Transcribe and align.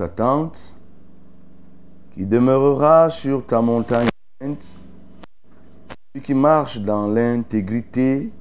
Ta 0.00 0.08
tente, 0.08 0.74
qui 2.14 2.24
demeurera 2.24 3.10
sur 3.10 3.44
ta 3.44 3.60
montagne 3.60 4.08
celui 4.40 6.22
qui 6.24 6.32
marche 6.32 6.78
dans 6.78 7.06
l'intégrité, 7.06 8.32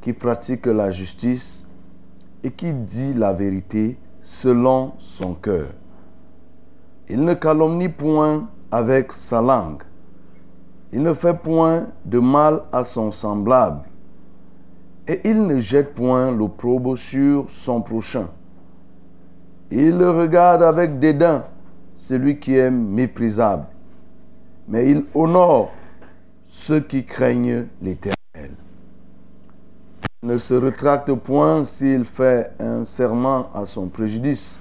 qui 0.00 0.12
pratique 0.12 0.66
la 0.66 0.92
justice 0.92 1.66
et 2.44 2.52
qui 2.52 2.72
dit 2.72 3.12
la 3.12 3.32
vérité 3.32 3.98
selon 4.22 4.92
son 5.00 5.34
cœur. 5.34 5.66
Il 7.08 7.24
ne 7.24 7.34
calomnie 7.34 7.88
point 7.88 8.48
avec 8.70 9.12
sa 9.12 9.42
langue. 9.42 9.82
Il 10.92 11.02
ne 11.02 11.12
fait 11.12 11.34
point 11.34 11.88
de 12.04 12.20
mal 12.20 12.62
à 12.70 12.84
son 12.84 13.10
semblable 13.10 13.82
et 15.08 15.28
il 15.28 15.44
ne 15.44 15.58
jette 15.58 15.92
point 15.92 16.30
l'opprobre 16.30 16.96
sur 16.96 17.50
son 17.50 17.82
prochain. 17.82 18.28
Il 19.72 20.02
regarde 20.02 20.62
avec 20.62 20.98
dédain, 20.98 21.44
celui 21.94 22.40
qui 22.40 22.56
est 22.56 22.70
méprisable, 22.70 23.66
mais 24.66 24.90
il 24.90 25.04
honore 25.14 25.70
ceux 26.46 26.80
qui 26.80 27.04
craignent 27.04 27.66
l'Éternel. 27.80 28.50
Il 30.22 30.28
ne 30.28 30.38
se 30.38 30.54
rétracte 30.54 31.12
point 31.12 31.64
s'il 31.64 32.04
fait 32.04 32.52
un 32.58 32.84
serment 32.84 33.48
à 33.54 33.64
son 33.64 33.86
préjudice. 33.86 34.58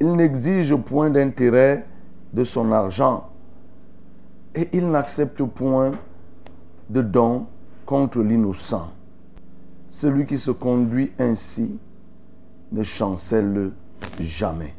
Il 0.00 0.12
n'exige 0.16 0.74
point 0.74 1.10
d'intérêt 1.10 1.84
de 2.32 2.44
son 2.44 2.72
argent, 2.72 3.28
et 4.54 4.68
il 4.72 4.90
n'accepte 4.90 5.42
point 5.42 5.92
de 6.88 7.02
don 7.02 7.46
contre 7.84 8.20
l'innocent. 8.20 8.88
Celui 9.88 10.24
qui 10.24 10.38
se 10.38 10.50
conduit 10.50 11.12
ainsi 11.18 11.78
ne 12.72 12.82
chancelle 12.82 13.72
jamais. 14.20 14.74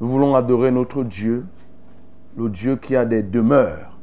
Nous 0.00 0.08
voulons 0.08 0.34
adorer 0.34 0.70
notre 0.70 1.04
Dieu, 1.04 1.46
le 2.36 2.48
Dieu 2.48 2.76
qui 2.76 2.96
a 2.96 3.04
des 3.04 3.22
demeures 3.22 3.98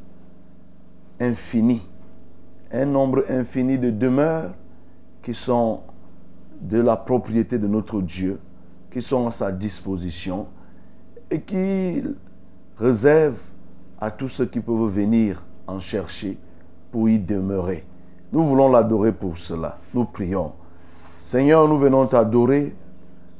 infinies, 1.20 1.88
un 2.72 2.86
nombre 2.86 3.26
infini 3.30 3.78
de 3.78 3.90
demeures 3.90 4.54
qui 5.22 5.34
sont 5.34 5.82
de 6.62 6.80
la 6.80 6.96
propriété 6.96 7.58
de 7.58 7.68
notre 7.68 8.02
Dieu, 8.02 8.40
qui 8.92 9.02
sont 9.02 9.28
à 9.28 9.32
sa 9.32 9.52
disposition 9.52 10.48
et 11.32 11.42
qui 11.42 12.04
réserve 12.78 13.38
à 14.00 14.12
tous 14.12 14.28
ceux 14.28 14.46
qui 14.46 14.60
peuvent 14.60 14.90
venir 14.90 15.44
en 15.68 15.80
chercher 15.80 16.38
pour 16.92 17.10
y 17.10 17.20
demeurer. 17.20 17.86
Nous 18.32 18.44
voulons 18.44 18.70
l'adorer 18.70 19.12
pour 19.12 19.38
cela. 19.38 19.80
Nous 19.94 20.06
prions. 20.06 20.54
Seigneur, 21.20 21.68
nous 21.68 21.78
venons 21.78 22.08
t'adorer 22.08 22.74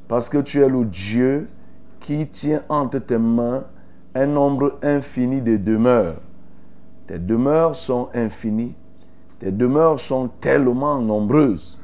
parce 0.06 0.28
que 0.28 0.36
tu 0.36 0.60
es 0.60 0.68
le 0.68 0.84
Dieu 0.84 1.48
qui 1.98 2.28
tient 2.28 2.62
entre 2.68 2.98
tes 2.98 3.16
mains 3.16 3.64
un 4.14 4.26
nombre 4.26 4.78
infini 4.82 5.40
de 5.40 5.56
demeures. 5.56 6.20
Tes 7.06 7.18
demeures 7.18 7.74
sont 7.74 8.10
infinies. 8.14 8.74
Tes 9.40 9.50
demeures 9.50 9.98
sont 9.98 10.28
tellement 10.42 11.00
nombreuses. 11.00 11.78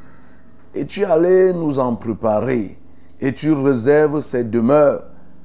Et 0.74 0.84
tu 0.84 1.02
allé 1.02 1.54
nous 1.54 1.78
en 1.78 1.96
préparer. 1.96 2.78
Et 3.18 3.32
tu 3.32 3.52
réserves 3.52 4.20
ces 4.20 4.44
demeures 4.44 5.02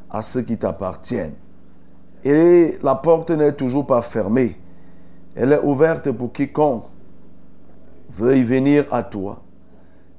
à 0.09 0.21
ceux 0.21 0.41
qui 0.41 0.57
t'appartiennent. 0.57 1.35
Et 2.25 2.77
la 2.83 2.95
porte 2.95 3.31
n'est 3.31 3.53
toujours 3.53 3.87
pas 3.87 4.01
fermée. 4.01 4.57
Elle 5.33 5.53
est 5.53 5.63
ouverte 5.63 6.11
pour 6.11 6.33
quiconque 6.33 6.83
veuille 8.13 8.43
venir 8.43 8.93
à 8.93 9.01
toi. 9.01 9.41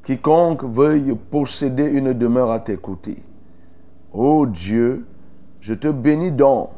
Quiconque 0.05 0.65
veuille 0.65 1.17
posséder 1.31 1.85
une 1.85 2.13
demeure 2.13 2.51
à 2.51 2.59
tes 2.59 2.77
côtés. 2.77 3.23
Ô 4.13 4.47
Dieu, 4.47 5.07
je 5.61 5.75
te 5.75 5.89
bénis 5.89 6.33
donc. 6.33 6.71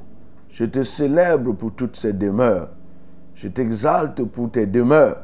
Je 0.51 0.65
te 0.65 0.83
célèbre 0.83 1.53
pour 1.53 1.73
toutes 1.73 1.97
ces 1.97 2.13
demeures. 2.13 2.69
Je 3.35 3.49
t'exalte 3.49 4.23
pour 4.23 4.51
tes 4.51 4.67
demeures. 4.67 5.23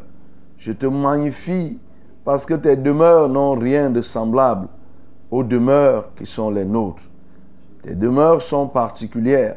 Je 0.57 0.73
te 0.73 0.87
magnifie 0.87 1.79
parce 2.25 2.47
que 2.47 2.55
tes 2.55 2.77
demeures 2.77 3.29
n'ont 3.29 3.55
rien 3.55 3.91
de 3.91 4.03
semblable 4.03 4.69
aux 5.31 5.45
demeures 5.45 6.13
qui 6.17 6.27
sont 6.27 6.51
les 6.51 6.65
nôtres. 6.65 7.03
Tes 7.83 7.95
demeures 7.95 8.43
sont 8.43 8.67
particulières. 8.67 9.57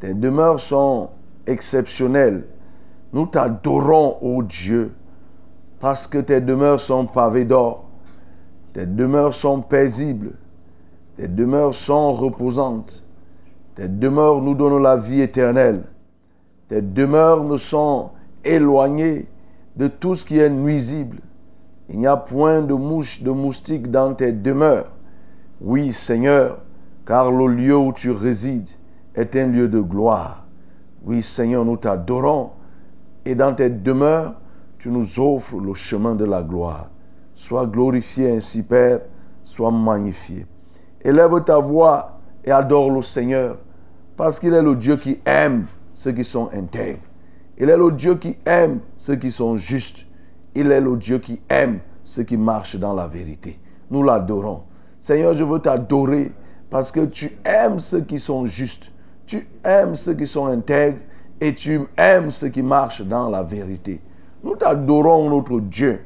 Tes 0.00 0.14
demeures 0.14 0.60
sont 0.60 1.10
exceptionnelles. 1.46 2.44
Nous 3.12 3.26
t'adorons, 3.26 4.18
ô 4.20 4.42
Dieu, 4.42 4.92
parce 5.86 6.08
que 6.08 6.18
tes 6.18 6.40
demeures 6.40 6.80
sont 6.80 7.06
pavées 7.06 7.44
d'or. 7.44 7.84
Tes 8.72 8.86
demeures 8.86 9.34
sont 9.34 9.60
paisibles. 9.60 10.32
Tes 11.16 11.28
demeures 11.28 11.76
sont 11.76 12.12
reposantes. 12.12 13.04
Tes 13.76 13.86
demeures 13.86 14.42
nous 14.42 14.56
donnent 14.56 14.82
la 14.82 14.96
vie 14.96 15.20
éternelle. 15.20 15.84
Tes 16.66 16.82
demeures 16.82 17.44
nous 17.44 17.58
sont 17.58 18.10
éloignées 18.44 19.28
de 19.76 19.86
tout 19.86 20.16
ce 20.16 20.24
qui 20.24 20.40
est 20.40 20.50
nuisible. 20.50 21.18
Il 21.88 22.00
n'y 22.00 22.08
a 22.08 22.16
point 22.16 22.62
de 22.62 22.74
mouche, 22.74 23.22
de 23.22 23.30
moustique 23.30 23.88
dans 23.88 24.12
tes 24.12 24.32
demeures. 24.32 24.90
Oui, 25.60 25.92
Seigneur, 25.92 26.58
car 27.06 27.30
le 27.30 27.46
lieu 27.46 27.76
où 27.76 27.92
tu 27.92 28.10
résides 28.10 28.70
est 29.14 29.36
un 29.36 29.46
lieu 29.46 29.68
de 29.68 29.78
gloire. 29.78 30.48
Oui, 31.04 31.22
Seigneur, 31.22 31.64
nous 31.64 31.76
t'adorons 31.76 32.50
Et 33.24 33.36
dans 33.36 33.54
tes 33.54 33.70
demeures, 33.70 34.34
tu 34.78 34.90
nous 34.90 35.18
offres 35.18 35.58
le 35.58 35.74
chemin 35.74 36.14
de 36.14 36.24
la 36.24 36.42
gloire. 36.42 36.88
Sois 37.34 37.66
glorifié 37.66 38.36
ainsi, 38.36 38.62
Père, 38.62 39.00
sois 39.44 39.70
magnifié. 39.70 40.46
Élève 41.02 41.44
ta 41.44 41.58
voix 41.58 42.20
et 42.44 42.50
adore 42.50 42.90
le 42.90 43.02
Seigneur, 43.02 43.58
parce 44.16 44.38
qu'il 44.38 44.54
est 44.54 44.62
le 44.62 44.74
Dieu 44.76 44.96
qui 44.96 45.18
aime 45.24 45.66
ceux 45.92 46.12
qui 46.12 46.24
sont 46.24 46.50
intègres. 46.52 47.02
Il 47.58 47.70
est 47.70 47.76
le 47.76 47.90
Dieu 47.92 48.16
qui 48.16 48.36
aime 48.44 48.80
ceux 48.96 49.16
qui 49.16 49.30
sont 49.30 49.56
justes. 49.56 50.06
Il 50.54 50.70
est 50.70 50.80
le 50.80 50.96
Dieu 50.96 51.18
qui 51.18 51.40
aime 51.48 51.80
ceux 52.04 52.22
qui 52.22 52.36
marchent 52.36 52.76
dans 52.76 52.94
la 52.94 53.06
vérité. 53.06 53.58
Nous 53.90 54.02
l'adorons. 54.02 54.62
Seigneur, 54.98 55.34
je 55.34 55.44
veux 55.44 55.58
t'adorer 55.58 56.32
parce 56.70 56.90
que 56.90 57.06
tu 57.06 57.38
aimes 57.44 57.80
ceux 57.80 58.00
qui 58.00 58.18
sont 58.18 58.46
justes. 58.46 58.92
Tu 59.26 59.46
aimes 59.64 59.96
ceux 59.96 60.14
qui 60.14 60.26
sont 60.26 60.46
intègres 60.46 60.98
et 61.40 61.54
tu 61.54 61.80
aimes 61.96 62.30
ceux 62.30 62.48
qui 62.48 62.62
marchent 62.62 63.02
dans 63.02 63.28
la 63.28 63.42
vérité. 63.42 64.00
Nous 64.42 64.56
t'adorons, 64.56 65.30
notre 65.30 65.60
Dieu. 65.60 66.00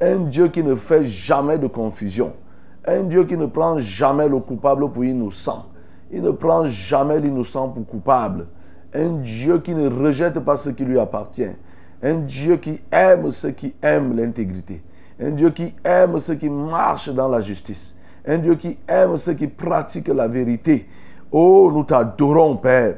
Un 0.00 0.18
Dieu 0.20 0.48
qui 0.48 0.62
ne 0.62 0.74
fait 0.74 1.04
jamais 1.04 1.58
de 1.58 1.66
confusion. 1.66 2.32
Un 2.86 3.04
Dieu 3.04 3.24
qui 3.24 3.36
ne 3.36 3.46
prend 3.46 3.78
jamais 3.78 4.28
le 4.28 4.38
coupable 4.40 4.90
pour 4.90 5.04
innocent. 5.04 5.66
Il 6.10 6.22
ne 6.22 6.30
prend 6.30 6.64
jamais 6.64 7.20
l'innocent 7.20 7.68
pour 7.68 7.86
coupable. 7.86 8.46
Un 8.92 9.18
Dieu 9.18 9.58
qui 9.58 9.74
ne 9.74 9.88
rejette 9.88 10.38
pas 10.40 10.56
ce 10.56 10.70
qui 10.70 10.84
lui 10.84 10.98
appartient. 10.98 11.56
Un 12.02 12.14
Dieu 12.16 12.56
qui 12.56 12.80
aime 12.92 13.30
ceux 13.30 13.50
qui 13.50 13.74
aiment 13.82 14.16
l'intégrité. 14.16 14.82
Un 15.20 15.30
Dieu 15.30 15.50
qui 15.50 15.74
aime 15.84 16.18
ceux 16.18 16.34
qui 16.34 16.50
marchent 16.50 17.08
dans 17.08 17.28
la 17.28 17.40
justice. 17.40 17.96
Un 18.26 18.38
Dieu 18.38 18.54
qui 18.56 18.78
aime 18.86 19.16
ceux 19.16 19.34
qui 19.34 19.46
pratiquent 19.46 20.08
la 20.08 20.28
vérité. 20.28 20.86
Oh, 21.32 21.70
nous 21.72 21.84
t'adorons, 21.84 22.56
Père. 22.56 22.96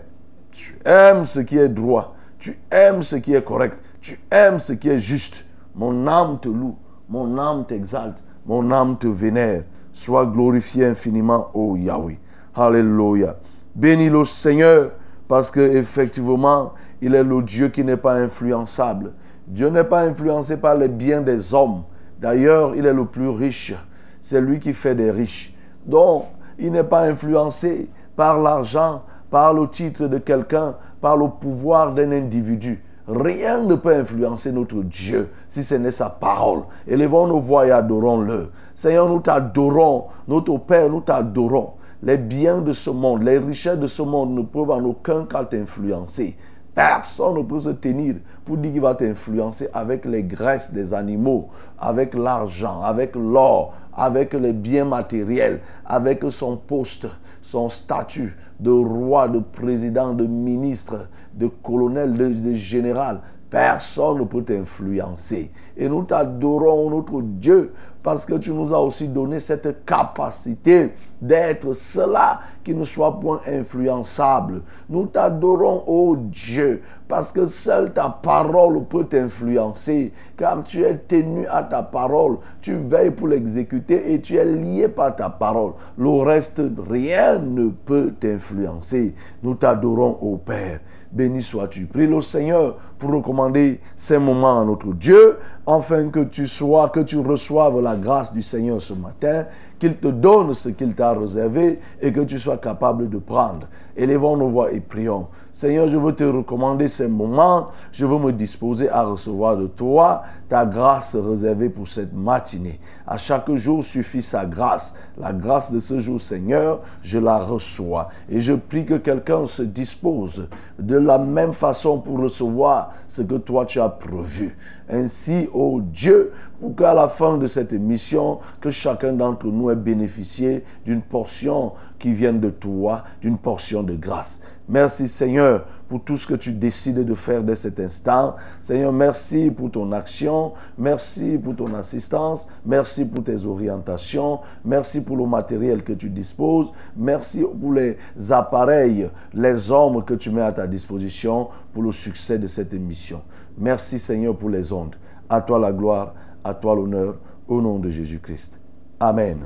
Tu 0.51 0.79
aimes 0.85 1.25
ce 1.25 1.41
qui 1.41 1.59
est 1.59 1.69
droit. 1.69 2.15
Tu 2.39 2.59
aimes 2.71 3.03
ce 3.03 3.17
qui 3.17 3.35
est 3.35 3.45
correct. 3.45 3.79
Tu 4.07 4.21
aimes 4.31 4.61
ce 4.61 4.73
qui 4.73 4.89
est 4.89 5.01
juste. 5.01 5.45
Mon 5.75 6.07
âme 6.07 6.39
te 6.41 6.49
loue. 6.49 6.77
Mon 7.09 7.37
âme 7.39 7.65
t'exalte. 7.67 8.23
Mon 8.47 8.71
âme 8.71 8.97
te 8.99 9.09
vénère. 9.09 9.65
Sois 9.93 10.27
glorifié 10.27 10.87
infiniment, 10.87 11.49
ô 11.55 11.75
Yahweh. 11.75 12.21
Alléluia. 12.55 13.35
Bénis 13.75 14.09
le 14.09 14.25
Seigneur 14.25 14.93
parce 15.27 15.51
que 15.51 15.59
effectivement, 15.59 16.75
il 17.03 17.17
est 17.17 17.25
le 17.25 17.43
Dieu 17.43 17.69
qui 17.71 17.83
n'est 17.83 17.97
pas 17.97 18.15
influençable. 18.15 19.11
Dieu 19.49 19.71
n'est 19.71 19.83
pas 19.83 20.03
influencé 20.03 20.57
par 20.57 20.77
les 20.77 20.87
biens 20.87 21.23
des 21.23 21.53
hommes. 21.53 21.83
D'ailleurs, 22.21 22.77
il 22.77 22.87
est 22.87 22.93
le 22.93 23.07
plus 23.07 23.31
riche. 23.31 23.75
C'est 24.21 24.41
lui 24.41 24.61
qui 24.61 24.73
fait 24.73 24.95
des 24.95 25.11
riches. 25.11 25.53
Donc, 25.85 26.27
il 26.61 26.71
n'est 26.71 26.85
pas 26.85 27.03
influencé 27.09 27.91
par 28.15 28.41
l'argent, 28.41 29.03
par 29.33 29.53
le 29.53 29.69
titre 29.69 30.07
de 30.07 30.19
quelqu'un, 30.19 30.77
par 31.01 31.17
le 31.17 31.27
pouvoir 31.29 31.93
d'un 31.93 32.13
individu. 32.13 32.85
Rien 33.09 33.63
ne 33.63 33.77
peut 33.77 33.95
influencer 33.95 34.51
notre 34.51 34.83
Dieu 34.83 35.31
si 35.49 35.63
ce 35.63 35.77
n'est 35.77 35.93
sa 35.93 36.11
parole. 36.11 36.63
Élevons 36.89 37.29
nos 37.29 37.39
voix 37.39 37.67
et 37.67 37.71
adorons-le. 37.71 38.51
Seigneur, 38.75 39.09
nous 39.09 39.21
t'adorons. 39.21 40.07
Notre 40.27 40.59
Père, 40.59 40.91
nous 40.91 41.01
t'adorons. 41.01 41.71
Les 42.03 42.19
biens 42.19 42.59
de 42.59 42.73
ce 42.73 42.91
monde, 42.91 43.23
les 43.23 43.39
richesses 43.39 43.79
de 43.79 43.87
ce 43.87 44.03
monde 44.03 44.35
ne 44.35 44.43
peuvent 44.43 44.71
en 44.71 44.85
aucun 44.85 45.25
cas 45.25 45.45
t'influencer. 45.45 46.37
Personne 46.75 47.39
ne 47.39 47.43
peut 47.43 47.61
se 47.61 47.71
tenir 47.71 48.17
pour 48.45 48.59
dire 48.59 48.73
qu'il 48.73 48.83
va 48.83 48.95
t'influencer 48.95 49.69
avec 49.73 50.05
les 50.05 50.23
graisses 50.23 50.75
des 50.75 50.93
animaux, 50.93 51.49
avec 51.79 52.13
l'argent, 52.13 52.83
avec 52.83 53.15
l'or, 53.15 53.73
avec 53.97 54.35
les 54.35 54.53
biens 54.53 54.85
matériels, 54.85 55.61
avec 55.85 56.23
son 56.31 56.57
poste, 56.57 57.07
son 57.41 57.69
statut 57.69 58.37
de 58.61 58.71
roi, 58.71 59.29
de 59.29 59.39
président, 59.39 60.13
de 60.13 60.27
ministre, 60.27 61.09
de 61.35 61.47
colonel, 61.47 62.15
de, 62.15 62.55
général. 62.55 63.21
Personne 63.51 64.19
ne 64.19 64.25
peut 64.25 64.43
t'influencer. 64.43 65.51
Et 65.77 65.89
nous 65.89 66.05
t'adorons, 66.05 66.91
notre 66.91 67.23
Dieu, 67.23 67.73
parce 68.03 68.27
que 68.27 68.35
tu 68.35 68.53
nous 68.53 68.75
as 68.75 68.81
aussi 68.81 69.09
donné 69.09 69.39
cette 69.39 69.85
capacité 69.85 70.93
d'être 71.21 71.73
cela 71.75 72.41
qui 72.65 72.75
ne 72.75 72.85
soit 72.85 73.21
point 73.21 73.41
influençable. 73.47 74.63
Nous 74.89 75.07
t'adorons, 75.07 75.85
ô 75.87 76.17
Dieu, 76.17 76.83
parce 77.09 77.31
que 77.31 77.47
seule 77.47 77.93
ta 77.93 78.09
parole 78.09 78.85
peut 78.85 79.05
t'influencer, 79.05 80.13
car 80.37 80.65
tu 80.65 80.83
es 80.83 80.97
tenu 80.97 81.47
à 81.47 81.63
ta 81.63 81.83
parole, 81.83 82.39
tu 82.61 82.75
veilles 82.75 83.13
pour 83.13 83.29
l'exécuter 83.29 84.13
et 84.13 84.21
tu 84.21 84.37
es 84.37 84.45
lié 84.45 84.89
par 84.89 85.15
ta 85.15 85.31
parole. 85.31 85.73
Le 85.97 86.11
reste, 86.23 86.61
rien 86.89 87.39
ne 87.39 87.69
peut 87.69 88.13
t'influencer. 88.19 89.15
Nous 89.43 89.55
t'adorons, 89.55 90.19
ô 90.21 90.37
Père. 90.37 90.81
Béni 91.13 91.41
sois-tu. 91.41 91.87
Prie 91.87 92.07
le 92.07 92.21
Seigneur 92.21 92.77
pour 92.99 93.11
recommander 93.11 93.81
ces 93.95 94.19
moments 94.19 94.61
à 94.61 94.65
notre 94.65 94.93
Dieu, 94.93 95.39
afin 95.67 96.09
que 96.09 96.25
tu 96.25 96.47
sois, 96.47 96.89
que 96.91 97.01
tu 97.01 97.19
reçoives 97.19 97.81
la 97.81 97.97
grâce 97.97 98.33
du 98.33 98.43
Seigneur 98.43 98.83
ce 98.83 98.93
matin, 98.93 99.47
qu'il 99.79 99.97
te 99.97 100.09
donne 100.09 100.55
ce 100.55 100.69
qu'il 100.71 100.95
t'a 100.95 101.13
réservé 101.13 101.79
et 102.01 102.13
que 102.13 102.21
tu 102.21 102.39
sois 102.39 102.59
capable 102.59 103.09
de 103.09 103.19
prendre. 103.19 103.67
Élevons 103.97 104.37
nos 104.37 104.49
voix 104.49 104.73
et 104.73 104.81
prions. 104.81 105.27
Seigneur, 105.57 105.89
je 105.89 105.97
veux 105.97 106.15
te 106.15 106.23
recommander 106.23 106.87
ces 106.87 107.09
moments. 107.09 107.69
Je 107.91 108.05
veux 108.05 108.19
me 108.19 108.31
disposer 108.31 108.91
à 108.91 109.05
recevoir 109.05 109.57
de 109.57 109.67
toi 109.67 110.23
ta 110.51 110.67
grâce 110.67 111.17
réservée 111.17 111.71
pour 111.71 111.89
cette 111.89 112.13
matinée. 112.13 112.79
À 113.07 113.17
chaque 113.17 113.51
jour 113.55 113.83
suffit 113.83 114.21
sa 114.21 114.45
grâce. 114.45 114.95
La 115.17 115.33
grâce 115.33 115.73
de 115.73 115.81
ce 115.81 115.99
jour, 115.99 116.21
Seigneur, 116.21 116.81
je 117.01 117.19
la 117.19 117.39
reçois. 117.39 118.11
Et 118.29 118.43
je 118.43 118.53
prie 118.53 118.85
que 118.85 118.99
quelqu'un 118.99 119.47
se 119.47 119.63
dispose 119.63 120.47
de 120.79 120.99
la 120.99 121.17
même 121.17 121.55
façon 121.55 122.01
pour 122.01 122.19
recevoir 122.19 122.93
ce 123.09 123.23
que 123.23 123.37
toi 123.37 123.65
tu 123.65 123.81
as 123.81 123.89
prévu. 123.89 124.59
Ainsi, 124.91 125.49
ô 125.55 125.81
Dieu, 125.81 126.33
pour 126.61 126.77
qu'à 126.77 126.93
la 126.93 127.09
fin 127.09 127.39
de 127.39 127.47
cette 127.47 127.73
émission, 127.73 128.41
que 128.61 128.71
chacun 128.71 129.15
d'entre 129.15 129.47
nous 129.47 129.71
ait 129.71 129.75
bénéficié 129.75 130.65
d'une 130.85 131.01
portion 131.01 131.73
qui 131.99 132.13
vient 132.13 132.33
de 132.33 132.51
toi, 132.51 133.05
d'une 133.21 133.39
portion 133.39 133.83
de 133.83 133.95
grâce. 133.95 134.41
Merci 134.69 135.07
Seigneur 135.07 135.65
pour 135.89 136.03
tout 136.03 136.17
ce 136.17 136.27
que 136.27 136.35
tu 136.35 136.53
décides 136.53 137.05
de 137.05 137.15
faire 137.15 137.43
dès 137.43 137.55
cet 137.55 137.79
instant. 137.79 138.35
Seigneur, 138.61 138.93
merci 138.93 139.51
pour 139.51 139.71
ton 139.71 139.93
action, 139.93 140.53
merci 140.77 141.39
pour 141.39 141.55
ton 141.55 141.73
assistance, 141.75 142.49
merci 142.65 143.05
pour 143.05 143.23
tes 143.23 143.47
orientations, 143.47 144.41
merci 144.65 145.01
pour 145.01 145.17
le 145.17 145.27
matériel 145.27 145.85
que 145.85 145.93
tu 145.93 146.09
disposes, 146.09 146.73
merci 146.97 147.45
pour 147.61 147.73
les 147.73 147.97
appareils, 148.31 149.09
les 149.33 149.71
hommes 149.71 150.05
que 150.05 150.15
tu 150.15 150.31
mets 150.31 150.43
à 150.43 150.53
ta 150.53 150.67
disposition 150.67 151.49
pour 151.73 151.85
le 151.85 151.93
succès 151.93 152.39
de 152.39 152.49
cette 152.49 152.75
émission. 152.75 153.23
Merci 153.57 153.99
Seigneur 154.01 154.37
pour 154.37 154.51
les 154.51 154.73
ondes. 154.73 154.97
À 155.29 155.41
toi 155.41 155.59
la 155.59 155.73
gloire, 155.73 156.15
à 156.43 156.55
toi 156.55 156.75
l'honneur, 156.75 157.17
au 157.47 157.61
nom 157.61 157.79
de 157.79 157.91
Jésus-Christ. 157.91 158.59
Amen. 158.99 159.39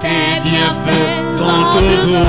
tes 0.00 0.40
bienfaits 0.42 1.36
sont 1.36 1.78
toujours 1.78 2.24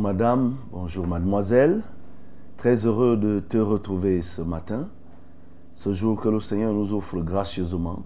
bonjour 0.00 0.14
madame, 0.14 0.56
bonjour 0.72 1.06
mademoiselle. 1.06 1.82
Très 2.56 2.86
heureux 2.86 3.18
de 3.18 3.38
te 3.38 3.58
retrouver 3.58 4.22
ce 4.22 4.40
matin, 4.40 4.88
ce 5.74 5.92
jour 5.92 6.18
que 6.18 6.30
le 6.30 6.40
Seigneur 6.40 6.72
nous 6.72 6.94
offre 6.94 7.18
gracieusement, 7.18 8.02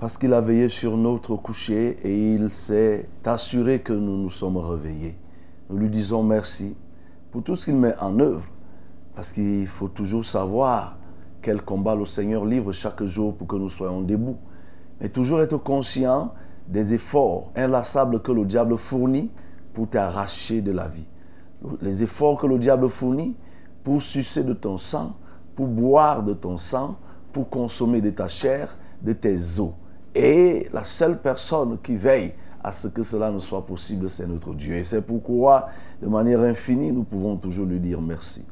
parce 0.00 0.18
qu'il 0.18 0.32
a 0.32 0.40
veillé 0.40 0.68
sur 0.68 0.96
notre 0.96 1.36
coucher 1.36 2.00
et 2.02 2.34
il 2.34 2.50
s'est 2.50 3.08
assuré 3.24 3.78
que 3.78 3.92
nous 3.92 4.16
nous 4.16 4.30
sommes 4.30 4.56
réveillés. 4.56 5.16
Nous 5.70 5.76
lui 5.76 5.88
disons 5.88 6.24
merci 6.24 6.74
pour 7.30 7.44
tout 7.44 7.54
ce 7.54 7.66
qu'il 7.66 7.76
met 7.76 7.94
en 8.00 8.18
œuvre, 8.18 8.42
parce 9.14 9.30
qu'il 9.30 9.68
faut 9.68 9.88
toujours 9.88 10.24
savoir 10.24 10.96
quel 11.42 11.62
combat 11.62 11.94
le 11.94 12.06
Seigneur 12.06 12.44
livre 12.44 12.72
chaque 12.72 13.04
jour 13.04 13.36
pour 13.36 13.46
que 13.46 13.56
nous 13.56 13.70
soyons 13.70 14.02
debout, 14.02 14.38
mais 15.00 15.10
toujours 15.10 15.42
être 15.42 15.58
conscient 15.58 16.34
des 16.66 16.92
efforts 16.92 17.52
inlassables 17.54 18.20
que 18.20 18.32
le 18.32 18.44
diable 18.44 18.76
fournit 18.76 19.30
pour 19.72 19.88
t'arracher 19.88 20.60
de 20.60 20.72
la 20.72 20.88
vie. 20.88 21.06
Les 21.82 22.02
efforts 22.02 22.40
que 22.40 22.46
le 22.46 22.58
diable 22.58 22.88
fournit 22.88 23.36
pour 23.84 24.02
sucer 24.02 24.44
de 24.44 24.52
ton 24.52 24.78
sang, 24.78 25.16
pour 25.56 25.66
boire 25.66 26.22
de 26.22 26.34
ton 26.34 26.58
sang, 26.58 26.96
pour 27.32 27.48
consommer 27.48 28.00
de 28.00 28.10
ta 28.10 28.28
chair, 28.28 28.76
de 29.02 29.12
tes 29.12 29.58
os. 29.58 29.70
Et 30.14 30.68
la 30.72 30.84
seule 30.84 31.18
personne 31.20 31.78
qui 31.82 31.96
veille 31.96 32.32
à 32.62 32.72
ce 32.72 32.88
que 32.88 33.02
cela 33.02 33.30
ne 33.30 33.38
soit 33.38 33.64
possible, 33.64 34.10
c'est 34.10 34.26
notre 34.26 34.54
Dieu. 34.54 34.74
Et 34.76 34.84
c'est 34.84 35.02
pourquoi, 35.02 35.68
de 36.02 36.08
manière 36.08 36.40
infinie, 36.40 36.92
nous 36.92 37.04
pouvons 37.04 37.36
toujours 37.36 37.66
lui 37.66 37.78
dire 37.78 38.00
merci. 38.00 38.44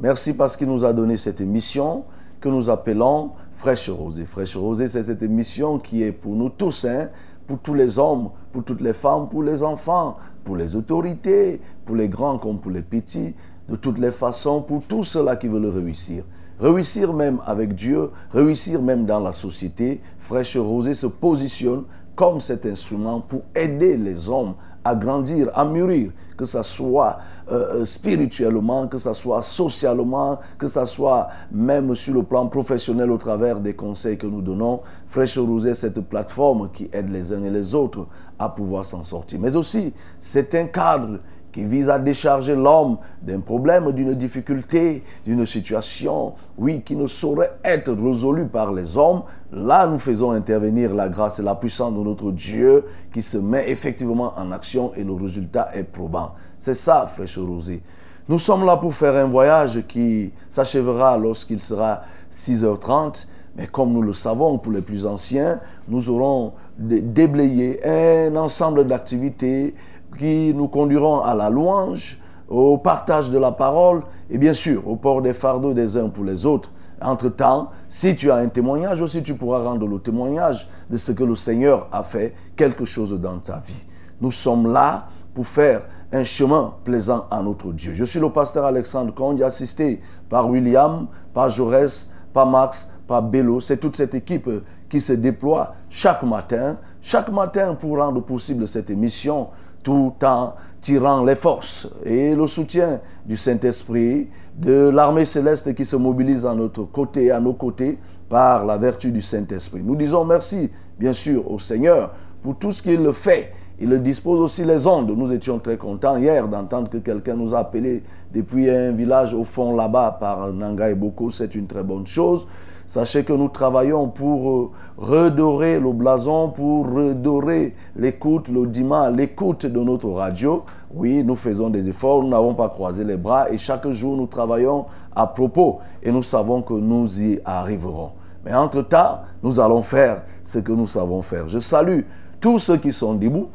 Merci 0.00 0.32
parce 0.32 0.56
qu'il 0.56 0.68
nous 0.68 0.84
a 0.84 0.92
donné 0.92 1.16
cette 1.16 1.40
émission 1.40 2.04
que 2.40 2.48
nous 2.48 2.68
appelons 2.68 3.32
Fraîche 3.54 3.88
Rosée. 3.88 4.24
Fraîche 4.24 4.56
Rosée, 4.56 4.88
c'est 4.88 5.04
cette 5.04 5.22
émission 5.22 5.78
qui 5.78 6.02
est 6.02 6.12
pour 6.12 6.34
nous 6.34 6.48
tous, 6.48 6.84
hein, 6.84 7.08
pour 7.46 7.60
tous 7.60 7.74
les 7.74 7.98
hommes, 7.98 8.30
pour 8.52 8.64
toutes 8.64 8.80
les 8.80 8.92
femmes, 8.92 9.28
pour 9.28 9.44
les 9.44 9.62
enfants, 9.62 10.16
pour 10.44 10.56
les 10.56 10.76
autorités, 10.76 11.60
pour 11.84 11.96
les 11.96 12.08
grands 12.08 12.38
comme 12.38 12.58
pour 12.58 12.70
les 12.70 12.82
petits, 12.82 13.34
de 13.68 13.76
toutes 13.76 13.98
les 13.98 14.12
façons, 14.12 14.60
pour 14.60 14.82
tous 14.82 15.04
ceux-là 15.04 15.36
qui 15.36 15.48
veulent 15.48 15.66
réussir. 15.66 16.24
Réussir 16.60 17.12
même 17.12 17.40
avec 17.46 17.74
Dieu, 17.74 18.10
réussir 18.32 18.82
même 18.82 19.04
dans 19.04 19.20
la 19.20 19.32
société. 19.32 20.00
Fraîche 20.18 20.56
Rosée 20.56 20.94
se 20.94 21.06
positionne 21.06 21.84
comme 22.14 22.40
cet 22.40 22.66
instrument 22.66 23.20
pour 23.20 23.42
aider 23.54 23.96
les 23.96 24.28
hommes 24.28 24.54
à 24.84 24.94
grandir, 24.94 25.50
à 25.54 25.64
mûrir, 25.64 26.10
que 26.36 26.44
ce 26.44 26.62
soit 26.62 27.18
euh, 27.50 27.84
spirituellement, 27.84 28.86
que 28.86 28.98
ce 28.98 29.12
soit 29.12 29.42
socialement, 29.42 30.38
que 30.58 30.68
ce 30.68 30.84
soit 30.86 31.28
même 31.50 31.94
sur 31.94 32.14
le 32.14 32.22
plan 32.22 32.46
professionnel 32.46 33.10
au 33.10 33.18
travers 33.18 33.60
des 33.60 33.74
conseils 33.74 34.16
que 34.16 34.26
nous 34.26 34.42
donnons. 34.42 34.80
Fraîche 35.08 35.38
Rosée, 35.38 35.74
cette 35.74 36.00
plateforme 36.00 36.70
qui 36.72 36.88
aide 36.92 37.10
les 37.10 37.32
uns 37.32 37.44
et 37.44 37.50
les 37.50 37.74
autres 37.74 38.06
à 38.42 38.48
pouvoir 38.48 38.84
s'en 38.84 39.02
sortir. 39.02 39.38
Mais 39.40 39.54
aussi, 39.56 39.92
c'est 40.18 40.54
un 40.54 40.66
cadre 40.66 41.18
qui 41.52 41.64
vise 41.64 41.88
à 41.90 41.98
décharger 41.98 42.56
l'homme 42.56 42.96
d'un 43.20 43.40
problème, 43.40 43.92
d'une 43.92 44.14
difficulté, 44.14 45.04
d'une 45.26 45.44
situation, 45.44 46.32
oui, 46.56 46.80
qui 46.80 46.96
ne 46.96 47.06
saurait 47.06 47.52
être 47.62 47.92
résolue 47.92 48.46
par 48.46 48.72
les 48.72 48.96
hommes. 48.96 49.22
Là, 49.52 49.86
nous 49.86 49.98
faisons 49.98 50.30
intervenir 50.30 50.94
la 50.94 51.08
grâce 51.08 51.38
et 51.38 51.42
la 51.42 51.54
puissance 51.54 51.92
de 51.92 51.98
notre 51.98 52.32
Dieu 52.32 52.86
qui 53.12 53.20
se 53.20 53.36
met 53.36 53.70
effectivement 53.70 54.32
en 54.36 54.50
action 54.50 54.92
et 54.96 55.04
le 55.04 55.12
résultat 55.12 55.68
est 55.74 55.84
probant. 55.84 56.32
C'est 56.58 56.74
ça, 56.74 57.06
Fraîche 57.06 57.38
Rosée. 57.38 57.82
Nous 58.28 58.38
sommes 58.38 58.64
là 58.64 58.76
pour 58.76 58.94
faire 58.94 59.14
un 59.16 59.28
voyage 59.28 59.82
qui 59.86 60.32
s'achèvera 60.48 61.18
lorsqu'il 61.18 61.60
sera 61.60 62.02
6h30. 62.32 63.26
Mais 63.56 63.66
comme 63.66 63.92
nous 63.92 64.00
le 64.00 64.14
savons, 64.14 64.56
pour 64.56 64.72
les 64.72 64.80
plus 64.80 65.04
anciens, 65.04 65.60
nous 65.86 66.08
aurons 66.08 66.52
déblayé 66.78 67.80
un 67.86 68.36
ensemble 68.36 68.86
d'activités 68.86 69.74
qui 70.18 70.52
nous 70.54 70.68
conduiront 70.68 71.20
à 71.20 71.34
la 71.34 71.50
louange, 71.50 72.20
au 72.48 72.76
partage 72.76 73.30
de 73.30 73.38
la 73.38 73.52
parole 73.52 74.02
et 74.30 74.36
bien 74.36 74.52
sûr 74.52 74.86
au 74.86 74.96
port 74.96 75.22
des 75.22 75.32
fardeaux 75.32 75.72
des 75.72 75.96
uns 75.96 76.08
pour 76.08 76.24
les 76.24 76.44
autres. 76.44 76.70
Entre-temps, 77.00 77.70
si 77.88 78.14
tu 78.14 78.30
as 78.30 78.36
un 78.36 78.48
témoignage 78.48 79.02
aussi, 79.02 79.22
tu 79.22 79.34
pourras 79.34 79.62
rendre 79.62 79.86
le 79.86 79.98
témoignage 79.98 80.68
de 80.88 80.96
ce 80.96 81.12
que 81.12 81.24
le 81.24 81.34
Seigneur 81.34 81.88
a 81.90 82.02
fait, 82.02 82.34
quelque 82.54 82.84
chose 82.84 83.18
dans 83.18 83.38
ta 83.38 83.58
vie. 83.58 83.84
Nous 84.20 84.30
sommes 84.30 84.72
là 84.72 85.08
pour 85.34 85.46
faire 85.46 85.82
un 86.12 86.24
chemin 86.24 86.74
plaisant 86.84 87.24
à 87.30 87.42
notre 87.42 87.72
Dieu. 87.72 87.94
Je 87.94 88.04
suis 88.04 88.20
le 88.20 88.30
pasteur 88.30 88.66
Alexandre 88.66 89.14
Conde, 89.14 89.42
assisté 89.42 90.00
par 90.28 90.48
William, 90.48 91.06
par 91.32 91.48
Jaurès, 91.48 92.10
par 92.32 92.46
Max, 92.46 92.91
Bello. 93.08 93.60
C'est 93.60 93.76
toute 93.76 93.96
cette 93.96 94.14
équipe 94.14 94.48
qui 94.88 95.00
se 95.00 95.12
déploie 95.12 95.74
chaque 95.88 96.22
matin, 96.22 96.76
chaque 97.00 97.30
matin 97.30 97.74
pour 97.74 97.98
rendre 97.98 98.22
possible 98.22 98.66
cette 98.66 98.90
émission 98.90 99.48
tout 99.82 100.14
en 100.22 100.54
tirant 100.80 101.24
les 101.24 101.36
forces 101.36 101.88
et 102.04 102.34
le 102.34 102.46
soutien 102.46 103.00
du 103.24 103.36
Saint-Esprit, 103.36 104.28
de 104.56 104.90
l'armée 104.90 105.24
céleste 105.24 105.74
qui 105.74 105.84
se 105.84 105.96
mobilise 105.96 106.44
à 106.44 106.54
notre 106.54 106.84
côté, 106.84 107.30
à 107.30 107.40
nos 107.40 107.54
côtés, 107.54 107.98
par 108.28 108.64
la 108.64 108.76
vertu 108.76 109.10
du 109.10 109.20
Saint-Esprit. 109.20 109.82
Nous 109.84 109.96
disons 109.96 110.24
merci, 110.24 110.70
bien 110.98 111.12
sûr, 111.12 111.50
au 111.50 111.58
Seigneur 111.58 112.12
pour 112.42 112.56
tout 112.56 112.72
ce 112.72 112.82
qu'il 112.82 113.12
fait. 113.12 113.52
Il 113.80 114.00
dispose 114.02 114.40
aussi 114.40 114.64
les 114.64 114.86
ondes. 114.86 115.10
Nous 115.16 115.32
étions 115.32 115.58
très 115.58 115.76
contents 115.76 116.16
hier 116.16 116.46
d'entendre 116.46 116.88
que 116.88 116.98
quelqu'un 116.98 117.34
nous 117.34 117.54
a 117.54 117.60
appelé 117.60 118.02
depuis 118.32 118.70
un 118.70 118.92
village 118.92 119.34
au 119.34 119.44
fond 119.44 119.74
là-bas 119.74 120.18
par 120.20 120.52
Nanga 120.52 120.90
et 120.90 120.94
Boko. 120.94 121.30
C'est 121.30 121.54
une 121.54 121.66
très 121.66 121.82
bonne 121.82 122.06
chose. 122.06 122.46
Sachez 122.92 123.24
que 123.24 123.32
nous 123.32 123.48
travaillons 123.48 124.08
pour 124.08 124.50
euh, 124.50 124.70
redorer 124.98 125.80
le 125.80 125.92
blason, 125.92 126.50
pour 126.50 126.84
redorer 126.92 127.74
l'écoute, 127.96 128.48
l'audimat, 128.48 129.10
l'écoute 129.10 129.64
de 129.64 129.80
notre 129.80 130.10
radio. 130.10 130.64
Oui, 130.92 131.24
nous 131.24 131.36
faisons 131.36 131.70
des 131.70 131.88
efforts, 131.88 132.22
nous 132.22 132.28
n'avons 132.28 132.52
pas 132.54 132.68
croisé 132.68 133.02
les 133.02 133.16
bras 133.16 133.48
et 133.50 133.56
chaque 133.56 133.88
jour 133.92 134.14
nous 134.18 134.26
travaillons 134.26 134.84
à 135.16 135.26
propos 135.26 135.78
et 136.02 136.12
nous 136.12 136.22
savons 136.22 136.60
que 136.60 136.74
nous 136.74 137.18
y 137.18 137.40
arriverons. 137.46 138.10
Mais 138.44 138.52
entre-temps, 138.52 139.20
nous 139.42 139.58
allons 139.58 139.80
faire 139.80 140.24
ce 140.42 140.58
que 140.58 140.72
nous 140.72 140.86
savons 140.86 141.22
faire. 141.22 141.48
Je 141.48 141.60
salue 141.60 142.00
tous 142.42 142.58
ceux 142.58 142.76
qui 142.76 142.92
sont 142.92 143.14
debout 143.14 143.48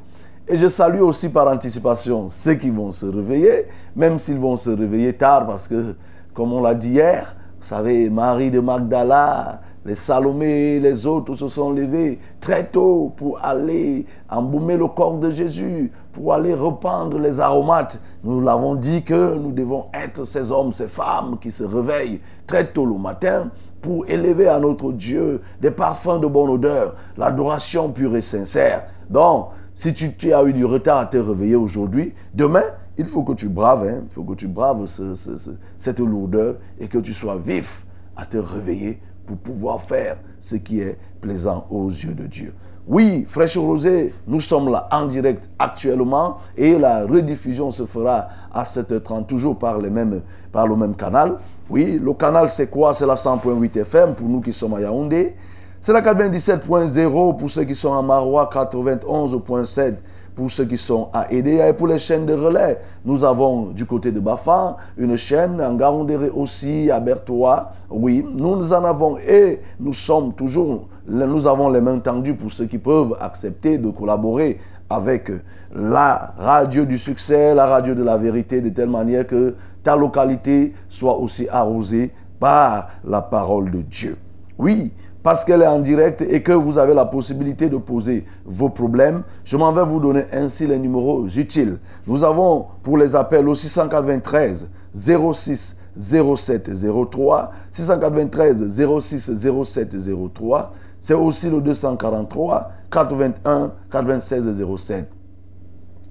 et 0.47 0.55
je 0.55 0.67
salue 0.67 1.01
aussi 1.01 1.29
par 1.29 1.47
anticipation 1.47 2.29
ceux 2.29 2.55
qui 2.55 2.71
vont 2.71 2.91
se 2.91 3.05
réveiller, 3.05 3.67
même 3.95 4.17
s'ils 4.17 4.39
vont 4.39 4.55
se 4.55 4.71
réveiller 4.71 5.13
tard 5.13 5.45
parce 5.45 5.67
que, 5.67 5.93
comme 6.33 6.53
on 6.53 6.61
l'a 6.63 6.73
dit 6.73 6.93
hier, 6.93 7.35
vous 7.59 7.65
savez, 7.65 8.09
Marie 8.09 8.51
de 8.51 8.59
Magdala, 8.59 9.61
les 9.85 9.95
Salomé, 9.95 10.79
les 10.79 11.07
autres 11.07 11.35
se 11.35 11.47
sont 11.47 11.71
levés 11.71 12.19
très 12.39 12.65
tôt 12.65 13.13
pour 13.15 13.43
aller 13.43 14.05
embaumer 14.29 14.77
le 14.77 14.87
corps 14.87 15.17
de 15.17 15.29
Jésus, 15.29 15.91
pour 16.11 16.33
aller 16.33 16.53
rependre 16.53 17.17
les 17.19 17.39
aromates. 17.39 17.99
Nous 18.23 18.41
l'avons 18.41 18.75
dit 18.75 19.03
que 19.03 19.35
nous 19.35 19.51
devons 19.51 19.85
être 19.93 20.25
ces 20.25 20.51
hommes, 20.51 20.73
ces 20.73 20.87
femmes 20.87 21.37
qui 21.39 21.51
se 21.51 21.63
réveillent 21.63 22.19
très 22.45 22.65
tôt 22.65 22.85
le 22.85 22.97
matin 22.97 23.49
pour 23.81 24.05
élever 24.09 24.47
à 24.49 24.59
notre 24.59 24.91
Dieu 24.91 25.41
des 25.61 25.71
parfums 25.71 26.19
de 26.19 26.27
bonne 26.27 26.49
odeur, 26.49 26.95
l'adoration 27.17 27.89
pure 27.89 28.17
et 28.17 28.21
sincère. 28.21 28.83
Donc, 29.09 29.47
si 29.73 29.93
tu, 29.93 30.33
as 30.33 30.43
eu 30.43 30.53
du 30.53 30.65
retard 30.65 30.97
à 30.97 31.05
te 31.05 31.17
réveiller 31.17 31.55
aujourd'hui, 31.55 32.13
demain, 32.33 32.63
il 32.97 33.05
faut 33.05 33.23
que 33.23 33.33
tu 33.33 33.47
braves, 33.47 33.87
hein, 33.87 34.03
il 34.15 35.37
cette 35.77 35.99
lourdeur 35.99 36.55
et 36.79 36.87
que 36.87 36.97
tu 36.97 37.13
sois 37.13 37.37
vif 37.37 37.85
à 38.15 38.25
te 38.25 38.37
réveiller 38.37 38.99
pour 39.25 39.37
pouvoir 39.37 39.81
faire 39.81 40.17
ce 40.39 40.55
qui 40.55 40.79
est 40.79 40.97
plaisant 41.21 41.67
aux 41.69 41.89
yeux 41.89 42.13
de 42.13 42.25
Dieu. 42.25 42.53
Oui, 42.87 43.25
Fraîche 43.27 43.57
Rosée, 43.57 44.13
nous 44.25 44.39
sommes 44.39 44.71
là 44.71 44.87
en 44.91 45.07
direct 45.07 45.49
actuellement 45.59 46.37
et 46.55 46.79
la 46.79 47.05
rediffusion 47.05 47.69
se 47.69 47.85
fera 47.85 48.29
à 48.53 48.63
7h30, 48.63 49.25
toujours 49.25 49.59
par, 49.59 49.77
les 49.79 49.89
mêmes, 49.89 50.21
par 50.53 50.67
le 50.67 50.75
même 50.77 50.95
canal. 50.95 51.35
Oui, 51.69 51.99
le 52.01 52.13
canal 52.13 52.49
c'est 52.49 52.67
quoi? 52.67 52.95
C'est 52.95 53.05
la 53.05 53.15
100.8 53.15 53.77
FM 53.79 54.15
pour 54.15 54.29
nous 54.29 54.39
qui 54.39 54.53
sommes 54.53 54.75
à 54.75 54.79
Yaoundé. 54.79 55.35
C'est 55.81 55.91
la 55.91 56.01
97.0 56.01 57.37
pour 57.37 57.49
ceux 57.49 57.65
qui 57.65 57.75
sont 57.75 57.93
à 57.93 58.01
Marois, 58.01 58.49
91.7 58.51 59.95
pour 60.37 60.51
ceux 60.51 60.65
qui 60.65 60.77
sont 60.77 61.09
à 61.13 61.33
EDA 61.33 61.69
et 61.69 61.73
pour 61.73 61.87
les 61.87 61.97
chaînes 61.97 62.27
de 62.27 62.33
relais. 62.33 62.79
Nous 63.03 63.23
avons 63.23 63.71
du 63.71 63.85
côté 63.85 64.11
de 64.11 64.19
Bafan 64.19 64.77
une 64.95 65.15
chaîne, 65.15 65.59
en 65.59 65.73
Garondéré 65.73 66.29
aussi, 66.29 66.91
à 66.91 66.99
Bertois. 66.99 67.71
Oui, 67.89 68.23
nous 68.23 68.71
en 68.71 68.85
avons 68.85 69.17
et 69.17 69.59
nous 69.79 69.93
sommes 69.93 70.33
toujours, 70.33 70.89
nous 71.07 71.47
avons 71.47 71.69
les 71.69 71.81
mains 71.81 71.97
tendues 71.97 72.35
pour 72.35 72.51
ceux 72.51 72.65
qui 72.65 72.77
peuvent 72.77 73.17
accepter 73.19 73.79
de 73.79 73.89
collaborer 73.89 74.59
avec 74.91 75.31
la 75.75 76.35
radio 76.37 76.85
du 76.85 76.99
succès, 76.99 77.55
la 77.55 77.65
radio 77.65 77.95
de 77.95 78.03
la 78.03 78.17
vérité, 78.17 78.61
de 78.61 78.69
telle 78.69 78.89
manière 78.89 79.25
que 79.25 79.55
ta 79.81 79.95
localité 79.95 80.75
soit 80.87 81.17
aussi 81.17 81.49
arrosée 81.49 82.11
par 82.39 82.89
la 83.03 83.23
parole 83.23 83.71
de 83.71 83.81
Dieu. 83.81 84.17
Oui, 84.59 84.91
parce 85.23 85.43
qu'elle 85.43 85.61
est 85.61 85.67
en 85.67 85.79
direct 85.79 86.21
et 86.21 86.41
que 86.41 86.51
vous 86.51 86.77
avez 86.77 86.93
la 86.93 87.05
possibilité 87.05 87.69
de 87.69 87.77
poser 87.77 88.25
vos 88.45 88.69
problèmes, 88.69 89.23
je 89.43 89.57
m'en 89.57 89.71
vais 89.71 89.83
vous 89.83 89.99
donner 89.99 90.25
ainsi 90.31 90.67
les 90.67 90.79
numéros 90.79 91.27
utiles. 91.27 91.79
Nous 92.05 92.23
avons 92.23 92.65
pour 92.83 92.97
les 92.97 93.15
appels 93.15 93.47
au 93.47 93.55
693 93.55 94.69
06 94.95 95.77
07 95.97 96.71
03, 97.11 97.51
693 97.71 98.99
06 99.01 99.31
07 99.63 99.95
03, 100.33 100.73
c'est 100.99 101.13
aussi 101.13 101.49
le 101.49 101.61
243 101.61 102.71
81 102.91 103.71
96 103.91 104.45
07. 104.77 105.09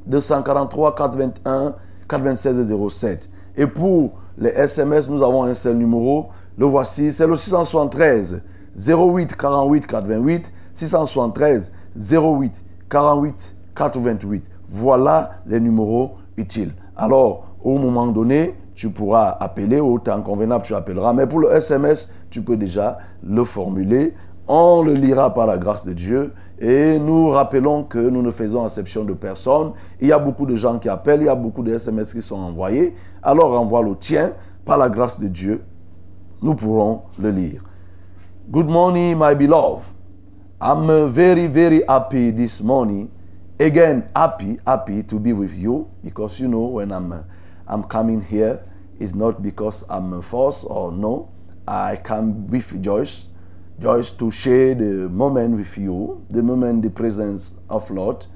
243 0.06 0.94
81 0.94 1.74
96 2.08 2.72
07. 2.90 3.30
Et 3.56 3.66
pour 3.66 4.12
les 4.38 4.50
SMS, 4.50 5.08
nous 5.08 5.22
avons 5.22 5.44
un 5.44 5.54
seul 5.54 5.76
numéro. 5.76 6.28
Le 6.58 6.66
voici, 6.66 7.12
c'est 7.12 7.26
le 7.26 7.36
673 7.36 8.42
08 8.78 9.36
48 9.36 9.86
88 9.86 10.52
673 10.74 11.72
08 11.96 12.64
48 12.88 13.56
88. 13.74 14.44
Voilà 14.68 15.30
les 15.46 15.60
numéros 15.60 16.16
utiles. 16.36 16.72
Alors, 16.96 17.46
au 17.62 17.78
moment 17.78 18.06
donné, 18.06 18.54
tu 18.74 18.90
pourras 18.90 19.36
appeler, 19.40 19.80
au 19.80 19.98
temps 19.98 20.20
convenable, 20.22 20.64
tu 20.64 20.74
appelleras. 20.74 21.12
Mais 21.12 21.26
pour 21.26 21.40
le 21.40 21.52
SMS, 21.52 22.12
tu 22.30 22.42
peux 22.42 22.56
déjà 22.56 22.98
le 23.22 23.44
formuler. 23.44 24.14
On 24.48 24.82
le 24.82 24.92
lira 24.92 25.32
par 25.32 25.46
la 25.46 25.58
grâce 25.58 25.84
de 25.86 25.92
Dieu. 25.92 26.32
Et 26.58 26.98
nous 26.98 27.28
rappelons 27.28 27.84
que 27.84 27.98
nous 27.98 28.22
ne 28.22 28.30
faisons 28.30 28.64
exception 28.64 29.04
de 29.04 29.12
personne. 29.12 29.72
Il 30.00 30.08
y 30.08 30.12
a 30.12 30.18
beaucoup 30.18 30.46
de 30.46 30.56
gens 30.56 30.78
qui 30.78 30.88
appellent, 30.88 31.20
il 31.20 31.26
y 31.26 31.30
a 31.30 31.34
beaucoup 31.34 31.62
de 31.62 31.72
SMS 31.72 32.12
qui 32.12 32.22
sont 32.22 32.36
envoyés. 32.36 32.94
Alors 33.22 33.58
envoie 33.58 33.82
le 33.82 33.96
tien 33.96 34.32
par 34.64 34.78
la 34.78 34.88
grâce 34.88 35.20
de 35.20 35.28
Dieu. 35.28 35.62
Nous 36.42 36.54
pourrons 36.54 37.02
le 37.18 37.30
lire. 37.30 37.62
Good 38.48 38.66
morning, 38.66 39.18
my 39.18 39.34
beloved. 39.34 39.84
I'm 40.60 41.12
very, 41.12 41.48
very 41.48 41.82
happy 41.84 42.30
this 42.30 42.60
morning 42.60 43.10
again 43.58 44.08
happy, 44.14 44.60
happy 44.64 45.02
to 45.02 45.18
be 45.18 45.32
with 45.32 45.52
you 45.52 45.90
because 46.04 46.38
you 46.38 46.46
know 46.46 46.60
when 46.60 46.92
I'm 46.92 47.10
uh, 47.10 47.22
I'm 47.66 47.82
coming 47.82 48.22
here, 48.22 48.62
it's 49.00 49.16
not 49.16 49.42
because 49.42 49.82
I'm 49.90 50.22
forced 50.22 50.64
or 50.64 50.92
no. 50.92 51.28
I 51.66 51.96
come 51.96 52.46
with 52.46 52.80
Joyce, 52.80 53.26
Joyce 53.80 54.12
to 54.12 54.30
share 54.30 54.76
the 54.76 55.08
moment 55.08 55.56
with 55.56 55.76
you, 55.76 56.24
the 56.30 56.40
moment 56.40 56.82
the 56.82 56.90
presence 56.90 57.54
of 57.68 57.90
Lord, 57.90 58.28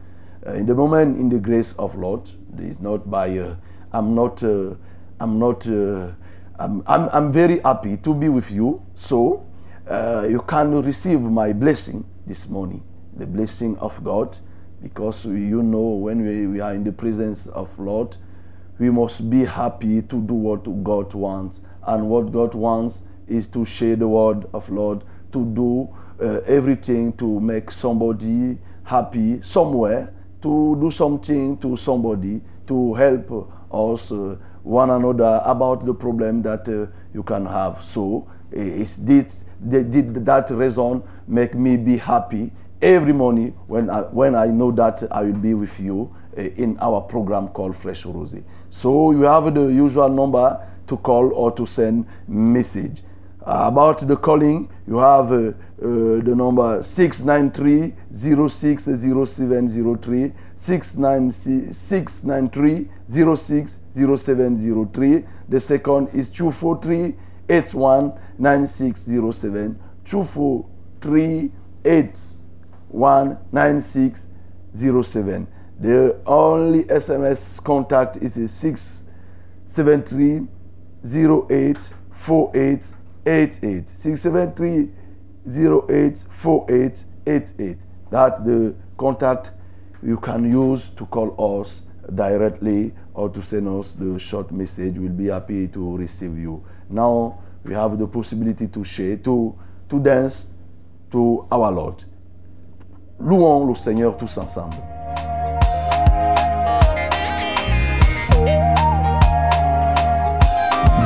uh, 0.44 0.54
in 0.54 0.66
the 0.66 0.74
moment 0.74 1.20
in 1.20 1.28
the 1.28 1.38
grace 1.38 1.74
of 1.74 1.94
Lord. 1.94 2.28
It's 2.58 2.80
not 2.80 3.08
by 3.08 3.38
uh, 3.38 3.54
I'm 3.92 4.16
not 4.16 4.42
uh, 4.42 4.74
I'm 5.20 5.38
not 5.38 5.64
uh, 5.68 6.10
I'm, 6.58 6.82
I'm 6.88 7.08
I'm 7.12 7.32
very 7.32 7.60
happy 7.60 7.96
to 7.98 8.12
be 8.12 8.28
with 8.28 8.50
you. 8.50 8.82
So 8.96 9.46
uh, 9.90 10.26
you 10.28 10.40
can 10.42 10.82
receive 10.82 11.20
my 11.20 11.52
blessing 11.52 12.04
this 12.26 12.48
morning, 12.48 12.82
the 13.16 13.26
blessing 13.26 13.76
of 13.78 14.02
God, 14.04 14.38
because 14.82 15.26
you 15.26 15.62
know 15.62 15.80
when 15.80 16.24
we, 16.24 16.46
we 16.46 16.60
are 16.60 16.74
in 16.74 16.84
the 16.84 16.92
presence 16.92 17.48
of 17.48 17.76
Lord, 17.78 18.16
we 18.78 18.88
must 18.88 19.28
be 19.28 19.44
happy 19.44 20.00
to 20.00 20.20
do 20.22 20.34
what 20.34 20.84
God 20.84 21.12
wants, 21.12 21.60
and 21.86 22.08
what 22.08 22.32
God 22.32 22.54
wants 22.54 23.02
is 23.28 23.46
to 23.48 23.64
share 23.64 23.96
the 23.96 24.08
word 24.08 24.46
of 24.54 24.68
Lord, 24.70 25.04
to 25.32 25.44
do 25.44 25.88
uh, 26.20 26.40
everything 26.46 27.12
to 27.14 27.40
make 27.40 27.70
somebody 27.70 28.58
happy 28.84 29.42
somewhere, 29.42 30.12
to 30.42 30.76
do 30.80 30.90
something 30.90 31.58
to 31.58 31.76
somebody, 31.76 32.40
to 32.66 32.94
help 32.94 33.52
us 33.72 34.12
uh, 34.12 34.36
one 34.62 34.90
another 34.90 35.40
about 35.44 35.84
the 35.84 35.94
problem 35.94 36.42
that 36.42 36.68
uh, 36.68 36.90
you 37.12 37.22
can 37.22 37.44
have. 37.46 37.82
So 37.84 38.28
uh, 38.56 38.60
it's 38.60 38.96
this, 38.96 39.44
the- 39.68 40.02
that 40.20 40.50
reason 40.50 41.02
make 41.28 41.54
me 41.54 41.76
be 41.76 41.96
happy 41.96 42.52
every 42.82 43.12
morning 43.12 43.54
when 43.66 43.90
I, 43.90 44.00
when 44.02 44.34
I 44.34 44.46
know 44.46 44.70
that 44.72 45.02
I 45.10 45.22
will 45.22 45.34
be 45.38 45.54
with 45.54 45.78
you 45.78 46.10
uh, 46.36 46.40
in 46.42 46.78
our 46.80 47.00
program 47.02 47.48
called 47.48 47.76
Fresh 47.76 48.06
Rose. 48.06 48.36
So 48.70 49.10
you 49.10 49.22
have 49.22 49.52
the 49.54 49.66
usual 49.66 50.08
number 50.08 50.66
to 50.86 50.96
call 50.96 51.32
or 51.34 51.52
to 51.52 51.66
send 51.66 52.06
message. 52.26 53.02
Uh, 53.42 53.64
about 53.68 54.06
the 54.06 54.16
calling, 54.16 54.68
you 54.86 54.98
have 54.98 55.32
uh, 55.32 55.52
the 55.80 56.34
number 56.36 56.82
693 56.82 57.94
060703, 58.12 60.32
693 60.56 62.88
060703. 63.08 65.24
The 65.48 65.60
second 65.60 66.08
is 66.12 66.28
243 66.28 67.14
81 67.50 68.12
9607. 68.38 69.78
243 70.04 71.52
81 71.84 73.38
9607. 73.52 75.46
The 75.80 76.20
only 76.26 76.84
SMS 76.84 77.62
contact 77.64 78.18
is 78.18 78.36
a 78.36 78.46
673 78.48 80.46
08 81.04 81.94
48 82.12 82.94
88 83.24 83.88
673 83.88 84.90
08 85.46 86.24
48 86.30 87.04
88 87.26 87.78
that's 88.10 88.40
the 88.40 88.74
contact 88.98 89.52
you 90.02 90.16
can 90.18 90.50
use 90.50 90.90
to 90.90 91.06
call 91.06 91.60
us 91.62 91.82
directly 92.14 92.92
or 93.14 93.30
to 93.30 93.40
send 93.40 93.68
us 93.68 93.94
the 93.94 94.18
short 94.18 94.50
message 94.52 94.98
we'll 94.98 95.12
be 95.12 95.28
happy 95.28 95.68
to 95.68 95.96
receive 95.96 96.36
you 96.36 96.62
now 96.90 97.38
we 97.64 97.74
have 97.74 97.98
the 97.98 98.06
possibility 98.06 98.66
to 98.68 98.84
share 98.84 99.16
to 99.16 99.54
to 99.88 99.98
dance 99.98 100.48
to 101.10 101.44
our 101.50 101.70
lord 101.72 102.02
louons 103.18 103.66
le 103.66 103.74
seigneur 103.74 104.16
tous 104.16 104.38
ensemble 104.38 104.76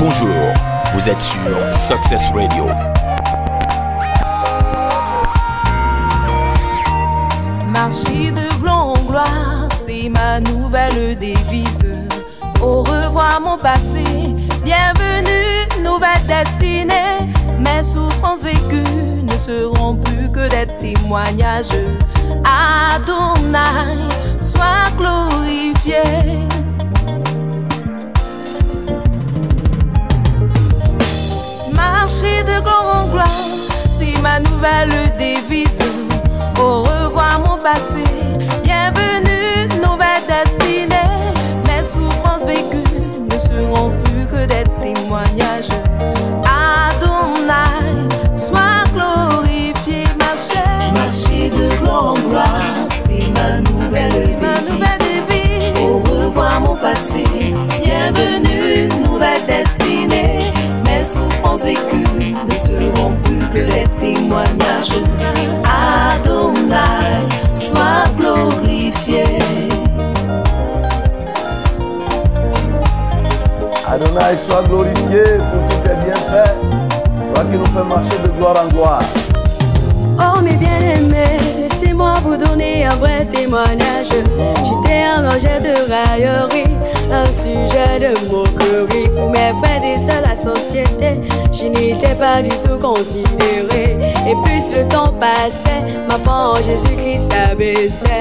Bonjour, 0.06 0.28
vous 0.92 1.09
êtes 1.09 1.20
sur 1.20 1.74
Success 1.74 2.28
Radio. 2.35 2.66
Marcher 7.72 8.30
de 8.32 8.61
gloire 8.61 8.88
en 8.88 8.98
gloire, 9.09 9.68
c'est 9.72 10.11
ma 10.11 10.40
nouvelle 10.40 11.16
devise. 11.16 12.11
Au 12.61 12.82
revoir 12.82 13.40
mon 13.40 13.56
passé, 13.56 14.04
bienvenue, 14.62 15.53
destinée. 16.00 17.33
Mes 17.59 17.83
souffrances 17.83 18.42
vécues 18.42 19.22
ne 19.22 19.37
seront 19.37 19.94
plus 19.96 20.30
que 20.30 20.48
des 20.48 20.66
témoignages. 20.80 21.68
Adonai, 22.44 23.59
sois 24.40 24.90
glorifié. 24.96 26.02
Marcher 31.72 32.42
de 32.44 32.61
gloire 32.62 33.04
en 33.04 33.09
gloire, 33.11 33.28
c'est 33.90 34.20
ma 34.22 34.40
nouvelle 34.40 34.90
devise. 35.18 35.78
Au 36.59 36.83
revoir 36.83 37.40
mon 37.40 37.59
passé, 37.59 38.04
passé, 56.85 57.25
bienvenue, 57.83 58.88
nouvelle 59.03 59.40
destinée. 59.47 60.53
Mes 60.85 61.03
souffrances 61.03 61.64
vécues 61.64 62.35
ne 62.47 62.55
seront 62.55 63.12
plus 63.23 63.49
que 63.55 63.62
des 63.73 63.88
témoignages. 64.01 65.01
Adonai, 65.64 67.25
sois 67.55 68.05
glorifié. 68.18 69.25
Adonai 73.88 74.37
soit 74.47 74.64
glorifié 74.68 75.25
pour 75.38 75.62
tous 75.68 75.88
tes 75.88 75.97
bienfaits 76.05 76.75
toi 77.35 77.44
qui 77.44 77.57
nous 77.57 77.64
fais 77.64 77.88
marcher 77.88 78.18
de 78.23 78.29
gloire 78.29 78.57
en 78.62 78.68
gloire 78.68 79.03
Oh 80.18 80.40
mes 80.40 80.57
bien-aimés, 80.57 81.63
vous 82.22 82.36
donner 82.36 82.84
un 82.84 82.96
vrai 82.96 83.24
témoignage. 83.26 84.08
J'étais 84.64 85.02
un 85.04 85.24
objet 85.26 85.60
de 85.60 85.74
raillerie, 85.90 86.74
un 87.10 87.26
sujet 87.26 87.98
de 87.98 88.14
moquerie. 88.30 89.08
Pour 89.16 89.30
mes 89.30 89.52
frères 89.62 89.84
et 89.84 89.98
sœurs, 89.98 90.22
la 90.22 90.34
société, 90.34 91.20
je 91.52 91.64
n'étais 91.64 92.14
pas 92.14 92.42
du 92.42 92.50
tout 92.50 92.78
considéré. 92.78 93.98
Et 94.26 94.34
plus 94.42 94.76
le 94.76 94.88
temps 94.88 95.12
passait, 95.18 95.84
ma 96.08 96.18
foi 96.18 96.32
en 96.32 96.56
Jésus-Christ 96.56 97.32
s'abaissait. 97.32 98.18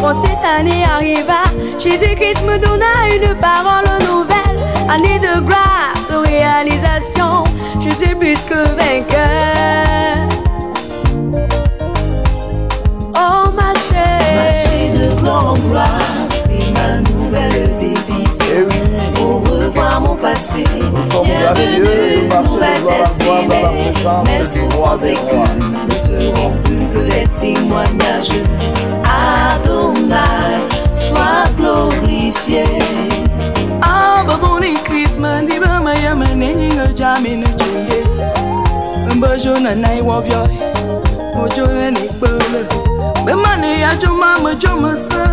Quand 0.00 0.14
cette 0.22 0.44
année 0.58 0.84
arriva, 0.84 1.44
Jésus-Christ 1.78 2.42
me 2.46 2.58
donna 2.58 3.08
une 3.10 3.34
parole 3.38 3.88
nouvelle. 4.00 4.60
Année 4.88 5.18
de 5.18 5.40
gloire, 5.40 5.94
de 6.10 6.16
réalisation, 6.28 7.44
je 7.80 7.90
suis 7.90 8.14
plus 8.14 8.38
que 8.48 8.68
vainqueur. 8.76 10.13
Oh 13.16 13.50
ma 13.54 13.72
chère, 13.74 14.34
Marcher 14.36 14.90
de 14.98 15.20
gloire 15.20 15.50
en 15.50 15.52
gloire, 15.68 16.00
c'est 16.28 16.70
ma 16.72 17.00
nouvelle 17.10 17.70
devise. 17.78 18.38
Et 18.42 18.62
oui, 18.62 19.22
Au 19.22 19.38
revoir 19.38 20.00
mon 20.00 20.16
passé, 20.16 20.64
bienvenue, 21.22 22.28
nouvelle 22.44 22.82
destinée. 22.88 23.92
Mes 24.24 24.44
souffrances 24.44 25.02
vécues 25.02 25.18
ne 25.88 25.94
seront 25.94 26.52
plus 26.64 26.88
que 26.92 27.10
des 27.10 27.28
témoignages. 27.40 28.40
Adonai, 29.04 30.16
sois 30.94 31.44
glorifié. 31.56 32.64
Ah, 33.82 34.24
baboni 34.26 34.74
Christmas, 34.84 35.42
di 35.42 35.58
ba 35.58 35.80
maya 35.80 36.14
manenyi 36.14 36.68
nga 36.74 36.86
jami 36.94 37.36
na 37.36 37.46
junde. 37.46 38.04
money 43.56 43.82
at 43.82 44.02
your 44.02 44.14
mama 44.18 44.54
drummer 44.60 44.96
sir 44.96 45.28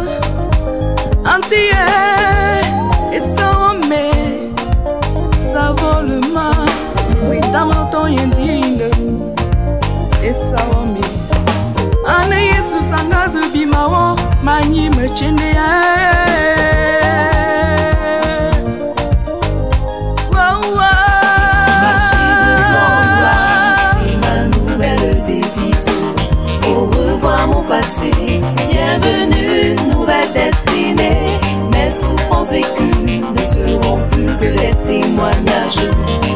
auntie 1.25 1.69
yeah, 1.71 3.15
it's 3.15 3.25
so 3.37 3.73
me 3.89 4.05
ça 5.51 5.71
vaut 5.77 6.01
le 6.09 6.19
mal 6.33 6.69
oui 7.27 7.39
dans 7.53 7.65
mon 7.65 7.85
temps 7.89 8.05
indienne 8.05 8.81
et 10.23 10.33
ça 10.33 10.61
me 10.93 11.05
Anne 12.15 12.39
Yesus 12.51 12.87
anazo 12.99 13.41
bimawo 13.53 14.15
manyime 14.43 15.07
chende 15.17 15.41
yeah. 15.53 16.20
you. 35.79 36.30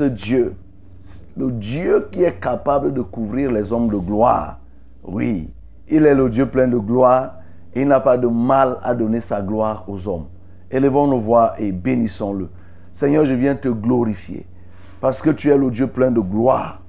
Ce 0.00 0.04
Dieu. 0.04 0.54
Le 1.36 1.50
Dieu 1.50 2.08
qui 2.10 2.22
est 2.22 2.40
capable 2.40 2.94
de 2.94 3.02
couvrir 3.02 3.52
les 3.52 3.70
hommes 3.70 3.90
de 3.90 3.98
gloire. 3.98 4.58
Oui, 5.04 5.50
il 5.88 6.06
est 6.06 6.14
le 6.14 6.30
Dieu 6.30 6.46
plein 6.46 6.68
de 6.68 6.78
gloire. 6.78 7.34
Il 7.76 7.86
n'a 7.86 8.00
pas 8.00 8.16
de 8.16 8.26
mal 8.26 8.78
à 8.82 8.94
donner 8.94 9.20
sa 9.20 9.42
gloire 9.42 9.84
aux 9.88 10.08
hommes. 10.08 10.26
Élevons 10.70 11.06
nos 11.06 11.20
voix 11.20 11.52
et 11.58 11.70
bénissons-le. 11.70 12.48
Seigneur, 12.92 13.26
je 13.26 13.34
viens 13.34 13.54
te 13.56 13.68
glorifier 13.68 14.46
parce 15.02 15.20
que 15.20 15.28
tu 15.28 15.50
es 15.50 15.58
le 15.58 15.70
Dieu 15.70 15.86
plein 15.86 16.10
de 16.10 16.20
gloire. 16.20 16.80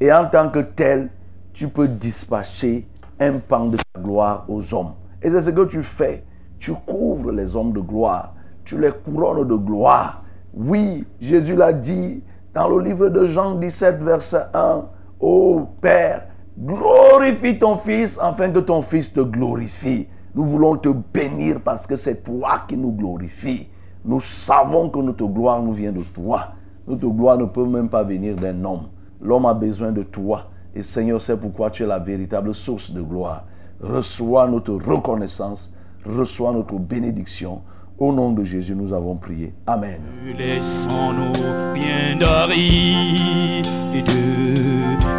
Et 0.00 0.12
en 0.12 0.26
tant 0.26 0.48
que 0.48 0.58
tel, 0.58 1.10
tu 1.52 1.68
peux 1.68 1.86
dispatcher 1.86 2.88
un 3.20 3.34
pan 3.34 3.66
de 3.66 3.76
ta 3.76 4.00
gloire 4.00 4.44
aux 4.48 4.74
hommes. 4.74 4.94
Et 5.22 5.30
c'est 5.30 5.42
ce 5.42 5.50
que 5.50 5.64
tu 5.66 5.84
fais. 5.84 6.24
Tu 6.58 6.72
couvres 6.84 7.30
les 7.30 7.54
hommes 7.54 7.72
de 7.72 7.80
gloire. 7.80 8.34
Tu 8.64 8.76
les 8.80 8.90
couronnes 8.90 9.46
de 9.46 9.54
gloire. 9.54 10.24
Oui, 10.52 11.04
Jésus 11.20 11.54
l'a 11.54 11.72
dit 11.72 12.22
dans 12.56 12.70
le 12.70 12.82
livre 12.82 13.10
de 13.10 13.26
Jean 13.26 13.56
17, 13.56 14.02
verset 14.02 14.46
1. 14.54 14.84
Ô 15.20 15.60
Père, 15.78 16.22
glorifie 16.58 17.58
ton 17.58 17.76
Fils 17.76 18.18
afin 18.18 18.48
que 18.48 18.60
ton 18.60 18.80
Fils 18.80 19.12
te 19.12 19.20
glorifie. 19.20 20.06
Nous 20.34 20.44
voulons 20.46 20.78
te 20.78 20.88
bénir 20.88 21.60
parce 21.62 21.86
que 21.86 21.96
c'est 21.96 22.24
toi 22.24 22.62
qui 22.66 22.78
nous 22.78 22.92
glorifie. 22.92 23.68
Nous 24.06 24.20
savons 24.20 24.88
que 24.88 24.98
notre 25.00 25.26
gloire 25.26 25.62
nous 25.62 25.74
vient 25.74 25.92
de 25.92 26.02
toi. 26.02 26.54
Notre 26.88 27.08
gloire 27.08 27.36
ne 27.36 27.44
peut 27.44 27.66
même 27.66 27.90
pas 27.90 28.04
venir 28.04 28.36
d'un 28.36 28.64
homme. 28.64 28.88
L'homme 29.20 29.44
a 29.44 29.52
besoin 29.52 29.92
de 29.92 30.02
toi. 30.02 30.46
Et 30.74 30.82
Seigneur, 30.82 31.20
c'est 31.20 31.36
pourquoi 31.36 31.68
tu 31.68 31.82
es 31.82 31.86
la 31.86 31.98
véritable 31.98 32.54
source 32.54 32.90
de 32.90 33.02
gloire. 33.02 33.44
Reçois 33.82 34.48
notre 34.48 34.72
reconnaissance, 34.72 35.70
reçois 36.06 36.52
notre 36.52 36.76
bénédiction. 36.78 37.60
Au 37.98 38.12
nom 38.12 38.32
de 38.32 38.44
Jésus, 38.44 38.74
nous 38.74 38.92
avons 38.92 39.16
prié. 39.16 39.54
Amen. 39.66 40.00
Laissons-nous 40.38 41.32
bien 41.74 42.16
de 42.18 42.24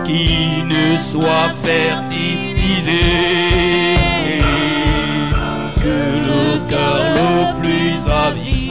qui 0.06 0.63
ne 0.63 0.98
soit 0.98 1.50
fertilisé. 1.63 3.02
Que 5.82 5.98
le 6.28 6.70
cœur 6.70 6.98
le 7.16 7.62
plus 7.62 7.98
avide 8.08 8.68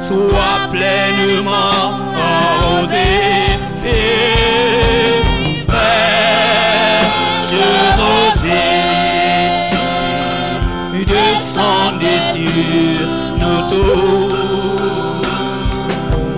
soit 0.00 0.68
pleinement 0.70 2.14
arrosé. 2.16 3.31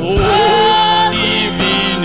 Ô 0.00 0.16
divines 1.10 2.04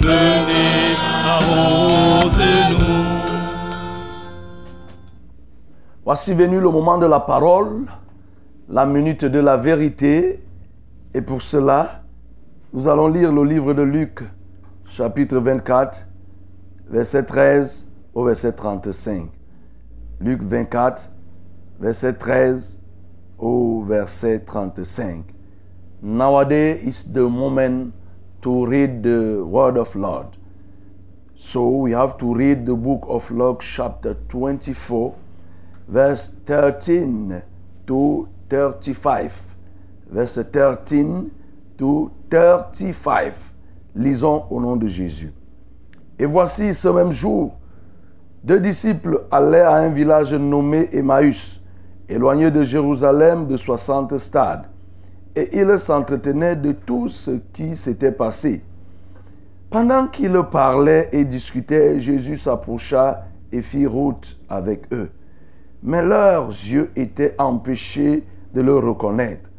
venez 0.00 0.96
arrose-nous. 1.26 2.78
Voici 6.04 6.32
venu 6.32 6.60
le 6.60 6.70
moment 6.70 6.98
de 6.98 7.06
la 7.06 7.20
parole, 7.20 7.86
la 8.68 8.86
minute 8.86 9.24
de 9.24 9.38
la 9.38 9.56
vérité. 9.56 10.42
Et 11.14 11.20
pour 11.20 11.42
cela, 11.42 12.02
nous 12.72 12.88
allons 12.88 13.08
lire 13.08 13.32
le 13.32 13.44
livre 13.44 13.74
de 13.74 13.82
Luc, 13.82 14.20
chapitre 14.86 15.38
24, 15.38 16.06
verset 16.88 17.24
13 17.24 17.86
au 18.14 18.24
verset 18.24 18.52
35. 18.52 19.37
Luc 20.20 20.42
24, 20.42 21.08
verset 21.78 22.12
13 22.14 22.78
au 23.38 23.84
verset 23.86 24.40
35. 24.40 25.24
Nowadays 26.02 26.82
is 26.84 27.12
the 27.12 27.28
moment 27.28 27.92
to 28.42 28.66
read 28.66 29.02
the 29.02 29.42
word 29.44 29.76
of 29.76 29.94
Lord. 29.94 30.36
So 31.34 31.68
we 31.68 31.92
have 31.92 32.18
to 32.18 32.34
read 32.34 32.66
the 32.66 32.74
book 32.74 33.04
of 33.06 33.30
Luke 33.30 33.60
chapter 33.60 34.16
24 34.28 35.14
verse 35.88 36.32
13 36.46 37.42
to 37.86 38.28
35. 38.48 39.32
Verset 40.10 40.52
13 40.52 41.30
to 41.78 42.10
35. 42.30 43.34
Lisons 43.94 44.44
au 44.50 44.60
nom 44.60 44.76
de 44.76 44.86
Jésus. 44.86 45.32
Et 46.18 46.26
voici 46.26 46.74
ce 46.74 46.88
même 46.88 47.10
jour, 47.10 47.57
deux 48.44 48.60
disciples 48.60 49.24
allaient 49.30 49.60
à 49.60 49.76
un 49.76 49.88
village 49.88 50.34
nommé 50.34 50.88
Emmaüs, 50.92 51.62
éloigné 52.08 52.50
de 52.50 52.62
Jérusalem 52.62 53.46
de 53.46 53.56
60 53.56 54.18
stades, 54.18 54.66
et 55.36 55.58
ils 55.58 55.78
s'entretenaient 55.78 56.56
de 56.56 56.72
tout 56.72 57.08
ce 57.08 57.32
qui 57.52 57.76
s'était 57.76 58.12
passé. 58.12 58.62
Pendant 59.70 60.06
qu'ils 60.06 60.42
parlaient 60.50 61.10
et 61.12 61.24
discutaient, 61.24 62.00
Jésus 62.00 62.38
s'approcha 62.38 63.24
et 63.52 63.60
fit 63.60 63.86
route 63.86 64.38
avec 64.48 64.92
eux 64.92 65.10
mais 65.82 66.02
leurs 66.02 66.48
yeux 66.48 66.90
étaient 66.96 67.34
empêchés 67.38 68.24
de 68.54 68.60
le 68.60 68.76
reconnaître. 68.78 69.50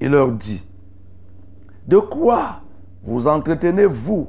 Il 0.00 0.10
leur 0.10 0.32
dit, 0.32 0.64
De 1.86 1.98
quoi 1.98 2.60
vous 3.04 3.26
entretenez-vous 3.26 4.28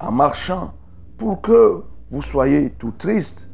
en 0.00 0.12
marchant 0.12 0.72
pour 1.16 1.40
que 1.40 1.82
vous 2.10 2.22
soyez 2.22 2.70
tout 2.70 2.92
triste 2.96 3.48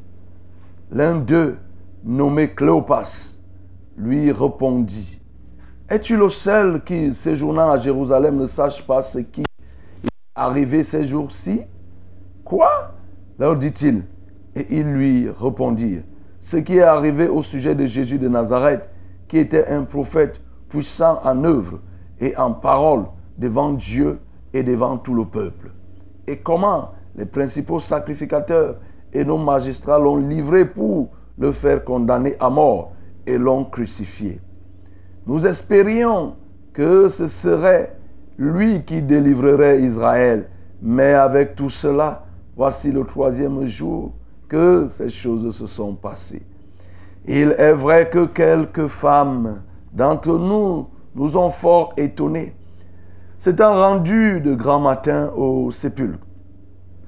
L'un 0.91 1.17
d'eux, 1.17 1.57
nommé 2.05 2.51
Cléopas, 2.51 3.38
lui 3.97 4.31
répondit, 4.31 5.23
Es-tu 5.88 6.17
le 6.17 6.29
seul 6.29 6.85
qui, 6.85 7.15
séjournant 7.15 7.71
à 7.71 7.79
Jérusalem, 7.79 8.37
ne 8.37 8.47
sache 8.47 8.87
pas 8.87 9.03
ce 9.03 9.21
qui 9.21 9.41
est 9.41 10.09
arrivé 10.35 10.85
ces 10.85 11.05
jours-ci? 11.05 11.62
Quoi? 12.45 12.93
leur 13.38 13.57
dit-il. 13.57 14.05
Et 14.55 14.79
ils 14.79 14.87
lui 14.87 15.29
répondirent, 15.31 16.03
ce 16.41 16.59
qui 16.59 16.77
est 16.77 16.83
arrivé 16.83 17.27
au 17.27 17.43
sujet 17.43 17.75
de 17.75 17.87
Jésus 17.87 18.19
de 18.19 18.29
Nazareth, 18.29 18.88
qui 19.29 19.38
était 19.38 19.67
un 19.67 19.83
prophète 19.85 20.41
puissant 20.69 21.19
en 21.25 21.43
œuvre 21.45 21.81
et 22.21 22.37
en 22.37 22.53
parole 22.53 23.07
devant 23.38 23.73
Dieu 23.73 24.21
et 24.53 24.62
devant 24.62 24.99
tout 24.99 25.15
le 25.15 25.25
peuple. 25.25 25.73
Et 26.27 26.38
comment 26.38 26.93
les 27.16 27.27
principaux 27.27 27.81
sacrificateurs 27.81 28.77
et 29.12 29.25
nos 29.25 29.38
magistrats 29.38 29.98
l'ont 29.98 30.16
livré 30.16 30.64
pour 30.64 31.11
le 31.38 31.53
faire 31.53 31.85
condamner 31.85 32.37
à 32.40 32.48
mort 32.51 32.92
et 33.27 33.38
l'ont 33.38 33.64
crucifié. 33.64 34.40
Nous 35.27 35.46
espérions 35.46 36.35
que 36.72 37.09
ce 37.09 37.29
serait 37.29 37.96
lui 38.38 38.83
qui 38.85 39.03
délivrerait 39.03 39.83
Israël, 39.83 40.48
mais 40.81 41.12
avec 41.12 41.55
tout 41.55 41.70
cela, 41.70 42.25
voici 42.57 42.90
le 42.90 43.05
troisième 43.05 43.66
jour 43.66 44.12
que 44.48 44.87
ces 44.88 45.11
choses 45.11 45.55
se 45.55 45.66
sont 45.66 45.94
passées. 45.94 46.42
Il 47.27 47.55
est 47.57 47.72
vrai 47.72 48.11
que 48.11 48.27
quelques 48.27 48.88
femmes 48.88 49.62
d'entre 49.92 50.37
nous 50.38 50.88
nous 51.14 51.37
ont 51.37 51.51
fort 51.51 51.92
étonnés. 51.96 52.55
S'étant 53.38 53.75
rendues 53.75 54.40
de 54.40 54.55
grand 54.55 54.81
matin 54.81 55.31
au 55.37 55.70
sépulcre 55.70 56.27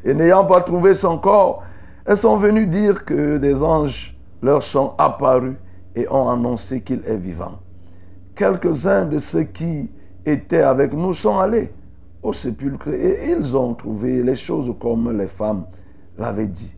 et 0.05 0.15
n'ayant 0.15 0.45
pas 0.45 0.61
trouvé 0.61 0.95
son 0.95 1.19
corps, 1.19 1.63
elles 2.05 2.19
sont 2.19 2.37
venues 2.37 2.67
dire 2.67 3.05
que 3.05 3.39
des 3.39 3.63
anges 3.63 4.17
leur 4.43 4.63
sont 4.63 4.95
apparus 4.99 5.57
et 5.97 6.07
ont 6.09 6.29
annoncé 6.29 6.83
qu'il 6.83 7.03
est 7.07 7.17
vivant. 7.17 7.59
Quelques-uns 8.37 9.07
de 9.07 9.19
ceux 9.19 9.45
qui 9.45 9.91
étaient 10.27 10.63
avec 10.63 10.93
nous 10.93 11.15
sont 11.15 11.39
allés 11.39 11.73
au 12.23 12.33
sépulcre 12.33 12.89
et 12.89 13.31
ils 13.31 13.57
ont 13.57 13.75
trouvé 13.75 14.23
les 14.23 14.37
choses 14.37 14.75
comme 14.81 15.17
les 15.17 15.29
femmes 15.29 15.65
l'avaient 16.19 16.47
dit. 16.47 16.75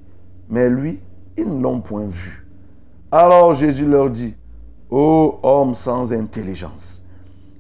Mais 0.48 0.68
lui, 0.68 1.00
ils 1.36 1.48
ne 1.48 1.62
l'ont 1.62 1.80
point 1.80 2.06
vu. 2.06 2.46
Alors 3.10 3.54
Jésus 3.54 3.86
leur 3.86 4.10
dit, 4.10 4.34
Ô 4.90 5.40
homme 5.42 5.74
sans 5.74 6.12
intelligence, 6.12 7.04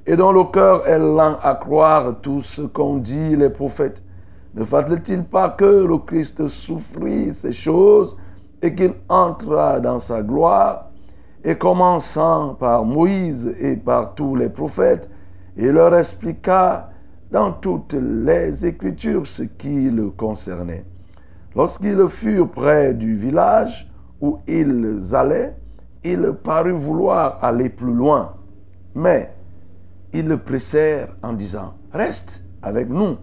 et 0.06 0.16
dont 0.16 0.30
le 0.30 0.44
cœur 0.44 0.86
est 0.86 0.98
lent 0.98 1.36
à 1.42 1.54
croire 1.56 2.20
tout 2.22 2.40
ce 2.40 2.62
qu'ont 2.62 2.96
dit 2.96 3.34
les 3.34 3.50
prophètes, 3.50 4.02
ne 4.56 4.64
fallait-il 4.64 5.24
pas 5.24 5.50
que 5.50 5.84
le 5.86 5.98
Christ 5.98 6.48
souffrit 6.48 7.34
ces 7.34 7.52
choses 7.52 8.16
et 8.62 8.74
qu'il 8.74 8.94
entra 9.08 9.80
dans 9.80 9.98
sa 9.98 10.22
gloire 10.22 10.90
Et 11.44 11.56
commençant 11.56 12.54
par 12.54 12.84
Moïse 12.86 13.54
et 13.60 13.76
par 13.76 14.14
tous 14.14 14.34
les 14.34 14.48
prophètes, 14.48 15.10
il 15.58 15.68
leur 15.68 15.94
expliqua 15.94 16.88
dans 17.30 17.52
toutes 17.52 17.92
les 17.92 18.64
Écritures 18.64 19.26
ce 19.26 19.42
qui 19.42 19.90
le 19.90 20.08
concernait. 20.10 20.84
Lorsqu'ils 21.54 22.08
furent 22.08 22.50
près 22.50 22.94
du 22.94 23.14
village 23.14 23.90
où 24.22 24.38
ils 24.48 25.14
allaient, 25.14 25.54
il 26.02 26.32
parut 26.42 26.72
vouloir 26.72 27.44
aller 27.44 27.68
plus 27.68 27.92
loin. 27.92 28.34
Mais 28.94 29.34
ils 30.14 30.26
le 30.26 30.38
pressèrent 30.38 31.14
en 31.22 31.34
disant, 31.34 31.74
Reste 31.92 32.42
avec 32.62 32.88
nous, 32.88 33.16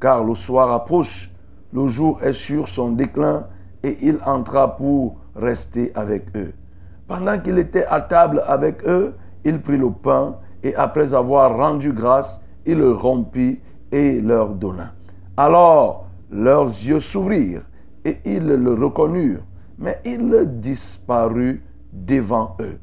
car 0.00 0.24
le 0.24 0.34
soir 0.34 0.72
approche, 0.72 1.30
le 1.72 1.86
jour 1.88 2.20
est 2.22 2.32
sur 2.32 2.68
son 2.68 2.90
déclin, 2.90 3.46
et 3.82 3.98
il 4.02 4.18
entra 4.24 4.76
pour 4.76 5.16
rester 5.34 5.92
avec 5.94 6.26
eux. 6.36 6.52
Pendant 7.06 7.38
qu'il 7.40 7.58
était 7.58 7.86
à 7.86 8.00
table 8.00 8.42
avec 8.46 8.84
eux, 8.86 9.14
il 9.44 9.60
prit 9.60 9.78
le 9.78 9.90
pain, 9.90 10.36
et 10.62 10.74
après 10.74 11.14
avoir 11.14 11.56
rendu 11.56 11.92
grâce, 11.92 12.40
il 12.66 12.78
le 12.78 12.92
rompit 12.92 13.60
et 13.90 14.20
leur 14.20 14.50
donna. 14.50 14.92
Alors 15.36 16.06
leurs 16.30 16.68
yeux 16.68 17.00
s'ouvrirent, 17.00 17.62
et 18.04 18.18
ils 18.24 18.46
le 18.46 18.74
reconnurent, 18.74 19.44
mais 19.78 20.00
il 20.04 20.60
disparut 20.60 21.62
devant 21.92 22.56
eux. 22.60 22.78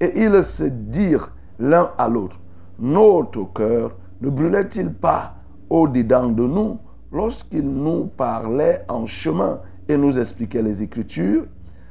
Et 0.00 0.24
ils 0.24 0.44
se 0.44 0.64
dirent 0.64 1.30
l'un 1.58 1.90
à 1.98 2.08
l'autre, 2.08 2.38
notre 2.78 3.44
cœur 3.52 3.92
ne 4.20 4.30
brûlait-il 4.30 4.92
pas 4.92 5.34
au-dedans 5.70 6.28
de 6.28 6.42
nous 6.42 6.78
lorsqu'il 7.12 7.68
nous 7.68 8.06
parlait 8.16 8.84
en 8.88 9.06
chemin 9.06 9.60
et 9.88 9.96
nous 9.96 10.18
expliquait 10.18 10.62
les 10.62 10.82
Écritures 10.82 11.44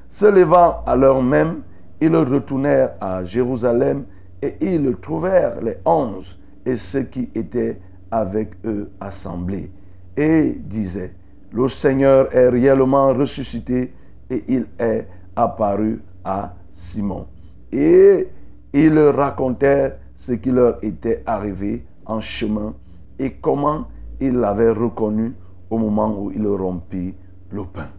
Se 0.10 0.26
levant 0.26 0.84
à 0.86 0.96
l'heure 0.96 1.22
même, 1.22 1.62
ils 2.00 2.16
retournèrent 2.16 2.94
à 3.02 3.24
Jérusalem 3.24 4.06
et 4.42 4.56
ils 4.62 4.96
trouvèrent 5.02 5.62
les 5.62 5.78
onze 5.86 6.40
et 6.66 6.78
ceux 6.78 7.04
qui 7.04 7.30
étaient 7.34 7.80
avec 8.12 8.52
eux 8.66 8.90
assemblés 9.00 9.72
et 10.16 10.56
disaient, 10.60 11.14
le 11.52 11.70
Seigneur 11.70 12.34
est 12.36 12.50
réellement 12.50 13.14
ressuscité 13.14 13.94
et 14.30 14.44
il 14.48 14.66
est 14.80 15.08
apparu 15.36 16.02
à 16.24 16.54
Simon. 16.72 17.28
Et 17.72 18.28
ils 18.74 19.00
racontèrent 19.00 19.98
ce 20.16 20.34
qui 20.34 20.52
leur 20.52 20.84
était 20.84 21.24
arrivé 21.26 21.86
en 22.06 22.20
chemin 22.20 22.74
et 23.20 23.34
comment 23.34 23.88
il 24.20 24.34
l'avait 24.34 24.72
reconnu 24.72 25.34
au 25.70 25.78
moment 25.78 26.16
où 26.18 26.32
il 26.32 26.46
rompit 26.48 27.14
le 27.52 27.64
pain. 27.66 27.90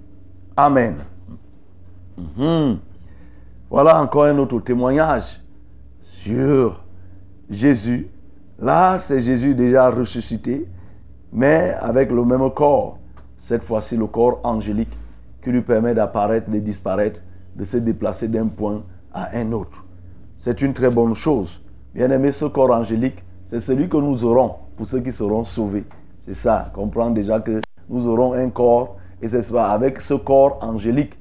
Amen. 0.56 0.96
Mhm. 2.16 2.78
Voilà 3.70 4.00
encore 4.00 4.24
un 4.24 4.38
autre 4.38 4.60
témoignage 4.60 5.40
sur 6.00 6.82
Jésus. 7.48 8.08
Là, 8.58 8.98
c'est 8.98 9.20
Jésus 9.20 9.54
déjà 9.54 9.90
ressuscité, 9.90 10.66
mais 11.32 11.74
avec 11.80 12.10
le 12.10 12.24
même 12.24 12.50
corps. 12.50 12.98
Cette 13.38 13.62
fois-ci, 13.62 13.96
le 13.96 14.06
corps 14.06 14.40
angélique 14.42 14.96
qui 15.42 15.50
lui 15.50 15.60
permet 15.60 15.94
d'apparaître, 15.94 16.50
de 16.50 16.58
disparaître, 16.58 17.20
de 17.54 17.64
se 17.64 17.76
déplacer 17.76 18.28
d'un 18.28 18.46
point 18.46 18.82
à 19.12 19.36
un 19.36 19.52
autre. 19.52 19.84
C'est 20.38 20.60
une 20.62 20.72
très 20.72 20.90
bonne 20.90 21.14
chose. 21.14 21.60
Bien 21.94 22.10
aimé, 22.10 22.32
ce 22.32 22.46
corps 22.46 22.70
angélique, 22.70 23.22
c'est 23.48 23.60
celui 23.60 23.88
que 23.88 23.96
nous 23.96 24.24
aurons 24.24 24.56
pour 24.76 24.86
ceux 24.86 25.00
qui 25.00 25.10
seront 25.10 25.42
sauvés. 25.42 25.84
C'est 26.20 26.34
ça, 26.34 26.70
comprendre 26.74 27.14
déjà 27.14 27.40
que 27.40 27.62
nous 27.88 28.06
aurons 28.06 28.34
un 28.34 28.50
corps 28.50 28.96
et 29.22 29.28
c'est 29.28 29.56
avec 29.56 30.02
ce 30.02 30.12
corps 30.12 30.58
angélique, 30.60 31.18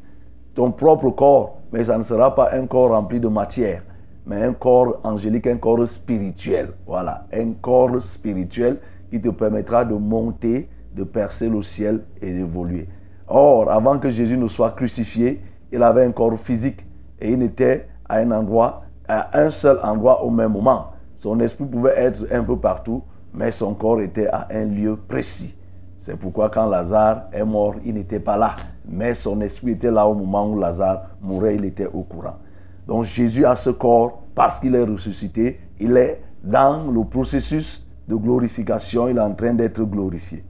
ton 0.54 0.72
propre 0.72 1.10
corps, 1.12 1.60
mais 1.72 1.86
ça 1.86 1.98
ne 1.98 2.04
sera 2.04 2.36
pas 2.36 2.50
un 2.54 2.68
corps 2.68 2.90
rempli 2.90 3.22
de 3.22 3.30
matière, 3.30 3.82
mais 4.26 4.44
un 4.44 4.52
corps 4.52 5.00
angélique, 5.06 5.48
un 5.48 5.56
corps 5.56 5.88
spirituel. 5.88 6.74
Voilà, 6.86 7.26
un 7.32 7.54
corps 7.62 8.02
spirituel 8.04 8.80
qui 9.10 9.22
te 9.22 9.30
permettra 9.30 9.86
de 9.86 9.96
monter, 9.96 10.68
de 10.94 11.06
percer 11.06 11.48
le 11.48 11.62
ciel 11.62 12.02
et 12.22 12.34
d'évoluer. 12.34 12.90
Or, 13.30 13.72
avant 13.72 14.00
que 14.00 14.10
Jésus 14.10 14.38
ne 14.38 14.50
soit 14.50 14.72
crucifié, 14.72 15.42
il 15.72 15.82
avait 15.82 16.04
un 16.04 16.12
corps 16.12 16.38
physique 16.38 16.86
et 17.22 17.32
il 17.32 17.42
était 17.42 17.88
à 18.10 18.18
un 18.18 18.32
endroit, 18.32 18.84
à 19.08 19.40
un 19.40 19.50
seul 19.50 19.80
endroit 19.82 20.26
au 20.26 20.30
même 20.30 20.52
moment. 20.52 20.88
Son 21.18 21.40
esprit 21.40 21.66
pouvait 21.66 21.96
être 21.98 22.28
un 22.32 22.44
peu 22.44 22.58
partout, 22.58 23.04
mais 23.34 23.52
son 23.52 23.74
corps 23.74 24.00
était 24.02 24.28
à 24.28 24.48
un 24.52 24.66
lieu 24.66 24.96
précis. 24.96 25.58
C'est 25.98 26.16
pourquoi 26.16 26.50
quand 26.50 26.68
Lazare 26.68 27.24
est 27.34 27.44
mort, 27.44 27.74
il 27.84 27.96
n'était 27.96 28.20
pas 28.20 28.38
là. 28.38 28.56
Mais 28.88 29.16
son 29.16 29.42
esprit 29.42 29.72
était 29.72 29.92
là 29.92 30.08
au 30.08 30.14
moment 30.14 30.48
où 30.48 30.60
Lazare 30.60 31.08
mourait, 31.20 31.56
il 31.56 31.66
était 31.66 31.88
au 31.88 32.04
courant. 32.04 32.38
Donc 32.88 33.06
Jésus 33.06 33.46
a 33.46 33.56
ce 33.56 33.72
corps 33.72 34.22
parce 34.36 34.60
qu'il 34.60 34.76
est 34.76 34.84
ressuscité. 34.84 35.60
Il 35.80 35.98
est 35.98 36.22
dans 36.44 36.90
le 36.92 37.04
processus 37.04 37.86
de 38.08 38.16
glorification. 38.16 39.08
Il 39.10 39.18
est 39.18 39.22
en 39.22 39.34
train 39.34 39.54
d'être 39.54 39.82
glorifié. 39.84 40.44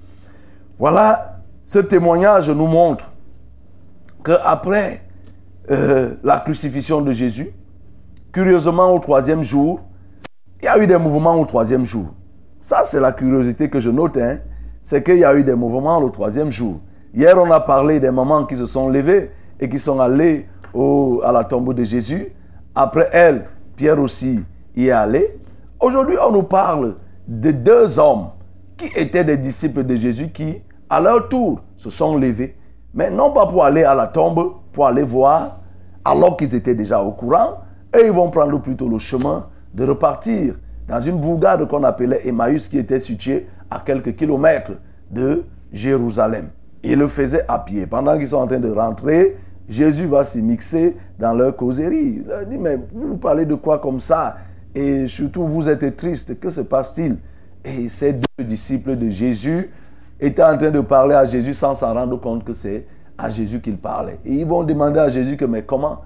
Voilà, 0.78 1.40
ce 1.64 1.80
témoignage 1.80 2.50
nous 2.50 2.68
montre 2.68 3.10
qu'après 4.24 5.02
euh, 5.72 6.16
la 6.24 6.40
crucifixion 6.40 7.02
de 7.02 7.14
Jésus, 7.14 7.52
curieusement 8.34 8.94
au 8.94 9.00
troisième 9.00 9.44
jour, 9.44 9.80
il 10.62 10.66
y 10.66 10.68
a 10.68 10.78
eu 10.80 10.88
des 10.88 10.98
mouvements 10.98 11.40
au 11.40 11.46
troisième 11.46 11.86
jour. 11.86 12.08
Ça, 12.62 12.82
c'est 12.84 13.00
la 13.00 13.12
curiosité 13.12 13.70
que 13.70 13.80
je 13.80 13.90
note. 13.90 14.18
Hein. 14.18 14.40
C'est 14.82 15.04
qu'il 15.04 15.18
y 15.18 15.24
a 15.24 15.36
eu 15.36 15.44
des 15.44 15.56
mouvements 15.56 16.00
le 16.00 16.10
troisième 16.10 16.52
jour. 16.52 16.80
Hier, 17.14 17.38
on 17.38 17.52
a 17.52 17.60
parlé 17.60 18.00
des 18.00 18.12
mamans 18.12 18.46
qui 18.46 18.56
se 18.56 18.66
sont 18.66 18.90
levées 18.90 19.32
et 19.60 19.70
qui 19.70 19.78
sont 19.80 20.00
allées 20.00 20.48
au, 20.74 21.22
à 21.24 21.32
la 21.32 21.44
tombe 21.44 21.74
de 21.74 21.84
Jésus. 21.84 22.34
Après 22.74 23.10
elle, 23.12 23.46
Pierre 23.76 24.00
aussi 24.00 24.42
y 24.76 24.88
est 24.88 24.92
allé. 24.92 25.40
Aujourd'hui, 25.80 26.16
on 26.26 26.32
nous 26.32 26.44
parle 26.44 26.96
de 27.28 27.52
deux 27.52 28.00
hommes 28.00 28.30
qui 28.78 28.88
étaient 28.98 29.24
des 29.24 29.38
disciples 29.38 29.84
de 29.84 29.96
Jésus 29.96 30.30
qui, 30.30 30.62
à 30.90 31.00
leur 31.00 31.30
tour, 31.30 31.62
se 31.78 31.90
sont 31.90 32.18
levés. 32.18 32.56
Mais 32.94 33.12
non 33.12 33.32
pas 33.32 33.46
pour 33.46 33.64
aller 33.64 33.84
à 33.84 33.94
la 33.94 34.08
tombe, 34.08 34.54
pour 34.74 34.88
aller 34.88 35.04
voir, 35.04 35.60
alors 36.04 36.36
qu'ils 36.36 36.56
étaient 36.56 36.76
déjà 36.76 37.02
au 37.02 37.12
courant. 37.12 37.60
Et 37.96 38.06
ils 38.06 38.12
vont 38.12 38.30
prendre 38.32 38.60
plutôt 38.60 38.88
le 38.88 38.98
chemin 38.98 39.46
de 39.78 39.86
repartir 39.86 40.56
dans 40.90 41.00
une 41.00 41.18
bourgade 41.20 41.68
qu'on 41.68 41.84
appelait 41.84 42.28
Emmaüs 42.28 42.68
qui 42.68 42.80
était 42.80 43.00
située 43.00 43.48
à 43.70 43.80
quelques 43.86 44.16
kilomètres 44.16 44.72
de 45.12 45.44
Jérusalem. 45.72 46.48
Ils 46.84 46.98
le 46.98 47.08
faisaient 47.08 47.46
à 47.48 47.60
pied. 47.60 47.86
Pendant 47.86 48.18
qu'ils 48.18 48.30
sont 48.30 48.38
en 48.38 48.48
train 48.48 48.60
de 48.60 48.72
rentrer, 48.72 49.38
Jésus 49.70 50.08
va 50.08 50.24
s'y 50.24 50.42
mixer 50.42 50.98
dans 51.20 51.34
leur 51.34 51.56
causerie. 51.56 52.22
Il 52.22 52.28
leur 52.28 52.46
dit, 52.48 52.58
mais 52.58 52.80
vous 52.92 53.18
parlez 53.18 53.46
de 53.46 53.54
quoi 53.54 53.78
comme 53.78 54.00
ça? 54.00 54.38
Et 54.74 55.06
surtout, 55.06 55.46
vous 55.46 55.70
êtes 55.70 55.96
triste. 55.96 56.40
Que 56.40 56.50
se 56.50 56.62
passe-t-il? 56.62 57.18
Et 57.64 57.88
ces 57.90 58.14
deux 58.14 58.44
disciples 58.44 58.96
de 58.98 59.10
Jésus 59.10 59.70
étaient 60.20 60.44
en 60.44 60.58
train 60.58 60.72
de 60.72 60.82
parler 60.82 61.14
à 61.14 61.26
Jésus 61.26 61.54
sans 61.54 61.76
s'en 61.76 61.94
rendre 61.94 62.20
compte 62.20 62.44
que 62.44 62.54
c'est 62.54 62.86
à 63.16 63.30
Jésus 63.30 63.60
qu'ils 63.60 63.78
parlaient. 63.78 64.20
Et 64.26 64.34
ils 64.34 64.46
vont 64.46 64.64
demander 64.64 65.00
à 65.00 65.10
Jésus 65.10 65.38
que, 65.38 65.46
mais 65.46 65.62
comment 65.62 66.02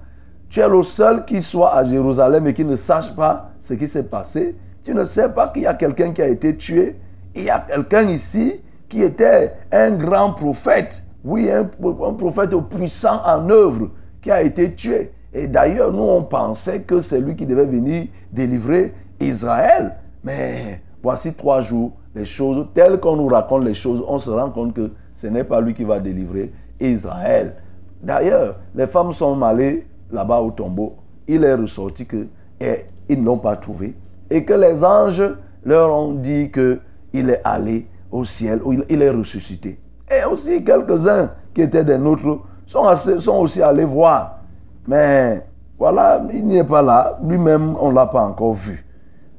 tu 0.52 0.60
es 0.60 0.68
le 0.68 0.82
seul 0.82 1.24
qui 1.24 1.42
soit 1.42 1.74
à 1.74 1.82
Jérusalem 1.82 2.46
et 2.46 2.52
qui 2.52 2.62
ne 2.62 2.76
sache 2.76 3.16
pas 3.16 3.52
ce 3.58 3.72
qui 3.72 3.88
s'est 3.88 4.02
passé. 4.02 4.54
Tu 4.84 4.94
ne 4.94 5.06
sais 5.06 5.30
pas 5.30 5.48
qu'il 5.48 5.62
y 5.62 5.66
a 5.66 5.72
quelqu'un 5.72 6.12
qui 6.12 6.20
a 6.20 6.28
été 6.28 6.54
tué. 6.54 6.96
Il 7.34 7.44
y 7.44 7.50
a 7.50 7.58
quelqu'un 7.60 8.02
ici 8.10 8.60
qui 8.86 9.02
était 9.02 9.54
un 9.72 9.92
grand 9.92 10.34
prophète. 10.34 11.04
Oui, 11.24 11.50
un, 11.50 11.64
prophète 11.64 12.54
puissant 12.68 13.22
en 13.24 13.48
œuvre 13.48 13.88
qui 14.20 14.30
a 14.30 14.42
été 14.42 14.74
tué. 14.74 15.12
Et 15.32 15.46
d'ailleurs, 15.46 15.90
nous, 15.90 16.02
on 16.02 16.22
pensait 16.22 16.80
que 16.80 17.00
c'est 17.00 17.20
lui 17.22 17.34
qui 17.34 17.46
devait 17.46 17.64
venir 17.64 18.08
délivrer 18.30 18.92
Israël. 19.20 19.94
Mais 20.22 20.82
voici 21.02 21.32
trois 21.32 21.62
jours, 21.62 21.92
les 22.14 22.26
choses, 22.26 22.66
telles 22.74 23.00
qu'on 23.00 23.16
nous 23.16 23.28
raconte 23.28 23.64
les 23.64 23.72
choses, 23.72 24.04
on 24.06 24.18
se 24.18 24.28
rend 24.28 24.50
compte 24.50 24.74
que 24.74 24.90
ce 25.14 25.28
n'est 25.28 25.44
pas 25.44 25.62
lui 25.62 25.72
qui 25.72 25.84
va 25.84 25.98
délivrer 25.98 26.52
Israël. 26.78 27.54
D'ailleurs, 28.02 28.56
les 28.74 28.86
femmes 28.86 29.12
sont 29.12 29.40
allées 29.42 29.86
là-bas 30.12 30.40
au 30.40 30.50
tombeau, 30.50 30.96
il 31.26 31.44
est 31.44 31.54
ressorti 31.54 32.06
que 32.06 32.26
et 32.60 32.86
ils 33.08 33.20
ne 33.20 33.26
l'ont 33.26 33.38
pas 33.38 33.56
trouvé 33.56 33.96
et 34.30 34.44
que 34.44 34.54
les 34.54 34.84
anges 34.84 35.22
leur 35.64 35.92
ont 35.92 36.12
dit 36.12 36.50
que 36.50 36.80
il 37.12 37.30
est 37.30 37.40
allé 37.44 37.86
au 38.10 38.24
ciel 38.24 38.60
où 38.64 38.72
il, 38.72 39.02
est 39.02 39.10
ressuscité. 39.10 39.78
Et 40.10 40.24
aussi 40.24 40.64
quelques-uns 40.64 41.30
qui 41.54 41.62
étaient 41.62 41.84
des 41.84 41.98
nôtres 41.98 42.40
sont, 42.66 42.84
sont 42.96 43.36
aussi 43.38 43.62
allés 43.62 43.84
voir. 43.84 44.38
Mais 44.86 45.44
voilà, 45.78 46.22
il 46.32 46.46
n'est 46.46 46.64
pas 46.64 46.82
là. 46.82 47.18
Lui-même, 47.22 47.76
on 47.78 47.90
ne 47.90 47.94
l'a 47.94 48.06
pas 48.06 48.24
encore 48.24 48.54
vu. 48.54 48.84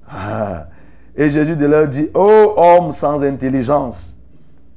Ah. 0.09 0.67
Et 1.15 1.29
Jésus 1.29 1.55
de 1.55 1.65
leur 1.65 1.87
dit, 1.87 2.09
ô 2.13 2.53
homme 2.57 2.91
sans 2.91 3.23
intelligence 3.23 4.17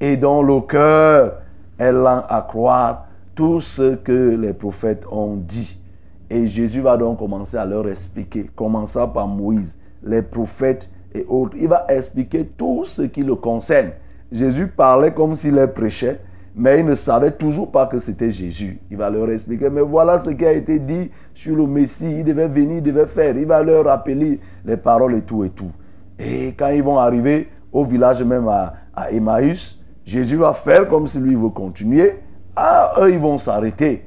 et 0.01 0.17
dont 0.17 0.43
le 0.43 0.61
cœur 0.61 1.37
est 1.79 1.93
lent 1.93 2.23
à 2.29 2.45
croire 2.47 3.07
tout 3.35 3.61
ce 3.61 3.97
que 3.97 4.37
les 4.37 4.53
prophètes 4.53 5.05
ont 5.11 5.35
dit. 5.37 5.81
Et 6.29 6.47
Jésus 6.47 6.81
va 6.81 6.97
donc 6.97 7.19
commencer 7.19 7.57
à 7.57 7.65
leur 7.65 7.89
expliquer, 7.89 8.51
commençant 8.55 9.09
par 9.09 9.29
Moïse, 9.29 9.77
les 10.03 10.23
prophètes 10.23 10.91
et 11.15 11.25
autres. 11.29 11.57
Il 11.59 11.69
va 11.69 11.87
expliquer 11.89 12.45
tout 12.45 12.85
ce 12.85 13.03
qui 13.03 13.23
le 13.23 13.37
concerne. 13.37 13.91
Jésus 14.33 14.67
parlait 14.67 15.13
comme 15.13 15.37
s'il 15.37 15.55
les 15.55 15.69
prêchait, 15.69 16.21
mais 16.55 16.81
il 16.81 16.87
ne 16.87 16.95
savait 16.95 17.31
toujours 17.31 17.71
pas 17.71 17.87
que 17.87 17.99
c'était 17.99 18.31
Jésus. 18.31 18.81
Il 18.91 18.97
va 18.97 19.09
leur 19.09 19.31
expliquer, 19.31 19.71
mais 19.71 19.83
voilà 19.83 20.19
ce 20.19 20.31
qui 20.31 20.45
a 20.45 20.53
été 20.53 20.79
dit 20.79 21.11
sur 21.33 21.55
le 21.55 21.67
Messie. 21.67 22.19
Il 22.19 22.25
devait 22.25 22.49
venir, 22.49 22.79
il 22.79 22.83
devait 22.83 23.07
faire. 23.07 23.37
Il 23.37 23.47
va 23.47 23.63
leur 23.63 23.85
rappeler 23.85 24.41
les 24.65 24.77
paroles 24.77 25.15
et 25.15 25.23
tout 25.23 25.45
et 25.45 25.51
tout. 25.51 25.71
Et 26.19 26.55
quand 26.59 26.69
ils 26.69 26.83
vont 26.83 26.99
arriver 26.99 27.49
au 27.73 27.85
village 27.85 28.23
même 28.23 28.49
à, 28.49 28.75
à 28.95 29.13
Emmaüs, 29.13 29.81
Jésus 30.05 30.37
va 30.37 30.55
faire 30.55 30.89
comme 30.89 31.07
si 31.07 31.19
lui 31.19 31.35
veut 31.35 31.51
continuer. 31.51 32.21
Ah, 32.57 32.95
eux, 33.01 33.13
ils 33.13 33.19
vont 33.19 33.39
s'arrêter. 33.39 34.06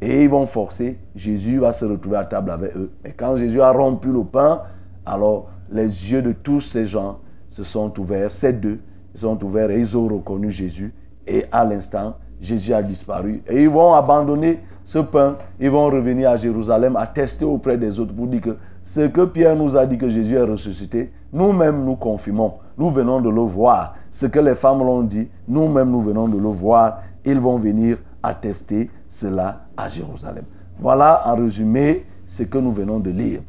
Et 0.00 0.24
ils 0.24 0.30
vont 0.30 0.46
forcer. 0.46 0.98
Jésus 1.14 1.58
va 1.58 1.72
se 1.72 1.84
retrouver 1.84 2.16
à 2.16 2.24
table 2.24 2.50
avec 2.50 2.76
eux. 2.76 2.90
Et 3.04 3.12
quand 3.12 3.36
Jésus 3.36 3.60
a 3.60 3.70
rompu 3.70 4.08
le 4.08 4.24
pain, 4.24 4.62
alors 5.04 5.48
les 5.70 5.84
yeux 5.84 6.22
de 6.22 6.32
tous 6.32 6.60
ces 6.60 6.86
gens 6.86 7.18
se 7.48 7.64
sont 7.64 7.98
ouverts, 7.98 8.34
ces 8.34 8.52
deux, 8.52 8.80
ils 9.14 9.20
sont 9.20 9.42
ouverts 9.44 9.70
et 9.70 9.78
ils 9.78 9.96
ont 9.96 10.06
reconnu 10.06 10.50
Jésus. 10.50 10.94
Et 11.26 11.44
à 11.52 11.64
l'instant, 11.64 12.14
Jésus 12.40 12.72
a 12.72 12.82
disparu. 12.82 13.42
Et 13.46 13.62
ils 13.62 13.68
vont 13.68 13.92
abandonner 13.92 14.60
ce 14.84 14.98
pain. 14.98 15.36
Ils 15.60 15.70
vont 15.70 15.86
revenir 15.86 16.30
à 16.30 16.36
Jérusalem, 16.36 16.96
attester 16.96 17.44
auprès 17.44 17.76
des 17.76 18.00
autres 18.00 18.14
pour 18.14 18.26
dire 18.26 18.40
que 18.40 18.56
ce 18.82 19.06
que 19.06 19.24
Pierre 19.24 19.56
nous 19.56 19.76
a 19.76 19.84
dit 19.84 19.98
que 19.98 20.08
Jésus 20.08 20.34
est 20.34 20.42
ressuscité, 20.42 21.12
nous-mêmes 21.32 21.84
nous 21.84 21.96
confirmons. 21.96 22.54
Nous 22.78 22.90
venons 22.90 23.20
de 23.20 23.28
le 23.28 23.42
voir. 23.42 23.94
Ce 24.10 24.26
que 24.26 24.38
les 24.40 24.54
femmes 24.54 24.78
l'ont 24.78 25.02
dit, 25.02 25.28
nous-mêmes 25.46 25.90
nous 25.90 26.02
venons 26.02 26.28
de 26.28 26.38
le 26.38 26.48
voir. 26.48 27.02
Ils 27.24 27.38
vont 27.38 27.58
venir 27.58 27.98
attester 28.22 28.90
cela 29.08 29.66
à 29.76 29.88
Jérusalem. 29.88 30.44
Voilà 30.78 31.22
en 31.26 31.36
résumé 31.36 32.06
ce 32.26 32.42
que 32.44 32.58
nous 32.58 32.72
venons 32.72 33.00
de 33.00 33.10
lire. 33.10 33.40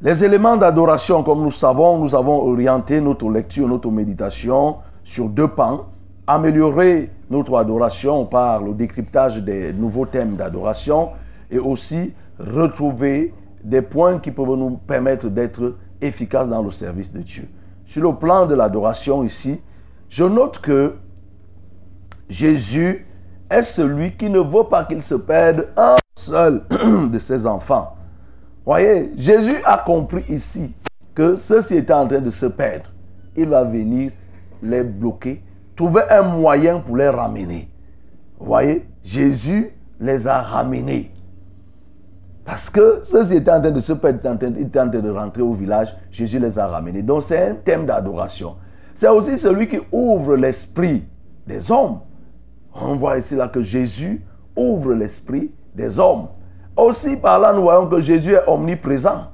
Les 0.00 0.24
éléments 0.24 0.56
d'adoration, 0.56 1.22
comme 1.22 1.42
nous 1.42 1.52
savons, 1.52 1.98
nous 1.98 2.14
avons 2.14 2.42
orienté 2.50 3.00
notre 3.00 3.30
lecture, 3.30 3.68
notre 3.68 3.90
méditation 3.90 4.78
sur 5.04 5.28
deux 5.28 5.48
pans. 5.48 5.86
Améliorer 6.26 7.10
notre 7.30 7.56
adoration 7.56 8.26
par 8.26 8.62
le 8.62 8.74
décryptage 8.74 9.42
des 9.42 9.72
nouveaux 9.72 10.06
thèmes 10.06 10.36
d'adoration 10.36 11.10
et 11.50 11.58
aussi 11.58 12.12
retrouver 12.38 13.32
des 13.62 13.82
points 13.82 14.18
qui 14.18 14.30
peuvent 14.30 14.56
nous 14.56 14.76
permettre 14.76 15.28
d'être 15.28 15.76
efficaces 16.00 16.48
dans 16.48 16.62
le 16.62 16.70
service 16.70 17.12
de 17.12 17.20
Dieu. 17.20 17.48
Sur 17.84 18.02
le 18.02 18.16
plan 18.16 18.46
de 18.46 18.54
l'adoration 18.54 19.24
ici, 19.24 19.60
je 20.08 20.24
note 20.24 20.60
que 20.60 20.94
Jésus 22.28 23.06
est 23.50 23.62
celui 23.62 24.12
qui 24.16 24.30
ne 24.30 24.38
veut 24.40 24.64
pas 24.68 24.84
qu'il 24.84 25.02
se 25.02 25.14
perde 25.14 25.68
un 25.76 25.96
seul 26.16 26.62
de 27.10 27.18
ses 27.18 27.46
enfants. 27.46 27.96
Voyez, 28.64 29.12
Jésus 29.16 29.56
a 29.64 29.78
compris 29.78 30.24
ici 30.28 30.74
que 31.14 31.36
ceux-ci 31.36 31.76
étaient 31.76 31.92
en 31.92 32.06
train 32.06 32.20
de 32.20 32.30
se 32.30 32.46
perdre. 32.46 32.86
Il 33.36 33.48
va 33.48 33.64
venir 33.64 34.12
les 34.62 34.82
bloquer, 34.82 35.42
trouver 35.76 36.02
un 36.10 36.22
moyen 36.22 36.78
pour 36.78 36.96
les 36.96 37.08
ramener. 37.08 37.68
Voyez, 38.38 38.86
Jésus 39.02 39.72
les 40.00 40.26
a 40.26 40.40
ramenés. 40.40 41.10
Parce 42.44 42.70
que 42.70 43.00
ceux-ci 43.02 43.36
étaient 43.36 43.50
en 43.50 43.60
train 43.60 43.70
de 43.70 43.80
se 43.80 43.92
perdre, 43.92 44.18
ils 44.42 44.62
étaient 44.62 44.80
en 44.80 44.90
train 44.90 45.00
de 45.00 45.10
rentrer 45.10 45.42
au 45.42 45.52
village, 45.54 45.96
Jésus 46.10 46.38
les 46.38 46.58
a 46.58 46.66
ramenés. 46.66 47.02
Donc 47.02 47.22
c'est 47.22 47.50
un 47.50 47.54
thème 47.54 47.86
d'adoration. 47.86 48.56
C'est 48.94 49.08
aussi 49.08 49.38
celui 49.38 49.68
qui 49.68 49.80
ouvre 49.90 50.36
l'esprit 50.36 51.04
des 51.46 51.70
hommes. 51.70 52.00
On 52.74 52.96
voit 52.96 53.18
ici 53.18 53.34
là 53.36 53.48
que 53.48 53.62
Jésus 53.62 54.22
ouvre 54.56 54.94
l'esprit 54.94 55.52
des 55.74 55.98
hommes. 55.98 56.28
Aussi 56.76 57.16
par 57.16 57.38
là, 57.38 57.52
nous 57.52 57.62
voyons 57.62 57.86
que 57.86 58.00
Jésus 58.00 58.32
est 58.32 58.46
omniprésent. 58.46 59.28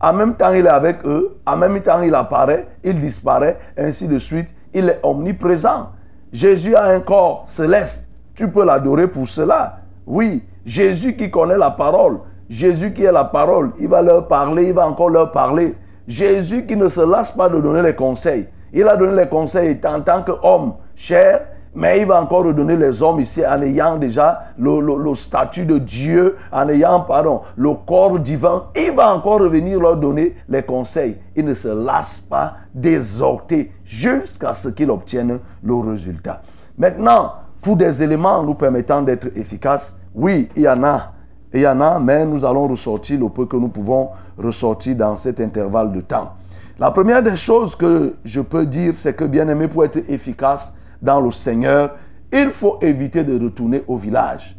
En 0.00 0.12
même 0.12 0.34
temps, 0.34 0.52
il 0.52 0.66
est 0.66 0.70
avec 0.70 1.04
eux. 1.04 1.38
En 1.46 1.56
même 1.56 1.80
temps, 1.80 2.02
il 2.02 2.14
apparaît, 2.14 2.68
il 2.84 3.00
disparaît, 3.00 3.58
ainsi 3.76 4.06
de 4.06 4.18
suite. 4.18 4.48
Il 4.72 4.88
est 4.88 5.00
omniprésent. 5.02 5.90
Jésus 6.32 6.76
a 6.76 6.84
un 6.84 7.00
corps 7.00 7.44
céleste. 7.48 8.08
Tu 8.34 8.48
peux 8.48 8.64
l'adorer 8.64 9.08
pour 9.08 9.28
cela. 9.28 9.78
Oui, 10.06 10.44
Jésus 10.64 11.16
qui 11.16 11.30
connaît 11.30 11.56
la 11.56 11.70
parole. 11.70 12.18
Jésus 12.48 12.92
qui 12.92 13.04
est 13.04 13.12
la 13.12 13.24
parole. 13.24 13.72
Il 13.78 13.88
va 13.88 14.02
leur 14.02 14.28
parler, 14.28 14.68
il 14.68 14.72
va 14.72 14.86
encore 14.86 15.10
leur 15.10 15.32
parler. 15.32 15.74
Jésus 16.06 16.66
qui 16.66 16.76
ne 16.76 16.88
se 16.88 17.00
lasse 17.00 17.32
pas 17.32 17.48
de 17.48 17.60
donner 17.60 17.82
les 17.82 17.94
conseils. 17.94 18.46
Il 18.72 18.86
a 18.86 18.96
donné 18.96 19.22
les 19.22 19.28
conseils 19.28 19.80
en 19.84 20.00
tant 20.00 20.22
qu'homme 20.22 20.74
cher 20.94 21.46
mais 21.78 22.00
il 22.00 22.06
va 22.06 22.20
encore 22.20 22.44
redonner 22.44 22.76
les 22.76 23.00
hommes 23.00 23.20
ici 23.20 23.46
en 23.46 23.62
ayant 23.62 23.96
déjà 23.98 24.46
le, 24.58 25.14
statut 25.14 25.64
de 25.64 25.78
Dieu, 25.78 26.36
en 26.50 26.68
ayant, 26.68 27.02
pardon, 27.02 27.42
le 27.56 27.72
corps 27.86 28.18
divin. 28.18 28.64
Il 28.74 28.96
va 28.96 29.14
encore 29.14 29.38
revenir 29.38 29.78
leur 29.78 29.96
donner 29.96 30.34
les 30.48 30.64
conseils. 30.64 31.18
Il 31.36 31.44
ne 31.44 31.54
se 31.54 31.68
lasse 31.68 32.18
pas 32.18 32.54
d'exhorter 32.74 33.70
jusqu'à 33.84 34.54
ce 34.54 34.70
qu'il 34.70 34.90
obtienne 34.90 35.38
le 35.62 35.74
résultat. 35.76 36.42
Maintenant, 36.76 37.34
pour 37.60 37.76
des 37.76 38.02
éléments 38.02 38.42
nous 38.42 38.54
permettant 38.54 39.00
d'être 39.00 39.28
efficaces, 39.36 39.96
oui, 40.16 40.48
il 40.56 40.62
y 40.64 40.68
en 40.68 40.82
a. 40.82 41.12
Il 41.54 41.60
y 41.60 41.66
en 41.68 41.80
a, 41.80 42.00
mais 42.00 42.26
nous 42.26 42.44
allons 42.44 42.66
ressortir 42.66 43.20
le 43.20 43.28
peu 43.28 43.46
que 43.46 43.56
nous 43.56 43.68
pouvons 43.68 44.08
ressortir 44.36 44.96
dans 44.96 45.14
cet 45.14 45.40
intervalle 45.40 45.92
de 45.92 46.00
temps. 46.00 46.32
La 46.80 46.90
première 46.90 47.22
des 47.22 47.36
choses 47.36 47.76
que 47.76 48.14
je 48.24 48.40
peux 48.40 48.66
dire, 48.66 48.94
c'est 48.96 49.14
que 49.14 49.24
bien 49.24 49.48
aimé, 49.48 49.68
pour 49.68 49.84
être 49.84 50.00
efficace, 50.08 50.74
dans 51.02 51.20
le 51.20 51.30
Seigneur, 51.30 51.96
il 52.32 52.50
faut 52.50 52.78
éviter 52.82 53.24
de 53.24 53.42
retourner 53.42 53.82
au 53.86 53.96
village. 53.96 54.56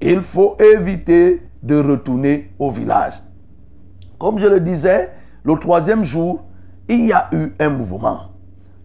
Il 0.00 0.20
faut 0.22 0.56
éviter 0.58 1.42
de 1.62 1.76
retourner 1.80 2.50
au 2.58 2.70
village. 2.70 3.22
Comme 4.18 4.38
je 4.38 4.46
le 4.46 4.60
disais, 4.60 5.12
le 5.44 5.56
troisième 5.56 6.04
jour, 6.04 6.42
il 6.88 7.06
y 7.06 7.12
a 7.12 7.28
eu 7.32 7.52
un 7.58 7.70
mouvement. 7.70 8.18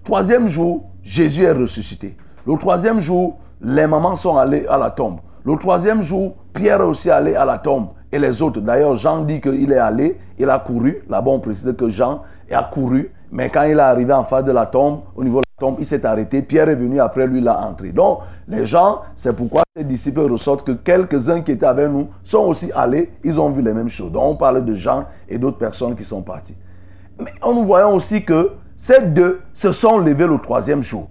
Troisième 0.04 0.47
jour, 0.47 0.89
Jésus 1.04 1.43
est 1.43 1.52
ressuscité. 1.52 2.16
Le 2.45 2.58
troisième 2.58 3.00
jour, 3.00 3.38
les 3.62 3.88
mamans 3.88 4.16
sont 4.16 4.38
allées 4.38 4.66
à 4.68 4.78
la 4.78 4.91
tombe. 4.91 5.20
Le 5.45 5.56
troisième 5.58 6.02
jour, 6.02 6.36
Pierre 6.54 6.82
est 6.82 6.86
aussi 6.86 7.10
allé 7.10 7.36
à 7.36 7.45
la 7.45 7.58
tombe. 7.58 7.89
Et 8.12 8.20
les 8.20 8.41
autres, 8.41 8.60
d'ailleurs, 8.60 8.95
Jean 8.95 9.24
dit 9.24 9.39
qu'il 9.39 9.72
est 9.72 9.78
allé, 9.78 10.18
il 10.38 10.50
a 10.50 10.60
couru. 10.60 11.04
Là-bas, 11.10 11.32
on 11.32 11.39
précise 11.39 11.74
que 11.78 11.89
Jean 11.89 12.22
a 12.52 12.64
couru. 12.64 13.12
Mais 13.32 13.50
quand 13.50 13.64
il 13.64 13.78
est 13.78 13.80
arrivé 13.80 14.14
en 14.14 14.24
face 14.24 14.43
de 14.43 14.52
la 14.52 14.66
tombe, 14.66 15.02
au 15.16 15.24
niveau 15.24 15.41
tombe, 15.60 15.76
il 15.80 15.86
s'est 15.86 16.05
arrêté. 16.05 16.41
Pierre 16.41 16.70
est 16.70 16.76
venu 16.76 16.99
après 16.99 17.28
lui, 17.28 17.41
l'a 17.41 17.60
entré. 17.60 17.89
Donc, 17.89 18.20
les 18.47 18.66
gens, 18.66 19.01
c'est 19.16 19.34
pourquoi 19.34 19.64
ces 19.76 19.84
disciples 19.84 20.22
ressortent 20.22 20.66
que 20.66 20.72
quelques-uns 20.72 21.41
qui 21.41 21.51
étaient 21.51 21.66
avec 21.66 21.89
nous 21.89 22.07
sont 22.24 22.39
aussi 22.39 22.72
allés, 22.74 23.12
ils 23.24 23.39
ont 23.39 23.49
vu 23.49 23.62
les 23.62 23.74
mêmes 23.74 23.89
choses. 23.89 24.12
Donc, 24.12 24.24
on 24.24 24.36
parle 24.36 24.66
de 24.66 24.74
Jean 24.74 25.05
et 25.28 25.38
d'autres 25.38 25.57
personnes 25.57 25.95
qui 25.95 26.03
sont 26.03 26.22
parties. 26.22 26.55
Mais 27.20 27.34
nous 27.45 27.66
voyons 27.66 27.93
aussi 27.93 28.24
que 28.24 28.51
ces 28.78 29.01
deux 29.01 29.41
se 29.53 29.72
sont 29.72 29.97
levés 29.97 30.26
le 30.26 30.39
troisième 30.39 30.82
jour. 30.82 31.10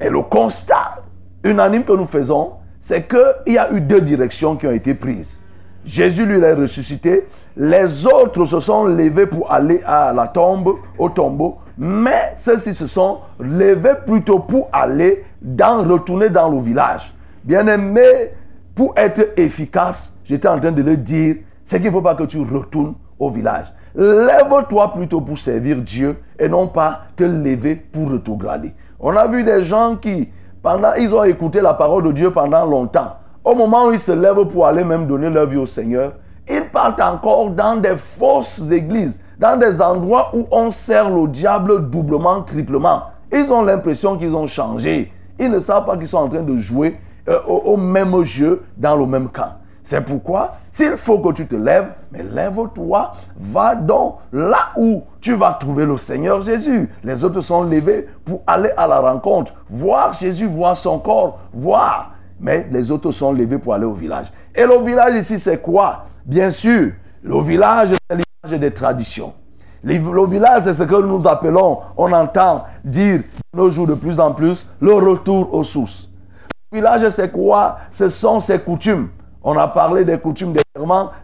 Et 0.00 0.10
le 0.10 0.22
constat 0.22 1.02
unanime 1.42 1.84
que 1.84 1.92
nous 1.92 2.06
faisons, 2.06 2.52
c'est 2.78 3.08
qu'il 3.08 3.54
y 3.54 3.58
a 3.58 3.72
eu 3.72 3.80
deux 3.80 4.00
directions 4.00 4.56
qui 4.56 4.66
ont 4.66 4.72
été 4.72 4.94
prises. 4.94 5.42
Jésus, 5.84 6.26
lui, 6.26 6.38
l'a 6.38 6.54
ressuscité. 6.54 7.26
Les 7.56 8.06
autres 8.06 8.44
se 8.44 8.60
sont 8.60 8.84
levés 8.84 9.26
pour 9.26 9.50
aller 9.50 9.80
à 9.84 10.12
la 10.12 10.28
tombe, 10.28 10.74
au 10.98 11.08
tombeau. 11.08 11.56
Mais 11.78 12.32
ceux-ci 12.34 12.74
se 12.74 12.88
sont 12.88 13.18
levés 13.38 13.94
plutôt 14.04 14.40
pour 14.40 14.68
aller 14.72 15.24
dans, 15.40 15.84
retourner 15.84 16.28
dans 16.28 16.48
le 16.48 16.58
village. 16.58 17.14
Bien 17.44 17.66
aimé, 17.68 18.32
pour 18.74 18.94
être 18.96 19.32
efficace, 19.36 20.18
j'étais 20.24 20.48
en 20.48 20.58
train 20.58 20.72
de 20.72 20.82
le 20.82 20.96
dire, 20.96 21.36
c'est 21.64 21.78
qu'il 21.78 21.86
ne 21.86 21.92
faut 21.92 22.02
pas 22.02 22.16
que 22.16 22.24
tu 22.24 22.40
retournes 22.40 22.94
au 23.18 23.30
village. 23.30 23.72
Lève-toi 23.94 24.92
plutôt 24.92 25.20
pour 25.20 25.38
servir 25.38 25.78
Dieu 25.78 26.16
et 26.38 26.48
non 26.48 26.66
pas 26.66 27.02
te 27.16 27.24
lever 27.24 27.76
pour 27.76 28.10
retrograder. 28.10 28.74
On 28.98 29.16
a 29.16 29.28
vu 29.28 29.44
des 29.44 29.62
gens 29.62 29.96
qui, 29.96 30.30
pendant, 30.62 30.94
ils 30.94 31.14
ont 31.14 31.24
écouté 31.24 31.60
la 31.60 31.74
parole 31.74 32.02
de 32.04 32.12
Dieu 32.12 32.30
pendant 32.32 32.64
longtemps. 32.66 33.16
Au 33.44 33.54
moment 33.54 33.86
où 33.86 33.92
ils 33.92 34.00
se 34.00 34.12
lèvent 34.12 34.46
pour 34.48 34.66
aller 34.66 34.82
même 34.82 35.06
donner 35.06 35.30
leur 35.30 35.46
vie 35.46 35.56
au 35.56 35.66
Seigneur, 35.66 36.12
ils 36.48 36.64
partent 36.64 37.00
encore 37.00 37.50
dans 37.50 37.76
des 37.76 37.96
fausses 37.96 38.68
églises 38.70 39.20
dans 39.38 39.58
des 39.58 39.80
endroits 39.80 40.30
où 40.34 40.46
on 40.50 40.70
sert 40.70 41.10
le 41.10 41.28
diable 41.28 41.88
doublement, 41.90 42.42
triplement. 42.42 43.04
Ils 43.32 43.50
ont 43.52 43.62
l'impression 43.62 44.16
qu'ils 44.16 44.34
ont 44.34 44.46
changé. 44.46 45.12
Ils 45.38 45.50
ne 45.50 45.58
savent 45.58 45.84
pas 45.84 45.96
qu'ils 45.96 46.08
sont 46.08 46.18
en 46.18 46.28
train 46.28 46.42
de 46.42 46.56
jouer 46.56 46.98
euh, 47.28 47.38
au, 47.46 47.76
même 47.76 48.22
jeu 48.24 48.64
dans 48.76 48.96
le 48.96 49.06
même 49.06 49.28
camp. 49.28 49.52
C'est 49.84 50.02
pourquoi, 50.02 50.56
s'il 50.70 50.96
faut 50.96 51.18
que 51.20 51.32
tu 51.32 51.46
te 51.46 51.56
lèves, 51.56 51.92
mais 52.12 52.22
lève-toi, 52.22 53.12
va 53.38 53.74
donc 53.74 54.16
là 54.32 54.70
où 54.76 55.02
tu 55.20 55.34
vas 55.34 55.52
trouver 55.54 55.86
le 55.86 55.96
Seigneur 55.96 56.42
Jésus. 56.42 56.90
Les 57.02 57.24
autres 57.24 57.40
sont 57.40 57.62
levés 57.62 58.06
pour 58.24 58.42
aller 58.46 58.70
à 58.76 58.86
la 58.86 59.00
rencontre, 59.00 59.54
voir 59.70 60.12
Jésus, 60.14 60.46
voir 60.46 60.76
son 60.76 60.98
corps, 60.98 61.38
voir. 61.54 62.12
Mais 62.40 62.66
les 62.70 62.90
autres 62.90 63.10
sont 63.12 63.32
levés 63.32 63.58
pour 63.58 63.72
aller 63.72 63.86
au 63.86 63.94
village. 63.94 64.26
Et 64.54 64.66
le 64.66 64.78
village 64.84 65.14
ici, 65.14 65.38
c'est 65.38 65.58
quoi? 65.62 66.04
Bien 66.24 66.50
sûr, 66.50 66.92
le 67.22 67.40
village, 67.40 67.90
des 68.46 68.70
traditions. 68.70 69.32
Le 69.82 70.26
village, 70.26 70.62
c'est 70.62 70.74
ce 70.74 70.84
que 70.84 71.02
nous 71.02 71.26
appelons, 71.26 71.80
on 71.96 72.12
entend 72.12 72.66
dire 72.84 73.22
nos 73.52 73.68
jours 73.68 73.86
de 73.86 73.94
plus 73.94 74.20
en 74.20 74.32
plus, 74.32 74.64
le 74.80 74.94
retour 74.94 75.52
aux 75.52 75.64
sources. 75.64 76.08
Le 76.70 76.78
village, 76.78 77.08
c'est 77.10 77.32
quoi? 77.32 77.78
Ce 77.90 78.08
sont 78.08 78.38
ses 78.38 78.60
coutumes. 78.60 79.08
On 79.42 79.56
a 79.56 79.66
parlé 79.66 80.04
des 80.04 80.18
coutumes 80.18 80.52
des 80.52 80.60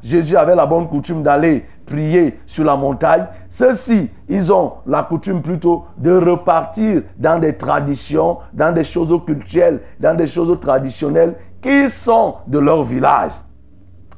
Jésus 0.02 0.36
avait 0.36 0.56
la 0.56 0.66
bonne 0.66 0.88
coutume 0.88 1.22
d'aller 1.22 1.64
prier 1.86 2.40
sur 2.46 2.64
la 2.64 2.74
montagne. 2.74 3.26
Ceux-ci, 3.48 4.10
ils 4.28 4.52
ont 4.52 4.72
la 4.86 5.04
coutume 5.04 5.42
plutôt 5.42 5.84
de 5.96 6.10
repartir 6.16 7.02
dans 7.16 7.38
des 7.38 7.56
traditions, 7.56 8.38
dans 8.52 8.74
des 8.74 8.82
choses 8.82 9.16
culturelles, 9.24 9.80
dans 10.00 10.16
des 10.16 10.26
choses 10.26 10.58
traditionnelles 10.58 11.36
qui 11.62 11.88
sont 11.88 12.34
de 12.48 12.58
leur 12.58 12.82
village. 12.82 13.32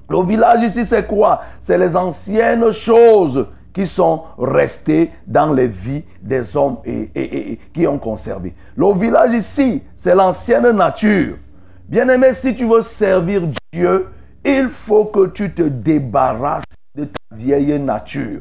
Le 0.08 0.22
village 0.22 0.62
ici, 0.62 0.84
c'est 0.84 1.06
quoi? 1.06 1.42
C'est 1.58 1.78
les 1.78 1.96
anciennes 1.96 2.70
choses 2.70 3.46
qui 3.72 3.86
sont 3.86 4.22
restées 4.38 5.10
dans 5.26 5.52
les 5.52 5.68
vies 5.68 6.02
des 6.22 6.56
hommes 6.56 6.78
et, 6.84 7.58
qui 7.74 7.86
ont 7.86 7.98
conservé. 7.98 8.54
Le 8.74 8.92
village 8.94 9.34
ici, 9.34 9.82
c'est 9.94 10.14
l'ancienne 10.14 10.70
nature. 10.70 11.36
Bien-aimé, 11.88 12.32
si 12.32 12.54
tu 12.54 12.66
veux 12.66 12.82
servir 12.82 13.42
Dieu, 13.72 14.08
il 14.44 14.68
faut 14.68 15.04
que 15.06 15.26
tu 15.26 15.52
te 15.52 15.62
débarrasses 15.62 16.64
de 16.94 17.04
ta 17.04 17.36
vieille 17.36 17.78
nature. 17.78 18.40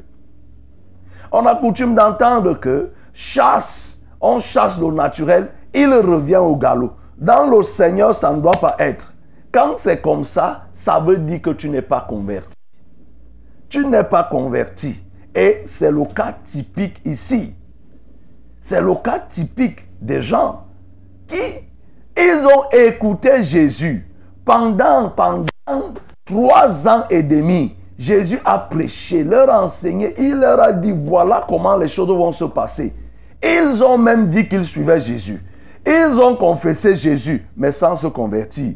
On 1.32 1.46
a 1.46 1.56
coutume 1.56 1.96
d'entendre 1.96 2.60
que 2.60 2.92
chasse, 3.12 4.00
on 4.22 4.40
chasse 4.40 4.80
le 4.80 4.92
naturel, 4.92 5.50
il 5.74 5.94
revient 5.94 6.38
au 6.38 6.56
galop. 6.56 6.94
Dans 7.18 7.46
le 7.46 7.62
Seigneur, 7.64 8.16
ça 8.16 8.32
ne 8.32 8.40
doit 8.40 8.54
pas 8.54 8.76
être. 8.80 9.15
Quand 9.56 9.78
c'est 9.78 10.02
comme 10.02 10.26
ça, 10.26 10.66
ça 10.74 11.00
veut 11.00 11.16
dire 11.16 11.42
que 11.42 11.52
tu 11.52 11.70
n'es 11.70 11.82
pas 11.82 12.02
converti. 12.02 12.58
Tu 13.70 13.86
n'es 13.86 14.04
pas 14.04 14.26
converti. 14.26 15.02
Et 15.34 15.62
c'est 15.64 15.92
le 15.92 16.04
cas 16.14 16.36
typique 16.44 17.00
ici. 17.06 17.54
C'est 18.60 18.82
le 18.82 18.94
cas 18.96 19.18
typique 19.18 19.80
des 20.02 20.22
gens 20.22 20.66
qui, 21.26 21.38
ils 22.18 22.46
ont 22.46 22.70
écouté 22.70 23.44
Jésus 23.44 24.06
pendant, 24.44 25.10
pendant 25.12 25.46
trois 26.26 26.86
ans 26.90 27.06
et 27.10 27.24
demi. 27.24 27.78
Jésus 27.98 28.40
a 28.44 28.60
prêché, 28.60 29.24
leur 29.24 29.50
enseigné, 29.50 30.16
il 30.18 30.36
leur 30.36 30.62
a 30.62 30.74
dit 30.74 30.92
voilà 30.92 31.46
comment 31.48 31.78
les 31.78 31.88
choses 31.88 32.10
vont 32.10 32.34
se 32.34 32.44
passer. 32.44 32.94
Ils 33.42 33.82
ont 33.82 33.98
même 33.98 34.28
dit 34.28 34.50
qu'ils 34.50 34.66
suivaient 34.66 35.00
Jésus. 35.00 35.42
Ils 35.88 36.20
ont 36.20 36.36
confessé 36.36 36.94
Jésus, 36.98 37.48
mais 37.56 37.72
sans 37.72 37.96
se 37.96 38.08
convertir. 38.08 38.74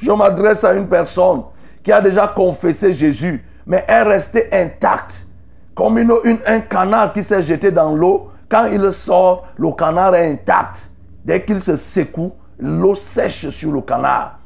Je 0.00 0.10
m'adresse 0.10 0.64
à 0.64 0.72
une 0.72 0.86
personne 0.86 1.42
qui 1.82 1.92
a 1.92 2.00
déjà 2.00 2.26
confessé 2.28 2.92
Jésus, 2.92 3.44
mais 3.66 3.84
est 3.86 4.02
restée 4.02 4.48
intacte. 4.52 5.26
Comme 5.74 5.98
une, 5.98 6.12
un 6.46 6.60
canard 6.60 7.12
qui 7.12 7.22
s'est 7.22 7.42
jeté 7.42 7.70
dans 7.70 7.94
l'eau, 7.94 8.30
quand 8.48 8.66
il 8.66 8.92
sort, 8.92 9.46
le 9.56 9.70
canard 9.72 10.14
est 10.14 10.32
intact. 10.32 10.90
Dès 11.24 11.42
qu'il 11.42 11.60
se 11.60 11.76
secoue, 11.76 12.32
l'eau 12.58 12.94
sèche 12.94 13.50
sur 13.50 13.72
le 13.72 13.80
canard. 13.80 14.38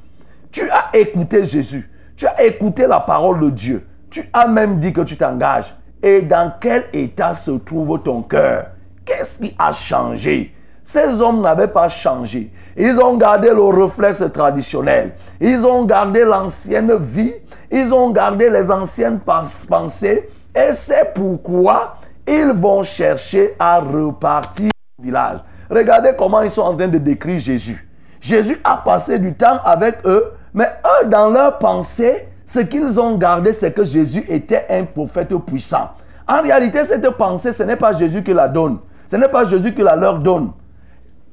Tu 0.51 0.69
as 0.71 0.91
écouté 0.93 1.45
Jésus. 1.45 1.91
Tu 2.17 2.27
as 2.27 2.43
écouté 2.45 2.87
la 2.87 3.01
parole 3.01 3.41
de 3.41 3.51
Dieu. 3.51 3.87
Tu 4.11 4.29
as 4.33 4.47
même 4.47 4.79
dit 4.79 4.93
que 4.93 5.01
tu 5.01 5.17
t'engages. 5.17 5.75
Et 6.03 6.23
dans 6.23 6.53
quel 6.61 6.85
état 6.93 7.35
se 7.35 7.53
trouve 7.53 8.03
ton 8.03 8.23
cœur? 8.23 8.67
Qu'est-ce 9.05 9.39
qui 9.39 9.55
a 9.59 9.73
changé? 9.73 10.55
Ces 10.85 11.21
hommes 11.21 11.41
n'avaient 11.41 11.69
pas 11.69 11.89
changé. 11.89 12.53
Ils 12.77 12.99
ont 12.99 13.17
gardé 13.17 13.49
le 13.49 13.63
réflexe 13.63 14.23
traditionnel. 14.33 15.13
Ils 15.41 15.65
ont 15.65 15.85
gardé 15.85 16.25
l'ancienne 16.25 16.95
vie. 16.97 17.33
Ils 17.71 17.93
ont 17.93 18.11
gardé 18.11 18.51
les 18.51 18.71
anciennes 18.71 19.21
pensées. 19.21 20.29
Et 20.55 20.73
c'est 20.75 21.13
pourquoi 21.15 21.97
ils 22.27 22.53
vont 22.55 22.85
chercher 22.85 23.55
à 23.59 23.81
repartir 23.81 24.71
au 24.99 25.03
village. 25.03 25.39
Regardez 25.71 26.11
comment 26.17 26.43
ils 26.43 26.51
sont 26.51 26.63
en 26.63 26.77
train 26.77 26.89
de 26.89 26.99
décrire 26.99 27.39
Jésus. 27.39 27.89
Jésus 28.21 28.59
a 28.65 28.77
passé 28.77 29.19
du 29.19 29.35
temps 29.35 29.59
avec 29.65 29.97
eux, 30.05 30.33
mais 30.53 30.69
eux, 30.85 31.09
dans 31.09 31.31
leur 31.31 31.59
pensée, 31.59 32.29
ce 32.47 32.61
qu'ils 32.61 33.01
ont 33.01 33.17
gardé, 33.17 33.53
c'est 33.53 33.73
que 33.73 33.85
Jésus 33.85 34.25
était 34.29 34.67
un 34.71 34.85
prophète 34.85 35.35
puissant. 35.39 35.91
En 36.27 36.41
réalité, 36.41 36.85
cette 36.85 37.09
pensée, 37.11 37.53
ce 37.53 37.63
n'est 37.65 37.77
pas 37.77 37.93
Jésus 37.93 38.23
qui 38.23 38.33
la 38.33 38.49
donne. 38.49 38.79
Ce 39.09 39.17
n'est 39.17 39.29
pas 39.29 39.45
Jésus 39.45 39.75
qui 39.75 39.83
la 39.83 39.97
leur 39.97 40.19
donne. 40.19 40.53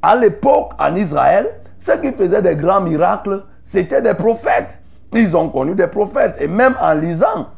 À 0.01 0.15
l'époque, 0.15 0.71
en 0.79 0.95
Israël, 0.95 1.49
ceux 1.79 1.97
qui 1.97 2.11
faisaient 2.11 2.41
des 2.41 2.55
grands 2.55 2.81
miracles, 2.81 3.43
c'était 3.61 4.01
des 4.01 4.13
prophètes. 4.13 4.79
Ils 5.13 5.35
ont 5.35 5.49
connu 5.49 5.75
des 5.75 5.87
prophètes. 5.87 6.35
Et 6.39 6.47
même 6.47 6.75
en 6.81 6.93
lisant, 6.93 7.49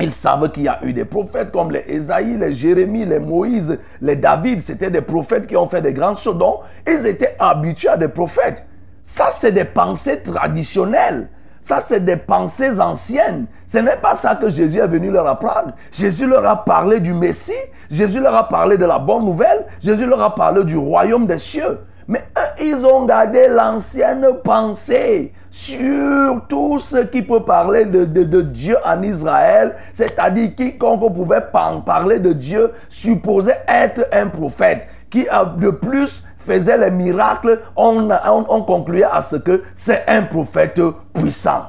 ils 0.00 0.12
savent 0.12 0.50
qu'il 0.50 0.64
y 0.64 0.68
a 0.68 0.80
eu 0.82 0.92
des 0.92 1.04
prophètes 1.04 1.52
comme 1.52 1.70
les 1.70 1.84
Esaïe, 1.86 2.38
les 2.38 2.52
Jérémie, 2.52 3.04
les 3.04 3.18
Moïse, 3.18 3.78
les 4.00 4.16
David. 4.16 4.62
C'était 4.62 4.90
des 4.90 5.02
prophètes 5.02 5.46
qui 5.46 5.56
ont 5.56 5.66
fait 5.66 5.82
des 5.82 5.92
grandes 5.92 6.18
choses. 6.18 6.38
Donc, 6.38 6.60
ils 6.86 7.06
étaient 7.06 7.36
habitués 7.38 7.90
à 7.90 7.96
des 7.96 8.08
prophètes. 8.08 8.64
Ça, 9.02 9.28
c'est 9.30 9.52
des 9.52 9.64
pensées 9.64 10.22
traditionnelles. 10.22 11.28
Ça, 11.60 11.80
c'est 11.80 12.04
des 12.04 12.16
pensées 12.16 12.80
anciennes. 12.80 13.46
Ce 13.66 13.78
n'est 13.78 13.98
pas 13.98 14.16
ça 14.16 14.34
que 14.34 14.48
Jésus 14.48 14.78
est 14.78 14.86
venu 14.86 15.10
leur 15.10 15.26
apprendre. 15.26 15.72
Jésus 15.92 16.26
leur 16.26 16.46
a 16.46 16.64
parlé 16.64 17.00
du 17.00 17.12
Messie. 17.12 17.52
Jésus 17.90 18.20
leur 18.20 18.34
a 18.34 18.48
parlé 18.48 18.78
de 18.78 18.86
la 18.86 18.98
bonne 18.98 19.24
nouvelle. 19.24 19.66
Jésus 19.82 20.06
leur 20.06 20.22
a 20.22 20.34
parlé 20.34 20.64
du 20.64 20.76
royaume 20.76 21.26
des 21.26 21.38
cieux. 21.38 21.78
Mais 22.08 22.24
eux, 22.36 22.64
ils 22.64 22.86
ont 22.86 23.04
gardé 23.04 23.46
l'ancienne 23.46 24.26
pensée 24.42 25.32
sur 25.50 26.42
tout 26.48 26.78
ce 26.78 26.98
qui 27.04 27.22
peut 27.22 27.44
parler 27.44 27.84
de, 27.84 28.40
Dieu 28.42 28.76
en 28.84 29.02
Israël, 29.02 29.74
c'est-à-dire 29.92 30.54
quiconque 30.56 31.12
pouvait 31.14 31.42
parler 31.50 32.18
de 32.18 32.32
Dieu 32.32 32.72
supposait 32.88 33.60
être 33.68 34.06
un 34.12 34.26
prophète, 34.26 34.88
qui 35.08 35.26
de 35.58 35.70
plus 35.70 36.24
faisait 36.40 36.78
les 36.78 36.90
miracles, 36.90 37.60
on, 37.76 38.08
on, 38.26 38.62
concluait 38.62 39.04
à 39.04 39.22
ce 39.22 39.36
que 39.36 39.62
c'est 39.74 40.04
un 40.08 40.22
prophète 40.22 40.80
puissant. 41.12 41.62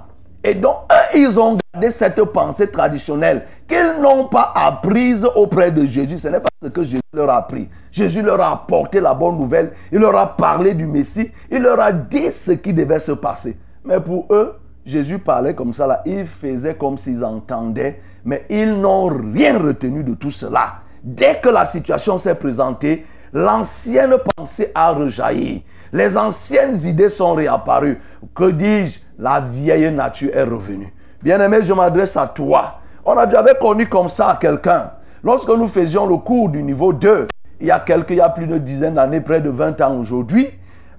Et 0.43 0.55
donc, 0.55 0.75
eux, 0.91 1.17
ils 1.17 1.39
ont 1.39 1.57
gardé 1.73 1.91
cette 1.91 2.23
pensée 2.25 2.69
traditionnelle 2.71 3.43
qu'ils 3.67 4.01
n'ont 4.01 4.25
pas 4.25 4.51
apprise 4.55 5.27
auprès 5.35 5.71
de 5.71 5.85
Jésus. 5.85 6.17
Ce 6.17 6.27
n'est 6.27 6.39
pas 6.39 6.49
ce 6.61 6.67
que 6.67 6.83
Jésus 6.83 7.01
leur 7.13 7.29
a 7.29 7.37
appris. 7.37 7.69
Jésus 7.91 8.21
leur 8.21 8.41
a 8.41 8.53
apporté 8.53 8.99
la 8.99 9.13
bonne 9.13 9.37
nouvelle. 9.37 9.73
Il 9.91 9.99
leur 9.99 10.15
a 10.15 10.35
parlé 10.35 10.73
du 10.73 10.87
Messie. 10.87 11.31
Il 11.51 11.61
leur 11.61 11.79
a 11.79 11.91
dit 11.91 12.31
ce 12.31 12.53
qui 12.53 12.73
devait 12.73 12.99
se 12.99 13.11
passer. 13.11 13.57
Mais 13.85 13.99
pour 13.99 14.25
eux, 14.31 14.55
Jésus 14.83 15.19
parlait 15.19 15.53
comme 15.53 15.73
ça 15.73 15.85
là. 15.85 16.01
Ils 16.05 16.25
faisaient 16.25 16.75
comme 16.75 16.97
s'ils 16.97 17.23
entendaient. 17.23 18.01
Mais 18.25 18.45
ils 18.49 18.73
n'ont 18.73 19.07
rien 19.07 19.59
retenu 19.59 20.03
de 20.03 20.15
tout 20.15 20.31
cela. 20.31 20.81
Dès 21.03 21.39
que 21.41 21.49
la 21.49 21.65
situation 21.65 22.17
s'est 22.17 22.35
présentée, 22.35 23.05
L'ancienne 23.33 24.15
pensée 24.35 24.71
a 24.75 24.91
rejailli. 24.91 25.63
Les 25.93 26.17
anciennes 26.17 26.77
idées 26.85 27.09
sont 27.09 27.33
réapparues. 27.33 28.01
Que 28.35 28.51
dis-je? 28.51 28.99
La 29.17 29.39
vieille 29.39 29.91
nature 29.91 30.31
est 30.33 30.43
revenue. 30.43 30.93
Bien-aimé, 31.21 31.59
je 31.61 31.73
m'adresse 31.73 32.17
à 32.17 32.27
toi. 32.27 32.79
On 33.05 33.17
avait 33.17 33.55
connu 33.59 33.87
comme 33.87 34.09
ça 34.09 34.37
quelqu'un. 34.39 34.91
Lorsque 35.23 35.49
nous 35.49 35.67
faisions 35.67 36.07
le 36.07 36.17
cours 36.17 36.49
du 36.49 36.63
niveau 36.63 36.91
2, 36.93 37.27
il 37.59 37.67
y 37.67 37.71
a 37.71 37.79
quelques, 37.79 38.09
il 38.11 38.17
y 38.17 38.21
a 38.21 38.29
plus 38.29 38.47
de 38.47 38.57
dizaine 38.57 38.95
d'années, 38.95 39.21
près 39.21 39.39
de 39.39 39.49
20 39.49 39.79
ans 39.81 39.95
aujourd'hui, 39.97 40.49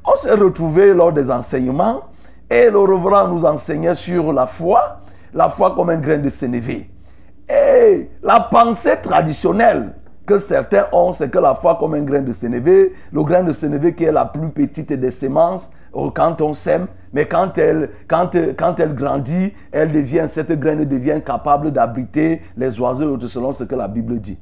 on 0.04 0.16
s'est 0.16 0.34
retrouvé 0.34 0.94
lors 0.94 1.12
des 1.12 1.30
enseignements 1.30 2.02
et 2.48 2.70
le 2.70 2.78
reverend 2.78 3.28
nous 3.28 3.44
enseignait 3.44 3.94
sur 3.94 4.32
la 4.32 4.46
foi, 4.46 5.00
la 5.34 5.48
foi 5.48 5.74
comme 5.74 5.90
un 5.90 5.96
grain 5.96 6.18
de 6.18 6.28
sénévé. 6.28 6.88
Et 7.48 8.10
la 8.22 8.40
pensée 8.40 8.96
traditionnelle 9.02 9.94
que 10.26 10.38
certains 10.38 10.86
ont, 10.92 11.12
c'est 11.12 11.30
que 11.30 11.38
la 11.38 11.54
foi 11.54 11.76
comme 11.78 11.94
un 11.94 12.02
grain 12.02 12.22
de 12.22 12.32
sénévé, 12.32 12.92
le 13.12 13.22
grain 13.22 13.42
de 13.42 13.52
sénévé 13.52 13.94
qui 13.94 14.04
est 14.04 14.12
la 14.12 14.24
plus 14.24 14.48
petite 14.50 14.92
des 14.92 15.10
semences, 15.10 15.70
euh, 15.94 16.10
quand 16.14 16.40
on 16.40 16.54
sème, 16.54 16.86
mais 17.12 17.26
quand 17.26 17.58
elle, 17.58 17.90
quand, 18.08 18.34
elle 18.34 18.94
grandit, 18.94 19.52
elle 19.72 19.92
devient, 19.92 20.24
cette 20.26 20.52
graine 20.58 20.84
devient 20.84 21.20
capable 21.24 21.70
d'abriter 21.72 22.42
les 22.56 22.80
oiseaux, 22.80 23.18
selon 23.26 23.52
ce 23.52 23.64
que 23.64 23.74
la 23.74 23.88
Bible 23.88 24.18
dit. 24.20 24.38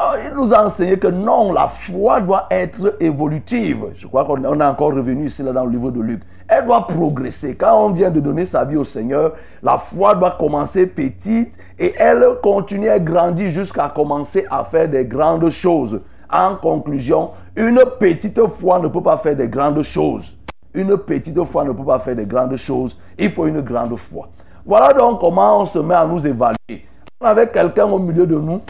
Oh, 0.00 0.14
il 0.24 0.34
nous 0.34 0.52
a 0.54 0.64
enseigné 0.64 0.98
que 0.98 1.08
non, 1.08 1.52
la 1.52 1.68
foi 1.68 2.20
doit 2.20 2.46
être 2.50 2.96
évolutive. 2.98 3.86
Je 3.94 4.06
crois 4.06 4.24
qu'on 4.24 4.42
est 4.42 4.64
encore 4.64 4.94
revenu 4.94 5.26
ici 5.26 5.42
là, 5.42 5.52
dans 5.52 5.64
le 5.64 5.70
livre 5.70 5.90
de 5.90 6.00
Luc 6.00 6.22
elle 6.52 6.66
doit 6.66 6.86
progresser. 6.86 7.54
Quand 7.54 7.86
on 7.86 7.90
vient 7.90 8.10
de 8.10 8.20
donner 8.20 8.44
sa 8.44 8.64
vie 8.64 8.76
au 8.76 8.84
Seigneur, 8.84 9.32
la 9.62 9.78
foi 9.78 10.14
doit 10.14 10.36
commencer 10.38 10.86
petite 10.86 11.58
et 11.78 11.94
elle 11.96 12.24
continue 12.42 12.88
à 12.88 12.98
grandir 12.98 13.50
jusqu'à 13.50 13.88
commencer 13.88 14.46
à 14.50 14.64
faire 14.64 14.88
des 14.88 15.04
grandes 15.04 15.48
choses. 15.50 16.00
En 16.30 16.56
conclusion, 16.56 17.30
une 17.56 17.82
petite 17.98 18.40
foi 18.48 18.78
ne 18.80 18.88
peut 18.88 19.02
pas 19.02 19.18
faire 19.18 19.36
des 19.36 19.48
grandes 19.48 19.82
choses. 19.82 20.36
Une 20.74 20.96
petite 20.96 21.42
foi 21.44 21.64
ne 21.64 21.72
peut 21.72 21.84
pas 21.84 21.98
faire 21.98 22.16
des 22.16 22.26
grandes 22.26 22.56
choses. 22.56 22.98
Il 23.18 23.30
faut 23.30 23.46
une 23.46 23.60
grande 23.60 23.96
foi. 23.96 24.28
Voilà 24.64 24.92
donc 24.92 25.20
comment 25.20 25.60
on 25.60 25.66
se 25.66 25.78
met 25.78 25.94
à 25.94 26.06
nous 26.06 26.26
évaluer. 26.26 26.86
On 27.20 27.26
avait 27.26 27.48
quelqu'un 27.48 27.86
au 27.86 27.98
milieu 27.98 28.26
de 28.26 28.36
nous. 28.36 28.60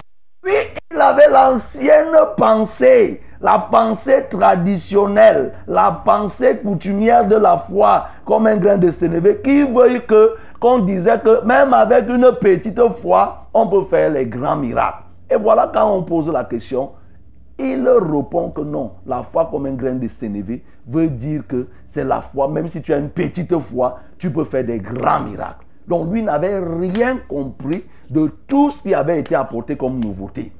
Puis 0.42 0.54
il 0.92 1.00
avait 1.00 1.28
l'ancienne 1.28 2.16
pensée 2.36 3.22
la 3.42 3.58
pensée 3.58 4.24
traditionnelle, 4.30 5.52
la 5.66 6.00
pensée 6.04 6.58
coutumière 6.58 7.26
de 7.26 7.34
la 7.34 7.58
foi, 7.58 8.06
comme 8.24 8.46
un 8.46 8.56
grain 8.56 8.78
de 8.78 8.90
sénévé, 8.90 9.40
qui 9.42 9.64
veut 9.64 9.98
que 10.06 10.36
qu'on 10.60 10.78
disait 10.78 11.18
que 11.18 11.44
même 11.44 11.74
avec 11.74 12.08
une 12.08 12.30
petite 12.40 12.80
foi, 13.00 13.48
on 13.52 13.66
peut 13.66 13.84
faire 13.84 14.10
les 14.10 14.26
grands 14.26 14.56
miracles. 14.56 15.02
Et 15.28 15.34
voilà 15.34 15.70
quand 15.74 15.92
on 15.92 16.04
pose 16.04 16.30
la 16.30 16.44
question, 16.44 16.90
il 17.58 17.86
répond 17.88 18.50
que 18.50 18.60
non, 18.60 18.92
la 19.06 19.24
foi 19.24 19.48
comme 19.50 19.66
un 19.66 19.72
grain 19.72 19.96
de 19.96 20.06
sénévé 20.06 20.64
veut 20.86 21.08
dire 21.08 21.42
que 21.48 21.66
c'est 21.84 22.04
la 22.04 22.20
foi, 22.20 22.48
même 22.48 22.68
si 22.68 22.80
tu 22.80 22.92
as 22.94 22.98
une 22.98 23.10
petite 23.10 23.58
foi, 23.58 23.98
tu 24.18 24.30
peux 24.30 24.44
faire 24.44 24.64
des 24.64 24.78
grands 24.78 25.20
miracles. 25.20 25.66
Donc 25.88 26.12
lui 26.12 26.22
n'avait 26.22 26.60
rien 26.60 27.18
compris 27.28 27.84
de 28.08 28.30
tout 28.46 28.70
ce 28.70 28.82
qui 28.82 28.94
avait 28.94 29.18
été 29.18 29.34
apporté 29.34 29.76
comme 29.76 29.98
nouveauté 29.98 30.52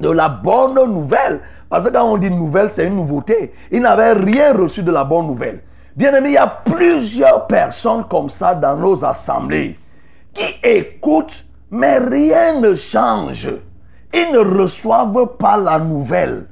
de 0.00 0.10
la 0.10 0.28
bonne 0.28 0.74
nouvelle. 0.74 1.40
Parce 1.68 1.86
que 1.86 1.92
quand 1.92 2.04
on 2.04 2.16
dit 2.16 2.30
nouvelle, 2.30 2.70
c'est 2.70 2.86
une 2.86 2.96
nouveauté. 2.96 3.52
Il 3.70 3.82
n'avait 3.82 4.12
rien 4.12 4.52
reçu 4.52 4.82
de 4.82 4.90
la 4.90 5.04
bonne 5.04 5.26
nouvelle. 5.28 5.60
Bien 5.96 6.14
aimé, 6.14 6.30
il 6.30 6.34
y 6.34 6.38
a 6.38 6.46
plusieurs 6.46 7.46
personnes 7.46 8.04
comme 8.08 8.30
ça 8.30 8.54
dans 8.54 8.76
nos 8.76 9.04
assemblées 9.04 9.78
qui 10.32 10.66
écoutent, 10.66 11.44
mais 11.70 11.98
rien 11.98 12.60
ne 12.60 12.74
change. 12.74 13.50
Ils 14.12 14.32
ne 14.32 14.38
reçoivent 14.38 15.36
pas 15.38 15.56
la 15.56 15.78
nouvelle. 15.78 16.46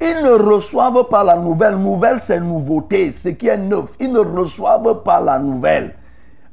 Ils 0.00 0.22
ne 0.22 0.32
reçoivent 0.32 1.08
pas 1.08 1.24
la 1.24 1.36
nouvelle. 1.36 1.76
Nouvelle, 1.76 2.20
c'est 2.20 2.40
nouveauté, 2.40 3.12
ce 3.12 3.30
qui 3.30 3.48
est 3.48 3.56
neuf. 3.56 3.86
Ils 4.00 4.12
ne 4.12 4.18
reçoivent 4.18 5.02
pas 5.02 5.20
la 5.20 5.38
nouvelle. 5.38 5.94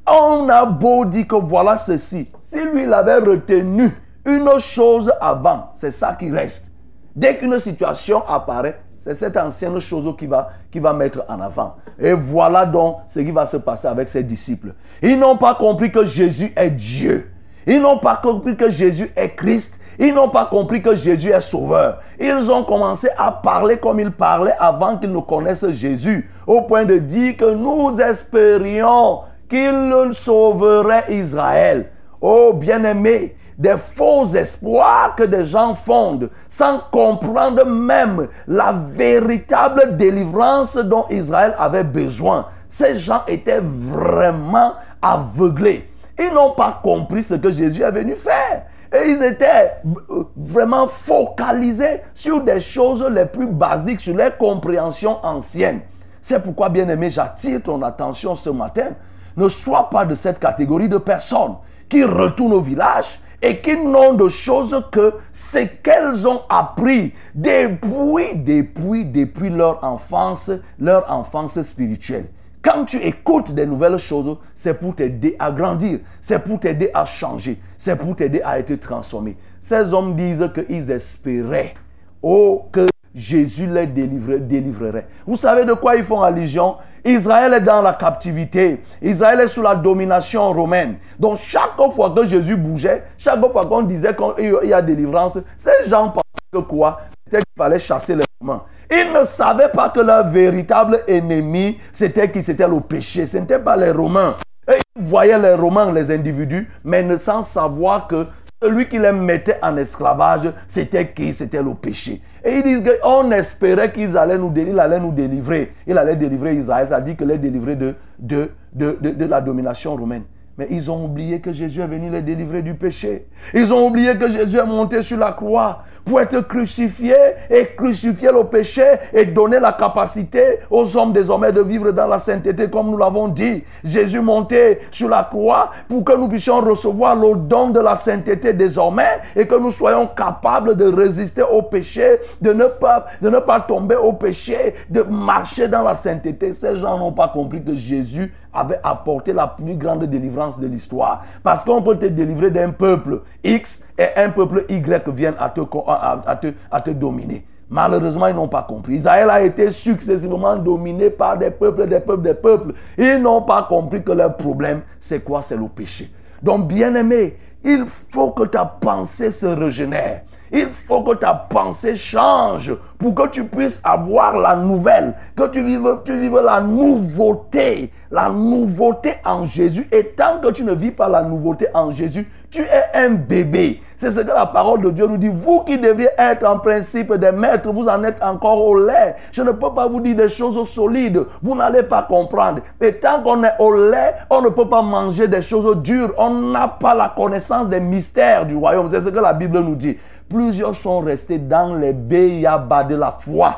On 0.06 0.48
a 0.48 0.64
beau 0.64 1.04
dire 1.04 1.26
que 1.26 1.36
voilà 1.36 1.76
ceci. 1.76 2.28
Si 2.42 2.62
lui, 2.62 2.84
il 2.84 2.92
avait 2.92 3.18
retenu 3.18 3.90
une 4.26 4.58
chose 4.58 5.12
avant, 5.20 5.70
c'est 5.74 5.90
ça 5.90 6.14
qui 6.14 6.30
reste. 6.30 6.72
Dès 7.14 7.36
qu'une 7.36 7.58
situation 7.60 8.26
apparaît, 8.26 8.80
c'est 8.96 9.14
cette 9.14 9.36
ancienne 9.36 9.78
chose 9.78 10.12
qui 10.18 10.26
va, 10.26 10.50
qui 10.70 10.80
va 10.80 10.92
mettre 10.92 11.24
en 11.28 11.40
avant. 11.40 11.76
Et 11.98 12.12
voilà 12.12 12.66
donc 12.66 12.98
ce 13.06 13.20
qui 13.20 13.30
va 13.30 13.46
se 13.46 13.56
passer 13.58 13.86
avec 13.86 14.08
ses 14.08 14.22
disciples. 14.22 14.74
Ils 15.02 15.18
n'ont 15.18 15.36
pas 15.36 15.54
compris 15.54 15.92
que 15.92 16.04
Jésus 16.04 16.52
est 16.56 16.70
Dieu. 16.70 17.30
Ils 17.66 17.80
n'ont 17.80 17.98
pas 17.98 18.16
compris 18.16 18.56
que 18.56 18.70
Jésus 18.70 19.12
est 19.14 19.36
Christ. 19.36 19.78
Ils 19.98 20.12
n'ont 20.12 20.28
pas 20.28 20.46
compris 20.46 20.82
que 20.82 20.94
Jésus 20.94 21.30
est 21.30 21.40
sauveur. 21.40 22.00
Ils 22.18 22.50
ont 22.50 22.64
commencé 22.64 23.08
à 23.16 23.30
parler 23.30 23.76
comme 23.76 24.00
ils 24.00 24.10
parlaient 24.10 24.56
avant 24.58 24.96
qu'ils 24.98 25.12
ne 25.12 25.20
connaissent 25.20 25.70
Jésus, 25.70 26.28
au 26.46 26.62
point 26.62 26.84
de 26.84 26.98
dire 26.98 27.36
que 27.36 27.54
nous 27.54 28.00
espérions 28.00 29.20
qu'il 29.48 30.10
sauverait 30.12 31.04
Israël. 31.10 31.90
Oh 32.20 32.52
bien-aimé, 32.52 33.36
des 33.58 33.76
faux 33.76 34.26
espoirs 34.34 35.14
que 35.16 35.22
des 35.24 35.44
gens 35.44 35.74
fondent 35.74 36.30
sans 36.48 36.80
comprendre 36.90 37.64
même 37.64 38.28
la 38.46 38.72
véritable 38.72 39.96
délivrance 39.96 40.76
dont 40.76 41.06
Israël 41.10 41.54
avait 41.58 41.84
besoin. 41.84 42.46
Ces 42.68 42.98
gens 42.98 43.22
étaient 43.28 43.62
vraiment 43.62 44.72
aveuglés. 45.00 45.88
Ils 46.18 46.32
n'ont 46.32 46.52
pas 46.52 46.80
compris 46.82 47.22
ce 47.22 47.34
que 47.34 47.50
Jésus 47.50 47.82
est 47.82 47.90
venu 47.90 48.16
faire. 48.16 48.64
Et 48.92 49.10
ils 49.10 49.22
étaient 49.22 49.72
euh, 50.10 50.24
vraiment 50.36 50.86
focalisés 50.86 52.02
sur 52.14 52.40
des 52.42 52.60
choses 52.60 53.04
les 53.10 53.26
plus 53.26 53.46
basiques, 53.46 54.00
sur 54.00 54.16
les 54.16 54.30
compréhensions 54.38 55.18
anciennes. 55.24 55.80
C'est 56.22 56.40
pourquoi, 56.40 56.68
bien 56.68 56.88
aimé, 56.88 57.10
j'attire 57.10 57.60
ton 57.62 57.82
attention 57.82 58.36
ce 58.36 58.50
matin. 58.50 58.90
Ne 59.36 59.48
sois 59.48 59.90
pas 59.90 60.04
de 60.04 60.14
cette 60.14 60.38
catégorie 60.38 60.88
de 60.88 60.98
personnes 60.98 61.56
qui 61.88 62.04
retournent 62.04 62.52
au 62.52 62.60
village 62.60 63.20
et 63.44 63.58
qui 63.58 63.76
n'ont 63.76 64.14
de 64.14 64.28
choses 64.30 64.74
que 64.90 65.12
ce 65.30 65.58
qu'elles 65.82 66.26
ont 66.26 66.40
appris 66.48 67.12
depuis, 67.34 68.34
depuis, 68.36 69.04
depuis 69.04 69.50
leur 69.50 69.84
enfance, 69.84 70.50
leur 70.80 71.10
enfance 71.12 71.60
spirituelle. 71.60 72.24
Quand 72.62 72.86
tu 72.86 72.96
écoutes 72.96 73.52
des 73.52 73.66
nouvelles 73.66 73.98
choses, 73.98 74.38
c'est 74.54 74.72
pour 74.72 74.94
t'aider 74.94 75.36
à 75.38 75.50
grandir, 75.50 75.98
c'est 76.22 76.38
pour 76.38 76.58
t'aider 76.58 76.90
à 76.94 77.04
changer, 77.04 77.60
c'est 77.76 77.96
pour 77.96 78.16
t'aider 78.16 78.40
à 78.42 78.58
être 78.58 78.74
transformé. 78.76 79.36
Ces 79.60 79.92
hommes 79.92 80.16
disent 80.16 80.50
qu'ils 80.54 80.90
espéraient 80.90 81.74
oh, 82.22 82.64
que 82.72 82.86
Jésus 83.14 83.68
les 83.68 83.86
délivrerait. 83.86 85.06
Vous 85.26 85.36
savez 85.36 85.64
de 85.64 85.72
quoi 85.74 85.94
ils 85.96 86.04
font 86.04 86.22
allusion? 86.22 86.76
Israël 87.04 87.52
est 87.52 87.60
dans 87.60 87.82
la 87.82 87.92
captivité. 87.92 88.82
Israël 89.00 89.40
est 89.40 89.48
sous 89.48 89.62
la 89.62 89.74
domination 89.74 90.52
romaine. 90.52 90.96
Donc 91.18 91.38
chaque 91.38 91.76
fois 91.94 92.10
que 92.10 92.24
Jésus 92.24 92.56
bougeait, 92.56 93.04
chaque 93.16 93.40
fois 93.52 93.66
qu'on 93.66 93.82
disait 93.82 94.16
qu'il 94.16 94.68
y 94.68 94.72
a 94.72 94.82
délivrance, 94.82 95.38
ces 95.56 95.88
gens 95.88 96.08
pensaient 96.08 96.50
que 96.52 96.58
quoi? 96.58 97.02
C'était 97.24 97.38
qu'il 97.38 97.62
fallait 97.62 97.78
chasser 97.78 98.16
les 98.16 98.24
Romains. 98.40 98.62
Ils 98.90 99.12
ne 99.12 99.24
savaient 99.24 99.70
pas 99.72 99.90
que 99.90 100.00
leur 100.00 100.26
véritable 100.28 101.02
ennemi, 101.06 101.78
c'était 101.92 102.30
qui? 102.30 102.42
C'était 102.42 102.68
le 102.68 102.80
péché. 102.80 103.26
Ce 103.26 103.36
n'était 103.36 103.58
pas 103.58 103.76
les 103.76 103.90
Romains. 103.90 104.34
Et 104.68 104.78
ils 104.96 105.06
voyaient 105.06 105.38
les 105.38 105.54
Romains, 105.54 105.92
les 105.92 106.10
individus, 106.10 106.70
mais 106.82 107.02
ne 107.02 107.16
sans 107.16 107.42
savoir 107.42 108.08
que 108.08 108.26
celui 108.62 108.88
qui 108.88 108.98
les 108.98 109.12
mettait 109.12 109.58
en 109.62 109.76
esclavage, 109.76 110.50
c'était 110.68 111.12
qui? 111.12 111.34
C'était 111.34 111.62
le 111.62 111.74
péché. 111.74 112.22
Et 112.44 112.58
ils 112.58 112.62
disent 112.62 112.82
qu'on 113.02 113.30
espérait 113.30 113.90
qu'ils 113.90 114.16
allaient 114.16 114.36
nous 114.36 114.52
allait 114.78 115.00
nous 115.00 115.12
délivrer. 115.12 115.72
Il 115.86 115.96
allait 115.96 116.16
délivrer 116.16 116.54
Israël, 116.54 116.86
c'est-à-dire 116.88 117.16
que 117.16 117.24
les 117.24 117.38
délivrer 117.38 117.74
de, 117.76 117.94
de, 118.18 119.24
la 119.24 119.40
domination 119.40 119.96
romaine. 119.96 120.24
Mais 120.58 120.68
ils 120.70 120.90
ont 120.90 121.06
oublié 121.06 121.40
que 121.40 121.52
Jésus 121.52 121.80
est 121.80 121.86
venu 121.86 122.10
les 122.10 122.22
délivrer 122.22 122.62
du 122.62 122.74
péché. 122.74 123.26
Ils 123.54 123.72
ont 123.72 123.86
oublié 123.86 124.16
que 124.16 124.28
Jésus 124.28 124.58
est 124.58 124.66
monté 124.66 125.02
sur 125.02 125.18
la 125.18 125.32
croix 125.32 125.84
pour 126.04 126.20
être 126.20 126.40
crucifié 126.42 127.14
et 127.50 127.66
crucifier 127.76 128.30
le 128.30 128.44
péché 128.44 128.84
et 129.12 129.24
donner 129.24 129.58
la 129.58 129.72
capacité 129.72 130.58
aux 130.70 130.96
hommes 130.96 131.12
désormais 131.12 131.52
de 131.52 131.62
vivre 131.62 131.92
dans 131.92 132.06
la 132.06 132.18
sainteté 132.18 132.68
comme 132.68 132.90
nous 132.90 132.96
l'avons 132.96 133.28
dit. 133.28 133.64
Jésus 133.82 134.20
monté 134.20 134.80
sur 134.90 135.08
la 135.08 135.24
croix 135.24 135.70
pour 135.88 136.04
que 136.04 136.16
nous 136.16 136.28
puissions 136.28 136.60
recevoir 136.60 137.16
le 137.16 137.34
don 137.34 137.70
de 137.70 137.80
la 137.80 137.96
sainteté 137.96 138.52
désormais 138.52 139.20
et 139.34 139.46
que 139.46 139.54
nous 139.54 139.70
soyons 139.70 140.06
capables 140.06 140.76
de 140.76 140.86
résister 140.92 141.42
au 141.42 141.62
péché, 141.62 142.18
de 142.40 142.52
ne 142.52 142.66
pas, 142.66 143.06
de 143.22 143.30
ne 143.30 143.38
pas 143.38 143.60
tomber 143.60 143.96
au 143.96 144.12
péché, 144.12 144.74
de 144.90 145.02
marcher 145.02 145.68
dans 145.68 145.82
la 145.82 145.94
sainteté. 145.94 146.52
Ces 146.52 146.76
gens 146.76 146.98
n'ont 146.98 147.12
pas 147.12 147.28
compris 147.28 147.62
que 147.62 147.74
Jésus 147.74 148.32
avait 148.54 148.80
apporté 148.82 149.32
la 149.32 149.46
plus 149.46 149.76
grande 149.76 150.04
délivrance 150.04 150.58
de 150.58 150.66
l'histoire. 150.66 151.24
Parce 151.42 151.64
qu'on 151.64 151.82
peut 151.82 151.96
te 151.96 152.06
délivrer 152.06 152.50
d'un 152.50 152.70
peuple 152.70 153.22
X 153.42 153.82
et 153.98 154.06
un 154.16 154.30
peuple 154.30 154.64
Y 154.68 155.08
vienne 155.08 155.34
à 155.38 155.50
te, 155.50 155.60
à, 155.86 156.36
te, 156.36 156.52
à 156.70 156.80
te 156.80 156.90
dominer. 156.90 157.44
Malheureusement, 157.68 158.26
ils 158.26 158.34
n'ont 158.36 158.48
pas 158.48 158.62
compris. 158.62 158.96
Israël 158.96 159.30
a 159.30 159.42
été 159.42 159.70
successivement 159.70 160.56
dominé 160.56 161.10
par 161.10 161.36
des 161.36 161.50
peuples, 161.50 161.86
des 161.86 162.00
peuples, 162.00 162.22
des 162.22 162.34
peuples. 162.34 162.74
Ils 162.96 163.18
n'ont 163.18 163.42
pas 163.42 163.64
compris 163.68 164.02
que 164.02 164.12
leur 164.12 164.36
problème, 164.36 164.82
c'est 165.00 165.20
quoi? 165.20 165.42
C'est 165.42 165.56
le 165.56 165.66
péché. 165.68 166.10
Donc, 166.42 166.68
bien 166.68 166.94
aimé, 166.94 167.36
il 167.64 167.84
faut 167.86 168.30
que 168.32 168.44
ta 168.44 168.64
pensée 168.64 169.30
se 169.30 169.46
régénère. 169.46 170.22
Il 170.56 170.68
faut 170.68 171.02
que 171.02 171.16
ta 171.16 171.34
pensée 171.34 171.96
change 171.96 172.76
pour 172.96 173.12
que 173.12 173.26
tu 173.26 173.42
puisses 173.42 173.80
avoir 173.82 174.38
la 174.38 174.54
nouvelle, 174.54 175.14
que 175.36 175.48
tu 175.48 175.60
vives, 175.64 176.40
la 176.44 176.60
nouveauté, 176.60 177.90
la 178.12 178.28
nouveauté 178.28 179.14
en 179.24 179.46
Jésus. 179.46 179.88
Et 179.90 180.14
tant 180.16 180.38
que 180.40 180.52
tu 180.52 180.62
ne 180.62 180.72
vis 180.72 180.92
pas 180.92 181.08
la 181.08 181.24
nouveauté 181.24 181.66
en 181.74 181.90
Jésus, 181.90 182.30
tu 182.52 182.62
es 182.62 182.84
un 182.94 183.10
bébé. 183.10 183.82
C'est 183.96 184.12
ce 184.12 184.20
que 184.20 184.28
la 184.28 184.46
parole 184.46 184.82
de 184.82 184.90
Dieu 184.90 185.08
nous 185.08 185.16
dit. 185.16 185.28
Vous 185.28 185.62
qui 185.62 185.76
devriez 185.76 186.10
être 186.18 186.46
en 186.46 186.58
principe 186.60 187.12
des 187.14 187.32
maîtres, 187.32 187.72
vous 187.72 187.88
en 187.88 188.04
êtes 188.04 188.22
encore 188.22 188.64
au 188.64 188.78
lait. 188.78 189.16
Je 189.32 189.42
ne 189.42 189.50
peux 189.50 189.72
pas 189.74 189.88
vous 189.88 190.00
dire 190.00 190.14
des 190.14 190.28
choses 190.28 190.68
solides. 190.68 191.24
Vous 191.42 191.56
n'allez 191.56 191.82
pas 191.82 192.02
comprendre. 192.02 192.60
Et 192.80 192.94
tant 192.94 193.22
qu'on 193.22 193.42
est 193.42 193.54
au 193.58 193.74
lait, 193.74 194.14
on 194.30 194.40
ne 194.40 194.50
peut 194.50 194.68
pas 194.68 194.82
manger 194.82 195.26
des 195.26 195.42
choses 195.42 195.76
dures. 195.82 196.12
On 196.16 196.30
n'a 196.30 196.68
pas 196.68 196.94
la 196.94 197.12
connaissance 197.16 197.68
des 197.68 197.80
mystères 197.80 198.46
du 198.46 198.56
royaume. 198.56 198.88
C'est 198.88 199.02
ce 199.02 199.08
que 199.08 199.20
la 199.20 199.32
Bible 199.32 199.58
nous 199.58 199.74
dit. 199.74 199.96
Plusieurs 200.28 200.74
sont 200.74 201.00
restés 201.00 201.38
dans 201.38 201.74
les 201.74 201.92
béyabas 201.92 202.84
de 202.84 202.94
la 202.94 203.12
foi. 203.12 203.56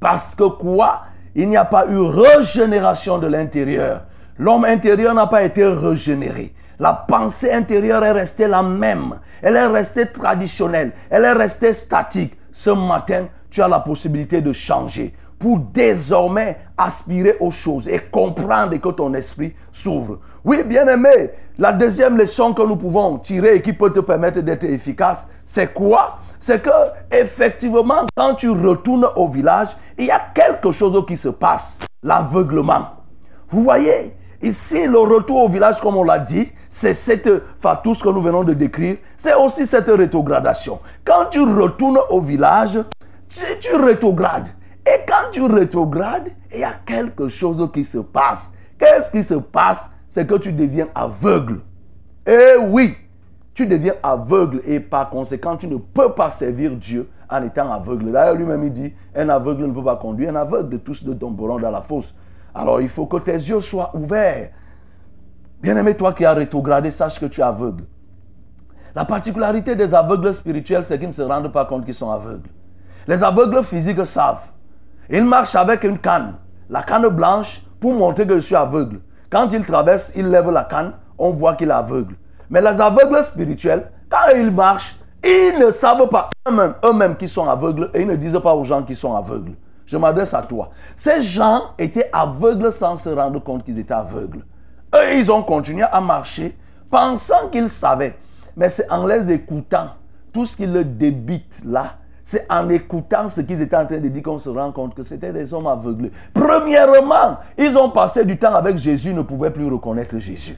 Parce 0.00 0.34
que 0.34 0.44
quoi? 0.44 1.02
Il 1.34 1.48
n'y 1.48 1.56
a 1.56 1.64
pas 1.64 1.86
eu 1.86 1.98
régénération 1.98 3.18
de 3.18 3.26
l'intérieur. 3.26 4.02
L'homme 4.38 4.64
intérieur 4.64 5.14
n'a 5.14 5.26
pas 5.26 5.42
été 5.42 5.66
régénéré. 5.66 6.54
La 6.78 6.92
pensée 6.92 7.52
intérieure 7.52 8.04
est 8.04 8.12
restée 8.12 8.46
la 8.46 8.62
même. 8.62 9.16
Elle 9.42 9.56
est 9.56 9.66
restée 9.66 10.06
traditionnelle. 10.06 10.92
Elle 11.10 11.24
est 11.24 11.32
restée 11.32 11.72
statique. 11.72 12.36
Ce 12.52 12.70
matin, 12.70 13.26
tu 13.50 13.62
as 13.62 13.68
la 13.68 13.80
possibilité 13.80 14.40
de 14.40 14.52
changer 14.52 15.14
pour 15.38 15.58
désormais 15.58 16.58
aspirer 16.76 17.36
aux 17.40 17.50
choses 17.50 17.88
et 17.88 17.98
comprendre 17.98 18.76
que 18.76 18.88
ton 18.88 19.14
esprit 19.14 19.54
s'ouvre. 19.72 20.20
Oui, 20.44 20.62
bien 20.62 20.86
aimé, 20.88 21.30
la 21.58 21.72
deuxième 21.72 22.18
leçon 22.18 22.52
que 22.52 22.60
nous 22.60 22.76
pouvons 22.76 23.16
tirer 23.18 23.54
et 23.54 23.62
qui 23.62 23.72
peut 23.72 23.90
te 23.90 24.00
permettre 24.00 24.40
d'être 24.40 24.64
efficace, 24.64 25.26
c'est 25.46 25.72
quoi? 25.72 26.18
C'est 26.38 26.62
que 26.62 26.68
effectivement, 27.10 28.04
quand 28.14 28.34
tu 28.34 28.50
retournes 28.50 29.08
au 29.16 29.26
village, 29.26 29.68
il 29.96 30.04
y 30.04 30.10
a 30.10 30.20
quelque 30.34 30.70
chose 30.70 31.02
qui 31.06 31.16
se 31.16 31.30
passe, 31.30 31.78
l'aveuglement. 32.02 32.88
Vous 33.48 33.62
voyez, 33.62 34.14
ici 34.42 34.86
le 34.86 34.98
retour 34.98 35.44
au 35.44 35.48
village, 35.48 35.80
comme 35.80 35.96
on 35.96 36.04
l'a 36.04 36.18
dit, 36.18 36.52
c'est 36.68 36.92
cette, 36.92 37.30
enfin, 37.56 37.80
tout 37.82 37.94
ce 37.94 38.04
que 38.04 38.10
nous 38.10 38.20
venons 38.20 38.44
de 38.44 38.52
décrire, 38.52 38.96
c'est 39.16 39.34
aussi 39.34 39.66
cette 39.66 39.88
rétrogradation. 39.88 40.78
Quand 41.06 41.26
tu 41.30 41.40
retournes 41.40 42.00
au 42.10 42.20
village, 42.20 42.78
tu 43.30 43.74
rétrogrades. 43.76 44.48
Et 44.86 45.06
quand 45.08 45.30
tu 45.32 45.42
rétrogrades, 45.46 46.28
il 46.52 46.60
y 46.60 46.64
a 46.64 46.74
quelque 46.84 47.28
chose 47.28 47.66
qui 47.72 47.86
se 47.86 47.96
passe. 47.96 48.52
Qu'est-ce 48.78 49.10
qui 49.10 49.24
se 49.24 49.34
passe? 49.34 49.88
C'est 50.14 50.28
que 50.28 50.36
tu 50.36 50.52
deviens 50.52 50.86
aveugle. 50.94 51.58
Eh 52.24 52.56
oui, 52.68 52.96
tu 53.52 53.66
deviens 53.66 53.94
aveugle 54.00 54.60
et 54.64 54.78
par 54.78 55.10
conséquent, 55.10 55.56
tu 55.56 55.66
ne 55.66 55.74
peux 55.74 56.12
pas 56.12 56.30
servir 56.30 56.70
Dieu 56.76 57.10
en 57.28 57.42
étant 57.42 57.72
aveugle. 57.72 58.12
D'ailleurs, 58.12 58.36
lui-même, 58.36 58.62
il 58.62 58.72
dit, 58.72 58.94
un 59.16 59.28
aveugle 59.28 59.66
ne 59.66 59.72
peut 59.72 59.82
pas 59.82 59.96
conduire, 59.96 60.30
un 60.30 60.36
aveugle 60.36 60.78
tous 60.78 61.02
de 61.02 61.14
tomberont 61.14 61.58
dans 61.58 61.72
la 61.72 61.82
fosse. 61.82 62.14
Alors, 62.54 62.80
il 62.80 62.88
faut 62.88 63.06
que 63.06 63.16
tes 63.16 63.32
yeux 63.32 63.60
soient 63.60 63.90
ouverts. 63.92 64.50
Bien-aimé, 65.60 65.96
toi 65.96 66.12
qui 66.12 66.24
as 66.24 66.32
rétrogradé, 66.32 66.92
sache 66.92 67.18
que 67.18 67.26
tu 67.26 67.40
es 67.40 67.44
aveugle. 67.44 67.82
La 68.94 69.04
particularité 69.04 69.74
des 69.74 69.92
aveugles 69.92 70.32
spirituels, 70.32 70.84
c'est 70.84 70.96
qu'ils 70.96 71.08
ne 71.08 71.12
se 71.12 71.22
rendent 71.22 71.50
pas 71.50 71.64
compte 71.64 71.84
qu'ils 71.84 71.92
sont 71.92 72.12
aveugles. 72.12 72.50
Les 73.08 73.20
aveugles 73.20 73.64
physiques 73.64 74.06
savent. 74.06 74.46
Ils 75.10 75.24
marchent 75.24 75.56
avec 75.56 75.82
une 75.82 75.98
canne, 75.98 76.34
la 76.70 76.84
canne 76.84 77.08
blanche, 77.08 77.62
pour 77.80 77.92
montrer 77.94 78.24
que 78.24 78.36
je 78.36 78.42
suis 78.42 78.54
aveugle. 78.54 79.00
Quand 79.34 79.52
il 79.52 79.64
traverse, 79.64 80.12
il 80.14 80.28
lève 80.28 80.48
la 80.48 80.62
canne, 80.62 80.92
on 81.18 81.30
voit 81.30 81.56
qu'il 81.56 81.68
est 81.68 81.72
aveugle. 81.72 82.14
Mais 82.50 82.60
les 82.60 82.80
aveugles 82.80 83.20
spirituels, 83.24 83.90
quand 84.08 84.32
ils 84.32 84.48
marchent, 84.48 84.96
ils 85.24 85.58
ne 85.58 85.72
savent 85.72 86.08
pas 86.08 86.30
eux-mêmes 86.48 86.74
eux 86.84 87.16
qui 87.18 87.26
sont 87.26 87.48
aveugles 87.48 87.90
et 87.94 88.02
ils 88.02 88.06
ne 88.06 88.14
disent 88.14 88.38
pas 88.40 88.54
aux 88.54 88.62
gens 88.62 88.84
qui 88.84 88.94
sont 88.94 89.12
aveugles. 89.16 89.54
Je 89.86 89.96
m'adresse 89.96 90.34
à 90.34 90.42
toi. 90.42 90.70
Ces 90.94 91.20
gens 91.20 91.62
étaient 91.80 92.08
aveugles 92.12 92.72
sans 92.72 92.96
se 92.96 93.08
rendre 93.08 93.42
compte 93.42 93.64
qu'ils 93.64 93.80
étaient 93.80 93.92
aveugles. 93.92 94.44
Eux, 94.94 95.16
ils 95.16 95.32
ont 95.32 95.42
continué 95.42 95.82
à 95.82 96.00
marcher 96.00 96.56
pensant 96.88 97.48
qu'ils 97.50 97.70
savaient. 97.70 98.16
Mais 98.56 98.68
c'est 98.68 98.88
en 98.88 99.04
les 99.04 99.32
écoutant, 99.32 99.88
tout 100.32 100.46
ce 100.46 100.56
qu'ils 100.56 100.72
le 100.72 100.84
débitent 100.84 101.60
là, 101.64 101.96
C'est 102.26 102.46
en 102.50 102.70
écoutant 102.70 103.28
ce 103.28 103.42
qu'ils 103.42 103.60
étaient 103.60 103.76
en 103.76 103.84
train 103.84 103.98
de 103.98 104.08
dire 104.08 104.22
qu'on 104.22 104.38
se 104.38 104.48
rend 104.48 104.72
compte 104.72 104.94
que 104.94 105.02
c'était 105.02 105.30
des 105.30 105.52
hommes 105.52 105.66
aveuglés. 105.66 106.10
Premièrement, 106.32 107.36
ils 107.58 107.76
ont 107.76 107.90
passé 107.90 108.24
du 108.24 108.38
temps 108.38 108.54
avec 108.54 108.78
Jésus, 108.78 109.12
ne 109.12 109.20
pouvaient 109.20 109.50
plus 109.50 109.68
reconnaître 109.68 110.18
Jésus. 110.18 110.56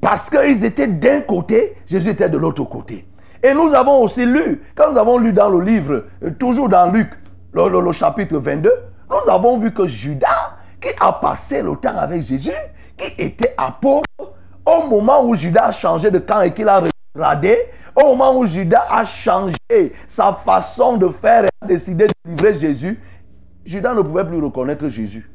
Parce 0.00 0.30
qu'ils 0.30 0.64
étaient 0.64 0.86
d'un 0.86 1.22
côté, 1.22 1.74
Jésus 1.86 2.10
était 2.10 2.28
de 2.28 2.38
l'autre 2.38 2.62
côté. 2.62 3.04
Et 3.42 3.52
nous 3.52 3.74
avons 3.74 4.00
aussi 4.02 4.24
lu, 4.24 4.62
quand 4.76 4.92
nous 4.92 4.98
avons 4.98 5.18
lu 5.18 5.32
dans 5.32 5.48
le 5.48 5.60
livre, 5.60 6.04
euh, 6.22 6.30
toujours 6.38 6.68
dans 6.68 6.88
Luc, 6.90 7.10
le, 7.52 7.92
chapitre 7.92 8.38
22, 8.38 8.72
nous 9.10 9.30
avons 9.30 9.58
vu 9.58 9.72
que 9.72 9.88
Judas, 9.88 10.56
qui 10.80 10.88
a 11.00 11.12
passé 11.12 11.62
le 11.62 11.74
temps 11.74 11.98
avec 11.98 12.22
Jésus, 12.22 12.52
qui 12.96 13.20
était 13.20 13.54
apôtre, 13.56 14.04
au 14.64 14.86
moment 14.88 15.24
où 15.24 15.34
Judas 15.34 15.66
a 15.66 15.72
changé 15.72 16.12
de 16.12 16.20
camp 16.20 16.42
et 16.42 16.52
qu'il 16.52 16.68
a 16.68 16.80
regardé, 17.16 17.58
au 18.04 18.14
moment 18.14 18.38
où 18.38 18.46
Judas 18.46 18.86
a 18.90 19.04
changé 19.04 19.56
sa 20.06 20.32
façon 20.32 20.96
de 20.96 21.08
faire 21.08 21.44
et 21.44 21.48
a 21.60 21.66
décidé 21.66 22.06
de 22.06 22.12
livrer 22.30 22.54
Jésus, 22.54 23.00
Judas 23.64 23.94
ne 23.94 24.02
pouvait 24.02 24.24
plus 24.24 24.38
reconnaître 24.38 24.88
Jésus. 24.88 25.30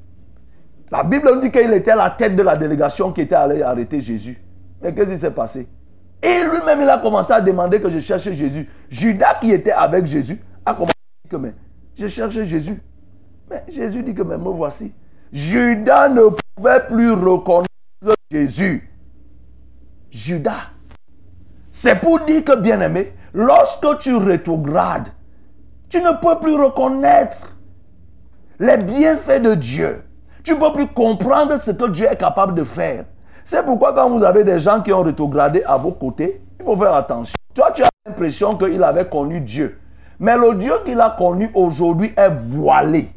La 0.91 1.03
Bible 1.03 1.29
nous 1.33 1.41
dit 1.41 1.51
qu'il 1.51 1.73
était 1.73 1.95
la 1.95 2.11
tête 2.11 2.35
de 2.35 2.43
la 2.43 2.55
délégation 2.55 3.11
qui 3.11 3.21
était 3.21 3.35
allée 3.35 3.61
arrêter 3.61 3.99
Jésus. 3.99 4.39
Mais 4.81 4.93
qu'est-ce 4.93 5.09
qui 5.09 5.17
s'est 5.17 5.31
passé? 5.31 5.67
Et 6.21 6.43
lui-même, 6.43 6.81
il 6.81 6.89
a 6.89 6.99
commencé 6.99 7.33
à 7.33 7.41
demander 7.41 7.81
que 7.81 7.89
je 7.89 7.99
cherche 7.99 8.31
Jésus. 8.31 8.69
Judas, 8.89 9.35
qui 9.41 9.51
était 9.51 9.71
avec 9.71 10.05
Jésus, 10.05 10.39
a 10.65 10.73
commencé 10.73 10.93
à 11.25 11.37
dire 11.37 11.39
que 11.39 11.53
je 11.95 12.07
cherche 12.07 12.43
Jésus. 12.43 12.81
Mais 13.49 13.63
Jésus 13.67 14.03
dit 14.03 14.13
que 14.13 14.21
mais 14.21 14.37
me 14.37 14.49
voici. 14.49 14.93
Judas 15.31 16.09
ne 16.09 16.29
pouvait 16.55 16.85
plus 16.87 17.11
reconnaître 17.11 17.67
Jésus. 18.31 18.89
Judas. 20.11 20.72
C'est 21.83 21.99
pour 21.99 22.21
dire 22.21 22.45
que, 22.45 22.55
bien 22.55 22.79
aimé, 22.79 23.11
lorsque 23.33 23.97
tu 23.99 24.15
rétrogrades, 24.15 25.09
tu 25.89 25.99
ne 25.99 26.11
peux 26.11 26.39
plus 26.39 26.55
reconnaître 26.55 27.57
les 28.57 28.77
bienfaits 28.77 29.41
de 29.41 29.53
Dieu. 29.53 30.01
Tu 30.45 30.53
ne 30.53 30.59
peux 30.61 30.71
plus 30.71 30.87
comprendre 30.87 31.57
ce 31.57 31.71
que 31.71 31.89
Dieu 31.89 32.07
est 32.09 32.15
capable 32.15 32.55
de 32.55 32.63
faire. 32.63 33.03
C'est 33.43 33.65
pourquoi 33.65 33.91
quand 33.91 34.09
vous 34.09 34.23
avez 34.23 34.45
des 34.45 34.59
gens 34.59 34.79
qui 34.79 34.93
ont 34.93 35.01
rétrogradé 35.01 35.61
à 35.65 35.75
vos 35.75 35.91
côtés, 35.91 36.41
il 36.57 36.63
faut 36.63 36.77
faire 36.77 36.95
attention. 36.95 37.35
Toi, 37.53 37.71
tu 37.73 37.83
as 37.83 37.89
l'impression 38.05 38.55
qu'il 38.55 38.81
avait 38.81 39.09
connu 39.09 39.41
Dieu. 39.41 39.77
Mais 40.21 40.37
le 40.37 40.55
Dieu 40.55 40.71
qu'il 40.85 41.01
a 41.01 41.13
connu 41.17 41.51
aujourd'hui 41.53 42.13
est 42.15 42.29
voilé. 42.29 43.11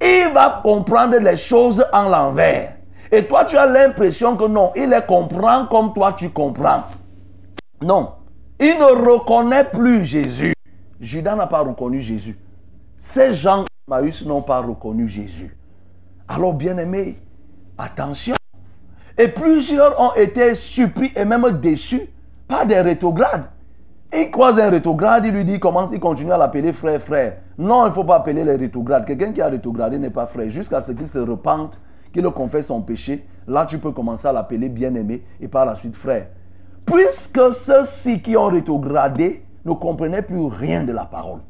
Il 0.00 0.30
va 0.32 0.60
comprendre 0.62 1.16
les 1.16 1.36
choses 1.36 1.84
en 1.92 2.08
l'envers. 2.08 2.74
Et 3.10 3.24
toi, 3.24 3.44
tu 3.44 3.56
as 3.56 3.66
l'impression 3.66 4.36
que 4.36 4.44
non, 4.44 4.70
il 4.76 4.88
les 4.88 5.02
comprend 5.04 5.66
comme 5.66 5.92
toi 5.92 6.14
tu 6.16 6.30
comprends. 6.30 6.84
Non, 7.80 8.12
il 8.58 8.76
ne 8.78 9.12
reconnaît 9.12 9.64
plus 9.64 10.04
Jésus. 10.04 10.52
Judas 11.00 11.36
n'a 11.36 11.46
pas 11.46 11.60
reconnu 11.60 12.00
Jésus. 12.00 12.36
Ces 12.96 13.34
gens 13.34 13.64
Maïs 13.88 14.24
n'ont 14.26 14.42
pas 14.42 14.60
reconnu 14.60 15.08
Jésus. 15.08 15.56
Alors, 16.26 16.54
bien-aimés, 16.54 17.16
attention. 17.78 18.34
Et 19.16 19.28
plusieurs 19.28 19.98
ont 20.00 20.14
été 20.14 20.54
surpris 20.54 21.12
et 21.16 21.24
même 21.24 21.50
déçus 21.60 22.02
par 22.46 22.66
des 22.66 22.80
rétrogrades. 22.80 23.48
Il 24.12 24.30
croise 24.30 24.58
un 24.58 24.70
rétrograde, 24.70 25.24
il 25.26 25.32
lui 25.32 25.44
dit, 25.44 25.60
commence, 25.60 25.90
il 25.92 26.00
continue 26.00 26.32
à 26.32 26.38
l'appeler 26.38 26.72
frère, 26.72 27.00
frère. 27.00 27.36
Non, 27.58 27.84
il 27.84 27.88
ne 27.88 27.94
faut 27.94 28.04
pas 28.04 28.16
appeler 28.16 28.44
les 28.44 28.56
rétrogrades. 28.56 29.06
Quelqu'un 29.06 29.32
qui 29.32 29.40
a 29.40 29.48
rétrogradé 29.48 29.98
n'est 29.98 30.10
pas 30.10 30.26
frère. 30.26 30.50
Jusqu'à 30.50 30.82
ce 30.82 30.92
qu'il 30.92 31.08
se 31.08 31.18
repente, 31.18 31.80
qu'il 32.12 32.24
confesse 32.30 32.66
son 32.66 32.80
péché, 32.80 33.26
là 33.46 33.66
tu 33.66 33.78
peux 33.78 33.92
commencer 33.92 34.26
à 34.26 34.32
l'appeler 34.32 34.68
bien-aimé 34.68 35.24
et 35.40 35.48
par 35.48 35.66
la 35.66 35.76
suite 35.76 35.96
frère. 35.96 36.26
Puisque 36.90 37.54
ceux-ci 37.54 38.20
qui 38.20 38.36
ont 38.36 38.46
rétrogradé 38.46 39.42
ne 39.64 39.72
comprenaient 39.74 40.22
plus 40.22 40.46
rien 40.46 40.84
de 40.84 40.92
la 40.92 41.04
parole. 41.04 41.40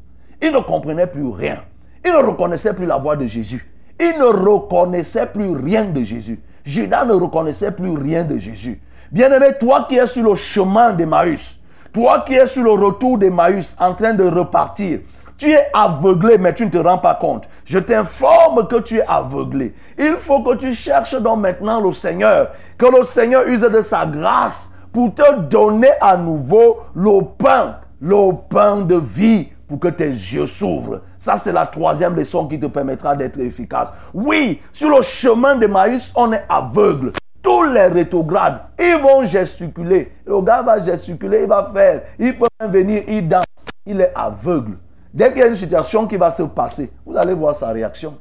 Ils 0.41 0.51
ne 0.51 0.59
comprenaient 0.59 1.07
plus 1.07 1.27
rien. 1.27 1.59
Ils 2.05 2.11
ne 2.11 2.17
reconnaissaient 2.17 2.73
plus 2.73 2.85
la 2.85 2.97
voix 2.97 3.15
de 3.15 3.25
Jésus. 3.25 3.71
Ils 3.99 4.17
ne 4.19 4.25
reconnaissaient 4.25 5.27
plus 5.27 5.51
rien 5.51 5.85
de 5.85 6.03
Jésus. 6.03 6.41
Judas 6.65 7.05
ne 7.05 7.13
reconnaissait 7.13 7.71
plus 7.71 7.91
rien 7.97 8.23
de 8.23 8.37
Jésus. 8.37 8.81
Bien-aimé, 9.11 9.53
toi 9.59 9.85
qui 9.87 9.95
es 9.95 10.07
sur 10.07 10.23
le 10.23 10.35
chemin 10.35 10.91
d'Emmaüs, 10.91 11.59
toi 11.93 12.23
qui 12.27 12.33
es 12.33 12.47
sur 12.47 12.63
le 12.63 12.71
retour 12.71 13.17
d'Emmaüs 13.17 13.75
en 13.79 13.93
train 13.93 14.13
de 14.13 14.23
repartir, 14.23 14.99
tu 15.37 15.51
es 15.51 15.67
aveuglé, 15.73 16.37
mais 16.37 16.53
tu 16.53 16.65
ne 16.65 16.69
te 16.69 16.77
rends 16.77 16.97
pas 16.97 17.15
compte. 17.15 17.47
Je 17.63 17.79
t'informe 17.79 18.67
que 18.67 18.81
tu 18.81 18.97
es 18.97 19.05
aveuglé. 19.07 19.73
Il 19.97 20.15
faut 20.17 20.43
que 20.43 20.55
tu 20.55 20.73
cherches 20.73 21.15
donc 21.15 21.39
maintenant 21.39 21.79
le 21.79 21.93
Seigneur, 21.93 22.51
que 22.77 22.85
le 22.85 23.03
Seigneur 23.05 23.47
use 23.47 23.61
de 23.61 23.81
sa 23.81 24.05
grâce 24.05 24.73
pour 24.91 25.13
te 25.13 25.39
donner 25.41 25.91
à 26.01 26.17
nouveau 26.17 26.79
le 26.95 27.21
pain, 27.37 27.77
le 28.01 28.31
pain 28.49 28.77
de 28.77 28.95
vie 28.95 29.49
pour 29.67 29.79
que 29.79 29.87
tes 29.87 30.09
yeux 30.09 30.47
s'ouvrent. 30.47 31.01
Ça, 31.15 31.37
c'est 31.37 31.51
la 31.51 31.67
troisième 31.67 32.15
leçon 32.15 32.47
qui 32.47 32.59
te 32.59 32.65
permettra 32.65 33.15
d'être 33.15 33.39
efficace. 33.39 33.89
Oui, 34.13 34.61
sur 34.73 34.89
le 34.89 35.01
chemin 35.03 35.55
de 35.55 35.67
Maïs, 35.67 36.11
on 36.15 36.33
est 36.33 36.43
aveugle. 36.49 37.11
Tous 37.41 37.63
les 37.63 37.85
rétrogrades, 37.85 38.61
ils 38.79 38.97
vont 38.97 39.23
gesticuler. 39.23 40.11
Le 40.25 40.41
gars 40.41 40.61
va 40.61 40.83
gesticuler, 40.83 41.43
il 41.43 41.47
va 41.47 41.69
faire. 41.73 42.01
Il 42.17 42.37
peut 42.37 42.47
venir, 42.67 43.03
il 43.07 43.27
danse. 43.27 43.45
Il 43.85 44.01
est 44.01 44.11
aveugle. 44.15 44.77
Dès 45.13 45.29
qu'il 45.29 45.39
y 45.39 45.43
a 45.43 45.47
une 45.47 45.55
situation 45.55 46.05
qui 46.05 46.17
va 46.17 46.31
se 46.31 46.43
passer, 46.43 46.91
vous 47.05 47.15
allez 47.15 47.33
voir 47.33 47.55
sa 47.55 47.69
réaction. 47.69 48.17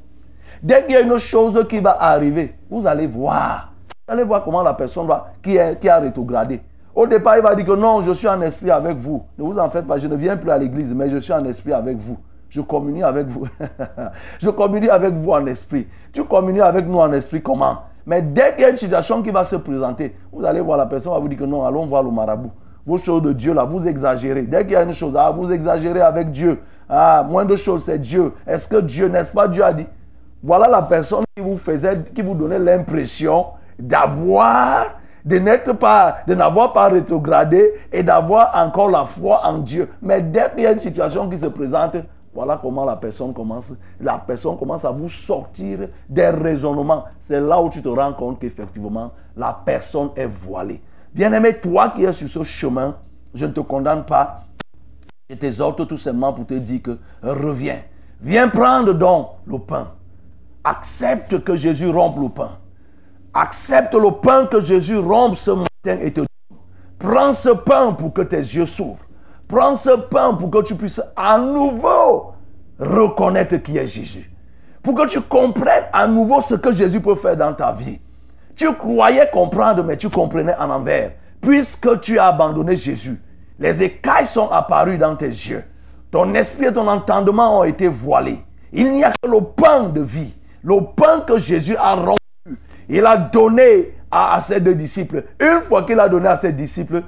Dès 0.63 0.85
qu'il 0.85 0.95
y 0.95 0.97
a 0.97 1.01
une 1.01 1.19
chose 1.19 1.67
qui 1.69 1.81
va 1.81 1.97
arriver, 2.01 2.55
vous 2.71 2.87
allez 2.87 3.07
voir. 3.07 3.73
Allez 4.09 4.25
voir 4.25 4.43
comment 4.43 4.63
la 4.63 4.73
personne 4.73 5.07
va, 5.07 5.33
qui, 5.43 5.57
est, 5.57 5.79
qui 5.79 5.89
a 5.89 5.99
rétrogradé. 5.99 6.63
Au 6.95 7.07
départ, 7.07 7.37
il 7.37 7.43
va 7.43 7.55
dire 7.55 7.67
que 7.67 7.73
non, 7.73 8.01
je 8.01 8.13
suis 8.13 8.27
en 8.27 8.41
esprit 8.41 8.71
avec 8.71 8.97
vous. 8.97 9.23
Ne 9.39 9.45
vous 9.45 9.59
en 9.59 9.69
faites 9.69 9.87
pas, 9.87 9.99
je 9.99 10.09
ne 10.09 10.17
viens 10.17 10.37
plus 10.37 10.51
à 10.51 10.57
l'église, 10.57 10.95
mais 10.95 11.11
je 11.11 11.19
suis 11.19 11.33
en 11.33 11.45
esprit 11.45 11.75
avec 11.75 11.99
vous. 11.99 12.17
Je 12.49 12.63
communie 12.63 13.03
avec 13.03 13.27
vous. 13.27 13.47
je 14.41 14.49
communie 14.49 14.89
avec 14.89 15.13
vous 15.13 15.31
en 15.31 15.45
esprit. 15.47 15.87
Tu 16.13 16.25
communies 16.25 16.63
avec 16.63 16.87
nous 16.87 16.99
en 16.99 17.13
esprit 17.13 17.43
comment? 17.43 17.83
Mais 18.07 18.23
dès 18.23 18.53
qu'il 18.55 18.63
y 18.63 18.65
a 18.65 18.71
une 18.71 18.77
situation 18.79 19.23
qui 19.23 19.31
va 19.31 19.45
se 19.45 19.57
présenter, 19.57 20.17
vous 20.33 20.45
allez 20.47 20.63
voir 20.63 20.79
la 20.79 20.87
personne 20.87 21.13
va 21.13 21.19
vous 21.19 21.29
dire 21.29 21.39
que 21.39 21.45
non, 21.45 21.67
allons 21.67 21.85
voir 21.85 22.03
le 22.03 22.11
marabout. 22.11 22.51
Vos 22.87 22.97
choses 22.97 23.21
de 23.21 23.35
Dieu 23.35 23.53
là, 23.53 23.65
vous 23.65 23.87
exagérez. 23.87 24.43
Dès 24.43 24.63
qu'il 24.63 24.73
y 24.73 24.77
a 24.77 24.83
une 24.83 24.95
chose, 24.95 25.15
ah, 25.15 25.31
vous 25.31 25.53
exagérez 25.53 26.01
avec 26.01 26.31
Dieu. 26.31 26.59
Ah, 26.89 27.23
moins 27.29 27.45
de 27.45 27.55
choses, 27.55 27.85
c'est 27.85 27.99
Dieu. 27.99 28.33
Est-ce 28.47 28.67
que 28.67 28.81
Dieu, 28.81 29.09
n'est-ce 29.09 29.31
pas, 29.31 29.47
Dieu 29.47 29.63
a 29.63 29.75
dit? 29.75 29.87
Voilà 30.43 30.69
la 30.69 30.81
personne 30.81 31.25
qui 31.37 31.43
vous 31.43 31.59
faisait, 31.59 32.03
qui 32.15 32.23
vous 32.23 32.35
donnait 32.35 32.59
l'impression 32.59 33.45
d'avoir 33.79 34.99
de 35.25 35.39
n'être 35.39 35.75
pas, 35.75 36.19
de 36.27 36.35
n'avoir 36.35 36.73
pas 36.73 36.89
rétrogradé 36.89 37.75
et 37.93 38.03
d'avoir 38.03 38.51
encore 38.55 38.91
la 38.91 39.05
foi 39.05 39.43
en 39.45 39.59
Dieu. 39.59 39.89
Mais 40.01 40.23
dès 40.23 40.51
qu'il 40.51 40.63
y 40.63 40.67
a 40.67 40.73
une 40.73 40.79
situation 40.79 41.29
qui 41.29 41.37
se 41.37 41.47
présente, 41.47 41.97
voilà 42.33 42.59
comment 42.61 42.85
la 42.85 42.97
personne 42.97 43.35
commence, 43.35 43.75
la 44.01 44.19
personne 44.19 44.57
commence 44.57 44.85
à 44.85 44.91
vous 44.91 45.09
sortir 45.09 45.81
des 46.09 46.29
raisonnements. 46.29 47.05
C'est 47.21 47.41
là 47.41 47.61
où 47.61 47.69
tu 47.69 47.83
te 47.83 47.89
rends 47.89 48.13
compte 48.15 48.39
qu'effectivement, 48.39 49.13
la 49.37 49.61
personne 49.65 50.11
est 50.17 50.27
voilée. 50.27 50.81
Bien-aimé, 51.13 51.59
toi 51.61 51.93
qui 51.95 52.05
es 52.05 52.13
sur 52.13 52.29
ce 52.29 52.43
chemin, 52.43 52.97
je 53.35 53.45
ne 53.45 53.53
te 53.53 53.61
condamne 53.61 54.05
pas. 54.05 54.45
Je 55.29 55.35
t'exhorte 55.35 55.87
tout 55.87 55.97
simplement 55.97 56.33
pour 56.33 56.47
te 56.47 56.55
dire 56.55 56.81
que 56.83 56.99
reviens. 57.23 57.81
Viens 58.21 58.49
prendre 58.49 58.95
donc 58.95 59.29
le 59.47 59.59
pain. 59.59 59.89
Accepte 60.65 61.43
que 61.45 61.55
Jésus 61.55 61.91
rompe 61.91 62.19
le 62.19 62.29
pain. 62.31 62.53
Accepte 63.35 63.95
le 63.95 64.11
pain 64.11 64.47
que 64.47 64.61
Jésus 64.61 64.97
rompe 64.97 65.37
ce 65.37 65.51
matin 65.51 65.99
et 66.01 66.13
te 66.13 66.21
donne. 66.21 66.27
Prends 66.99 67.35
ce 67.35 67.51
pain 67.51 67.93
pour 67.93 68.13
que 68.13 68.23
tes 68.23 68.39
yeux 68.39 68.67
s'ouvrent. 68.67 69.05
Prends 69.47 69.77
ce 69.77 69.91
pain 69.91 70.35
pour 70.35 70.51
que 70.51 70.63
tu 70.63 70.75
puisses 70.75 71.01
à 71.17 71.39
nouveau 71.39 72.33
reconnaître 72.79 73.57
qui 73.57 73.79
est 73.79 73.87
Jésus. 73.87 74.31
Pour 74.83 74.95
que 74.95 75.07
tu 75.07 75.21
comprennes 75.21 75.85
à 75.93 76.07
nouveau 76.07 76.41
ce 76.41 76.55
que 76.55 76.73
Jésus 76.73 77.01
peut 77.01 77.15
faire 77.15 77.37
dans 77.37 77.53
ta 77.53 77.73
vie. 77.73 78.01
Tu 78.57 78.73
croyais 78.75 79.29
comprendre, 79.33 79.85
mais 79.85 79.97
tu 79.97 80.09
comprenais 80.09 80.57
en 80.59 80.71
envers. 80.71 81.13
Puisque 81.41 82.01
tu 82.01 82.19
as 82.19 82.27
abandonné 82.27 82.77
Jésus, 82.77 83.21
les 83.59 83.83
écailles 83.83 84.27
sont 84.27 84.51
apparues 84.51 84.99
dans 84.99 85.15
tes 85.17 85.29
yeux. 85.29 85.65
Ton 86.11 86.35
esprit 86.35 86.67
et 86.67 86.73
ton 86.73 86.89
entendement 86.89 87.61
ont 87.61 87.65
été 87.65 87.89
voilés. 87.89 88.43
Il 88.73 88.93
n'y 88.93 89.05
a 89.05 89.13
que 89.13 89.29
le 89.29 89.41
pain 89.41 89.85
de 89.85 90.01
vie. 90.01 90.35
Le 90.63 90.81
pain 90.97 91.21
que 91.21 91.39
Jésus 91.39 91.77
a 91.77 91.95
rompu. 91.95 92.18
Il 92.89 93.05
a 93.05 93.17
donné 93.17 93.95
à, 94.11 94.41
ses 94.41 94.61
deux 94.61 94.75
disciples. 94.75 95.25
Une 95.41 95.61
fois 95.63 95.83
qu'il 95.85 96.01
a 96.01 96.09
donné 96.09 96.29
à 96.29 96.37
ses 96.37 96.53
disciples, 96.53 97.03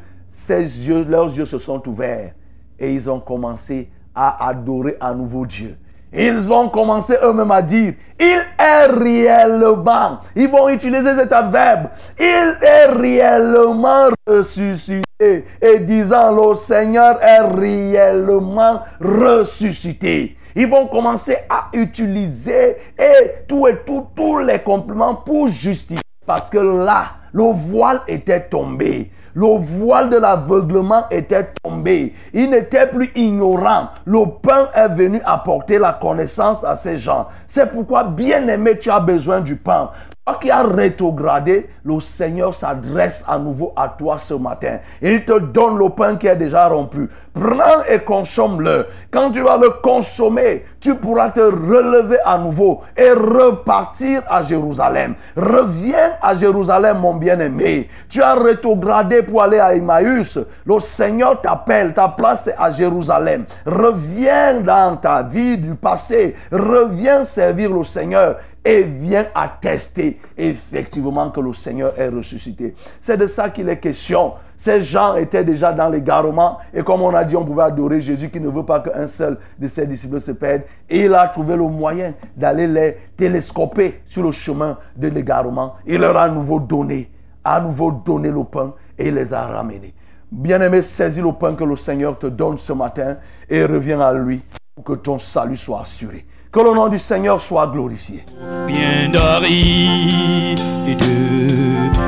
leurs 1.09 1.37
yeux 1.37 1.47
se 1.47 1.59
sont 1.59 1.87
ouverts. 1.89 2.33
Et 2.79 2.93
ils 2.95 3.11
ont 3.11 3.21
commencé 3.21 3.91
à 4.15 4.49
adorer 4.49 4.97
à 5.01 5.15
nouveau 5.15 5.47
Dieu. 5.47 5.77
Ils 6.13 6.39
vont 6.39 6.69
commencer 6.69 7.15
eux-mêmes 7.23 7.53
à 7.53 7.63
dire, 7.63 7.95
il 8.19 8.43
est 8.59 8.87
réellement, 8.87 10.19
ils 10.35 10.49
vont 10.49 10.69
utiliser 10.69 11.15
cet 11.15 11.33
adverbe, 11.33 11.87
il 12.19 12.57
est 12.61 12.87
réellement 12.87 14.09
ressuscité. 14.27 15.05
Et 15.21 15.79
disant, 15.81 16.33
le 16.33 16.57
Seigneur 16.57 17.23
est 17.23 17.43
réellement 17.43 18.81
ressuscité. 19.01 20.37
Ils 20.55 20.69
vont 20.69 20.87
commencer 20.87 21.37
à 21.49 21.69
utiliser 21.73 22.77
et 22.99 23.45
tout 23.47 23.67
et 23.67 23.79
tout, 23.87 24.07
tous 24.15 24.39
les 24.39 24.59
compléments 24.59 25.15
pour 25.15 25.49
justifier. 25.49 26.03
Parce 26.27 26.51
que 26.51 26.59
là, 26.59 27.13
le 27.33 27.45
voile 27.45 28.03
était 28.09 28.49
tombé. 28.49 29.11
Le 29.35 29.47
voile 29.47 30.11
de 30.11 30.17
l'aveuglement 30.17 31.05
était 31.11 31.49
tombé. 31.63 32.15
Il 32.33 32.51
n'était 32.51 32.89
plus 32.89 33.11
ignorant. 33.15 33.91
Le 34.05 34.25
pain 34.43 34.69
est 34.75 34.89
venu 34.89 35.21
apporter 35.25 35.79
la 35.79 35.93
connaissance 35.93 36.65
à 36.65 36.75
ces 36.75 36.99
gens. 36.99 37.29
C'est 37.47 37.71
pourquoi, 37.71 38.05
bien 38.05 38.49
aimé, 38.49 38.79
tu 38.79 38.91
as 38.91 39.01
besoin 39.01 39.41
du 39.41 39.55
pain. 39.57 39.91
Toi 40.31 40.39
qui 40.41 40.51
as 40.53 40.63
rétrogradé, 40.63 41.69
le 41.85 41.99
Seigneur 41.99 42.55
s'adresse 42.55 43.25
à 43.27 43.37
nouveau 43.37 43.73
à 43.75 43.89
toi 43.89 44.17
ce 44.19 44.35
matin. 44.35 44.79
Il 45.03 45.25
te 45.25 45.37
donne 45.41 45.77
le 45.77 45.89
pain 45.89 46.15
qui 46.15 46.29
est 46.29 46.37
déjà 46.37 46.69
rompu. 46.69 47.09
Prends 47.33 47.83
et 47.89 48.01
consomme-le. 48.01 48.87
Quand 49.11 49.31
tu 49.31 49.41
vas 49.41 49.57
le 49.57 49.71
consommer, 49.83 50.65
tu 50.81 50.95
pourras 50.95 51.31
te 51.31 51.41
relever 51.41 52.19
à 52.25 52.39
nouveau 52.39 52.83
et 52.97 53.11
repartir 53.11 54.23
à 54.29 54.43
Jérusalem. 54.43 55.15
Reviens 55.37 56.13
à 56.21 56.37
Jérusalem, 56.37 56.99
mon 56.99 57.15
bien-aimé. 57.15 57.89
Tu 58.09 58.23
as 58.23 58.35
rétrogradé 58.35 59.23
pour 59.23 59.43
aller 59.43 59.59
à 59.59 59.75
Emmaüs. 59.75 60.39
Le 60.65 60.81
Seigneur 60.81 61.41
t'appelle. 61.41 61.93
Ta 61.95 62.09
place 62.09 62.47
est 62.49 62.57
à 62.59 62.71
Jérusalem. 62.71 63.45
Reviens 63.65 64.61
dans 64.61 64.97
ta 64.97 65.23
vie 65.23 65.57
du 65.57 65.75
passé. 65.75 66.37
Reviens 66.53 67.25
servir 67.25 67.73
le 67.73 67.85
Seigneur 67.85 68.37
et 68.65 68.83
viens 68.83 69.27
attester 69.35 70.21
effectivement 70.37 71.31
que 71.31 71.41
le 71.41 71.53
Seigneur 71.53 71.93
est 71.99 72.09
ressuscité. 72.09 72.75
C'est 73.01 73.17
de 73.17 73.27
ça 73.27 73.51
qu'il 73.51 73.69
est 73.69 73.79
question. 73.79 74.35
Ces 74.57 74.83
gens 74.83 75.17
étaient 75.17 75.45
déjà 75.45 75.73
dans 75.73 75.89
l'égarement 75.89 76.59
et 76.75 76.83
comme 76.83 77.01
on 77.01 77.15
a 77.15 77.25
dit, 77.25 77.37
on 77.37 77.45
pouvait 77.45 77.63
adorer 77.63 78.01
Jésus 78.01 78.29
qui 78.29 78.41
ne 78.41 78.49
veut 78.49 78.65
pas 78.65 78.81
qu'un 78.81 79.07
seul 79.07 79.39
de 79.59 79.67
ses 79.67 79.87
disciples 79.87 80.21
se 80.21 80.33
perde. 80.33 80.63
Et 80.89 81.05
il 81.05 81.15
a 81.15 81.27
trouvé 81.29 81.57
le 81.57 81.63
moyen 81.63 82.15
d'aller 82.37 82.67
les 82.67 82.99
télescoper 83.17 84.03
sur 84.05 84.23
le 84.23 84.33
chemin 84.33 84.77
de 84.95 85.09
l'égarement. 85.09 85.77
Il 85.87 85.99
leur 85.99 86.17
a 86.17 86.25
à 86.25 86.29
nouveau 86.29 86.61
donné, 86.61 87.11
à 87.43 87.61
nouveau 87.61 87.91
donné 87.91 88.31
le 88.31 88.45
pain 88.45 88.75
et 88.99 89.11
les 89.11 89.33
a 89.33 89.47
ramenés. 89.47 89.95
Bien-aimé, 90.31 90.83
saisis 90.83 91.23
le 91.23 91.33
pain 91.33 91.55
que 91.55 91.65
le 91.65 91.75
Seigneur 91.75 92.19
te 92.19 92.27
donne 92.27 92.59
ce 92.59 92.73
matin 92.73 93.17
et 93.49 93.65
reviens 93.65 94.01
à 94.01 94.13
lui 94.13 94.43
pour 94.75 94.85
que 94.85 94.93
ton 94.93 95.19
salut 95.19 95.57
soit 95.57 95.81
assuré. 95.81 96.27
Que 96.53 96.59
le 96.59 96.75
nom 96.75 96.89
du 96.89 96.99
Seigneur 96.99 97.41
soit 97.41 97.69
glorifié. 97.69 98.25
Bien 98.67 99.09
de 99.09 99.19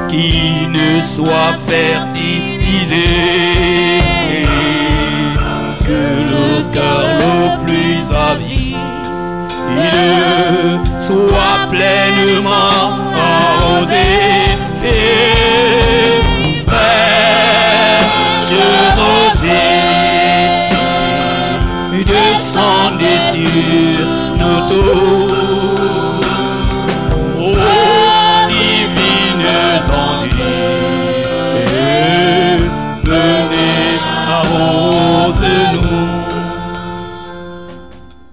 qui 0.09 0.66
ne 0.66 1.01
soit 1.01 1.55
fertilisé. 1.68 3.07
Que 5.86 6.03
le 6.32 6.64
cœur 6.72 7.05
le 7.20 7.64
plus 7.64 8.03
avide 8.11 8.76
soit 10.99 11.68
pleinement 11.70 12.99
arrosé. 13.14 14.07
Et 14.84 16.66
fraîche 16.66 18.59
rosée 18.99 19.82
descendez 22.05 23.20
sur 23.32 24.22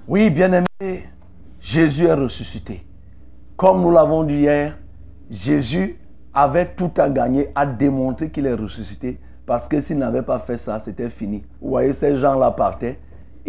Oui, 0.08 0.30
bien-aimé, 0.32 1.08
Jésus 1.60 2.06
est 2.06 2.14
ressuscité. 2.14 2.84
Comme 3.56 3.82
nous 3.82 3.92
l'avons 3.92 4.24
dit 4.24 4.38
hier, 4.38 4.78
Jésus 5.30 6.00
avait 6.34 6.74
tout 6.74 6.92
à 6.98 7.10
gagner 7.10 7.50
à 7.54 7.66
démontrer 7.66 8.32
qu'il 8.32 8.48
est 8.48 8.54
ressuscité. 8.54 9.20
Parce 9.46 9.68
que 9.68 9.80
s'il 9.82 9.98
n'avait 9.98 10.24
pas 10.24 10.40
fait 10.40 10.58
ça, 10.58 10.80
c'était 10.80 11.10
fini. 11.10 11.44
Vous 11.62 11.70
voyez, 11.70 11.94
ces 11.94 12.18
gens-là 12.18 12.52
partaient, 12.52 13.00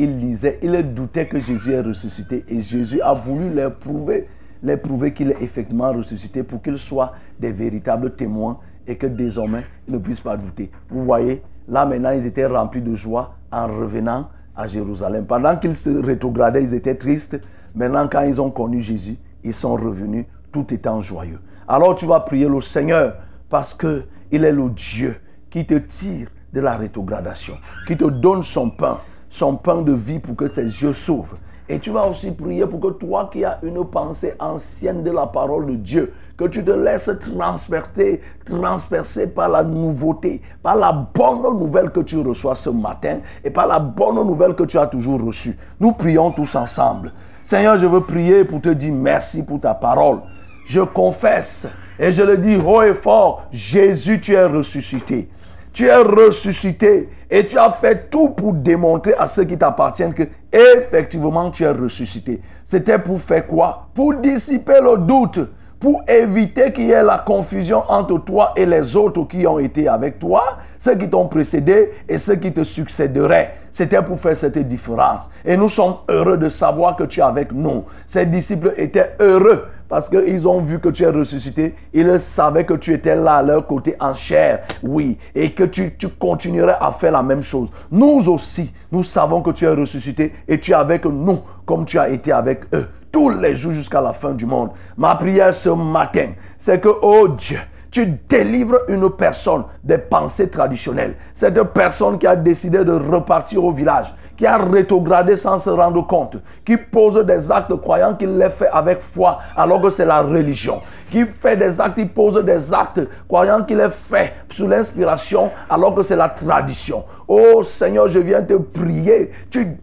ils 0.03 0.19
lisaient, 0.19 0.59
ils 0.63 0.95
doutaient 0.95 1.27
que 1.27 1.39
Jésus 1.39 1.73
est 1.73 1.81
ressuscité. 1.81 2.45
Et 2.49 2.61
Jésus 2.61 3.01
a 3.03 3.13
voulu 3.13 3.53
leur 3.53 3.75
prouver, 3.75 4.29
leur 4.63 4.81
prouver 4.81 5.13
qu'il 5.13 5.31
est 5.31 5.43
effectivement 5.43 5.93
ressuscité 5.93 6.43
pour 6.43 6.63
qu'ils 6.63 6.79
soient 6.79 7.13
des 7.39 7.53
véritables 7.53 8.15
témoins 8.15 8.59
et 8.87 8.97
que 8.97 9.07
désormais, 9.07 9.65
ils 9.87 9.95
ne 9.95 9.99
puissent 9.99 10.21
pas 10.21 10.37
douter. 10.37 10.71
Vous 10.89 11.05
voyez, 11.05 11.43
là 11.69 11.85
maintenant, 11.85 12.13
ils 12.13 12.25
étaient 12.25 12.47
remplis 12.47 12.81
de 12.81 12.95
joie 12.95 13.35
en 13.53 13.67
revenant 13.67 14.27
à 14.57 14.67
Jérusalem. 14.67 15.27
Pendant 15.27 15.57
qu'ils 15.57 15.77
se 15.77 15.91
rétrogradaient, 15.91 16.63
ils 16.63 16.75
étaient 16.75 16.95
tristes. 16.95 17.39
Maintenant, 17.75 18.09
quand 18.09 18.23
ils 18.23 18.41
ont 18.41 18.51
connu 18.51 18.83
Jésus, 18.83 19.17
ils 19.45 19.55
sont 19.55 19.75
revenus 19.75 20.25
tout 20.51 20.73
étant 20.73 21.01
joyeux. 21.01 21.41
Alors 21.69 21.95
tu 21.95 22.07
vas 22.07 22.21
prier 22.21 22.49
le 22.49 22.61
Seigneur 22.61 23.15
parce 23.49 23.75
que 23.75 24.05
il 24.33 24.45
est 24.45 24.53
le 24.53 24.71
Dieu 24.71 25.17
qui 25.51 25.67
te 25.67 25.75
tire 25.75 26.29
de 26.53 26.61
la 26.61 26.77
rétrogradation, 26.77 27.55
qui 27.87 27.97
te 27.97 28.05
donne 28.05 28.43
son 28.43 28.71
pain, 28.71 28.99
son 29.31 29.57
pain 29.57 29.81
de 29.81 29.93
vie 29.93 30.19
pour 30.19 30.37
que 30.37 30.45
tes 30.45 30.63
yeux 30.63 30.93
s'ouvrent. 30.93 31.39
Et 31.69 31.79
tu 31.79 31.91
vas 31.91 32.05
aussi 32.05 32.33
prier 32.33 32.67
pour 32.67 32.81
que 32.81 32.99
toi 32.99 33.31
qui 33.33 33.45
as 33.45 33.61
une 33.63 33.85
pensée 33.85 34.35
ancienne 34.41 35.05
de 35.05 35.11
la 35.13 35.29
parole 35.29 35.67
de 35.67 35.77
Dieu, 35.77 36.13
que 36.37 36.47
tu 36.47 36.65
te 36.65 36.71
laisses 36.73 37.11
transpercer, 37.21 38.21
transpercer 38.45 39.29
par 39.29 39.49
la 39.49 39.63
nouveauté, 39.63 40.43
par 40.65 40.75
la 40.75 40.91
bonne 40.91 41.43
nouvelle 41.61 41.91
que 41.91 42.01
tu 42.01 42.19
reçois 42.19 42.57
ce 42.57 42.71
matin 42.71 43.21
et 43.45 43.51
par 43.51 43.69
la 43.69 43.79
bonne 43.79 44.17
nouvelle 44.17 44.57
que 44.57 44.65
tu 44.65 44.79
as 44.79 44.87
toujours 44.89 45.23
reçue. 45.23 45.57
Nous 45.79 45.93
prions 45.93 46.33
tous 46.33 46.57
ensemble. 46.57 47.13
Seigneur, 47.45 47.79
je 47.79 47.87
veux 47.87 48.01
prier 48.01 48.45
pour 48.45 48.61
te 48.61 48.71
dire 48.71 48.93
merci 48.93 49.45
pour 49.45 49.61
ta 49.61 49.75
parole. 49.75 50.19
Je 50.67 50.81
confesse 50.81 51.69
et 52.01 52.11
je 52.11 52.23
le 52.23 52.37
dis 52.37 52.57
haut 52.57 52.83
et 52.83 52.95
fort, 52.95 53.45
Jésus, 53.53 54.21
tu 54.21 54.33
es 54.33 54.45
ressuscité. 54.45 55.29
Tu 55.73 55.87
es 55.87 55.97
ressuscité 55.97 57.09
et 57.31 57.47
tu 57.47 57.57
as 57.59 57.71
fait 57.71 58.11
tout 58.11 58.31
pour 58.31 58.53
démontrer 58.53 59.15
à 59.19 59.29
ceux 59.29 59.45
qui 59.45 59.57
t'appartiennent 59.57 60.15
que 60.15 60.25
effectivement 60.53 61.51
tu 61.51 61.63
es 61.63 61.71
ressuscité. 61.71 62.41
C'était 62.65 62.99
pour 62.99 63.21
faire 63.21 63.47
quoi? 63.47 63.89
Pour 63.95 64.15
dissiper 64.15 64.81
le 64.83 64.99
doute, 64.99 65.39
pour 65.81 66.03
éviter 66.07 66.73
qu'il 66.73 66.89
y 66.89 66.91
ait 66.93 67.03
la 67.03 67.17
confusion 67.17 67.83
entre 67.89 68.19
toi 68.19 68.53
et 68.55 68.67
les 68.67 68.95
autres 68.95 69.25
qui 69.25 69.47
ont 69.47 69.59
été 69.59 69.89
avec 69.89 70.19
toi, 70.19 70.59
ceux 70.79 70.95
qui 70.95 71.09
t'ont 71.09 71.27
précédé 71.27 71.91
et 72.07 72.19
ceux 72.19 72.37
qui 72.37 72.53
te 72.53 72.63
succéderaient. 72.63 73.55
C'était 73.71 74.03
pour 74.03 74.21
faire 74.21 74.37
cette 74.37 74.59
différence. 74.59 75.31
Et 75.43 75.57
nous 75.57 75.69
sommes 75.69 75.95
heureux 76.11 76.37
de 76.37 76.51
savoir 76.51 76.97
que 76.97 77.05
tu 77.05 77.21
es 77.21 77.23
avec 77.23 77.53
nous. 77.53 77.85
Ces 78.07 78.27
disciples 78.27 78.75
étaient 78.77 79.13
heureux 79.21 79.65
parce 79.89 80.09
qu'ils 80.09 80.47
ont 80.47 80.61
vu 80.61 80.81
que 80.81 80.91
tu 80.91 81.03
es 81.03 81.09
ressuscité. 81.09 81.75
Ils 81.95 82.21
savaient 82.21 82.65
que 82.65 82.75
tu 82.75 82.93
étais 82.93 83.17
là 83.17 83.37
à 83.37 83.43
leur 83.43 83.67
côté 83.67 83.97
en 83.99 84.13
chair, 84.13 84.61
oui, 84.83 85.17
et 85.35 85.53
que 85.53 85.65
tu, 85.65 85.97
tu 85.97 86.09
continuerais 86.09 86.77
à 86.79 86.93
faire 86.93 87.13
la 87.13 87.23
même 87.23 87.43
chose. 87.43 87.71
Nous 87.91 88.29
aussi, 88.29 88.71
nous 88.93 89.03
savons 89.03 89.41
que 89.41 89.51
tu 89.51 89.65
es 89.65 89.69
ressuscité 89.69 90.35
et 90.47 90.61
tu 90.61 90.73
es 90.73 90.75
avec 90.75 91.07
nous 91.07 91.41
comme 91.65 91.87
tu 91.87 91.99
as 91.99 92.11
été 92.11 92.33
avec 92.33 92.65
eux 92.75 92.87
tous 93.11 93.31
les 93.31 93.55
jours 93.55 93.73
jusqu'à 93.73 94.01
la 94.01 94.13
fin 94.13 94.33
du 94.33 94.47
monde. 94.47 94.71
Ma 94.97 95.15
prière 95.15 95.55
ce 95.55 95.71
matin, 95.71 96.31
c'est 96.57 96.81
que, 96.81 96.89
oh 97.03 97.29
Dieu, 97.29 97.59
tu 97.91 98.07
délivres 98.29 98.79
une 98.89 99.11
personne 99.11 99.65
des 99.83 99.99
pensées 99.99 100.49
traditionnelles. 100.49 101.17
Cette 101.35 101.61
personne 101.73 102.19
qui 102.19 102.27
a 102.27 102.37
décidé 102.37 102.85
de 102.85 102.93
repartir 102.93 103.65
au 103.65 103.73
village, 103.73 104.15
qui 104.37 104.47
a 104.47 104.57
rétrogradé 104.57 105.37
sans 105.37 105.59
se 105.59 105.71
rendre 105.71 106.07
compte, 106.07 106.37
qui 106.65 106.77
pose 106.77 107.25
des 107.27 107.51
actes 107.51 107.75
croyant 107.81 108.15
qu'il 108.15 108.39
les 108.39 108.51
fait 108.51 108.69
avec 108.73 109.01
foi 109.01 109.41
alors 109.57 109.83
que 109.83 109.91
c'est 109.91 110.07
la 110.07 110.23
religion, 110.23 110.81
qui 111.11 111.27
fait 111.27 111.57
des 111.57 111.81
actes, 111.81 111.99
il 111.99 112.09
pose 112.09 112.43
des 112.45 112.73
actes 112.73 113.01
croyant 113.29 113.65
qu'il 113.65 113.79
les 113.79 113.91
fait 113.91 114.35
sous 114.53 114.67
l'inspiration 114.67 115.51
alors 115.69 115.95
que 115.95 116.03
c'est 116.03 116.17
la 116.17 116.29
tradition. 116.29 117.05
Oh 117.33 117.63
Seigneur, 117.63 118.09
je 118.09 118.19
viens 118.19 118.43
te 118.43 118.55
prier 118.55 119.31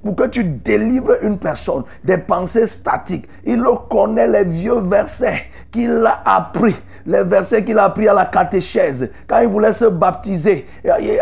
pour 0.03 0.17
que 0.17 0.27
tu 0.27 0.43
délivres 0.43 1.15
une 1.21 1.37
personne 1.37 1.83
des 2.03 2.17
pensées 2.17 2.67
statiques. 2.67 3.25
Il 3.45 3.63
connaît 3.89 4.27
les 4.27 4.43
vieux 4.43 4.81
versets 4.81 5.43
qu'il 5.71 6.05
a 6.05 6.23
appris, 6.25 6.75
les 7.05 7.23
versets 7.23 7.63
qu'il 7.63 7.79
a 7.79 7.85
appris 7.85 8.09
à 8.09 8.13
la 8.13 8.25
catéchèse, 8.25 9.09
quand 9.27 9.39
il 9.39 9.47
voulait 9.47 9.71
se 9.71 9.85
baptiser, 9.85 10.67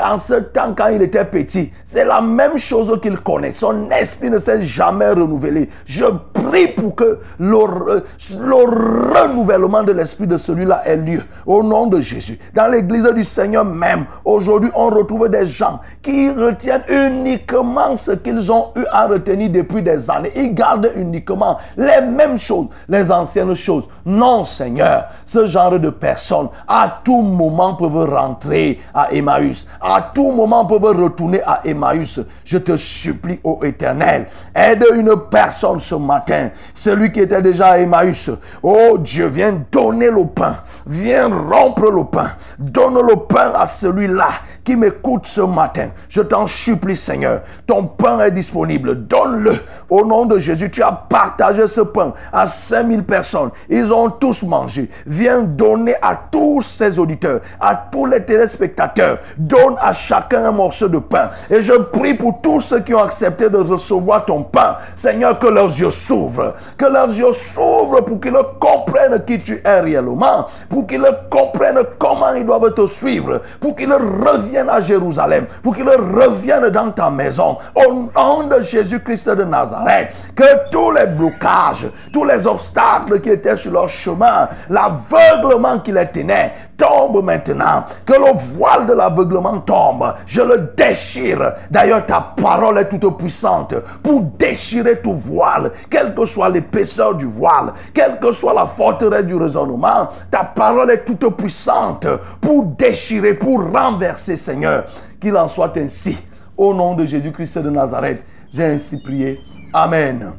en 0.03 0.17
ce 0.17 0.33
temps 0.33 0.73
quand 0.75 0.87
il 0.87 1.03
était 1.03 1.25
petit. 1.25 1.71
C'est 1.83 2.05
la 2.05 2.21
même 2.21 2.57
chose 2.57 2.99
qu'il 3.03 3.19
connaît. 3.19 3.51
Son 3.51 3.91
esprit 3.91 4.31
ne 4.31 4.39
s'est 4.39 4.63
jamais 4.63 5.09
renouvelé. 5.09 5.69
Je 5.85 6.05
prie 6.33 6.69
pour 6.69 6.95
que 6.95 7.19
le 7.37 7.55
renouvellement 7.55 9.83
de 9.83 9.91
l'esprit 9.95 10.27
de 10.27 10.37
celui-là 10.37 10.83
ait 10.85 10.97
lieu. 10.97 11.23
Au 11.45 11.63
nom 11.63 11.87
de 11.87 11.99
Jésus. 11.99 12.37
Dans 12.53 12.67
l'église 12.67 13.09
du 13.13 13.23
Seigneur 13.23 13.65
même, 13.65 14.05
aujourd'hui, 14.23 14.69
on 14.75 14.89
retrouve 14.89 15.29
des 15.29 15.47
gens 15.47 15.79
qui 16.01 16.29
retiennent 16.29 16.83
uniquement 16.89 17.95
ce 17.95 18.11
qu'ils 18.11 18.51
ont 18.51 18.67
eu 18.75 18.83
à 18.91 19.07
retenir 19.07 19.49
depuis 19.49 19.81
des 19.81 20.09
années. 20.09 20.31
Ils 20.35 20.53
gardent 20.53 20.91
uniquement 20.95 21.57
les 21.77 22.01
mêmes 22.01 22.37
choses, 22.37 22.67
les 22.87 23.11
anciennes 23.11 23.55
choses. 23.55 23.89
Non, 24.05 24.45
Seigneur, 24.45 25.05
ce 25.25 25.45
genre 25.45 25.79
de 25.79 25.89
personnes, 25.89 26.49
à 26.67 27.01
tout 27.03 27.21
moment, 27.21 27.75
peuvent 27.75 28.09
rentrer 28.09 28.79
à 28.93 29.11
Emmaüs. 29.13 29.67
À 29.81 30.11
tout 30.13 30.31
moment, 30.31 30.65
peuvent 30.65 31.01
retourner 31.01 31.41
à 31.43 31.61
Emmaüs. 31.65 32.19
Je 32.43 32.57
te 32.57 32.77
supplie, 32.77 33.39
ô 33.43 33.59
Éternel, 33.63 34.27
aide 34.53 34.85
une 34.93 35.13
personne 35.31 35.79
ce 35.79 35.95
matin. 35.95 36.49
Celui 36.73 37.11
qui 37.11 37.21
était 37.21 37.41
déjà 37.41 37.69
à 37.69 37.79
Emmaüs. 37.79 38.29
Oh 38.61 38.97
Dieu, 38.99 39.27
viens 39.27 39.63
donner 39.85 40.09
le 40.09 40.25
pain. 40.25 40.57
Viens 40.87 41.29
rompre 41.29 41.91
le 41.91 42.05
pain. 42.05 42.31
Donne 42.57 42.95
le 42.95 43.15
pain 43.15 43.51
à 43.55 43.67
celui-là 43.67 44.29
qui 44.65 44.75
m'écoute 44.75 45.27
ce 45.27 45.41
matin. 45.41 45.89
Je 46.09 46.21
t'en 46.21 46.47
supplie, 46.47 46.97
Seigneur. 46.97 47.41
Ton 47.67 47.85
pain 47.85 48.19
est 48.19 48.31
disponible. 48.31 49.05
Donne-le. 49.05 49.59
Au 49.89 50.03
nom 50.03 50.25
de 50.25 50.39
Jésus, 50.39 50.71
tu 50.71 50.81
as 50.81 50.91
partagé 50.91 51.67
ce 51.67 51.81
pain 51.81 52.13
à 52.33 52.47
5000 52.47 53.03
personnes. 53.03 53.51
Ils 53.69 53.93
ont 53.93 54.09
tous 54.09 54.41
mangé. 54.43 54.89
Viens 55.05 55.43
donner 55.43 55.93
à 56.01 56.19
tous 56.31 56.63
ces 56.63 56.97
auditeurs, 56.97 57.41
à 57.59 57.75
tous 57.75 58.07
les 58.07 58.25
téléspectateurs. 58.25 59.19
Donne 59.37 59.75
à 59.79 59.91
chacun 59.91 60.45
un 60.45 60.51
morceau 60.51 60.87
de 60.87 60.97
pain. 60.97 61.29
Et 61.49 61.61
je 61.61 61.73
prie 61.73 62.15
pour 62.15 62.41
tous 62.41 62.61
ceux 62.61 62.79
qui 62.79 62.95
ont 62.95 63.03
accepté 63.03 63.49
de 63.49 63.57
recevoir 63.57 64.25
ton 64.25 64.41
pain. 64.41 64.77
Seigneur, 64.95 65.37
que 65.37 65.47
leurs 65.47 65.79
yeux 65.79 65.91
s'ouvrent. 65.91 66.55
Que 66.75 66.85
leurs 66.85 67.09
yeux 67.09 67.33
s'ouvrent 67.33 68.03
pour 68.03 68.19
qu'ils 68.19 68.33
comprennent 68.59 69.23
qui 69.25 69.39
tu 69.39 69.61
es 69.63 69.79
réellement. 69.79 70.47
Pour 70.67 70.87
qu'ils 70.87 71.05
comprennent 71.29 71.83
comment 71.99 72.33
ils 72.33 72.45
doivent 72.45 72.73
te 72.73 72.87
suivre. 72.87 73.41
Pour 73.59 73.75
qu'ils 73.75 73.93
reviennent 73.93 74.54
à 74.57 74.81
Jérusalem, 74.81 75.45
pour 75.61 75.75
qu'ils 75.75 75.87
reviennent 75.89 76.69
dans 76.69 76.91
ta 76.91 77.09
maison. 77.09 77.57
Au 77.75 77.93
nom 77.93 78.47
de 78.47 78.61
Jésus-Christ 78.61 79.29
de 79.29 79.43
Nazareth, 79.43 80.13
que 80.35 80.69
tous 80.71 80.91
les 80.91 81.05
blocages, 81.05 81.87
tous 82.11 82.23
les 82.23 82.45
obstacles 82.47 83.21
qui 83.21 83.29
étaient 83.29 83.55
sur 83.55 83.71
leur 83.71 83.89
chemin, 83.89 84.49
l'aveuglement 84.69 85.79
qui 85.79 85.91
les 85.91 86.07
tenait, 86.07 86.53
tombe 86.77 87.23
maintenant. 87.23 87.85
Que 88.05 88.13
le 88.13 88.33
voile 88.33 88.85
de 88.85 88.93
l'aveuglement 88.93 89.59
tombe. 89.59 90.13
Je 90.25 90.41
le 90.41 90.73
déchire. 90.75 91.53
D'ailleurs, 91.69 92.05
ta 92.05 92.21
parole 92.21 92.77
est 92.79 92.89
toute 92.89 93.17
puissante 93.17 93.75
pour 94.03 94.21
déchirer 94.21 95.01
tout 95.01 95.13
voile, 95.13 95.71
quelle 95.89 96.13
que 96.13 96.25
soit 96.25 96.49
l'épaisseur 96.49 97.15
du 97.15 97.25
voile, 97.25 97.73
quelle 97.93 98.19
que 98.19 98.31
soit 98.31 98.53
la 98.53 98.65
forteresse 98.65 99.25
du 99.25 99.35
raisonnement. 99.35 100.09
Ta 100.29 100.43
parole 100.43 100.91
est 100.91 101.05
toute 101.05 101.35
puissante 101.35 102.07
pour 102.41 102.63
déchirer, 102.63 103.33
pour 103.33 103.71
renverser, 103.71 104.37
Seigneur. 104.37 104.85
Qu'il 105.19 105.35
en 105.37 105.47
soit 105.47 105.75
ainsi. 105.77 106.17
Au 106.57 106.73
nom 106.73 106.95
de 106.95 107.05
Jésus-Christ 107.05 107.57
de 107.57 107.69
Nazareth, 107.69 108.23
j'ai 108.53 108.65
ainsi 108.65 108.97
prié. 109.01 109.39
Amen. 109.73 110.31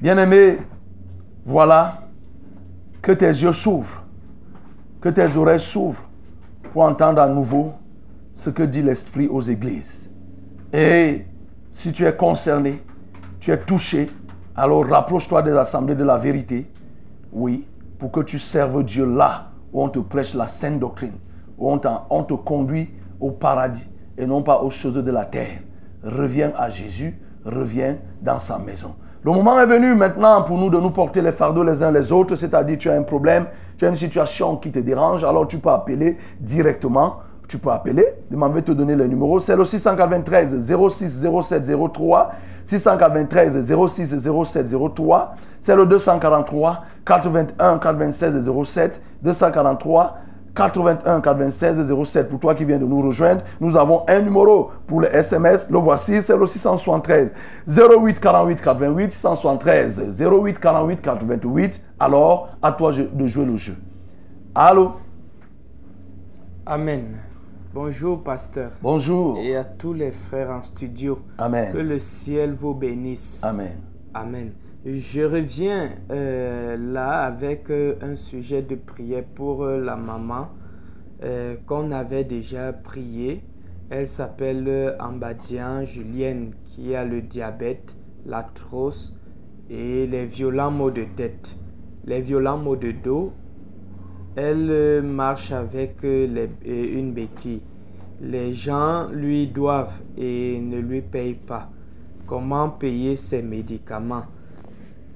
Bien-aimé, 0.00 0.58
voilà 1.44 1.98
que 3.00 3.12
tes 3.12 3.28
yeux 3.28 3.52
s'ouvrent 3.52 4.01
que 5.02 5.08
tes 5.08 5.36
oreilles 5.36 5.60
s'ouvrent 5.60 6.04
pour 6.72 6.82
entendre 6.84 7.20
à 7.20 7.28
nouveau 7.28 7.72
ce 8.34 8.48
que 8.48 8.62
dit 8.62 8.82
l'Esprit 8.82 9.28
aux 9.28 9.42
églises. 9.42 10.10
Et 10.72 11.26
si 11.68 11.92
tu 11.92 12.06
es 12.06 12.14
concerné, 12.14 12.82
tu 13.40 13.50
es 13.50 13.58
touché, 13.58 14.08
alors 14.56 14.86
rapproche-toi 14.86 15.42
des 15.42 15.52
assemblées 15.52 15.96
de 15.96 16.04
la 16.04 16.16
vérité, 16.16 16.70
oui, 17.32 17.66
pour 17.98 18.12
que 18.12 18.20
tu 18.20 18.38
serves 18.38 18.84
Dieu 18.84 19.04
là 19.04 19.48
où 19.72 19.82
on 19.82 19.88
te 19.88 19.98
prêche 19.98 20.34
la 20.34 20.46
sainte 20.46 20.78
doctrine, 20.78 21.14
où 21.58 21.70
on, 21.70 21.78
te 21.78 22.34
conduit 22.34 22.90
au 23.20 23.30
paradis 23.32 23.88
et 24.16 24.26
non 24.26 24.42
pas 24.42 24.62
aux 24.62 24.70
choses 24.70 24.94
de 24.94 25.10
la 25.10 25.24
terre. 25.24 25.58
Reviens 26.04 26.52
à 26.56 26.70
Jésus, 26.70 27.18
reviens 27.44 27.96
dans 28.20 28.38
sa 28.38 28.58
maison. 28.58 28.94
Le 29.24 29.30
moment 29.30 29.58
est 29.60 29.66
venu 29.66 29.94
maintenant 29.94 30.42
pour 30.42 30.58
nous 30.58 30.68
de 30.68 30.78
nous 30.78 30.90
porter 30.90 31.22
les 31.22 31.32
fardeaux 31.32 31.62
les 31.62 31.82
uns 31.82 31.92
les 31.92 32.10
autres, 32.10 32.34
c'est-à-dire 32.34 32.76
tu 32.76 32.90
as 32.90 32.94
un 32.94 33.02
problème, 33.02 33.46
tu 33.82 33.86
as 33.86 33.88
une 33.88 33.96
situation 33.96 34.58
qui 34.58 34.70
te 34.70 34.78
dérange, 34.78 35.24
alors 35.24 35.48
tu 35.48 35.58
peux 35.58 35.70
appeler 35.70 36.16
directement. 36.38 37.16
Tu 37.48 37.58
peux 37.58 37.70
appeler, 37.70 38.06
je 38.30 38.36
vais 38.36 38.62
te 38.62 38.70
donner 38.70 38.94
le 38.94 39.08
numéro, 39.08 39.40
c'est 39.40 39.56
le 39.56 39.64
693 39.64 40.72
06 40.88 41.26
07 41.42 41.68
03, 41.92 42.32
693 42.64 43.74
06 43.88 44.18
07 44.44 44.66
03, 44.94 45.34
c'est 45.60 45.74
le 45.74 45.84
243 45.84 46.84
81 47.04 47.78
96 47.78 48.48
07, 48.64 49.02
243 49.20 50.16
81 50.54 51.20
96 51.20 51.92
07 52.04 52.28
pour 52.28 52.38
toi 52.38 52.54
qui 52.54 52.64
viens 52.64 52.78
de 52.78 52.84
nous 52.84 53.00
rejoindre. 53.00 53.42
Nous 53.60 53.76
avons 53.76 54.02
un 54.08 54.20
numéro 54.20 54.70
pour 54.86 55.00
le 55.00 55.14
SMS. 55.14 55.70
Le 55.70 55.78
voici, 55.78 56.20
c'est 56.22 56.36
le 56.36 56.46
673 56.46 57.32
08 57.66 58.20
48 58.20 58.60
88 58.60 59.12
673 59.12 60.20
08 60.20 60.58
48 60.58 61.00
88. 61.00 61.84
Alors, 61.98 62.50
à 62.60 62.72
toi 62.72 62.92
de 62.92 63.26
jouer 63.26 63.46
le 63.46 63.56
jeu. 63.56 63.76
Allô? 64.54 64.92
Amen. 66.66 67.16
Bonjour, 67.74 68.22
pasteur. 68.22 68.72
Bonjour. 68.82 69.38
Et 69.38 69.56
à 69.56 69.64
tous 69.64 69.94
les 69.94 70.12
frères 70.12 70.50
en 70.50 70.62
studio. 70.62 71.20
Amen. 71.38 71.72
Que 71.72 71.78
le 71.78 71.98
ciel 71.98 72.52
vous 72.52 72.74
bénisse. 72.74 73.42
Amen. 73.44 73.78
Amen. 74.12 74.52
Je 74.84 75.20
reviens 75.22 75.90
euh, 76.10 76.76
là 76.76 77.22
avec 77.22 77.70
euh, 77.70 77.94
un 78.02 78.16
sujet 78.16 78.62
de 78.62 78.74
prière 78.74 79.22
pour 79.32 79.62
euh, 79.62 79.78
la 79.80 79.96
maman 79.96 80.48
qu'on 81.66 81.92
avait 81.92 82.24
déjà 82.24 82.72
prié. 82.72 83.44
Elle 83.90 84.08
s'appelle 84.08 84.96
Ambadian 84.98 85.84
Julienne 85.84 86.50
qui 86.64 86.96
a 86.96 87.04
le 87.04 87.22
diabète, 87.22 87.96
l'arthrose 88.26 89.16
et 89.70 90.04
les 90.08 90.26
violents 90.26 90.72
maux 90.72 90.90
de 90.90 91.04
tête. 91.14 91.56
Les 92.06 92.20
violents 92.20 92.58
maux 92.58 92.74
de 92.74 92.90
dos. 92.90 93.32
Elle 94.34 95.02
marche 95.04 95.52
avec 95.52 96.02
une 96.02 97.12
béquille. 97.12 97.62
Les 98.20 98.52
gens 98.52 99.08
lui 99.12 99.46
doivent 99.46 100.02
et 100.18 100.60
ne 100.60 100.80
lui 100.80 101.02
payent 101.02 101.34
pas. 101.34 101.70
Comment 102.26 102.68
payer 102.68 103.14
ses 103.14 103.42
médicaments? 103.42 104.24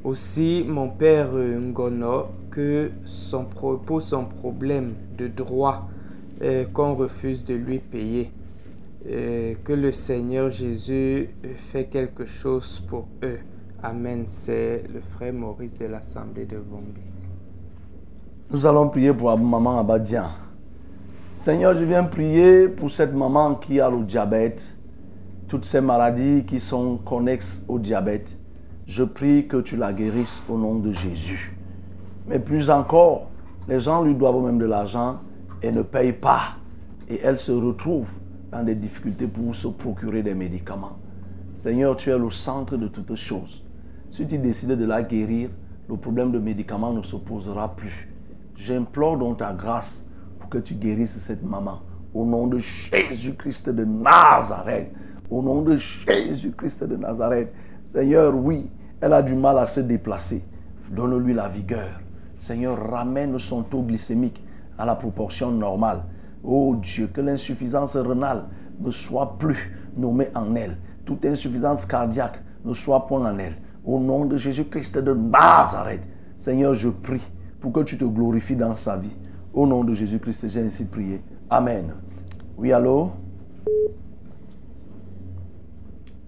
Aussi, 0.06 0.64
mon 0.64 0.90
père 0.90 1.32
Ngono, 1.34 2.26
que 2.52 2.92
son, 3.04 3.44
pour 3.44 4.00
son 4.00 4.26
problème 4.26 4.94
de 5.18 5.26
droit 5.26 5.88
euh, 6.42 6.64
qu'on 6.72 6.94
refuse 6.94 7.42
de 7.42 7.54
lui 7.54 7.80
payer, 7.80 8.30
euh, 9.10 9.54
que 9.64 9.72
le 9.72 9.90
Seigneur 9.90 10.48
Jésus 10.48 11.30
fait 11.56 11.86
quelque 11.86 12.24
chose 12.24 12.78
pour 12.88 13.08
eux. 13.24 13.40
Amen. 13.82 14.22
C'est 14.28 14.84
le 14.94 15.00
frère 15.00 15.32
Maurice 15.32 15.76
de 15.76 15.86
l'Assemblée 15.86 16.46
de 16.46 16.58
Vombi. 16.58 17.00
Nous 18.52 18.64
allons 18.64 18.88
prier 18.88 19.12
pour 19.12 19.36
maman 19.36 19.80
Abadian. 19.80 20.28
Seigneur, 21.28 21.74
je 21.74 21.82
viens 21.82 22.04
prier 22.04 22.68
pour 22.68 22.92
cette 22.92 23.12
maman 23.12 23.56
qui 23.56 23.80
a 23.80 23.90
le 23.90 24.04
diabète, 24.04 24.72
toutes 25.48 25.64
ces 25.64 25.80
maladies 25.80 26.44
qui 26.46 26.60
sont 26.60 26.98
connexes 26.98 27.64
au 27.66 27.80
diabète. 27.80 28.38
Je 28.86 29.02
prie 29.02 29.48
que 29.48 29.56
tu 29.56 29.76
la 29.76 29.92
guérisses 29.92 30.44
au 30.48 30.56
nom 30.56 30.76
de 30.76 30.92
Jésus. 30.92 31.56
Mais 32.28 32.38
plus 32.38 32.70
encore, 32.70 33.28
les 33.68 33.80
gens 33.80 34.04
lui 34.04 34.14
doivent 34.14 34.40
même 34.44 34.58
de 34.58 34.64
l'argent 34.64 35.18
et 35.60 35.72
ne 35.72 35.82
payent 35.82 36.12
pas. 36.12 36.54
Et 37.08 37.20
elle 37.22 37.38
se 37.38 37.50
retrouve 37.50 38.10
dans 38.52 38.62
des 38.62 38.76
difficultés 38.76 39.26
pour 39.26 39.54
se 39.56 39.66
procurer 39.66 40.22
des 40.22 40.34
médicaments. 40.34 40.98
Seigneur, 41.56 41.96
tu 41.96 42.10
es 42.10 42.18
le 42.18 42.30
centre 42.30 42.76
de 42.76 42.86
toutes 42.86 43.16
choses. 43.16 43.64
Si 44.12 44.24
tu 44.24 44.38
décides 44.38 44.78
de 44.78 44.84
la 44.84 45.02
guérir, 45.02 45.50
le 45.88 45.96
problème 45.96 46.30
de 46.30 46.38
médicaments 46.38 46.92
ne 46.92 47.02
se 47.02 47.16
posera 47.16 47.74
plus. 47.74 48.08
J'implore 48.54 49.18
donc 49.18 49.38
ta 49.38 49.52
grâce 49.52 50.06
pour 50.38 50.48
que 50.48 50.58
tu 50.58 50.74
guérisses 50.74 51.18
cette 51.18 51.42
maman. 51.42 51.80
Au 52.14 52.24
nom 52.24 52.46
de 52.46 52.58
Jésus-Christ 52.58 53.70
de 53.70 53.84
Nazareth. 53.84 54.92
Au 55.28 55.42
nom 55.42 55.62
de 55.62 55.76
Jésus-Christ 55.76 56.84
de 56.84 56.96
Nazareth. 56.96 57.52
Seigneur, 57.86 58.34
oui, 58.34 58.68
elle 59.00 59.12
a 59.12 59.22
du 59.22 59.36
mal 59.36 59.58
à 59.58 59.66
se 59.66 59.78
déplacer. 59.78 60.42
Donne-lui 60.90 61.32
la 61.34 61.48
vigueur. 61.48 62.00
Seigneur, 62.40 62.90
ramène 62.90 63.38
son 63.38 63.62
taux 63.62 63.82
glycémique 63.82 64.42
à 64.76 64.84
la 64.84 64.96
proportion 64.96 65.52
normale. 65.52 66.02
Oh 66.42 66.74
Dieu, 66.82 67.06
que 67.06 67.20
l'insuffisance 67.20 67.96
rénale 67.96 68.46
ne 68.80 68.90
soit 68.90 69.38
plus 69.38 69.72
nommée 69.96 70.28
en 70.34 70.54
elle. 70.56 70.76
Toute 71.04 71.24
insuffisance 71.24 71.86
cardiaque 71.86 72.42
ne 72.64 72.74
soit 72.74 73.06
point 73.06 73.32
en 73.32 73.38
elle. 73.38 73.56
Au 73.84 74.00
nom 74.00 74.24
de 74.24 74.36
Jésus-Christ 74.36 74.98
de 74.98 75.14
Nazareth, 75.14 76.02
Seigneur, 76.36 76.74
je 76.74 76.88
prie 76.88 77.22
pour 77.60 77.72
que 77.72 77.80
tu 77.80 77.96
te 77.96 78.04
glorifies 78.04 78.56
dans 78.56 78.74
sa 78.74 78.96
vie. 78.96 79.14
Au 79.54 79.64
nom 79.64 79.84
de 79.84 79.94
Jésus-Christ, 79.94 80.48
j'ai 80.48 80.60
ainsi 80.60 80.86
prié. 80.86 81.22
Amen. 81.48 81.94
Oui, 82.58 82.72
allô? 82.72 83.12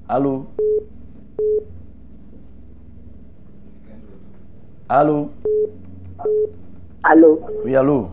Allô? 0.08 0.46
Allô? 4.90 5.28
Allô? 7.02 7.40
Oui, 7.62 7.76
allô? 7.76 8.08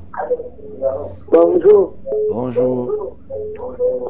Bonjour. 1.32 1.96
Bonjour. 2.30 3.18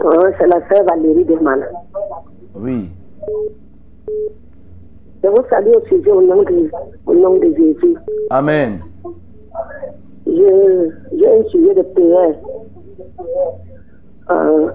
Euh, 0.01 0.31
c'est 0.39 0.47
la 0.47 0.67
sœur 0.67 0.83
Valérie 0.85 1.25
Desmana. 1.25 1.67
Oui. 2.55 2.89
Je 5.23 5.29
vous 5.29 5.45
salue 5.49 5.69
au 5.75 5.85
sujet 5.85 6.11
au 6.11 6.21
nom 6.21 6.41
de, 6.41 6.71
au 7.05 7.13
nom 7.13 7.35
de 7.37 7.53
Jésus. 7.55 7.97
Amen. 8.31 8.79
J'ai 10.25 11.27
un 11.27 11.43
sujet 11.49 11.75
de 11.75 11.83
prière. 11.83 12.35
Euh, 14.31 14.71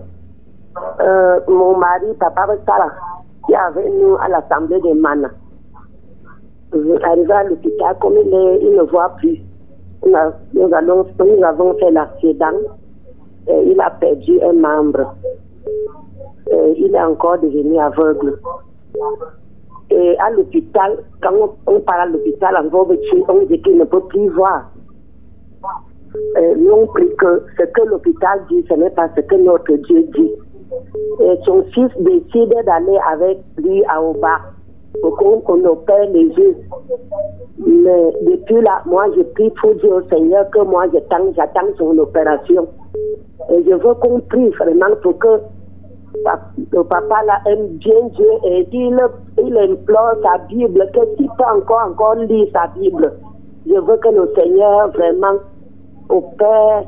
euh, 1.01 1.41
mon 1.49 1.77
mari, 1.77 2.07
Papa 2.21 2.47
Sara, 2.65 2.93
qui 3.51 3.55
est 3.55 3.57
avec 3.57 3.93
nous 4.01 4.17
à 4.17 4.29
l'Assemblée 4.29 4.81
de 4.81 4.93
Mana, 4.93 5.29
arrivé 6.73 7.33
à 7.33 7.45
l'hôpital, 7.45 7.97
comme 8.01 8.15
il, 8.15 8.33
est, 8.33 8.63
il 8.63 8.77
ne 8.77 8.83
voit 8.83 9.13
plus, 9.17 9.41
nous, 10.07 10.13
nous 10.55 11.45
avons 11.45 11.75
fait 11.79 11.91
l'accident 11.91 12.59
et 13.49 13.63
il 13.67 13.81
a 13.81 13.91
perdu 13.91 14.41
un 14.43 14.53
membre. 14.53 15.15
Il 16.77 16.95
est 16.95 17.03
encore 17.03 17.39
devenu 17.39 17.79
aveugle. 17.79 18.39
Et 19.91 20.17
à 20.19 20.31
l'hôpital, 20.31 20.99
quand 21.21 21.35
on, 21.35 21.75
on 21.75 21.81
part 21.81 22.01
à 22.01 22.07
l'hôpital 22.07 22.55
on 22.73 23.47
dit 23.47 23.61
qu'il 23.63 23.79
ne 23.79 23.85
peut 23.85 24.05
plus 24.09 24.29
voir. 24.29 24.71
Nous 26.57 26.71
on 26.71 26.87
prie 26.87 27.15
que 27.17 27.45
ce 27.59 27.65
que 27.65 27.83
l'hôpital 27.89 28.45
dit, 28.49 28.65
ce 28.69 28.75
n'est 28.75 28.91
pas 28.91 29.09
ce 29.17 29.21
que 29.23 29.35
notre 29.35 29.73
Dieu 29.73 30.03
dit. 30.15 30.33
Et 31.21 31.39
son 31.45 31.63
fils 31.75 31.91
décide 31.99 32.55
d'aller 32.65 32.99
avec 33.13 33.39
lui 33.59 33.85
à 33.87 34.03
Oba 34.03 34.39
pour 35.03 35.17
qu'on 35.17 35.65
opère 35.65 36.11
les 36.11 36.27
yeux. 36.27 36.57
Mais 37.67 38.13
depuis 38.23 38.61
là, 38.63 38.83
moi, 38.87 39.07
je 39.17 39.23
prie 39.23 39.51
pour 39.61 39.75
dire 39.75 39.93
au 39.93 40.03
Seigneur 40.09 40.49
que 40.51 40.61
moi, 40.61 40.87
j'attends, 40.93 41.33
son 41.79 41.99
opération. 41.99 42.67
Et 43.51 43.63
je 43.65 43.75
veux 43.75 43.95
qu'on 43.95 44.21
prie 44.21 44.49
vraiment 44.51 44.95
pour 45.03 45.19
que 45.19 45.41
le 46.73 46.83
papa 46.85 47.23
là 47.25 47.41
aime 47.47 47.69
bien 47.79 48.09
Dieu 48.15 48.31
et 48.45 48.67
il, 48.73 48.99
il 49.45 49.59
implore 49.59 50.15
sa 50.23 50.39
Bible, 50.45 50.91
que 50.93 51.01
s'il 51.17 51.29
peut 51.29 51.45
encore, 51.55 51.89
encore 51.89 52.17
lire 52.17 52.49
sa 52.53 52.67
Bible, 52.79 53.13
je 53.67 53.75
veux 53.75 53.97
que 53.97 54.09
le 54.09 54.33
Seigneur 54.37 54.91
vraiment 54.91 55.39
opère 56.09 56.85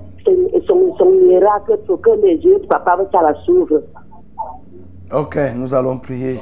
son, 0.66 1.10
miracle 1.28 1.78
que 1.86 2.26
yeux 2.26 2.60
papa 2.68 2.98
la. 3.12 3.34
Ok, 5.12 5.38
nous 5.56 5.74
allons 5.74 5.98
prier. 5.98 6.40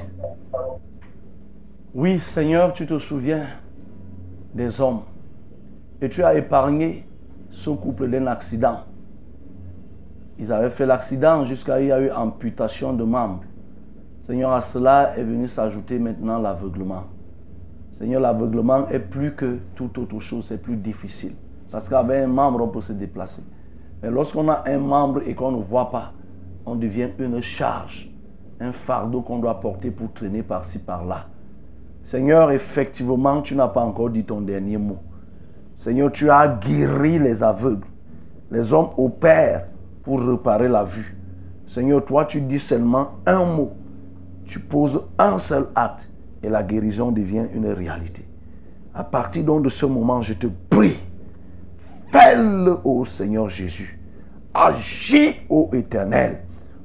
Oui, 1.94 2.20
Seigneur, 2.20 2.72
tu 2.72 2.86
te 2.86 2.98
souviens 2.98 3.46
des 4.54 4.80
hommes 4.80 5.00
et 6.00 6.08
tu 6.08 6.22
as 6.22 6.34
épargné 6.36 7.04
ce 7.50 7.70
couple 7.70 8.08
d'un 8.08 8.26
accident. 8.26 8.80
Ils 10.38 10.52
avaient 10.52 10.70
fait 10.70 10.86
l'accident 10.86 11.44
jusqu'à 11.44 11.80
il 11.80 11.88
y 11.88 11.92
a 11.92 12.00
eu 12.00 12.10
amputation 12.10 12.92
de 12.92 13.04
membres. 13.04 13.42
Seigneur, 14.20 14.52
à 14.52 14.62
cela 14.62 15.14
est 15.18 15.22
venu 15.22 15.48
s'ajouter 15.48 15.98
maintenant 15.98 16.38
l'aveuglement. 16.38 17.04
Seigneur, 17.90 18.20
l'aveuglement 18.20 18.88
est 18.88 19.00
plus 19.00 19.34
que 19.34 19.58
toute 19.74 19.98
autre 19.98 20.20
chose, 20.20 20.46
c'est 20.46 20.62
plus 20.62 20.76
difficile. 20.76 21.34
Parce 21.70 21.88
qu'avec 21.88 22.24
un 22.24 22.28
membre, 22.28 22.62
on 22.62 22.68
peut 22.68 22.80
se 22.80 22.92
déplacer. 22.92 23.42
Mais 24.02 24.10
lorsqu'on 24.10 24.48
a 24.48 24.64
un 24.66 24.78
membre 24.78 25.22
et 25.26 25.34
qu'on 25.34 25.52
ne 25.52 25.62
voit 25.62 25.90
pas, 25.90 26.12
on 26.66 26.74
devient 26.74 27.08
une 27.18 27.40
charge, 27.42 28.10
un 28.60 28.72
fardeau 28.72 29.22
qu'on 29.22 29.38
doit 29.38 29.60
porter 29.60 29.90
pour 29.90 30.12
traîner 30.12 30.42
par-ci, 30.42 30.78
par-là. 30.78 31.26
Seigneur, 32.04 32.50
effectivement, 32.50 33.42
tu 33.42 33.54
n'as 33.54 33.68
pas 33.68 33.82
encore 33.82 34.10
dit 34.10 34.24
ton 34.24 34.40
dernier 34.40 34.78
mot. 34.78 34.98
Seigneur, 35.76 36.10
tu 36.12 36.30
as 36.30 36.48
guéri 36.48 37.18
les 37.18 37.42
aveugles. 37.42 37.86
Les 38.50 38.72
hommes 38.72 38.90
opèrent 38.96 39.66
pour 40.02 40.20
réparer 40.20 40.68
la 40.68 40.84
vue. 40.84 41.16
Seigneur, 41.66 42.04
toi, 42.04 42.24
tu 42.24 42.40
dis 42.40 42.58
seulement 42.58 43.12
un 43.26 43.44
mot. 43.44 43.72
Tu 44.44 44.58
poses 44.58 45.02
un 45.18 45.38
seul 45.38 45.68
acte 45.74 46.10
et 46.42 46.48
la 46.48 46.62
guérison 46.62 47.12
devient 47.12 47.46
une 47.54 47.68
réalité. 47.68 48.26
À 48.92 49.04
partir 49.04 49.44
donc 49.44 49.62
de 49.62 49.68
ce 49.68 49.86
moment, 49.86 50.20
je 50.20 50.34
te 50.34 50.48
prie, 50.48 50.96
fais-le, 52.10 52.78
ô 52.84 53.04
Seigneur 53.04 53.48
Jésus. 53.48 53.98
Agis, 54.52 55.36
ô 55.48 55.70
Éternel, 55.72 56.40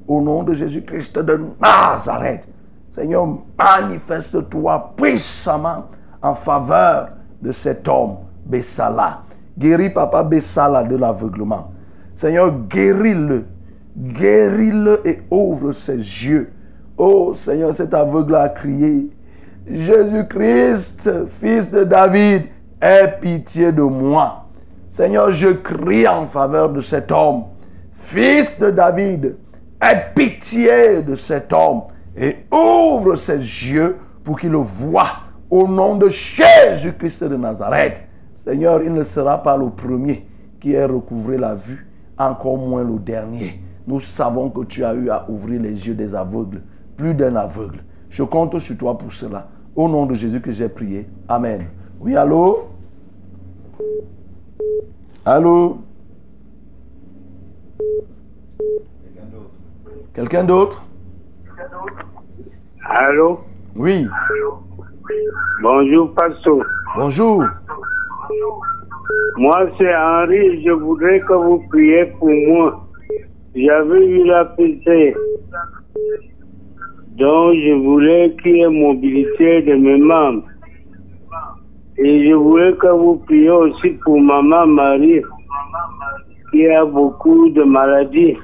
au 0.06 0.20
nom 0.20 0.42
de 0.42 0.54
Jésus-Christ 0.54 1.18
de 1.18 1.40
Nazareth. 1.60 2.48
Seigneur, 2.88 3.26
manifeste-toi 3.58 4.94
puissamment 4.96 5.86
en 6.22 6.34
faveur 6.34 7.08
de 7.42 7.52
cet 7.52 7.86
homme, 7.88 8.18
Bessala. 8.44 9.22
Guéris 9.58 9.90
papa 9.90 10.22
Bessala 10.22 10.84
de 10.84 10.96
l'aveuglement. 10.96 11.72
Seigneur, 12.14 12.52
guéris-le. 12.68 13.44
Guéris-le 13.96 15.06
et 15.06 15.22
ouvre 15.30 15.72
ses 15.72 15.96
yeux. 15.96 16.52
Oh 16.96 17.34
Seigneur, 17.34 17.74
cet 17.74 17.92
aveugle 17.94 18.34
a 18.36 18.48
crié. 18.48 19.10
Jésus-Christ, 19.66 21.26
fils 21.28 21.70
de 21.70 21.84
David, 21.84 22.44
aie 22.80 23.18
pitié 23.20 23.72
de 23.72 23.82
moi. 23.82 24.45
Seigneur, 24.96 25.30
je 25.30 25.48
crie 25.48 26.08
en 26.08 26.26
faveur 26.26 26.72
de 26.72 26.80
cet 26.80 27.12
homme. 27.12 27.44
Fils 27.92 28.58
de 28.58 28.70
David, 28.70 29.36
aie 29.78 30.06
pitié 30.14 31.02
de 31.02 31.14
cet 31.14 31.52
homme 31.52 31.82
et 32.16 32.36
ouvre 32.50 33.14
ses 33.16 33.36
yeux 33.36 33.98
pour 34.24 34.40
qu'il 34.40 34.52
le 34.52 34.56
voie 34.56 35.08
au 35.50 35.68
nom 35.68 35.96
de 35.96 36.08
Jésus-Christ 36.08 37.24
de 37.24 37.36
Nazareth. 37.36 38.00
Seigneur, 38.36 38.82
il 38.82 38.94
ne 38.94 39.02
sera 39.02 39.42
pas 39.42 39.58
le 39.58 39.68
premier 39.68 40.26
qui 40.58 40.72
ait 40.72 40.86
recouvré 40.86 41.36
la 41.36 41.54
vue, 41.54 41.86
encore 42.16 42.56
moins 42.56 42.82
le 42.82 42.98
dernier. 42.98 43.60
Nous 43.86 44.00
savons 44.00 44.48
que 44.48 44.64
tu 44.64 44.82
as 44.82 44.94
eu 44.94 45.10
à 45.10 45.26
ouvrir 45.28 45.60
les 45.60 45.86
yeux 45.86 45.94
des 45.94 46.14
aveugles, 46.14 46.62
plus 46.96 47.12
d'un 47.12 47.36
aveugle. 47.36 47.80
Je 48.08 48.22
compte 48.22 48.58
sur 48.60 48.78
toi 48.78 48.96
pour 48.96 49.12
cela. 49.12 49.46
Au 49.74 49.90
nom 49.90 50.06
de 50.06 50.14
Jésus 50.14 50.40
que 50.40 50.52
j'ai 50.52 50.70
prié. 50.70 51.06
Amen. 51.28 51.66
Oui, 52.00 52.16
allô? 52.16 52.68
Allô 55.24 55.78
Quelqu'un 60.14 60.44
d'autre 60.44 60.82
Allô 62.88 63.40
Oui. 63.74 64.06
Bonjour, 65.62 66.14
pasteur. 66.14 66.58
Bonjour. 66.96 67.44
Moi, 69.36 69.68
c'est 69.76 69.94
Henri. 69.94 70.64
Je 70.64 70.70
voudrais 70.70 71.20
que 71.20 71.32
vous 71.34 71.62
priez 71.68 72.06
pour 72.18 72.30
moi. 72.30 72.88
J'avais 73.54 74.06
eu 74.06 74.24
la 74.24 74.44
PC. 74.44 75.14
Donc, 77.18 77.54
je 77.54 77.84
voulais 77.84 78.36
qu'il 78.42 78.56
y 78.56 78.62
ait 78.62 78.68
mobilité 78.68 79.62
de 79.62 79.74
mes 79.74 79.98
membres. 79.98 80.44
Et 81.98 82.28
je 82.28 82.34
voulais 82.34 82.74
que 82.76 82.88
vous 82.88 83.16
priez 83.26 83.50
aussi 83.50 83.90
pour 84.04 84.20
maman 84.20 84.66
Marie, 84.66 85.22
qui 86.52 86.66
a 86.66 86.84
beaucoup 86.84 87.48
de 87.50 87.62
maladies. 87.62 88.36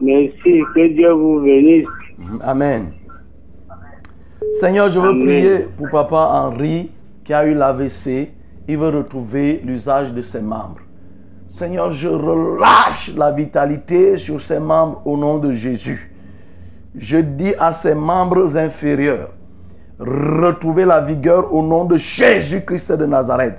Merci. 0.00 0.62
Que 0.74 0.88
Dieu 0.88 1.10
vous 1.12 1.40
bénisse. 1.40 1.86
Amen. 2.42 2.92
Seigneur, 4.60 4.90
je 4.90 4.98
veux 4.98 5.10
Amen. 5.10 5.24
prier 5.24 5.58
pour 5.76 5.88
papa 5.90 6.16
Henri 6.32 6.90
qui 7.24 7.32
a 7.32 7.46
eu 7.46 7.54
l'AVC. 7.54 8.30
Il 8.66 8.78
veut 8.78 8.88
retrouver 8.88 9.60
l'usage 9.64 10.12
de 10.12 10.22
ses 10.22 10.40
membres. 10.40 10.80
Seigneur, 11.48 11.92
je 11.92 12.08
relâche 12.08 13.14
la 13.16 13.30
vitalité 13.30 14.16
sur 14.16 14.40
ses 14.40 14.58
membres 14.58 15.02
au 15.04 15.16
nom 15.16 15.38
de 15.38 15.52
Jésus. 15.52 16.10
Je 16.96 17.18
dis 17.18 17.54
à 17.58 17.72
ses 17.72 17.94
membres 17.94 18.56
inférieurs, 18.56 19.30
retrouvez 19.98 20.84
la 20.84 21.00
vigueur 21.00 21.52
au 21.54 21.62
nom 21.62 21.84
de 21.84 21.96
Jésus-Christ 21.96 22.92
de 22.92 23.06
Nazareth. 23.06 23.56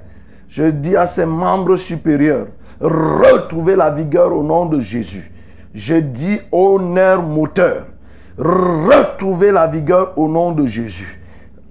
Je 0.48 0.64
dis 0.66 0.96
à 0.96 1.08
ses 1.08 1.26
membres 1.26 1.76
supérieurs, 1.76 2.48
retrouvez 2.80 3.76
la 3.76 3.90
vigueur 3.90 4.34
au 4.34 4.44
nom 4.44 4.66
de 4.66 4.80
Jésus. 4.80 5.32
Je 5.74 5.96
dis 5.96 6.40
au 6.52 6.80
nerf 6.80 7.22
moteur, 7.22 7.88
retrouvez 8.38 9.52
la 9.52 9.68
vigueur 9.68 10.14
au 10.18 10.28
nom 10.28 10.52
de 10.52 10.66
Jésus. 10.66 11.22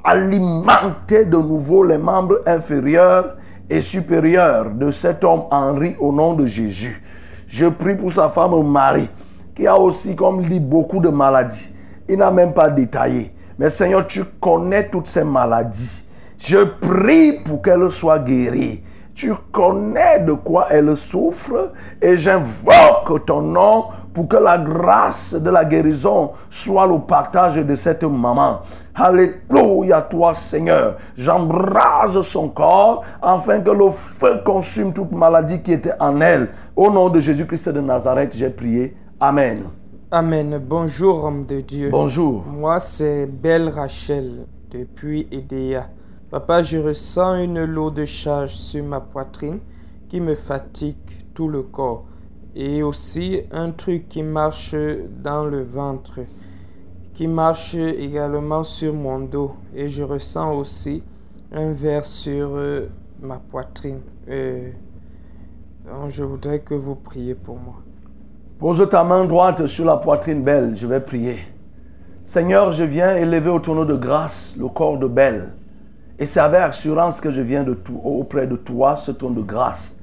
Alimentez 0.02 1.24
de 1.24 1.38
nouveau 1.38 1.82
les 1.82 1.96
membres 1.96 2.40
inférieurs 2.46 3.36
et 3.70 3.80
supérieurs 3.80 4.70
de 4.70 4.90
cet 4.90 5.24
homme 5.24 5.44
Henri 5.50 5.96
au 5.98 6.12
nom 6.12 6.34
de 6.34 6.44
Jésus. 6.44 7.02
Je 7.48 7.66
prie 7.66 7.94
pour 7.94 8.12
sa 8.12 8.28
femme 8.28 8.62
Marie, 8.66 9.08
qui 9.54 9.66
a 9.66 9.78
aussi, 9.78 10.14
comme 10.14 10.44
dit, 10.44 10.60
beaucoup 10.60 11.00
de 11.00 11.08
maladies. 11.08 11.72
Il 12.08 12.18
n'a 12.18 12.30
même 12.30 12.52
pas 12.52 12.68
détaillé. 12.68 13.32
Mais 13.58 13.70
Seigneur, 13.70 14.06
tu 14.06 14.24
connais 14.40 14.88
toutes 14.88 15.06
ces 15.06 15.24
maladies. 15.24 16.08
Je 16.38 16.64
prie 16.64 17.40
pour 17.44 17.62
qu'elle 17.62 17.90
soit 17.90 18.18
guérie. 18.18 18.82
Tu 19.14 19.32
connais 19.52 20.20
de 20.20 20.32
quoi 20.32 20.66
elle 20.70 20.96
souffre 20.96 21.72
et 22.02 22.16
j'invoque 22.16 23.24
ton 23.26 23.42
nom 23.42 23.84
pour 24.12 24.26
que 24.26 24.36
la 24.36 24.58
grâce 24.58 25.34
de 25.34 25.50
la 25.50 25.64
guérison 25.64 26.32
soit 26.50 26.86
le 26.86 26.98
partage 26.98 27.56
de 27.56 27.76
cette 27.76 28.02
maman. 28.02 28.60
Alléluia 28.94 30.02
toi 30.02 30.34
Seigneur. 30.34 30.96
J'embrase 31.16 32.20
son 32.22 32.48
corps 32.48 33.04
afin 33.22 33.60
que 33.60 33.70
le 33.70 33.90
feu 33.90 34.40
consume 34.44 34.92
toute 34.92 35.12
maladie 35.12 35.62
qui 35.62 35.72
était 35.72 35.94
en 36.00 36.20
elle. 36.20 36.48
Au 36.74 36.90
nom 36.90 37.08
de 37.08 37.20
Jésus-Christ 37.20 37.68
de 37.68 37.80
Nazareth, 37.80 38.34
j'ai 38.36 38.50
prié. 38.50 38.96
Amen. 39.20 39.62
Amen. 40.10 40.58
Bonjour, 40.58 41.24
homme 41.24 41.46
de 41.46 41.60
Dieu. 41.60 41.88
Bonjour. 41.90 42.44
Moi, 42.44 42.78
c'est 42.78 43.26
Belle 43.26 43.68
Rachel 43.68 44.46
depuis 44.70 45.26
Edea. 45.32 45.88
Papa, 46.30 46.62
je 46.62 46.78
ressens 46.78 47.42
une 47.42 47.64
lourde 47.64 48.04
charge 48.04 48.54
sur 48.54 48.84
ma 48.84 49.00
poitrine 49.00 49.58
qui 50.08 50.20
me 50.20 50.34
fatigue 50.34 50.96
tout 51.32 51.48
le 51.48 51.62
corps. 51.62 52.04
Et 52.54 52.82
aussi 52.82 53.40
un 53.50 53.70
truc 53.70 54.08
qui 54.08 54.22
marche 54.22 54.76
dans 55.22 55.46
le 55.46 55.64
ventre, 55.64 56.20
qui 57.12 57.26
marche 57.26 57.74
également 57.74 58.62
sur 58.62 58.94
mon 58.94 59.20
dos. 59.20 59.52
Et 59.74 59.88
je 59.88 60.04
ressens 60.04 60.54
aussi 60.54 61.02
un 61.50 61.72
verre 61.72 62.04
sur 62.04 62.50
euh, 62.54 62.86
ma 63.20 63.38
poitrine. 63.38 64.02
Euh, 64.28 64.70
donc 65.86 66.10
je 66.10 66.22
voudrais 66.22 66.60
que 66.60 66.74
vous 66.74 66.94
priez 66.94 67.34
pour 67.34 67.56
moi. 67.56 67.76
Pose 68.64 68.88
ta 68.88 69.04
main 69.04 69.26
droite 69.26 69.66
sur 69.66 69.84
la 69.84 69.98
poitrine 69.98 70.42
belle, 70.42 70.72
je 70.74 70.86
vais 70.86 71.00
prier. 71.00 71.36
Seigneur, 72.24 72.72
je 72.72 72.82
viens 72.82 73.14
élever 73.14 73.50
au 73.50 73.58
tonneau 73.58 73.84
de 73.84 73.94
grâce 73.94 74.56
le 74.58 74.68
corps 74.68 74.96
de 74.96 75.06
Belle. 75.06 75.52
Et 76.18 76.24
c'est 76.24 76.40
avec 76.40 76.62
assurance 76.62 77.20
que 77.20 77.30
je 77.30 77.42
viens 77.42 77.62
de 77.62 77.74
tout, 77.74 78.00
auprès 78.02 78.46
de 78.46 78.56
toi 78.56 78.96
ce 78.96 79.10
ton 79.10 79.28
de 79.28 79.42
grâce. 79.42 79.98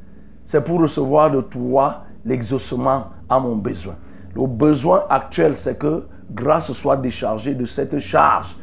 C'est 0.45 0.63
pour 0.63 0.79
recevoir 0.79 1.31
de 1.31 1.41
toi 1.41 2.03
l'exaucement 2.23 3.05
à 3.27 3.39
mon 3.39 3.55
besoin. 3.55 3.95
Le 4.35 4.45
besoin 4.45 5.05
actuel, 5.09 5.57
c'est 5.57 5.79
que 5.79 6.03
grâce 6.29 6.71
soit 6.71 6.97
déchargée 6.97 7.55
de 7.55 7.65
cette 7.65 7.97
charge 7.97 8.55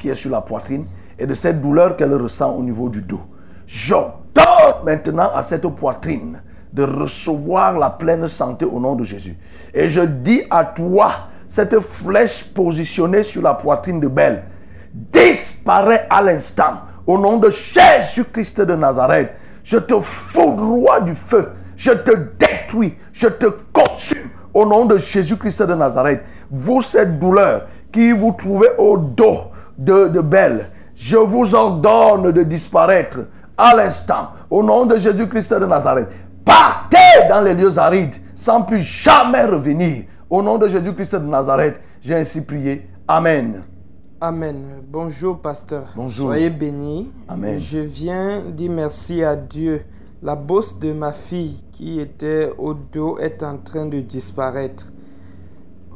qui 0.00 0.08
est 0.08 0.16
sur 0.16 0.32
la 0.32 0.40
poitrine 0.40 0.86
et 1.16 1.26
de 1.28 1.34
cette 1.34 1.62
douleur 1.62 1.96
qu'elle 1.96 2.14
ressent 2.14 2.52
au 2.52 2.64
niveau 2.64 2.88
du 2.88 3.00
dos. 3.00 3.22
J'ordonne 3.64 4.84
maintenant 4.84 5.30
à 5.32 5.44
cette 5.44 5.68
poitrine 5.68 6.40
de 6.72 6.82
recevoir 6.82 7.78
la 7.78 7.90
pleine 7.90 8.28
santé 8.28 8.64
au 8.64 8.78
nom 8.78 8.94
de 8.94 9.04
Jésus. 9.04 9.36
Et 9.74 9.88
je 9.88 10.02
dis 10.02 10.42
à 10.50 10.64
toi, 10.64 11.12
cette 11.46 11.78
flèche 11.80 12.44
positionnée 12.44 13.24
sur 13.24 13.42
la 13.42 13.54
poitrine 13.54 14.00
de 14.00 14.08
Belle, 14.08 14.44
disparaît 14.92 16.06
à 16.08 16.22
l'instant. 16.22 16.82
Au 17.06 17.18
nom 17.18 17.38
de 17.38 17.50
Jésus-Christ 17.50 18.60
de 18.60 18.74
Nazareth, 18.74 19.30
je 19.64 19.78
te 19.78 19.98
foudroie 20.00 21.00
du 21.00 21.14
feu. 21.14 21.50
Je 21.76 21.92
te 21.92 22.12
détruis. 22.38 22.94
Je 23.12 23.28
te 23.28 23.46
consume. 23.72 24.28
Au 24.52 24.66
nom 24.66 24.84
de 24.84 24.98
Jésus-Christ 24.98 25.62
de 25.62 25.74
Nazareth, 25.74 26.22
vous, 26.50 26.82
cette 26.82 27.18
douleur 27.18 27.66
qui 27.92 28.12
vous 28.12 28.32
trouvez 28.32 28.68
au 28.78 28.96
dos 28.96 29.44
de, 29.78 30.08
de 30.08 30.20
Belle, 30.20 30.70
je 30.94 31.16
vous 31.16 31.54
ordonne 31.54 32.30
de 32.32 32.42
disparaître 32.42 33.18
à 33.56 33.74
l'instant. 33.74 34.30
Au 34.50 34.62
nom 34.62 34.86
de 34.86 34.96
Jésus-Christ 34.96 35.54
de 35.54 35.66
Nazareth, 35.66 36.08
partez 36.44 37.28
dans 37.28 37.40
les 37.40 37.54
lieux 37.54 37.78
arides 37.78 38.16
sans 38.34 38.62
plus 38.62 38.82
jamais 38.82 39.44
revenir. 39.44 40.04
Au 40.28 40.42
nom 40.42 40.58
de 40.58 40.68
Jésus-Christ 40.68 41.16
de 41.16 41.26
Nazareth, 41.26 41.80
j'ai 42.00 42.14
ainsi 42.14 42.40
prié. 42.40 42.88
Amen. 43.06 43.62
Amen. 44.20 44.82
Bonjour, 44.86 45.40
pasteur. 45.40 45.84
Bonjour. 45.96 46.28
Soyez 46.28 46.50
bénis. 46.50 47.12
Amen. 47.28 47.58
Je 47.58 47.78
viens 47.78 48.42
dire 48.42 48.70
merci 48.70 49.24
à 49.24 49.34
Dieu. 49.34 49.82
La 50.22 50.36
bosse 50.36 50.78
de 50.78 50.92
ma 50.92 51.12
fille 51.12 51.64
qui 51.72 51.98
était 51.98 52.50
au 52.58 52.74
dos 52.74 53.18
est 53.18 53.42
en 53.42 53.56
train 53.56 53.86
de 53.86 54.00
disparaître. 54.00 54.86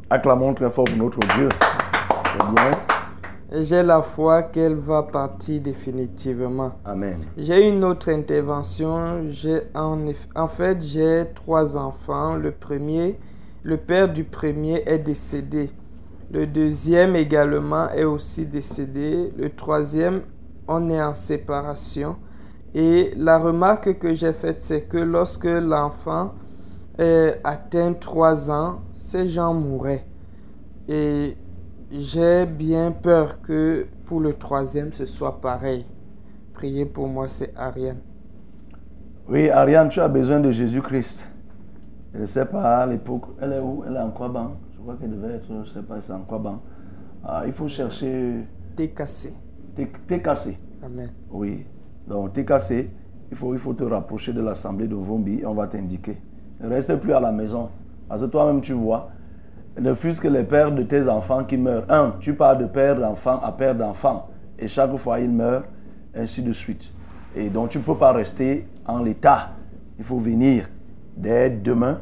Acclamons 0.09 0.55
très 0.55 0.70
fort 0.70 0.84
pour 0.84 0.97
notre 0.97 1.18
Dieu. 1.36 1.49
C'est 1.51 2.55
bien. 2.55 2.93
J'ai 3.57 3.84
la 3.84 4.02
foi 4.02 4.42
qu'elle 4.42 4.74
va 4.74 5.05
partir 5.05 5.62
définitivement. 5.62 6.72
Amen. 6.84 7.18
J'ai 7.36 7.68
une 7.68 7.84
autre 7.84 8.11
intervention. 8.11 9.28
J'ai 9.28 9.61
en, 9.74 10.48
fait, 10.48 10.82
j'ai 10.82 11.24
trois 11.36 11.76
enfants. 11.76 12.34
Le 12.34 12.50
premier, 12.50 13.16
le 13.62 13.76
père 13.76 14.12
du 14.12 14.24
premier 14.24 14.82
est 14.86 14.98
décédé. 14.98 15.70
Le 16.32 16.48
deuxième 16.48 17.14
également 17.14 17.88
est 17.90 18.02
aussi 18.05 18.46
décédé. 18.46 19.32
Le 19.36 19.50
troisième, 19.50 20.22
on 20.66 20.90
est 20.90 21.02
en 21.02 21.14
séparation. 21.14 22.16
Et 22.74 23.12
la 23.16 23.38
remarque 23.38 24.00
que 24.00 24.14
j'ai 24.14 24.33
faite, 24.33 24.58
c'est 24.58 24.83
que 24.88 24.99
lorsque 24.99 25.45
l'enfant 25.45 26.34
atteint 26.99 27.92
trois 27.92 28.50
ans, 28.50 28.80
ces 28.95 29.29
gens 29.29 29.54
mouraient. 29.54 30.07
Et 30.88 31.37
j'ai 31.96 32.46
bien 32.46 32.91
peur 32.91 33.41
que 33.41 33.87
pour 34.04 34.21
le 34.21 34.33
troisième, 34.33 34.92
ce 34.92 35.07
soit 35.07 35.41
pareil. 35.41 35.87
Priez 36.53 36.87
pour 36.87 37.08
moi, 37.08 37.29
c'est 37.29 37.57
Ariane. 37.57 38.00
Oui, 39.29 39.49
Ariane, 39.49 39.88
tu 39.88 40.00
as 40.00 40.08
besoin 40.08 40.41
de 40.41 40.50
Jésus-Christ. 40.50 41.25
Je 42.14 42.21
ne 42.21 42.26
sais 42.26 42.46
pas, 42.46 42.79
à 42.79 42.87
l'époque, 42.87 43.25
elle 43.41 43.53
est 43.53 43.61
où? 43.61 43.84
Elle 43.87 43.96
est 43.96 44.00
en 44.00 44.11
Kwaban. 44.11 44.53
Je 44.72 44.80
crois 44.80 44.96
qu'elle 44.96 45.11
devait 45.11 45.34
être, 45.34 45.46
je 45.49 45.54
ne 45.54 45.64
sais 45.64 45.83
pas, 45.83 46.00
c'est 46.00 46.12
en 46.12 46.21
Kwaban. 46.21 46.61
Ah, 47.25 47.42
il 47.46 47.53
faut 47.53 47.68
chercher. 47.68 48.45
T'es 48.76 48.88
cassé. 48.88 49.34
T'es 49.75 49.91
t'es 50.07 50.21
cassé. 50.21 50.57
Amen. 50.84 51.11
Oui. 51.30 51.64
Donc, 52.07 52.33
t'es 52.34 52.45
cassé. 52.45 52.91
Il 53.30 53.37
faut, 53.37 53.54
il 53.54 53.58
faut 53.58 53.72
te 53.72 53.84
rapprocher 53.84 54.33
de 54.33 54.41
l'assemblée 54.41 54.87
de 54.87 54.95
Vombi 54.95 55.42
on 55.46 55.54
va 55.54 55.66
t'indiquer. 55.66 56.18
Ne 56.61 56.68
reste 56.68 56.95
plus 56.96 57.12
à 57.12 57.21
la 57.21 57.33
maison. 57.33 57.71
Parce 58.08 58.21
que 58.21 58.26
toi-même, 58.26 58.61
tu 58.61 58.75
vois, 58.75 59.11
ne 59.80 59.95
fût-ce 59.95 60.21
que 60.21 60.29
les 60.29 60.45
pères 60.45 60.72
de 60.72 60.83
tes 60.83 61.09
enfants 61.09 61.45
qui 61.45 61.57
meurent. 61.57 61.84
Un, 61.88 62.14
tu 62.21 62.34
pars 62.34 62.57
de 62.57 62.67
père 62.67 62.99
d'enfant 62.99 63.41
à 63.41 63.53
père 63.53 63.75
d'enfant. 63.75 64.29
Et 64.59 64.68
chaque 64.68 64.95
fois, 64.96 65.18
ils 65.18 65.30
meurent, 65.30 65.64
ainsi 66.14 66.42
de 66.42 66.53
suite. 66.53 66.92
Et 67.34 67.49
donc, 67.49 67.71
tu 67.71 67.79
ne 67.79 67.83
peux 67.83 67.96
pas 67.96 68.13
rester 68.13 68.68
en 68.87 68.99
l'état. 68.99 69.51
Il 69.99 70.05
faut 70.05 70.18
venir 70.18 70.68
dès 71.17 71.51
demain. 71.51 71.99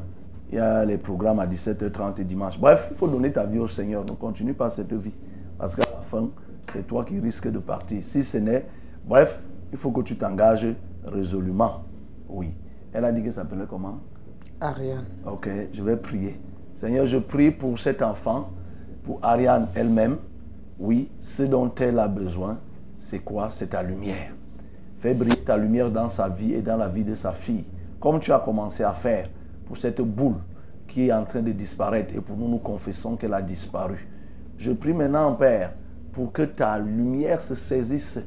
Il 0.50 0.56
y 0.56 0.60
a 0.60 0.84
les 0.84 0.98
programmes 0.98 1.40
à 1.40 1.46
17h30 1.46 2.20
et 2.20 2.24
dimanche. 2.24 2.58
Bref, 2.58 2.88
il 2.90 2.96
faut 2.96 3.08
donner 3.08 3.32
ta 3.32 3.44
vie 3.44 3.58
au 3.58 3.68
Seigneur. 3.68 4.04
Donc, 4.04 4.18
continue 4.18 4.52
par 4.52 4.70
cette 4.70 4.92
vie. 4.92 5.14
Parce 5.58 5.74
qu'à 5.74 5.82
la 5.82 6.02
fin, 6.02 6.28
c'est 6.70 6.86
toi 6.86 7.04
qui 7.04 7.18
risques 7.18 7.50
de 7.50 7.58
partir. 7.58 8.02
Si 8.02 8.22
ce 8.22 8.36
n'est. 8.36 8.66
Bref, 9.06 9.40
il 9.72 9.78
faut 9.78 9.90
que 9.90 10.02
tu 10.02 10.16
t'engages 10.16 10.66
résolument. 11.06 11.84
Oui. 12.28 12.52
Elle 12.92 13.06
a 13.06 13.12
dit 13.12 13.22
qu'elle 13.22 13.32
s'appelait 13.32 13.64
comment? 13.68 13.98
Ariane. 14.60 15.06
Ok, 15.26 15.48
je 15.72 15.82
vais 15.82 15.96
prier. 15.96 16.38
Seigneur, 16.82 17.06
je 17.06 17.18
prie 17.18 17.52
pour 17.52 17.78
cet 17.78 18.02
enfant, 18.02 18.50
pour 19.04 19.20
Ariane 19.22 19.68
elle-même. 19.76 20.16
Oui, 20.80 21.12
ce 21.20 21.44
dont 21.44 21.70
elle 21.78 22.00
a 22.00 22.08
besoin, 22.08 22.58
c'est 22.96 23.20
quoi? 23.20 23.50
C'est 23.52 23.68
ta 23.68 23.84
lumière. 23.84 24.32
Fais 24.98 25.14
briller 25.14 25.36
ta 25.36 25.56
lumière 25.56 25.92
dans 25.92 26.08
sa 26.08 26.28
vie 26.28 26.54
et 26.54 26.60
dans 26.60 26.76
la 26.76 26.88
vie 26.88 27.04
de 27.04 27.14
sa 27.14 27.30
fille, 27.30 27.64
comme 28.00 28.18
tu 28.18 28.32
as 28.32 28.40
commencé 28.40 28.82
à 28.82 28.90
faire 28.90 29.28
pour 29.64 29.76
cette 29.76 30.00
boule 30.00 30.40
qui 30.88 31.06
est 31.06 31.12
en 31.12 31.24
train 31.24 31.40
de 31.40 31.52
disparaître 31.52 32.16
et 32.16 32.20
pour 32.20 32.36
nous, 32.36 32.48
nous 32.48 32.58
confessons 32.58 33.14
qu'elle 33.14 33.34
a 33.34 33.42
disparu. 33.42 34.08
Je 34.58 34.72
prie 34.72 34.92
maintenant, 34.92 35.34
Père, 35.34 35.74
pour 36.10 36.32
que 36.32 36.42
ta 36.42 36.80
lumière 36.80 37.40
se 37.40 37.54
saisisse 37.54 38.18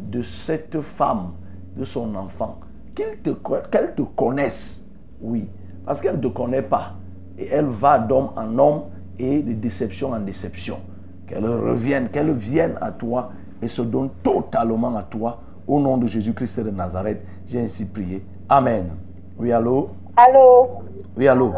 de 0.00 0.20
cette 0.22 0.80
femme, 0.80 1.34
de 1.76 1.84
son 1.84 2.12
enfant, 2.16 2.58
qu'elle 2.92 3.18
te, 3.18 3.30
te 3.30 4.02
connaisse, 4.02 4.84
oui, 5.20 5.48
parce 5.86 6.00
qu'elle 6.00 6.16
ne 6.16 6.22
te 6.22 6.26
connaît 6.26 6.62
pas. 6.62 6.96
Et 7.38 7.48
elle 7.48 7.66
va 7.66 7.98
d'homme 7.98 8.30
en 8.36 8.58
homme 8.58 8.82
et 9.18 9.40
de 9.40 9.52
déception 9.52 10.12
en 10.12 10.20
déception. 10.20 10.78
Qu'elle 11.26 11.46
revienne, 11.46 12.08
qu'elle 12.08 12.32
vienne 12.32 12.76
à 12.80 12.90
toi 12.90 13.30
et 13.62 13.68
se 13.68 13.82
donne 13.82 14.10
totalement 14.22 14.96
à 14.96 15.02
toi. 15.02 15.38
Au 15.66 15.78
nom 15.78 15.96
de 15.96 16.06
Jésus-Christ 16.06 16.64
de 16.64 16.70
Nazareth, 16.70 17.22
j'ai 17.46 17.60
ainsi 17.60 17.86
prié. 17.86 18.24
Amen. 18.48 18.90
Oui, 19.38 19.52
allô? 19.52 19.90
Allô? 20.16 20.68
Oui, 21.16 21.28
allô? 21.28 21.52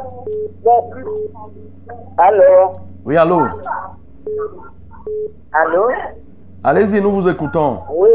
Allô? 2.19 2.73
Oui, 3.05 3.17
allô? 3.17 3.41
Allô? 5.53 5.89
Allez-y, 6.63 7.01
nous 7.01 7.11
vous 7.11 7.29
écoutons. 7.29 7.79
Oui. 7.91 8.11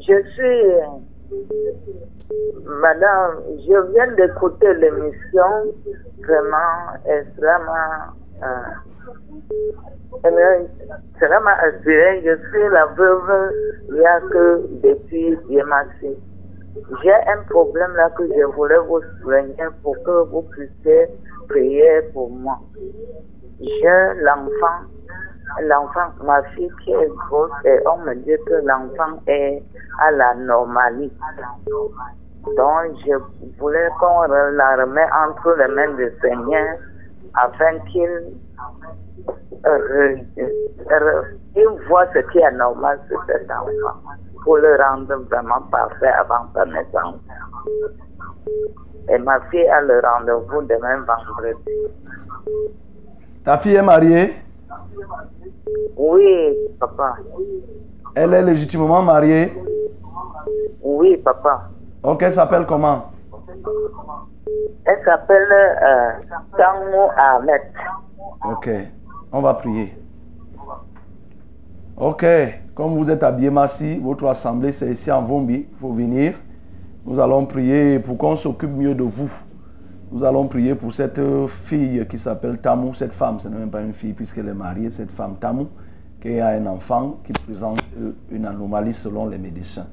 Je 0.00 0.22
suis. 0.34 1.36
Madame, 2.64 3.42
je 3.66 3.92
viens 3.92 4.12
d'écouter 4.12 4.74
l'émission 4.74 5.72
vraiment 6.22 6.94
extrêmement. 7.06 8.14
Euh, 8.42 8.74
extrêmement 10.24 11.56
inspirée. 11.62 12.22
Je 12.24 12.36
suis 12.48 12.68
la 12.70 12.86
veuve, 12.86 13.52
il 13.88 13.94
n'y 13.94 14.06
a 14.06 14.20
que 14.20 14.62
depuis 14.82 15.38
Dieu. 15.48 15.62
J'ai 17.02 17.12
un 17.12 17.42
problème 17.48 17.94
là 17.94 18.10
que 18.10 18.26
je 18.26 18.44
voulais 18.54 18.78
vous 18.78 19.00
souligner 19.22 19.68
pour 19.82 19.96
que 20.02 20.28
vous 20.28 20.42
puissiez 20.42 21.06
prier 21.48 22.02
pour 22.12 22.30
moi. 22.30 22.58
J'ai 23.60 24.22
l'enfant 24.22 24.84
l'enfant, 25.62 26.12
ma 26.22 26.42
fille 26.54 26.70
qui 26.84 26.92
est 26.92 27.08
grosse, 27.28 27.50
et 27.64 27.78
on 27.86 27.98
me 27.98 28.14
dit 28.14 28.36
que 28.46 28.54
l'enfant 28.64 29.20
est 29.26 29.62
à 30.00 30.10
la 30.10 30.34
normalité. 30.34 31.14
Donc, 32.56 32.96
je 33.06 33.16
voulais 33.58 33.88
qu'on 33.98 34.22
la 34.22 34.76
remette 34.76 35.10
entre 35.26 35.56
les 35.58 35.68
mains 35.68 35.94
du 35.94 36.10
Seigneur 36.20 36.78
afin 37.34 37.78
qu'il 37.90 38.34
euh, 39.66 40.16
euh, 40.90 41.22
il 41.56 41.68
voit 41.88 42.06
ce 42.14 42.20
qui 42.30 42.38
est 42.38 42.52
normal 42.52 43.00
sur 43.08 43.22
cet 43.26 43.50
enfant 43.50 43.98
pour 44.44 44.58
le 44.58 44.76
rendre 44.76 45.16
vraiment 45.28 45.60
parfait 45.72 46.12
avant 46.20 46.46
sa 46.54 46.64
naissance. 46.66 47.16
Et 49.08 49.18
ma 49.18 49.40
fille 49.50 49.66
a 49.66 49.80
le 49.80 50.00
rendez-vous 50.00 50.62
demain 50.62 51.00
vendredi. 51.00 51.72
Ta 53.44 53.56
fille 53.56 53.74
est 53.74 53.82
mariée? 53.82 54.34
Oui, 55.96 56.54
papa. 56.78 57.16
Elle 58.14 58.34
est 58.34 58.42
légitimement 58.42 59.02
mariée 59.02 59.52
Oui, 60.82 61.16
papa. 61.18 61.68
Ok, 62.02 62.22
elle 62.22 62.32
s'appelle 62.32 62.66
comment? 62.66 63.06
Elle 64.84 65.04
s'appelle 65.04 65.48
euh, 65.52 66.10
Tango 66.56 67.10
Ahmed. 67.16 67.62
Ok, 68.44 68.70
on 69.32 69.40
va 69.40 69.54
prier. 69.54 69.92
Ok, 71.96 72.24
comme 72.74 72.94
vous 72.96 73.10
êtes 73.10 73.22
à 73.22 73.32
Biémassi, 73.32 73.98
votre 73.98 74.26
assemblée 74.26 74.70
c'est 74.70 74.90
ici 74.92 75.10
en 75.10 75.22
Vombi, 75.22 75.66
il 75.70 75.78
faut 75.80 75.92
venir. 75.92 76.34
Nous 77.04 77.18
allons 77.18 77.46
prier 77.46 77.98
pour 77.98 78.18
qu'on 78.18 78.36
s'occupe 78.36 78.70
mieux 78.70 78.94
de 78.94 79.02
vous. 79.02 79.30
Nous 80.12 80.22
allons 80.22 80.46
prier 80.46 80.76
pour 80.76 80.92
cette 80.92 81.20
fille 81.48 82.06
qui 82.08 82.18
s'appelle 82.18 82.58
Tamou, 82.58 82.94
cette 82.94 83.12
femme, 83.12 83.40
ce 83.40 83.48
n'est 83.48 83.58
même 83.58 83.70
pas 83.70 83.82
une 83.82 83.92
fille 83.92 84.12
puisqu'elle 84.12 84.48
est 84.48 84.54
mariée, 84.54 84.88
cette 84.88 85.10
femme 85.10 85.34
Tamou, 85.40 85.66
qui 86.20 86.38
a 86.38 86.48
un 86.50 86.66
enfant 86.66 87.18
qui 87.24 87.32
présente 87.32 87.84
une 88.30 88.46
anomalie 88.46 88.94
selon 88.94 89.26
les 89.26 89.36
médecins. 89.36 89.88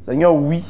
Seigneur, 0.00 0.34
oui, 0.34 0.64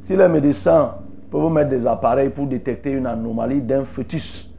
si 0.00 0.16
les 0.16 0.28
médecins 0.28 0.96
peuvent 1.30 1.50
mettre 1.50 1.70
des 1.70 1.86
appareils 1.86 2.28
pour 2.28 2.46
détecter 2.46 2.90
une 2.90 3.06
anomalie 3.06 3.62
d'un 3.62 3.84
fœtus, 3.84 4.52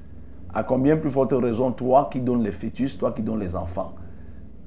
à 0.53 0.63
combien 0.63 0.97
plus 0.97 1.11
forte 1.11 1.33
raison 1.33 1.71
toi 1.71 2.09
qui 2.11 2.19
donnes 2.19 2.43
les 2.43 2.51
fœtus, 2.51 2.97
toi 2.97 3.11
qui 3.11 3.21
donnes 3.21 3.39
les 3.39 3.55
enfants? 3.55 3.93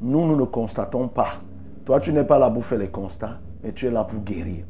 Nous, 0.01 0.25
nous 0.25 0.37
ne 0.37 0.45
constatons 0.45 1.09
pas. 1.09 1.41
Toi, 1.85 1.99
tu 1.99 2.13
n'es 2.13 2.25
pas 2.25 2.39
là 2.39 2.49
pour 2.49 2.65
faire 2.65 2.79
les 2.79 2.89
constats, 2.89 3.39
mais 3.63 3.73
tu 3.73 3.87
es 3.87 3.91
là 3.91 4.05
pour 4.05 4.21
guérir. 4.23 4.65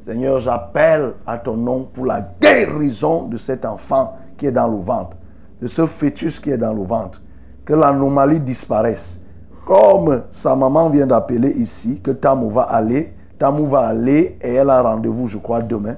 Seigneur, 0.00 0.40
j'appelle 0.40 1.12
à 1.26 1.36
ton 1.36 1.56
nom 1.56 1.86
pour 1.92 2.06
la 2.06 2.22
guérison 2.40 3.24
de 3.24 3.36
cet 3.36 3.66
enfant 3.66 4.16
qui 4.38 4.46
est 4.46 4.52
dans 4.52 4.66
le 4.66 4.78
ventre, 4.78 5.14
de 5.60 5.66
ce 5.66 5.84
fœtus 5.84 6.40
qui 6.40 6.50
est 6.50 6.56
dans 6.56 6.72
le 6.72 6.84
ventre. 6.84 7.20
Que 7.66 7.74
l'anomalie 7.74 8.40
disparaisse. 8.40 9.22
Comme 9.66 10.22
sa 10.30 10.56
maman 10.56 10.88
vient 10.88 11.06
d'appeler 11.06 11.50
ici, 11.50 12.00
que 12.02 12.12
Tamou 12.12 12.48
va 12.48 12.62
aller, 12.62 13.12
Tamou 13.38 13.66
va 13.66 13.88
aller 13.88 14.38
et 14.40 14.54
elle 14.54 14.70
a 14.70 14.80
rendez-vous, 14.80 15.28
je 15.28 15.36
crois, 15.36 15.60
demain. 15.60 15.96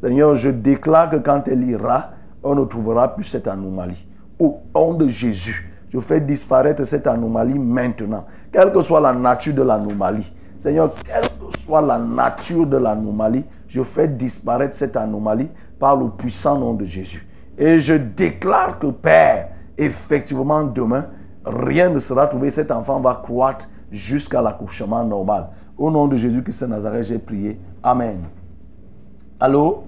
Seigneur, 0.00 0.34
je 0.34 0.50
déclare 0.50 1.10
que 1.10 1.16
quand 1.16 1.46
elle 1.46 1.62
ira, 1.62 2.10
on 2.42 2.56
ne 2.56 2.64
trouvera 2.64 3.14
plus 3.14 3.24
cette 3.24 3.46
anomalie. 3.46 4.04
Au 4.36 4.58
nom 4.74 4.94
de 4.94 5.06
Jésus, 5.06 5.72
je 5.92 6.00
fais 6.00 6.20
disparaître 6.20 6.84
cette 6.84 7.06
anomalie 7.06 7.58
maintenant. 7.58 8.24
Quelle 8.50 8.72
que 8.72 8.82
soit 8.82 9.00
la 9.00 9.12
nature 9.12 9.54
de 9.54 9.62
l'anomalie. 9.62 10.30
Seigneur, 10.58 10.92
quelle 11.04 11.22
que 11.22 11.58
soit 11.58 11.82
la 11.82 11.98
nature 11.98 12.66
de 12.66 12.76
l'anomalie, 12.76 13.44
je 13.68 13.82
fais 13.82 14.08
disparaître 14.08 14.74
cette 14.74 14.96
anomalie 14.96 15.48
par 15.78 15.96
le 15.96 16.08
puissant 16.08 16.58
nom 16.58 16.74
de 16.74 16.84
Jésus. 16.84 17.26
Et 17.58 17.78
je 17.78 17.94
déclare 17.94 18.78
que 18.78 18.86
Père, 18.88 19.50
effectivement 19.76 20.64
demain, 20.64 21.06
rien 21.44 21.90
ne 21.90 21.98
sera 21.98 22.26
trouvé. 22.26 22.50
Cet 22.50 22.70
enfant 22.70 23.00
va 23.00 23.20
croître 23.22 23.68
jusqu'à 23.90 24.40
l'accouchement 24.40 25.04
normal. 25.04 25.48
Au 25.76 25.90
nom 25.90 26.06
de 26.06 26.16
Jésus-Christ 26.16 26.62
de 26.62 26.66
Nazareth, 26.68 27.04
j'ai 27.04 27.18
prié. 27.18 27.58
Amen. 27.82 28.22
Allô? 29.40 29.84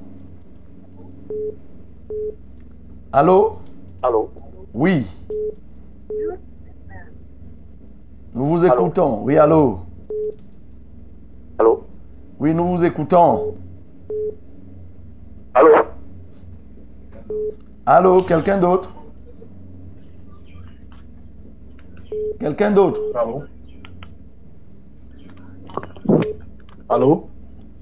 Allô? 3.13 3.57
Allô? 4.03 4.31
Oui. 4.75 5.07
Nous 8.35 8.45
vous 8.45 8.65
écoutons. 8.65 9.23
Oui, 9.23 9.39
allô? 9.39 9.86
Allô? 11.59 11.85
Oui, 12.39 12.53
nous 12.55 12.77
vous 12.77 12.85
écoutons. 12.85 13.55
Allô? 15.55 15.71
Allô, 17.87 18.23
quelqu'un 18.25 18.59
d'autre? 18.59 18.91
Quelqu'un 22.39 22.71
d'autre? 22.73 23.01
Allô? 23.15 23.45
Allô? 26.89 27.29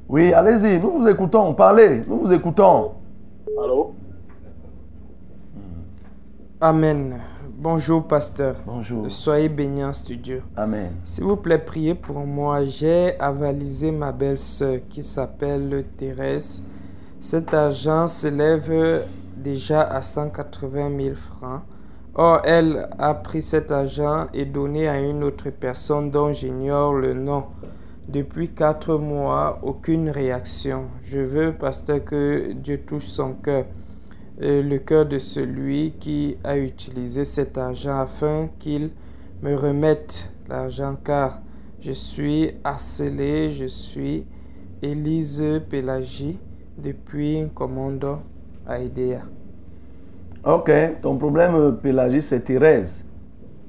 Oui, 0.08 0.32
allez-y, 0.32 0.78
nous 0.78 1.00
vous 1.00 1.08
écoutons. 1.08 1.54
Parlez, 1.54 2.04
nous 2.06 2.20
vous 2.20 2.32
écoutons. 2.32 2.92
Allô? 3.60 3.92
Amen. 6.60 7.20
Bonjour, 7.64 8.06
pasteur. 8.06 8.56
Bonjour. 8.66 9.10
Soyez 9.10 9.48
bénis 9.48 9.84
en 9.84 9.94
studio. 9.94 10.40
Amen. 10.54 10.92
S'il 11.02 11.24
vous 11.24 11.36
plaît, 11.36 11.58
priez 11.58 11.94
pour 11.94 12.18
moi. 12.18 12.62
J'ai 12.66 13.18
avalisé 13.18 13.90
ma 13.90 14.12
belle-sœur 14.12 14.80
qui 14.90 15.02
s'appelle 15.02 15.82
Thérèse. 15.96 16.68
Cet 17.20 17.54
argent 17.54 18.06
s'élève 18.06 19.06
déjà 19.38 19.80
à 19.80 20.02
180 20.02 20.90
000 21.04 21.14
francs. 21.14 21.62
Or, 22.14 22.42
elle 22.44 22.86
a 22.98 23.14
pris 23.14 23.40
cet 23.40 23.72
argent 23.72 24.26
et 24.34 24.44
donné 24.44 24.86
à 24.86 25.00
une 25.00 25.24
autre 25.24 25.48
personne 25.48 26.10
dont 26.10 26.34
j'ignore 26.34 26.92
le 26.92 27.14
nom. 27.14 27.46
Depuis 28.06 28.50
quatre 28.50 28.98
mois, 28.98 29.58
aucune 29.62 30.10
réaction. 30.10 30.90
Je 31.02 31.20
veux, 31.20 31.54
pasteur, 31.54 32.04
que 32.04 32.52
Dieu 32.52 32.82
touche 32.84 33.06
son 33.06 33.32
cœur 33.32 33.64
le 34.38 34.78
cœur 34.78 35.06
de 35.06 35.18
celui 35.18 35.92
qui 35.98 36.36
a 36.42 36.58
utilisé 36.58 37.24
cet 37.24 37.56
argent 37.56 37.98
afin 38.00 38.48
qu'il 38.58 38.90
me 39.42 39.54
remette 39.54 40.32
l'argent 40.48 40.96
car 41.02 41.40
je 41.80 41.92
suis 41.92 42.50
harcelé, 42.64 43.50
je 43.50 43.66
suis 43.66 44.26
Élise 44.82 45.62
Pélagie 45.68 46.38
depuis 46.78 47.46
commando 47.54 48.18
à 48.66 48.80
Idea. 48.80 49.20
Ok, 50.44 50.70
ton 51.00 51.16
problème, 51.16 51.76
Pélagie, 51.82 52.20
c'est 52.22 52.40
Thérèse. 52.40 53.04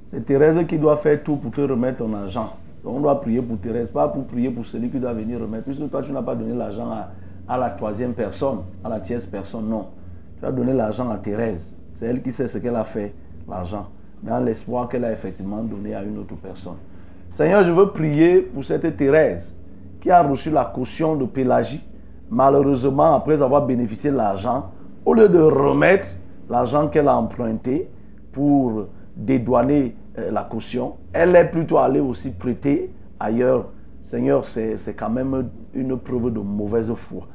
C'est 0.06 0.26
Thérèse 0.26 0.66
qui 0.68 0.78
doit 0.78 0.98
faire 0.98 1.22
tout 1.24 1.38
pour 1.38 1.52
te 1.52 1.62
remettre 1.62 2.00
ton 2.00 2.14
argent. 2.14 2.54
Donc 2.84 2.98
on 2.98 3.00
doit 3.02 3.20
prier 3.22 3.42
pour 3.42 3.58
Thérèse, 3.60 3.90
pas 3.90 4.08
pour 4.08 4.26
prier 4.26 4.50
pour 4.50 4.66
celui 4.66 4.90
qui 4.90 5.00
doit 5.00 5.14
venir 5.14 5.40
remettre. 5.40 5.66
Puisque 5.66 5.90
toi, 5.90 6.02
tu 6.02 6.12
n'as 6.12 6.22
pas 6.22 6.36
donné 6.36 6.54
l'argent 6.54 6.92
à, 6.92 7.12
à 7.48 7.58
la 7.58 7.70
troisième 7.70 8.14
personne, 8.14 8.60
à 8.84 8.90
la 8.90 9.00
tierce 9.00 9.26
personne, 9.26 9.68
non. 9.70 9.88
Tu 10.40 10.46
as 10.46 10.52
donné 10.52 10.74
l'argent 10.74 11.10
à 11.10 11.18
Thérèse. 11.18 11.76
C'est 11.94 12.08
elle 12.08 12.22
qui 12.22 12.32
sait 12.32 12.48
ce 12.48 12.58
qu'elle 12.58 12.76
a 12.76 12.84
fait, 12.84 13.14
l'argent. 13.48 13.88
Mais 14.24 14.32
l'espoir 14.42 14.90
qu'elle 14.90 15.06
a 15.06 15.12
effectivement 15.12 15.62
donné 15.64 15.96
à 15.96 16.04
une 16.04 16.18
autre 16.18 16.36
personne. 16.36 16.78
Seigneur, 17.30 17.64
je 17.64 17.72
veux 17.72 17.90
prier 17.90 18.42
pour 18.42 18.64
cette 18.64 18.96
Thérèse 18.98 19.56
qui 20.00 20.10
a 20.12 20.22
reçu 20.24 20.52
la 20.52 20.66
caution 20.66 21.16
de 21.16 21.26
Pélagie. 21.26 21.84
Malheureusement, 22.30 23.16
après 23.16 23.42
avoir 23.42 23.66
bénéficié 23.66 24.12
de 24.12 24.16
l'argent, 24.16 24.72
au 25.06 25.14
lieu 25.14 25.30
de 25.30 25.40
remettre 25.40 26.08
l'argent 26.50 26.88
qu'elle 26.88 27.08
a 27.08 27.16
emprunté 27.16 27.90
pour 28.32 28.88
dédouaner 29.16 29.96
euh, 30.18 30.32
la 30.32 30.44
caution, 30.44 30.96
elle 31.14 31.36
est 31.36 31.50
plutôt 31.50 31.78
allée 31.78 32.00
aussi 32.00 32.32
prêter 32.32 32.92
ailleurs. 33.20 33.68
Seigneur, 34.02 34.46
c'est 34.46 34.96
quand 34.98 35.10
même 35.10 35.50
une 35.74 35.98
preuve 35.98 36.32
de 36.32 36.40
mauvaise 36.40 36.94
foi. 36.94 37.28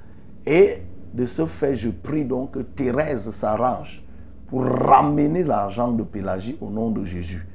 Et 0.47 0.79
de 1.15 1.27
ce 1.27 1.47
fait, 1.47 1.75
je 1.75 1.91
prie 1.91 2.25
donc 2.25 2.53
que 2.53 2.61
Thérèse 2.61 3.31
s'arrange 3.31 4.03
pour 4.49 4.65
ramener 4.65 5.45
l'argent 5.45 5.91
de 5.93 6.03
Pélagie 6.03 6.57
au 6.61 6.71
nom 6.71 6.91
de 6.91 7.05
Jésus. 7.05 7.47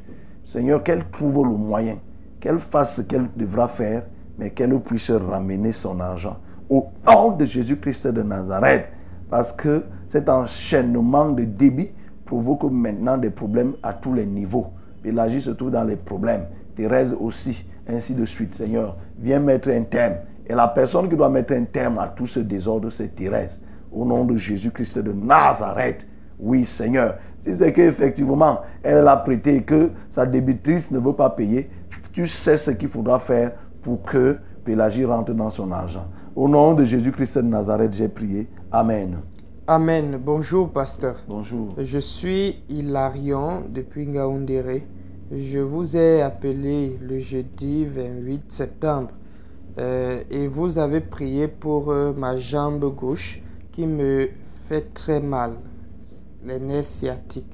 Seigneur, 0.43 0.83
qu'elle 0.83 1.03
trouve 1.09 1.43
le 1.43 1.55
moyen, 1.55 1.97
qu'elle 2.39 2.59
fasse 2.59 2.97
ce 2.97 3.01
qu'elle 3.01 3.27
devra 3.35 3.67
faire, 3.67 4.03
mais 4.37 4.51
qu'elle 4.51 4.77
puisse 4.79 5.11
ramener 5.11 5.71
son 5.71 5.99
argent 5.99 6.37
au 6.69 6.87
nom 7.07 7.31
de 7.31 7.45
Jésus-Christ 7.45 8.07
de 8.07 8.21
Nazareth. 8.23 8.87
Parce 9.29 9.51
que 9.51 9.83
cet 10.07 10.29
enchaînement 10.29 11.29
de 11.29 11.43
débit 11.43 11.89
provoque 12.25 12.63
maintenant 12.63 13.17
des 13.17 13.29
problèmes 13.29 13.73
à 13.83 13.93
tous 13.93 14.13
les 14.13 14.25
niveaux. 14.25 14.67
Pélagie 15.01 15.41
se 15.41 15.51
trouve 15.51 15.71
dans 15.71 15.83
les 15.83 15.95
problèmes. 15.95 16.45
Thérèse 16.75 17.15
aussi, 17.19 17.65
ainsi 17.87 18.13
de 18.13 18.25
suite. 18.25 18.55
Seigneur, 18.55 18.97
viens 19.19 19.39
mettre 19.39 19.69
un 19.69 19.83
terme 19.83 20.15
et 20.47 20.53
la 20.53 20.67
personne 20.67 21.09
qui 21.09 21.15
doit 21.15 21.29
mettre 21.29 21.53
un 21.53 21.63
terme 21.63 21.97
à 21.99 22.07
tout 22.07 22.27
ce 22.27 22.39
désordre, 22.39 22.89
c'est 22.89 23.15
Thérèse. 23.15 23.61
Au 23.91 24.05
nom 24.05 24.25
de 24.25 24.35
Jésus-Christ 24.35 24.99
de 24.99 25.11
Nazareth. 25.11 26.07
Oui, 26.37 26.65
Seigneur. 26.65 27.15
Si 27.37 27.55
c'est 27.55 27.71
qu'effectivement, 27.71 28.59
elle 28.83 29.07
a 29.07 29.17
prêté 29.17 29.55
et 29.55 29.63
que 29.63 29.91
sa 30.09 30.25
débitrice 30.25 30.91
ne 30.91 30.99
veut 30.99 31.13
pas 31.13 31.29
payer, 31.29 31.69
tu 32.11 32.27
sais 32.27 32.57
ce 32.57 32.71
qu'il 32.71 32.89
faudra 32.89 33.19
faire 33.19 33.53
pour 33.81 34.03
que 34.03 34.37
Pélagie 34.63 35.05
rentre 35.05 35.33
dans 35.33 35.49
son 35.49 35.71
argent. 35.71 36.07
Au 36.35 36.49
nom 36.49 36.73
de 36.73 36.83
Jésus-Christ 36.83 37.37
de 37.37 37.43
Nazareth, 37.43 37.93
j'ai 37.93 38.09
prié. 38.09 38.47
Amen. 38.71 39.17
Amen. 39.67 40.19
Bonjour, 40.23 40.69
pasteur. 40.69 41.15
Bonjour. 41.27 41.73
Je 41.77 41.99
suis 41.99 42.63
Hilarion 42.69 43.63
depuis 43.69 44.05
Ngaoundéré. 44.05 44.85
Je 45.31 45.59
vous 45.59 45.97
ai 45.97 46.21
appelé 46.21 46.99
le 47.01 47.17
jeudi 47.17 47.85
28 47.85 48.51
septembre 48.51 49.09
euh, 49.77 50.23
et 50.29 50.47
vous 50.47 50.77
avez 50.77 51.01
prié 51.01 51.47
pour 51.47 51.91
euh, 51.91 52.13
ma 52.13 52.37
jambe 52.37 52.85
gauche 52.95 53.43
qui 53.71 53.85
me 53.85 54.29
fait 54.67 54.93
très 54.93 55.19
mal, 55.19 55.53
les 56.45 56.59
nerfs 56.59 56.85
sciatiques. 56.85 57.51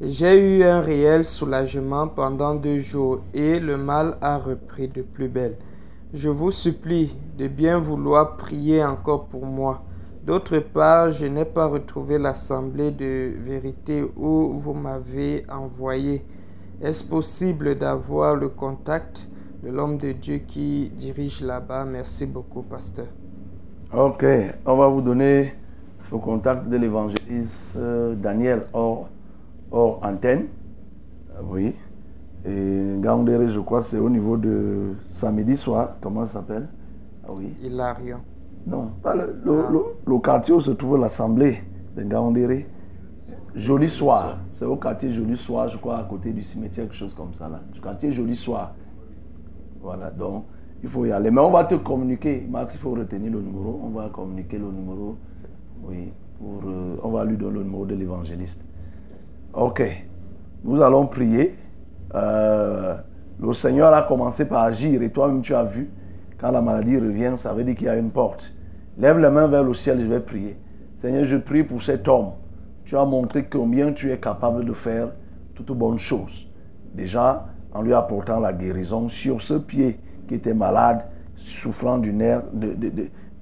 J'ai 0.00 0.58
eu 0.58 0.62
un 0.62 0.80
réel 0.80 1.24
soulagement 1.24 2.08
pendant 2.08 2.54
deux 2.54 2.78
jours 2.78 3.20
et 3.32 3.58
le 3.58 3.76
mal 3.76 4.18
a 4.20 4.38
repris 4.38 4.88
de 4.88 5.02
plus 5.02 5.28
belle. 5.28 5.56
Je 6.12 6.28
vous 6.28 6.50
supplie 6.50 7.16
de 7.36 7.48
bien 7.48 7.78
vouloir 7.78 8.36
prier 8.36 8.84
encore 8.84 9.26
pour 9.26 9.46
moi. 9.46 9.82
D'autre 10.24 10.58
part, 10.58 11.12
je 11.12 11.26
n'ai 11.26 11.44
pas 11.44 11.66
retrouvé 11.66 12.18
l'assemblée 12.18 12.90
de 12.90 13.34
vérité 13.38 14.04
où 14.16 14.52
vous 14.54 14.74
m'avez 14.74 15.44
envoyé. 15.50 16.24
Est-ce 16.82 17.04
possible 17.04 17.78
d'avoir 17.78 18.36
le 18.36 18.48
contact 18.48 19.28
de 19.66 19.70
l'homme 19.72 19.98
de 19.98 20.12
Dieu 20.12 20.38
qui 20.46 20.90
dirige 20.96 21.42
là-bas 21.42 21.84
Merci 21.84 22.26
beaucoup, 22.26 22.62
pasteur. 22.62 23.06
Ok, 23.92 24.24
on 24.64 24.76
va 24.76 24.86
vous 24.88 25.00
donner 25.00 25.54
le 26.12 26.18
contact 26.18 26.68
de 26.68 26.76
l'évangéliste 26.76 27.74
euh, 27.76 28.14
Daniel 28.14 28.62
hors, 28.72 29.08
hors 29.70 30.00
antenne. 30.04 30.44
Euh, 31.36 31.40
Oui. 31.50 31.74
Et 32.48 32.94
Gaoundéré, 33.00 33.48
je 33.48 33.58
crois, 33.58 33.82
c'est 33.82 33.98
au 33.98 34.08
niveau 34.08 34.36
de 34.36 34.92
samedi 35.08 35.56
soir. 35.56 35.96
Comment 36.00 36.24
ça 36.26 36.34
s'appelle? 36.34 36.68
Ah 37.26 37.32
oui. 37.36 37.52
Hilarion. 37.60 38.18
Non, 38.68 38.90
pas 39.02 39.16
le, 39.16 39.36
le- 39.44 39.64
le- 39.72 39.84
le 40.06 40.18
quartier 40.20 40.54
où 40.54 40.60
se 40.60 40.70
trouve 40.70 40.96
l'assemblée 40.98 41.58
de 41.96 42.04
Gaoundéré. 42.04 42.68
Joli 43.56 43.88
soir. 43.88 44.38
C'est 44.52 44.64
au 44.64 44.76
quartier 44.76 45.10
Joli 45.10 45.36
soir, 45.36 45.66
je 45.66 45.76
crois, 45.78 45.98
à 45.98 46.04
côté 46.04 46.32
du 46.32 46.44
cimetière, 46.44 46.84
quelque 46.86 46.94
chose 46.96 47.14
comme 47.14 47.32
ça. 47.34 47.48
Là. 47.48 47.60
Le 47.74 47.80
quartier 47.80 48.12
Joli 48.12 48.36
soir. 48.36 48.74
Voilà, 49.86 50.10
donc 50.10 50.46
il 50.82 50.88
faut 50.88 51.04
y 51.06 51.12
aller. 51.12 51.30
Mais 51.30 51.40
on 51.40 51.52
va 51.52 51.62
te 51.62 51.76
communiquer. 51.76 52.44
Max, 52.50 52.74
il 52.74 52.80
faut 52.80 52.90
retenir 52.90 53.30
le 53.30 53.40
numéro. 53.40 53.80
On 53.84 53.90
va 53.90 54.08
communiquer 54.08 54.58
le 54.58 54.64
numéro. 54.64 55.16
Oui, 55.84 56.12
pour, 56.40 56.60
euh, 56.68 56.96
on 57.04 57.10
va 57.10 57.24
lui 57.24 57.36
donner 57.36 57.58
le 57.58 57.62
numéro 57.62 57.86
de 57.86 57.94
l'évangéliste. 57.94 58.64
Ok. 59.54 60.04
Nous 60.64 60.82
allons 60.82 61.06
prier. 61.06 61.54
Euh, 62.16 62.96
le 63.38 63.52
Seigneur 63.52 63.94
a 63.94 64.02
commencé 64.02 64.44
par 64.44 64.64
agir 64.64 65.00
et 65.00 65.10
toi-même 65.10 65.40
tu 65.40 65.54
as 65.54 65.62
vu. 65.62 65.88
Quand 66.36 66.50
la 66.50 66.60
maladie 66.60 66.98
revient, 66.98 67.34
ça 67.36 67.52
veut 67.52 67.62
dire 67.62 67.76
qu'il 67.76 67.86
y 67.86 67.88
a 67.88 67.96
une 67.96 68.10
porte. 68.10 68.52
Lève 68.98 69.20
les 69.20 69.30
mains 69.30 69.46
vers 69.46 69.62
le 69.62 69.72
ciel, 69.72 70.00
je 70.00 70.06
vais 70.06 70.18
prier. 70.18 70.56
Seigneur, 70.96 71.24
je 71.26 71.36
prie 71.36 71.62
pour 71.62 71.80
cet 71.80 72.08
homme. 72.08 72.32
Tu 72.84 72.96
as 72.96 73.04
montré 73.04 73.44
combien 73.44 73.92
tu 73.92 74.10
es 74.10 74.18
capable 74.18 74.64
de 74.64 74.72
faire 74.72 75.10
toutes 75.54 75.70
bonnes 75.70 76.00
choses. 76.00 76.48
Déjà, 76.92 77.46
en 77.76 77.82
lui 77.82 77.92
apportant 77.94 78.40
la 78.40 78.52
guérison 78.52 79.08
sur 79.08 79.40
ce 79.40 79.54
pied 79.54 79.98
qui 80.26 80.34
était 80.34 80.54
malade, 80.54 81.04
souffrant 81.36 81.98
du 81.98 82.12
nerf, 82.12 82.42
de, 82.52 82.72
de- 82.72 82.90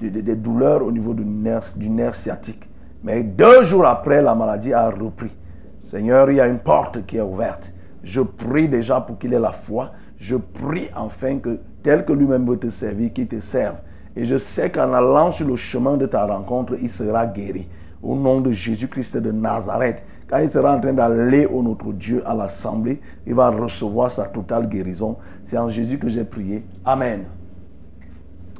de- 0.01 0.20
de- 0.20 0.35
douleurs 0.35 0.82
au 0.85 0.90
niveau 0.90 1.15
du 1.15 1.24
nerf, 1.24 1.62
du 1.77 1.89
nerf 1.89 2.15
sciatique. 2.15 2.69
Mais 3.02 3.23
deux 3.23 3.65
jours 3.65 3.86
après, 3.86 4.23
la 4.23 4.35
maladie 4.35 4.73
a 4.73 4.90
repris. 4.90 5.31
Seigneur, 5.78 6.31
il 6.31 6.36
y 6.36 6.40
a 6.40 6.48
une 6.48 6.59
porte 6.59 7.06
qui 7.06 7.16
est 7.19 7.23
ouverte. 7.23 7.73
Je 8.02 8.20
prie 8.20 8.69
déjà 8.69 9.01
pour 9.01 9.19
qu'il 9.19 9.32
ait 9.32 9.39
la 9.39 9.52
foi. 9.52 9.93
Je 10.19 10.36
prie 10.36 10.89
enfin 10.97 11.39
que, 11.39 11.59
tel 11.82 12.05
que 12.05 12.12
lui-même 12.12 12.47
veut 12.47 12.59
te 12.59 12.70
servir, 12.70 13.12
qu'il 13.12 13.28
te 13.28 13.40
serve. 13.40 13.77
Et 14.16 14.24
je 14.24 14.36
sais 14.36 14.70
qu'en 14.70 14.93
allant 14.93 15.31
sur 15.31 15.47
le 15.47 15.56
chemin 15.56 15.97
de 15.97 16.06
ta 16.06 16.27
rencontre, 16.27 16.74
il 16.81 16.89
sera 16.90 17.27
guéri. 17.27 17.69
Au 18.02 18.15
nom 18.16 18.40
de 18.40 18.51
Jésus-Christ 18.51 19.16
de 19.19 19.32
Nazareth, 19.32 20.02
quand 20.35 20.40
il 20.40 20.51
sera 20.51 20.74
en 20.74 20.81
train 20.81 20.93
d'aller 20.93 21.47
au 21.47 21.62
notre 21.62 21.93
Dieu 21.93 22.20
à 22.27 22.35
l'assemblée, 22.35 23.01
il 23.24 23.35
va 23.35 23.51
recevoir 23.51 24.11
sa 24.11 24.24
totale 24.24 24.69
guérison. 24.69 25.16
C'est 25.44 25.56
en 25.56 25.69
Jésus 25.69 25.97
que 25.97 26.09
j'ai 26.09 26.24
prié. 26.24 26.65
Amen. 26.85 27.27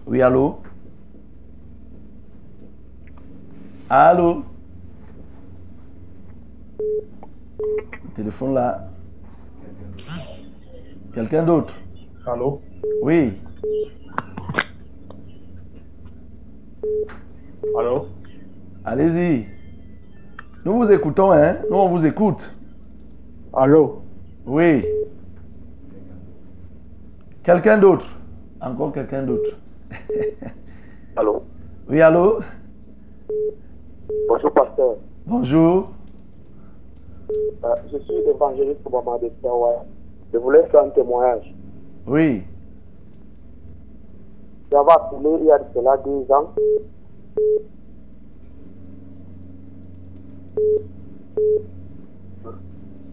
Oui, 0.07 0.23
allô? 0.23 0.61
Allô? 3.91 4.45
Le 6.79 8.11
téléphone 8.15 8.55
là. 8.55 8.89
Quelqu'un 11.13 11.43
d'autre? 11.43 11.75
Allô? 12.25 12.61
Oui. 13.03 13.33
Allô? 17.77 18.07
Allez-y. 18.85 19.47
Nous 20.65 20.73
vous 20.78 20.91
écoutons, 20.91 21.31
hein? 21.31 21.57
Nous, 21.70 21.77
on 21.77 21.89
vous 21.91 22.07
écoute. 22.07 22.51
Allô? 23.53 24.01
Oui. 24.47 24.82
Quelqu'un 27.43 27.77
d'autre? 27.77 28.07
Encore 28.62 28.93
quelqu'un 28.93 29.24
d'autre? 29.24 29.59
Allô? 31.16 31.43
Oui, 31.86 32.01
allô? 32.01 32.41
Bonjour, 34.27 34.51
pasteur. 34.53 34.97
Bonjour. 35.27 35.91
Euh, 37.31 37.74
je 37.93 37.99
suis 37.99 38.15
l'évangéliste 38.24 38.81
Obama 38.86 39.19
de 39.19 39.28
Tiawa. 39.41 39.85
Je 40.32 40.39
voulais 40.39 40.66
faire 40.69 40.85
un 40.85 40.89
témoignage. 40.89 41.55
Oui. 42.07 42.43
J'avais 44.73 44.93
appelé 44.93 45.28
il 45.41 45.45
y 45.45 45.53
a 45.53 45.59
de 45.59 45.65
cela 45.74 45.99
deux 45.99 46.32
ans. 46.32 46.55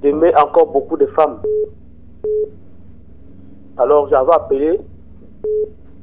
J'aimais 0.04 0.34
encore 0.36 0.72
beaucoup 0.72 0.98
de 0.98 1.06
femmes. 1.08 1.42
Alors 3.78 4.10
j'avais 4.10 4.34
appelé 4.34 4.80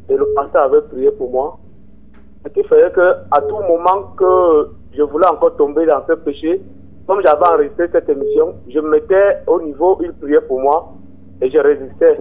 et 0.09 0.17
le 0.17 0.27
pasteur 0.35 0.65
avait 0.65 0.83
prié 0.83 1.11
pour 1.13 1.31
moi. 1.31 1.59
Ce 2.45 2.51
qui 2.51 2.63
faisait 2.65 2.91
que 2.93 3.15
à 3.31 3.41
tout 3.43 3.57
moment 3.57 4.15
que 4.17 4.71
je 4.97 5.03
voulais 5.03 5.29
encore 5.29 5.57
tomber 5.57 5.87
dans 5.87 6.03
ce 6.09 6.15
péché, 6.15 6.61
comme 7.07 7.21
j'avais 7.23 7.47
enregistré 7.47 7.89
cette 7.93 8.09
émission, 8.09 8.55
je 8.69 8.79
me 8.81 8.91
mettais 8.91 9.39
au 9.47 9.61
niveau 9.61 9.99
il 10.03 10.13
priait 10.15 10.41
pour 10.43 10.61
moi 10.61 10.93
et 11.41 11.51
je 11.51 11.59
résistais. 11.59 12.19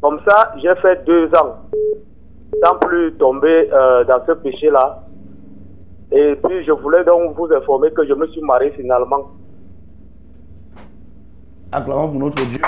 Comme 0.00 0.20
ça, 0.28 0.54
j'ai 0.62 0.74
fait 0.76 1.04
deux 1.04 1.26
ans 1.36 1.56
sans 2.62 2.74
plus 2.76 3.12
tomber 3.14 3.68
euh, 3.72 4.04
dans 4.04 4.24
ce 4.26 4.32
péché-là. 4.32 5.02
Et 6.10 6.34
puis, 6.42 6.64
je 6.64 6.72
voulais 6.72 7.04
donc 7.04 7.36
vous 7.36 7.48
informer 7.52 7.90
que 7.92 8.06
je 8.06 8.14
me 8.14 8.26
suis 8.28 8.40
marié 8.42 8.70
finalement. 8.70 9.30
Acclamons 11.70 12.08
pour 12.10 12.20
notre 12.20 12.44
Dieu. 12.46 12.60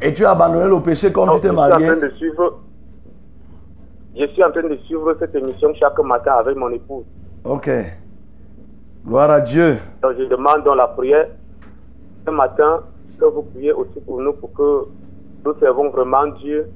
Et 0.00 0.12
tu 0.12 0.24
as 0.24 0.30
abandonné 0.30 0.68
le 0.68 0.80
péché 0.80 1.12
quand 1.12 1.26
tu 1.36 1.40
t'es 1.40 1.48
Je 1.48 1.52
suis, 1.52 1.56
marié? 1.56 1.90
en 1.90 1.96
train 1.96 2.06
de 2.06 2.10
suivre, 2.14 2.58
je 4.18 4.26
suis 4.26 4.44
en 4.44 4.50
train 4.52 4.62
de 4.62 4.76
suivre 4.84 5.16
cette 5.18 5.34
émission 5.34 5.74
chaque 5.74 5.98
matin 6.00 6.32
avec 6.38 6.56
mon 6.56 6.70
épouse. 6.70 7.04
Ok. 7.44 7.68
Gloire 9.06 9.30
à 9.30 9.40
Dieu. 9.40 9.78
Donc, 10.02 10.12
je 10.18 10.24
demande 10.24 10.64
dans 10.64 10.74
la 10.74 10.88
prière 10.88 11.28
ce 12.26 12.30
matin 12.30 12.82
que 13.20 13.24
vous 13.26 13.42
priez 13.42 13.72
aussi 13.72 14.00
pour 14.06 14.20
nous 14.20 14.32
pour 14.32 14.52
que 14.52 14.86
nous 15.44 15.54
servons 15.60 15.90
vraiment 15.90 16.26
Dieu 16.42 16.68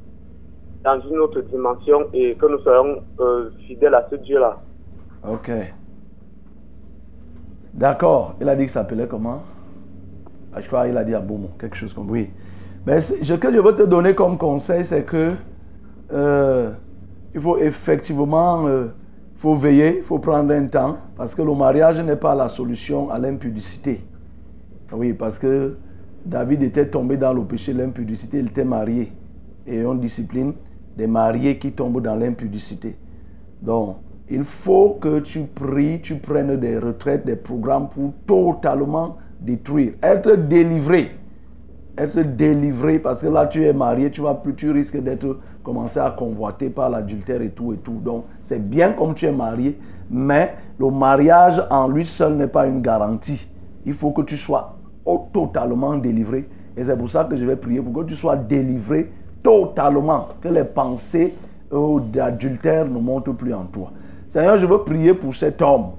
dans 0.83 1.01
une 1.01 1.19
autre 1.19 1.41
dimension 1.43 2.07
et 2.13 2.35
que 2.35 2.47
nous 2.47 2.59
soyons 2.61 3.03
euh, 3.21 3.51
fidèles 3.67 3.95
à 3.95 4.07
ce 4.11 4.17
Dieu-là. 4.17 4.61
Ok. 5.29 5.51
D'accord. 7.75 8.35
Il 8.41 8.49
a 8.49 8.57
dit 8.57 8.65
que 8.65 8.71
ça 8.71 8.81
s'appelait 8.81 9.07
comment? 9.07 9.43
Ah, 10.53 10.61
Je 10.61 10.67
crois 10.67 10.87
qu'il 10.87 10.97
a 10.97 11.05
dit 11.05 11.15
Aboumo, 11.15 11.51
quelque 11.59 11.77
chose 11.77 11.93
comme 11.93 12.11
oui. 12.11 12.31
Mais 12.87 13.01
ce 13.01 13.35
que 13.35 13.53
je 13.53 13.59
veux 13.61 13.77
te 13.77 13.83
donner 13.83 14.15
comme 14.15 14.39
conseil, 14.39 14.85
c'est 14.85 15.05
que 15.05 15.35
euh, 16.13 16.71
il 17.35 17.41
faut 17.41 17.59
effectivement 17.59 18.67
euh, 18.67 18.87
faut 19.37 19.55
veiller, 19.55 19.99
il 19.99 20.03
faut 20.03 20.19
prendre 20.19 20.53
un 20.53 20.67
temps, 20.67 20.99
parce 21.17 21.35
que 21.35 21.43
le 21.43 21.55
mariage 21.55 22.01
n'est 22.01 22.17
pas 22.17 22.35
la 22.35 22.49
solution 22.49 23.11
à 23.11 23.19
l'impudicité. 23.19 24.05
Oui, 24.93 25.13
parce 25.13 25.39
que 25.39 25.77
David 26.25 26.63
était 26.63 26.89
tombé 26.89 27.17
dans 27.17 27.33
le 27.33 27.43
péché 27.45 27.73
de 27.73 27.79
l'impudicité, 27.79 28.39
il 28.39 28.49
était 28.49 28.65
marié. 28.65 29.13
Et 29.67 29.85
on 29.87 29.95
discipline 29.95 30.55
des 31.01 31.07
mariés 31.07 31.57
qui 31.57 31.73
tombent 31.73 32.03
dans 32.03 32.15
l'impudicité. 32.15 32.95
Donc, 33.63 33.97
il 34.29 34.45
faut 34.45 34.99
que 35.01 35.21
tu 35.21 35.41
pries, 35.41 36.01
tu 36.03 36.17
prennes 36.17 36.61
des 36.61 36.79
retraites, 36.79 37.25
des 37.25 37.37
programmes 37.37 37.89
pour 37.89 38.13
totalement 38.27 39.17
détruire, 39.41 39.95
être 40.03 40.37
délivré. 40.37 41.13
Être 41.97 42.21
délivré 42.21 42.99
parce 42.99 43.23
que 43.23 43.29
là 43.29 43.47
tu 43.47 43.65
es 43.65 43.73
marié, 43.73 44.11
tu 44.11 44.21
vas 44.21 44.35
plus, 44.35 44.55
tu 44.55 44.71
risques 44.71 45.03
d'être 45.03 45.39
commencé 45.63 45.99
à 45.99 46.11
convoiter 46.11 46.69
par 46.69 46.91
l'adultère 46.91 47.41
et 47.41 47.51
tout 47.51 47.73
et 47.73 47.79
tout. 47.79 47.99
Donc 48.05 48.27
c'est 48.43 48.63
bien 48.63 48.93
comme 48.93 49.15
tu 49.15 49.25
es 49.25 49.33
marié, 49.33 49.79
mais 50.11 50.55
le 50.79 50.91
mariage 50.91 51.63
en 51.71 51.89
lui 51.89 52.05
seul 52.05 52.35
n'est 52.35 52.47
pas 52.47 52.67
une 52.67 52.83
garantie. 52.83 53.49
Il 53.87 53.95
faut 53.95 54.13
que 54.13 54.23
tu 54.23 54.37
sois 54.37 54.77
totalement 55.33 55.97
délivré. 55.97 56.47
Et 56.77 56.85
c'est 56.85 56.97
pour 56.97 57.11
ça 57.11 57.25
que 57.25 57.37
je 57.37 57.45
vais 57.45 57.57
prier 57.57 57.81
pour 57.81 58.03
que 58.03 58.09
tu 58.09 58.15
sois 58.15 58.37
délivré 58.37 59.11
totalement, 59.43 60.29
que 60.41 60.49
les 60.49 60.65
pensées 60.65 61.35
euh, 61.73 62.01
d'adultère 62.01 62.87
ne 62.87 62.99
montent 62.99 63.33
plus 63.37 63.55
en 63.55 63.65
toi. 63.65 63.91
Seigneur, 64.29 64.59
je 64.59 64.67
veux 64.67 64.79
prier 64.79 65.15
pour 65.15 65.35
cet 65.35 65.61
homme 65.63 65.93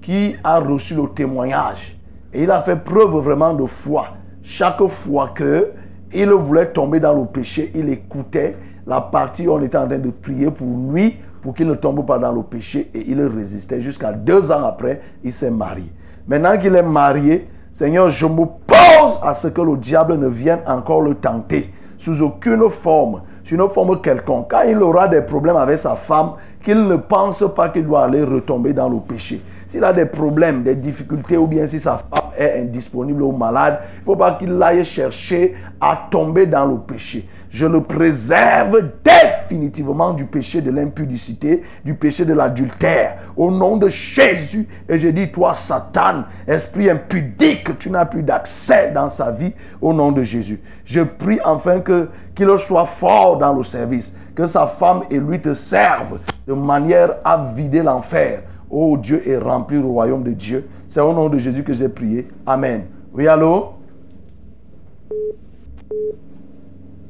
qui 0.00 0.36
a 0.44 0.58
reçu 0.58 0.94
le 0.94 1.08
témoignage 1.14 1.98
Et 2.32 2.42
il 2.42 2.50
a 2.50 2.60
fait 2.62 2.76
preuve 2.76 3.16
vraiment 3.18 3.54
de 3.54 3.64
foi. 3.64 4.08
Chaque 4.42 4.86
fois 4.88 5.28
que 5.34 5.70
il 6.12 6.30
voulait 6.30 6.66
tomber 6.66 7.00
dans 7.00 7.14
le 7.14 7.24
péché, 7.24 7.72
il 7.74 7.88
écoutait 7.88 8.56
la 8.86 9.00
partie 9.00 9.48
où 9.48 9.52
on 9.52 9.62
était 9.62 9.78
en 9.78 9.86
train 9.86 9.98
de 9.98 10.10
prier 10.10 10.50
pour 10.50 10.68
lui, 10.92 11.16
pour 11.42 11.54
qu'il 11.54 11.66
ne 11.66 11.74
tombe 11.74 12.06
pas 12.06 12.18
dans 12.18 12.32
le 12.32 12.42
péché, 12.42 12.90
et 12.94 13.10
il 13.10 13.20
résistait. 13.22 13.80
Jusqu'à 13.80 14.12
deux 14.12 14.52
ans 14.52 14.64
après, 14.64 15.00
il 15.24 15.32
s'est 15.32 15.50
marié. 15.50 15.90
Maintenant 16.28 16.56
qu'il 16.58 16.74
est 16.76 16.82
marié, 16.82 17.48
Seigneur, 17.72 18.10
je 18.10 18.26
m'oppose 18.26 19.18
à 19.22 19.34
ce 19.34 19.48
que 19.48 19.60
le 19.60 19.76
diable 19.76 20.16
ne 20.16 20.28
vienne 20.28 20.60
encore 20.66 21.00
le 21.00 21.16
tenter, 21.16 21.72
sous 22.04 22.20
aucune 22.20 22.68
forme, 22.68 23.22
sous 23.44 23.54
une 23.54 23.66
forme 23.68 24.00
quelconque. 24.02 24.50
Quand 24.50 24.62
il 24.62 24.76
aura 24.82 25.08
des 25.08 25.22
problèmes 25.22 25.56
avec 25.56 25.78
sa 25.78 25.96
femme, 25.96 26.32
qu'il 26.62 26.86
ne 26.86 26.96
pense 26.96 27.42
pas 27.56 27.70
qu'il 27.70 27.86
doit 27.86 28.04
aller 28.04 28.22
retomber 28.22 28.74
dans 28.74 28.90
le 28.90 28.98
péché. 28.98 29.40
S'il 29.66 29.82
a 29.82 29.92
des 29.92 30.04
problèmes, 30.04 30.62
des 30.62 30.74
difficultés, 30.74 31.38
ou 31.38 31.46
bien 31.46 31.66
si 31.66 31.80
sa 31.80 31.96
femme 31.96 32.30
est 32.38 32.60
indisponible 32.60 33.22
ou 33.22 33.32
malade, 33.32 33.80
il 33.94 34.00
ne 34.00 34.04
faut 34.04 34.16
pas 34.16 34.32
qu'il 34.32 34.62
aille 34.62 34.84
chercher 34.84 35.54
à 35.80 36.08
tomber 36.10 36.44
dans 36.44 36.66
le 36.66 36.76
péché. 36.76 37.26
Je 37.54 37.66
le 37.66 37.84
préserve 37.84 38.82
définitivement 39.04 40.12
du 40.12 40.24
péché 40.24 40.60
de 40.60 40.72
l'impudicité, 40.72 41.62
du 41.84 41.94
péché 41.94 42.24
de 42.24 42.34
l'adultère. 42.34 43.18
Au 43.36 43.52
nom 43.52 43.76
de 43.76 43.88
Jésus. 43.88 44.66
Et 44.88 44.98
je 44.98 45.06
dis, 45.06 45.30
toi, 45.30 45.54
Satan, 45.54 46.24
esprit 46.48 46.90
impudique, 46.90 47.78
tu 47.78 47.90
n'as 47.90 48.06
plus 48.06 48.24
d'accès 48.24 48.90
dans 48.92 49.08
sa 49.08 49.30
vie. 49.30 49.52
Au 49.80 49.92
nom 49.92 50.10
de 50.10 50.24
Jésus. 50.24 50.60
Je 50.84 51.02
prie 51.02 51.38
enfin 51.44 51.80
qu'il 51.80 52.58
soit 52.58 52.86
fort 52.86 53.38
dans 53.38 53.52
le 53.52 53.62
service. 53.62 54.12
Que 54.34 54.48
sa 54.48 54.66
femme 54.66 55.02
et 55.08 55.20
lui 55.20 55.40
te 55.40 55.54
servent 55.54 56.18
de 56.48 56.54
manière 56.54 57.18
à 57.24 57.52
vider 57.54 57.84
l'enfer. 57.84 58.42
Oh 58.68 58.96
Dieu, 58.96 59.22
et 59.28 59.36
remplir 59.36 59.80
le 59.80 59.86
royaume 59.86 60.24
de 60.24 60.32
Dieu. 60.32 60.68
C'est 60.88 61.00
au 61.00 61.12
nom 61.12 61.28
de 61.28 61.38
Jésus 61.38 61.62
que 61.62 61.72
j'ai 61.72 61.88
prié. 61.88 62.26
Amen. 62.44 62.86
Oui, 63.12 63.28
allô? 63.28 63.74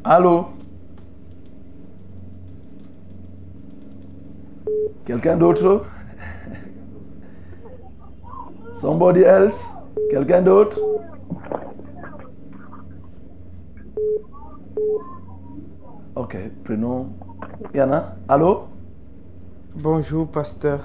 Allô? 0.06 0.48
Quelqu'un 5.06 5.39
d'autre? 5.39 5.86
Somebody 8.74 9.22
else? 9.22 9.72
Quelqu'un 10.10 10.43
d'autre? 10.43 10.78
Ok, 16.14 16.36
prenons. 16.64 17.09
Il 17.72 17.78
y 17.78 17.82
en 17.82 17.93
a? 17.93 18.16
Allô? 18.28 18.64
Bonjour, 19.74 20.28
pasteur. 20.28 20.81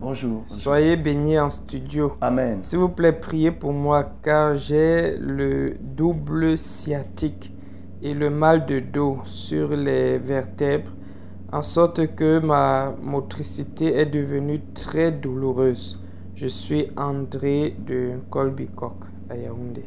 Bonjour. 0.00 0.42
Soyez 0.46 0.96
bénis 0.96 1.38
en 1.38 1.50
studio. 1.50 2.14
Amen. 2.22 2.60
S'il 2.62 2.78
vous 2.78 2.88
plaît, 2.88 3.12
priez 3.12 3.50
pour 3.50 3.74
moi 3.74 4.04
car 4.22 4.56
j'ai 4.56 5.18
le 5.18 5.74
double 5.80 6.56
sciatique 6.56 7.52
et 8.02 8.14
le 8.14 8.30
mal 8.30 8.66
de 8.66 8.80
dos 8.80 9.18
sur 9.24 9.70
les 9.70 10.18
vertèbres, 10.18 10.90
en 11.52 11.62
sorte 11.62 12.14
que 12.14 12.38
ma 12.40 12.92
motricité 13.02 13.96
est 13.96 14.06
devenue 14.06 14.60
très 14.74 15.12
douloureuse. 15.12 16.02
Je 16.34 16.46
suis 16.48 16.88
André 16.96 17.76
de 17.86 18.18
Colbicoc 18.30 19.04
à 19.30 19.36
Yaoundé. 19.36 19.84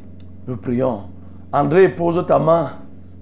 Nous 0.48 0.58
prions. 0.58 1.04
André, 1.52 1.90
pose 1.90 2.26
ta 2.28 2.40
main 2.40 2.72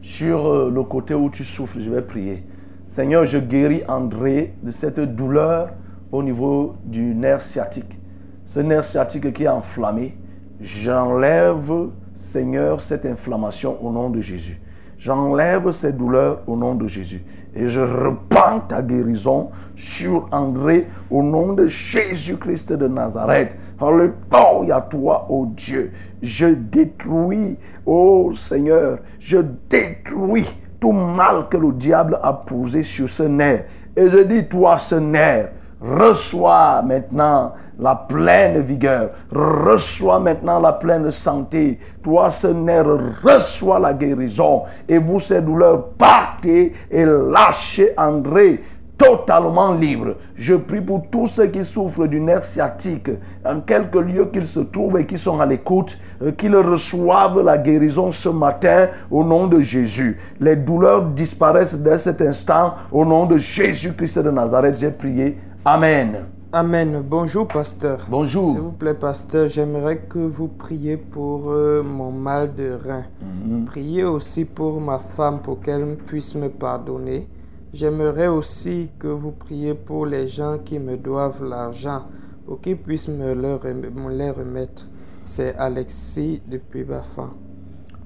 sur 0.02 0.48
euh, 0.48 0.72
le 0.74 0.84
côté 0.84 1.14
où 1.14 1.30
tu 1.30 1.44
souffres. 1.44 1.80
Je 1.80 1.90
vais 1.90 2.02
prier. 2.02 2.44
Seigneur, 2.88 3.26
je 3.26 3.38
guéris 3.38 3.84
André 3.88 4.56
de 4.64 4.72
cette 4.72 5.00
douleur 5.00 5.72
au 6.12 6.24
niveau 6.24 6.76
du 6.86 7.14
nerf 7.14 7.42
sciatique. 7.42 8.00
Ce 8.46 8.62
nerf 8.62 8.86
sciatique 8.86 9.34
qui 9.34 9.44
est 9.44 9.50
enflammé, 9.50 10.18
j'enlève, 10.62 11.90
Seigneur, 12.16 12.82
cette 12.82 13.06
inflammation 13.06 13.84
au 13.86 13.92
nom 13.92 14.10
de 14.10 14.22
Jésus. 14.22 14.62
J'enlève 15.08 15.72
ces 15.72 15.94
douleurs 15.94 16.42
au 16.48 16.58
nom 16.58 16.76
de 16.76 16.86
Jésus. 16.86 17.24
Et 17.56 17.70
je 17.70 17.80
repends 17.80 18.60
ta 18.68 18.82
guérison 18.82 19.52
sur 19.74 20.28
André 20.34 20.86
au 21.10 21.24
nom 21.24 21.54
de 21.54 21.66
Jésus-Christ 21.66 22.74
de 22.74 22.90
Nazareth. 22.90 23.56
Alléluia 23.80 24.82
toi, 24.90 25.26
ô 25.30 25.46
Dieu. 25.46 25.94
Je 26.22 26.48
détruis, 26.48 27.56
ô 27.86 28.34
Seigneur, 28.34 28.98
je 29.18 29.38
détruis 29.70 30.50
tout 30.78 30.92
mal 30.92 31.48
que 31.50 31.56
le 31.56 31.72
diable 31.72 32.20
a 32.22 32.34
posé 32.34 32.84
sur 32.84 33.08
ce 33.08 33.24
nerf. 33.24 33.64
Et 33.96 34.10
je 34.10 34.18
dis, 34.18 34.46
toi, 34.50 34.78
ce 34.78 34.96
nerf, 34.96 35.52
reçois 35.80 36.82
maintenant 36.82 37.54
la 37.80 37.96
pleine 37.96 38.62
vigueur, 38.62 39.10
reçois 39.32 40.20
maintenant 40.20 40.60
la 40.60 40.74
pleine 40.74 41.12
santé. 41.12 41.80
Toi, 42.02 42.32
ce 42.32 42.48
nerf, 42.48 42.88
reçois 43.24 43.80
la 43.80 43.94
guérison. 43.94 44.64
Et 44.88 44.98
vous, 44.98 45.20
ces 45.20 45.42
douleurs, 45.42 45.90
partez 45.98 46.74
et 46.90 47.06
lâchez 47.06 47.94
André 47.98 48.62
totalement 48.98 49.74
libre. 49.74 50.16
Je 50.36 50.56
prie 50.56 50.82
pour 50.82 51.08
tous 51.12 51.28
ceux 51.28 51.48
qui 51.48 51.64
souffrent 51.64 52.08
du 52.08 52.20
nerf 52.20 52.44
sciatique, 52.44 53.12
en 53.46 53.60
quelque 53.60 54.00
lieu 54.00 54.26
qu'ils 54.26 54.48
se 54.48 54.62
trouvent 54.62 54.98
et 54.98 55.06
qui 55.06 55.18
sont 55.18 55.40
à 55.40 55.46
l'écoute, 55.46 55.98
euh, 56.22 56.32
qu'ils 56.32 56.56
reçoivent 56.56 57.44
la 57.44 57.58
guérison 57.58 58.12
ce 58.12 58.30
matin 58.30 58.88
au 59.12 59.24
nom 59.24 59.48
de 59.48 59.62
Jésus. 59.62 60.20
Les 60.40 60.56
douleurs 60.56 61.04
disparaissent 61.04 61.80
dès 61.80 62.00
cet 62.00 62.22
instant 62.22 62.74
au 62.92 63.06
nom 63.06 63.26
de 63.26 63.38
Jésus-Christ 63.38 64.20
de 64.20 64.32
Nazareth. 64.32 64.78
J'ai 64.78 64.92
prié. 64.92 65.38
Amen. 65.64 66.37
Amen. 66.54 67.04
Bonjour, 67.06 67.46
pasteur. 67.46 68.06
Bonjour. 68.08 68.52
S'il 68.52 68.62
vous 68.62 68.72
plaît, 68.72 68.94
pasteur, 68.94 69.50
j'aimerais 69.50 69.98
que 69.98 70.20
vous 70.20 70.48
priez 70.48 70.96
pour 70.96 71.52
euh, 71.52 71.84
mon 71.84 72.10
mal 72.10 72.56
de 72.56 72.72
rein. 72.72 73.04
Mhm. 73.22 73.66
Priez 73.66 74.06
aussi 74.06 74.46
pour 74.46 74.80
ma 74.80 74.98
femme 74.98 75.42
pour 75.42 75.60
qu'elle 75.60 75.98
puisse 75.98 76.36
me 76.36 76.48
pardonner. 76.48 77.28
J'aimerais 77.74 78.28
aussi 78.28 78.90
que 78.98 79.08
vous 79.08 79.32
priez 79.32 79.74
pour 79.74 80.06
les 80.06 80.30
gens 80.30 80.58
qui 80.64 80.80
me 80.80 80.96
doivent 80.96 81.44
l'argent 81.44 82.04
pour 82.46 82.62
qu'ils 82.62 82.78
puissent 82.78 83.10
me 83.10 83.34
les 83.34 84.32
remettre. 84.32 84.86
C'est 85.26 85.54
Alexis 85.58 86.42
depuis 86.48 86.86
Bafan. 86.86 87.34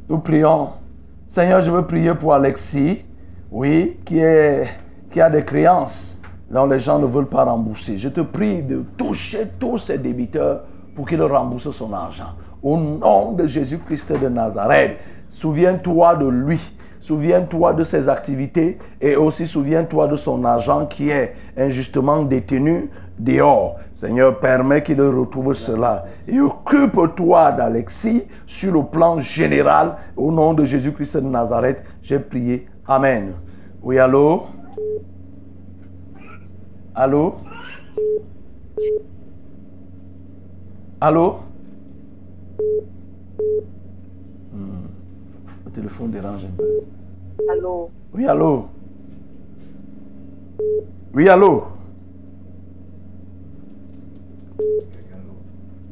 Nous 0.10 0.18
prions. 0.18 0.70
Seigneur, 1.28 1.62
je 1.62 1.70
veux 1.70 1.86
prier 1.86 2.16
pour 2.16 2.34
Alexis, 2.34 3.06
oui, 3.52 4.00
qui, 4.04 4.18
est, 4.18 4.68
qui 5.12 5.22
a 5.22 5.30
des 5.30 5.46
créances 5.46 6.21
dont 6.52 6.66
les 6.66 6.80
gens 6.80 7.00
ne 7.00 7.06
veulent 7.06 7.28
pas 7.28 7.46
rembourser. 7.46 7.98
Je 7.98 8.10
te 8.10 8.22
prie 8.22 8.62
de 8.62 8.84
toucher 8.98 9.48
tous 9.60 9.78
ces 9.78 9.98
débiteurs 9.98 10.64
pour 10.96 11.08
qu'ils 11.08 11.22
remboursent 11.22 11.72
son 11.72 11.94
argent. 11.94 12.34
Au 12.62 12.78
nom 12.78 13.32
de 13.32 13.48
Jésus-Christ 13.48 14.22
de 14.22 14.28
Nazareth, 14.28 14.98
souviens-toi 15.26 16.16
de 16.16 16.28
lui. 16.28 16.76
Souviens-toi 17.00 17.74
de 17.74 17.84
ses 17.84 18.08
activités 18.10 18.78
et 19.00 19.16
aussi 19.16 19.48
souviens-toi 19.48 20.08
de 20.08 20.16
son 20.16 20.46
argent 20.46 20.86
qui 20.86 21.10
est 21.10 21.34
injustement 21.58 22.22
détenu 22.22 22.92
dehors. 23.18 23.78
Seigneur, 23.96 24.40
permets 24.40 24.84
qu'il 24.84 25.02
retrouve 25.02 25.56
cela. 25.56 26.06
Et 26.28 26.40
occupe-toi 26.40 27.54
d'Alexis 27.54 28.24
sur 28.46 28.74
le 28.74 28.84
plan 28.84 29.18
général. 29.18 29.96
Au 30.16 30.32
nom 30.32 30.54
de 30.54 30.64
Jésus-Christ 30.64 31.18
de 31.18 31.28
Nazareth, 31.28 31.82
j'ai 32.04 32.20
prié. 32.20 32.68
Amen. 32.88 33.32
Oui, 33.82 33.98
allô? 33.98 34.44
Allô? 36.94 37.36
Allô? 41.00 41.40
Hmm. 44.54 44.88
Le 45.66 45.72
téléphone 45.72 46.12
dérange 46.12 46.46
un 46.46 46.50
peu. 46.58 46.84
Allô? 47.50 47.90
Oui, 48.14 48.26
allô? 48.28 48.66
Oui, 51.14 51.30
allô? 51.30 51.64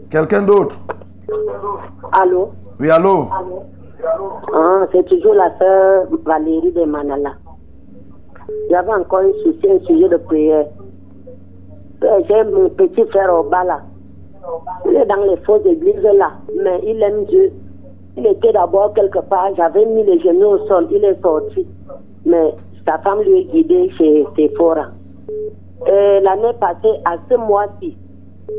Quelqu'un 0.10 0.42
d'autre? 0.42 0.80
Allô? 2.12 2.52
Oui, 2.80 2.90
allô? 2.90 3.30
Ah, 4.54 4.86
C'est 4.92 5.06
toujours 5.06 5.34
la 5.34 5.58
sœur 5.58 6.08
Valérie 6.26 6.74
de 6.74 6.84
Manala. 6.84 7.36
J'avais 8.70 8.94
encore 8.94 9.20
un 9.20 9.32
souci, 9.44 9.70
un 9.70 9.80
sujet 9.86 10.10
de 10.10 10.18
prière. 10.18 10.68
Euh, 12.04 12.22
J'ai 12.28 12.44
mon 12.46 12.70
petit 12.70 13.04
frère 13.06 13.34
au 13.34 13.44
bas 13.44 13.64
là. 13.64 13.82
Il 14.86 14.96
est 14.96 15.06
dans 15.06 15.24
les 15.24 15.38
fausses 15.38 15.66
églises 15.66 16.02
là, 16.02 16.32
mais 16.56 16.80
il 16.84 17.02
aime 17.04 17.26
Dieu. 17.26 17.52
Il 18.18 18.26
était 18.26 18.54
d'abord 18.54 18.94
quelque 18.94 19.20
part, 19.20 19.50
j'avais 19.56 19.86
mis 19.86 20.04
les 20.04 20.20
genoux 20.20 20.48
au 20.48 20.68
sol, 20.68 20.88
il 20.92 21.04
est 21.04 21.22
sorti. 21.22 21.68
Mais 22.26 22.56
sa 22.86 22.98
femme 23.00 23.22
lui 23.22 23.42
est 23.42 23.44
guidée 23.46 23.90
chez 23.98 24.26
Sephora. 24.36 24.88
Et 25.88 26.20
L'année 26.22 26.54
passée, 26.60 27.00
à 27.06 27.16
ce 27.30 27.36
mois-ci, 27.36 27.98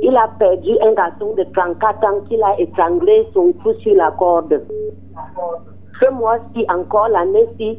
il 0.03 0.17
a 0.17 0.29
perdu 0.39 0.73
un 0.83 0.93
garçon 0.93 1.35
de 1.37 1.45
34 1.55 2.05
ans 2.05 2.21
qu'il 2.29 2.43
a 2.43 2.59
étranglé 2.61 3.27
son 3.35 3.53
cou 3.63 3.73
sur 3.81 3.95
la 3.95 4.11
corde. 4.13 4.63
Ce 6.01 6.11
mois-ci 6.11 6.65
encore, 6.73 7.09
l'année-ci, 7.09 7.79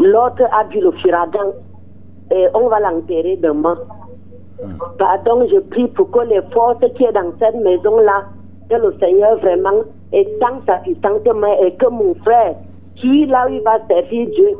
l'autre 0.00 0.42
a 0.52 0.64
vu 0.64 0.80
le 0.80 0.92
furagan 0.92 1.52
et 2.30 2.46
on 2.54 2.68
va 2.68 2.80
l'enterrer 2.80 3.36
demain. 3.36 3.76
Pardon, 4.98 5.46
je 5.50 5.58
prie 5.58 5.86
pour 5.88 6.10
que 6.10 6.20
les 6.26 6.40
forces 6.52 6.84
qui 6.96 7.04
est 7.04 7.12
dans 7.12 7.32
cette 7.38 7.56
maison-là 7.56 8.24
que 8.70 8.76
le 8.76 8.94
Seigneur 8.98 9.36
vraiment 9.38 9.82
étend 10.12 10.60
sa 10.66 10.76
puissante 10.78 11.26
main 11.34 11.54
et 11.62 11.72
que 11.74 11.88
mon 11.88 12.14
frère, 12.16 12.54
qui 12.96 13.26
là 13.26 13.46
où 13.48 13.52
il 13.52 13.60
va 13.62 13.78
servir 13.86 14.26
Dieu, 14.28 14.50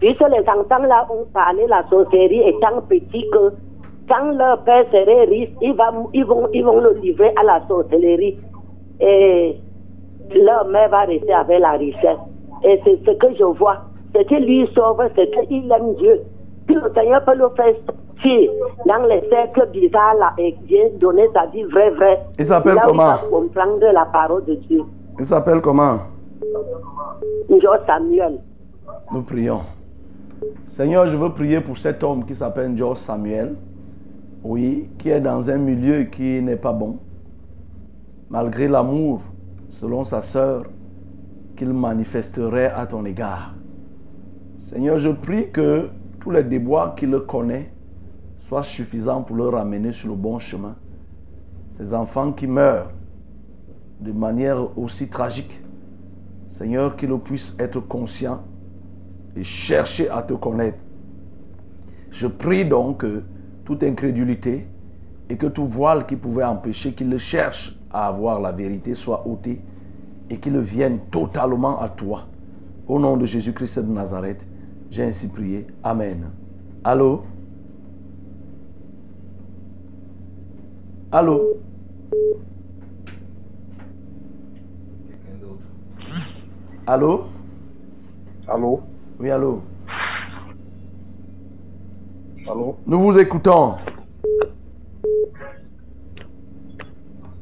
puisque 0.00 0.20
les 0.28 0.40
enfants 0.48 0.82
là 0.86 1.06
ont 1.10 1.26
parlé 1.32 1.66
la 1.68 1.84
sorcellerie 1.90 2.48
étant 2.48 2.80
petits 2.88 3.28
que 3.30 3.52
quand 4.08 4.32
leur 4.32 4.58
père 4.64 4.84
serait 4.90 5.24
riche, 5.24 5.50
ils, 5.60 5.74
va- 5.74 5.92
ils 6.12 6.24
vont, 6.24 6.48
ils 6.52 6.64
vont 6.64 6.80
le 6.80 6.94
livrer 6.94 7.32
à 7.38 7.44
la 7.44 7.62
sorcellerie. 7.68 8.38
Et 9.00 9.56
leur 10.34 10.66
mère 10.66 10.88
va 10.90 11.02
rester 11.02 11.32
avec 11.32 11.60
la 11.60 11.72
richesse. 11.72 12.18
Et 12.64 12.80
c'est 12.84 12.98
ce 13.04 13.10
que 13.12 13.34
je 13.38 13.44
vois. 13.44 13.78
C'est 14.14 14.24
que 14.28 14.34
lui 14.36 14.66
sauve, 14.74 15.02
c'est 15.14 15.30
qu'il 15.46 15.70
aime 15.70 15.94
Dieu. 15.94 16.20
Que 16.68 16.74
le 16.74 16.92
Seigneur 16.94 17.24
peut 17.24 17.34
le 17.34 17.48
faire 17.56 17.74
sortir 18.22 18.50
dans 18.86 19.06
les 19.06 19.22
cercles 19.28 19.68
bizarres 19.72 20.14
là 20.14 20.34
bien 20.36 20.88
donner 20.98 21.28
sa 21.32 21.46
vie 21.46 21.64
vraie, 21.64 21.90
vraie. 21.90 22.20
Il 22.38 22.46
s'appelle 22.46 22.78
comment? 22.84 23.16
comprendre 23.30 23.86
la 23.92 24.04
parole 24.06 24.44
de 24.44 24.54
Dieu. 24.54 24.82
Il 25.18 25.26
s'appelle 25.26 25.60
comment? 25.60 25.98
Joe 27.50 27.78
Samuel. 27.86 28.38
Nous 29.12 29.22
prions. 29.22 29.60
Seigneur, 30.66 31.06
je 31.06 31.16
veux 31.16 31.30
prier 31.30 31.60
pour 31.60 31.78
cet 31.78 32.02
homme 32.02 32.24
qui 32.24 32.34
s'appelle 32.34 32.76
George 32.76 32.98
Samuel. 32.98 33.54
Oui, 34.42 34.88
qui 34.98 35.10
est 35.10 35.20
dans 35.20 35.48
un 35.50 35.58
milieu 35.58 36.04
qui 36.04 36.42
n'est 36.42 36.56
pas 36.56 36.72
bon. 36.72 36.98
Malgré 38.28 38.66
l'amour, 38.66 39.20
selon 39.68 40.04
sa 40.04 40.20
sœur, 40.20 40.64
qu'il 41.56 41.72
manifesterait 41.72 42.72
à 42.74 42.86
ton 42.86 43.04
égard. 43.04 43.54
Seigneur, 44.58 44.98
je 44.98 45.10
prie 45.10 45.50
que 45.50 45.90
tous 46.18 46.30
les 46.30 46.42
déboires 46.42 46.94
qu'il 46.96 47.16
connaît 47.20 47.70
soient 48.52 48.62
suffisants 48.62 49.22
pour 49.22 49.36
le 49.36 49.48
ramener 49.48 49.92
sur 49.92 50.10
le 50.10 50.14
bon 50.14 50.38
chemin. 50.38 50.76
Ces 51.70 51.94
enfants 51.94 52.32
qui 52.32 52.46
meurent 52.46 52.90
de 53.98 54.12
manière 54.12 54.78
aussi 54.78 55.08
tragique, 55.08 55.58
Seigneur, 56.48 56.94
qu'il 56.96 57.16
puisse 57.16 57.56
être 57.58 57.80
conscient 57.80 58.42
et 59.34 59.42
chercher 59.42 60.10
à 60.10 60.20
te 60.20 60.34
connaître. 60.34 60.76
Je 62.10 62.26
prie 62.26 62.66
donc 62.66 62.98
que 62.98 63.22
toute 63.64 63.82
incrédulité 63.84 64.66
et 65.30 65.36
que 65.38 65.46
tout 65.46 65.66
voile 65.66 66.04
qui 66.04 66.16
pouvait 66.16 66.44
empêcher 66.44 66.92
qu'il 66.92 67.08
le 67.08 67.16
cherche 67.16 67.74
à 67.90 68.06
avoir 68.06 68.38
la 68.38 68.52
vérité 68.52 68.92
soit 68.92 69.26
ôté 69.26 69.62
et 70.28 70.36
qu'il 70.36 70.58
vienne 70.58 70.98
totalement 71.10 71.80
à 71.80 71.88
toi. 71.88 72.26
Au 72.86 73.00
nom 73.00 73.16
de 73.16 73.24
Jésus-Christ 73.24 73.78
de 73.78 73.90
Nazareth, 73.90 74.46
j'ai 74.90 75.04
ainsi 75.04 75.28
prié. 75.28 75.66
Amen. 75.82 76.26
Allô? 76.84 77.22
Allô? 81.12 81.58
Allô? 86.86 87.24
Allô? 88.48 88.80
Oui, 89.20 89.30
allô? 89.30 89.60
Allô? 92.48 92.76
Nous 92.86 92.98
vous 92.98 93.18
écoutons. 93.18 93.76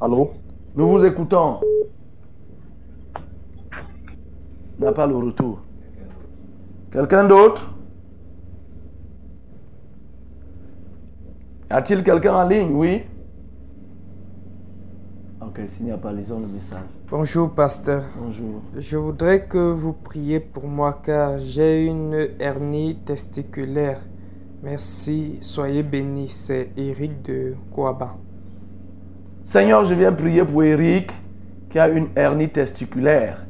Allô? 0.01 0.33
Nous 0.75 0.89
vous 0.89 1.05
écoutons. 1.05 1.61
N'a 4.81 4.91
pas 4.91 5.07
le 5.07 5.17
retour. 5.17 5.61
Quelqu'un 6.91 7.23
d'autre? 7.23 7.73
Y 11.71 11.73
a-t-il 11.73 12.03
quelqu'un 12.03 12.35
en 12.35 12.49
ligne? 12.49 12.73
Oui? 12.75 13.03
Ok, 15.51 15.63
s'il 15.67 15.87
n'y 15.87 15.91
a 15.91 15.97
pas, 15.97 16.13
lisons 16.13 16.39
le 16.39 16.47
message. 16.47 16.79
Bonjour, 17.11 17.53
pasteur. 17.53 18.05
Bonjour. 18.21 18.63
Je 18.79 18.97
voudrais 18.97 19.47
que 19.47 19.59
vous 19.59 19.93
priez 19.93 20.39
pour 20.39 20.69
moi 20.69 21.01
car 21.03 21.41
j'ai 21.41 21.87
une 21.87 22.29
hernie 22.39 22.95
testiculaire. 23.05 23.99
Merci, 24.63 25.39
soyez 25.41 25.83
bénis. 25.83 26.29
C'est 26.29 26.71
Eric 26.77 27.23
de 27.23 27.57
Kouaban. 27.73 28.11
Seigneur, 29.45 29.85
je 29.87 29.95
viens 29.95 30.13
prier 30.13 30.45
pour 30.45 30.63
Eric 30.63 31.11
qui 31.69 31.81
a 31.81 31.89
une 31.89 32.11
hernie 32.15 32.49
testiculaire. 32.49 33.45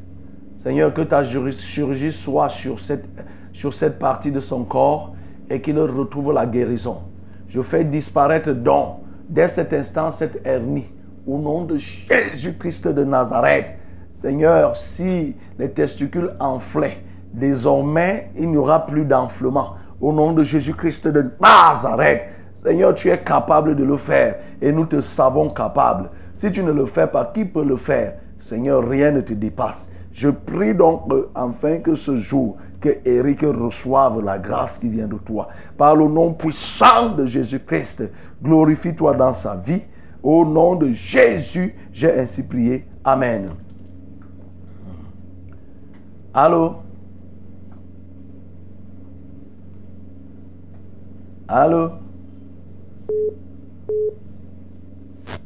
Seigneur, 0.55 0.91
que 0.95 1.01
ta 1.01 1.23
chirurgie 1.23 2.11
soit 2.11 2.49
sur 2.49 2.79
cette, 2.79 3.05
sur 3.53 3.75
cette 3.75 3.99
partie 3.99 4.31
de 4.31 4.39
son 4.39 4.63
corps 4.63 5.13
et 5.51 5.61
qu'il 5.61 5.77
retrouve 5.77 6.33
la 6.33 6.47
guérison. 6.47 6.97
Je 7.47 7.61
fais 7.61 7.83
disparaître 7.83 8.49
donc, 8.53 9.01
dès 9.29 9.47
cet 9.47 9.71
instant, 9.71 10.09
cette 10.09 10.41
hernie. 10.43 10.87
Au 11.27 11.37
nom 11.37 11.65
de 11.65 11.77
Jésus-Christ 11.77 12.87
de 12.87 13.03
Nazareth. 13.03 13.75
Seigneur, 14.09 14.75
si 14.75 15.35
les 15.59 15.69
testicules 15.69 16.31
enflaient, 16.39 16.97
désormais, 17.31 18.31
il 18.37 18.49
n'y 18.49 18.57
aura 18.57 18.85
plus 18.85 19.05
d'enflement. 19.05 19.75
Au 19.99 20.11
nom 20.11 20.33
de 20.33 20.43
Jésus-Christ 20.43 21.07
de 21.07 21.31
Nazareth. 21.39 22.23
Seigneur, 22.55 22.95
tu 22.95 23.09
es 23.09 23.19
capable 23.19 23.75
de 23.75 23.83
le 23.83 23.97
faire 23.97 24.35
et 24.61 24.71
nous 24.71 24.85
te 24.85 24.99
savons 24.99 25.49
capable. 25.49 26.09
Si 26.33 26.51
tu 26.51 26.63
ne 26.63 26.71
le 26.71 26.87
fais 26.87 27.07
pas, 27.07 27.31
qui 27.33 27.45
peut 27.45 27.63
le 27.63 27.77
faire? 27.77 28.15
Seigneur, 28.39 28.87
rien 28.87 29.11
ne 29.11 29.21
te 29.21 29.33
dépasse. 29.33 29.91
Je 30.11 30.29
prie 30.29 30.73
donc 30.73 31.03
euh, 31.11 31.29
enfin 31.35 31.77
que 31.77 31.95
ce 31.95 32.17
jour, 32.17 32.57
que 32.81 32.89
Eric 33.05 33.41
reçoive 33.41 34.23
la 34.23 34.39
grâce 34.39 34.79
qui 34.79 34.89
vient 34.89 35.07
de 35.07 35.17
toi. 35.17 35.47
Par 35.77 35.95
le 35.95 36.07
nom 36.07 36.33
puissant 36.33 37.09
de 37.15 37.25
Jésus-Christ, 37.25 38.11
glorifie-toi 38.43 39.13
dans 39.13 39.33
sa 39.33 39.55
vie. 39.55 39.81
Au 40.23 40.45
nom 40.45 40.75
de 40.75 40.91
Jésus, 40.91 41.75
j'ai 41.91 42.19
ainsi 42.19 42.43
prié. 42.43 42.85
Amen. 43.03 43.49
Allô? 46.33 46.75
Allô? 51.47 51.89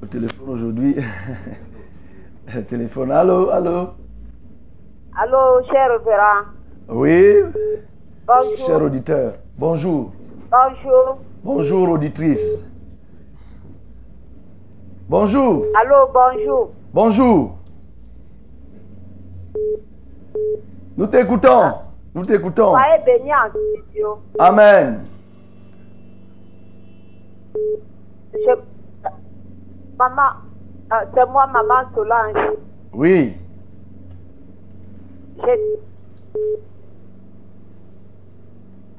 Au 0.02 0.06
téléphone 0.06 0.49
aujourd'hui. 0.49 0.95
Téléphone. 2.68 3.11
Allô, 3.11 3.49
allô? 3.49 3.89
Allô, 5.18 5.64
cher 5.72 5.89
révérend. 5.97 6.45
Oui, 6.89 7.41
Bonjour. 8.27 8.68
cher 8.68 8.81
auditeur. 8.84 9.34
Bonjour. 9.57 10.11
Bonjour. 10.52 11.18
Bonjour, 11.43 11.89
auditrice. 11.89 12.64
Bonjour. 15.07 15.65
Allô, 15.76 16.10
bonjour. 16.14 16.72
Bonjour. 16.94 17.57
Nous 20.98 21.07
t'écoutons. 21.07 21.73
Nous 22.14 22.26
t'écoutons. 22.26 22.72
Soyez 22.72 23.03
bénis 23.06 23.34
en 23.34 23.49
studio. 23.49 24.18
Amen. 24.40 25.06
Je... 28.34 28.52
Maman, 29.99 30.30
euh, 30.91 30.95
c'est 31.14 31.26
moi, 31.30 31.48
maman 31.48 31.88
Solange. 31.94 32.57
Oui. 32.94 33.34
Je... 35.38 35.49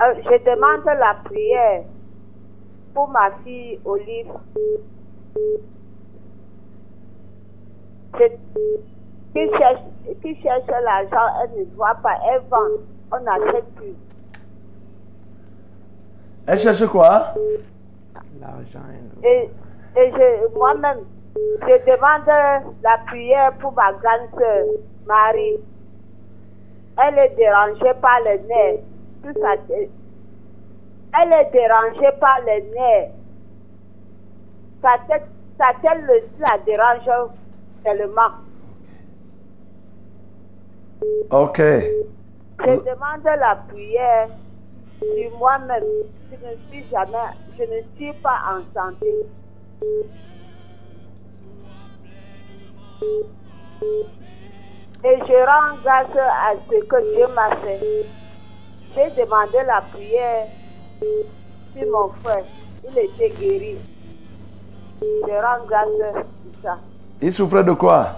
Euh, 0.02 0.14
je 0.24 0.44
demande 0.44 0.84
la 0.84 1.16
prière 1.24 1.84
pour 2.94 3.08
ma 3.08 3.30
fille 3.42 3.78
Olive. 3.84 4.28
Je- 8.18 8.36
Qui 9.34 9.48
cherche, 9.58 9.80
qui 10.26 10.42
cherche 10.42 10.66
l'argent, 10.66 11.34
elle 11.42 11.60
ne 11.60 11.64
voit 11.76 11.94
pas, 12.02 12.16
elle 12.28 12.42
vend, 12.50 12.82
on 13.12 13.20
n'achète 13.20 13.64
plus. 13.76 13.94
Elle 16.46 16.58
cherche 16.58 16.86
quoi? 16.86 17.34
L'argent 18.40 18.80
Et, 19.22 19.48
et 19.96 20.10
je, 20.10 20.58
moi-même, 20.58 20.98
je 21.36 21.84
demande 21.84 22.66
la 22.82 22.98
prière 23.06 23.52
pour 23.60 23.72
ma 23.72 23.92
grande 23.92 24.28
sœur, 24.36 24.64
Marie. 25.06 25.58
Elle 27.04 27.18
est 27.18 27.36
dérangée 27.36 27.94
par 28.00 28.20
les 28.24 28.38
nerfs. 28.42 28.80
Tout 29.22 29.40
ça, 29.40 29.54
elle 29.70 31.32
est 31.32 31.50
dérangée 31.52 32.16
par 32.18 32.40
les 32.46 32.62
nerfs. 32.74 33.10
Sa 34.82 34.98
tête, 35.08 35.26
sa 35.58 35.72
tête 35.82 36.02
le, 36.02 36.20
la 36.40 36.58
dérange 36.64 37.30
tellement. 37.84 38.45
Ok. 41.30 41.58
Je 41.58 42.64
demande 42.64 43.24
la 43.24 43.56
prière 43.68 44.28
sur 45.00 45.38
moi-même. 45.38 45.84
Je 46.30 46.36
ne 46.36 46.56
suis 46.70 46.84
jamais, 46.90 47.32
je 47.58 47.62
ne 47.62 47.80
suis 47.96 48.12
pas 48.22 48.40
en 48.48 48.62
santé. 48.74 49.12
Et 55.04 55.18
je 55.28 55.46
rends 55.46 55.76
grâce 55.84 56.16
à 56.16 56.54
ce 56.68 56.84
que 56.84 57.14
Dieu 57.14 57.26
m'a 57.34 57.56
fait. 57.56 58.06
J'ai 58.94 59.10
demandé 59.22 59.58
la 59.66 59.82
prière 59.92 60.48
sur 61.00 61.90
mon 61.92 62.08
frère. 62.22 62.44
Il 62.88 62.98
était 62.98 63.30
guéri. 63.30 63.76
Je 65.00 65.32
rends 65.32 65.66
grâce 65.66 66.14
pour 66.14 66.62
ça. 66.62 66.78
Il 67.20 67.32
souffrait 67.32 67.64
de 67.64 67.72
quoi? 67.72 68.16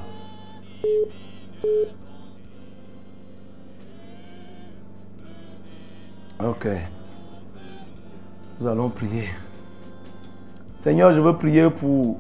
Ok. 6.45 6.69
Nous 8.61 8.67
allons 8.69 8.91
prier. 8.91 9.25
Seigneur, 10.77 11.13
je 11.13 11.21
veux 11.21 11.33
prier 11.33 11.69
pour 11.69 12.17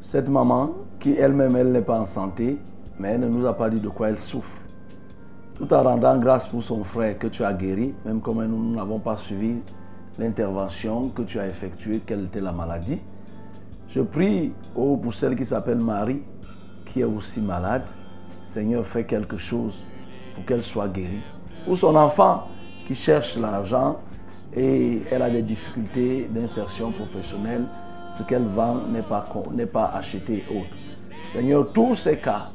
cette 0.00 0.28
maman 0.28 0.70
qui 1.00 1.14
elle-même, 1.14 1.56
elle 1.56 1.72
n'est 1.72 1.82
pas 1.82 1.98
en 1.98 2.06
santé, 2.06 2.56
mais 3.00 3.08
elle 3.08 3.20
ne 3.22 3.28
nous 3.28 3.46
a 3.48 3.56
pas 3.56 3.68
dit 3.68 3.80
de 3.80 3.88
quoi 3.88 4.10
elle 4.10 4.20
souffre. 4.20 4.56
Tout 5.56 5.72
en 5.74 5.82
rendant 5.82 6.18
grâce 6.18 6.46
pour 6.46 6.62
son 6.62 6.84
frère 6.84 7.18
que 7.18 7.26
tu 7.26 7.42
as 7.42 7.52
guéri, 7.52 7.92
même 8.04 8.20
comme 8.20 8.44
nous 8.44 8.76
n'avons 8.76 9.00
pas 9.00 9.16
suivi 9.16 9.56
l'intervention 10.16 11.08
que 11.08 11.22
tu 11.22 11.40
as 11.40 11.48
effectuée, 11.48 12.02
quelle 12.06 12.26
était 12.26 12.40
la 12.40 12.52
maladie. 12.52 13.00
Je 13.88 14.02
prie 14.02 14.52
pour 14.72 15.12
celle 15.12 15.34
qui 15.34 15.44
s'appelle 15.44 15.78
Marie, 15.78 16.22
qui 16.86 17.00
est 17.00 17.04
aussi 17.04 17.40
malade. 17.40 17.82
Seigneur, 18.44 18.86
fais 18.86 19.02
quelque 19.02 19.36
chose 19.36 19.82
pour 20.36 20.44
qu'elle 20.44 20.62
soit 20.62 20.86
guérie. 20.86 21.22
Pour 21.66 21.76
son 21.76 21.96
enfant 21.96 22.46
qui 22.90 22.96
cherche 22.96 23.36
l'argent 23.36 24.00
et 24.56 25.02
elle 25.12 25.22
a 25.22 25.30
des 25.30 25.42
difficultés 25.42 26.28
d'insertion 26.28 26.90
professionnelle, 26.90 27.62
ce 28.10 28.24
qu'elle 28.24 28.42
vend 28.42 28.78
n'est 28.92 29.02
pas, 29.02 29.32
n'est 29.52 29.66
pas 29.66 29.92
acheté 29.94 30.44
et 30.50 30.58
autres. 30.58 30.74
Seigneur, 31.32 31.72
tous 31.72 31.94
ces 31.94 32.16
cas, 32.16 32.48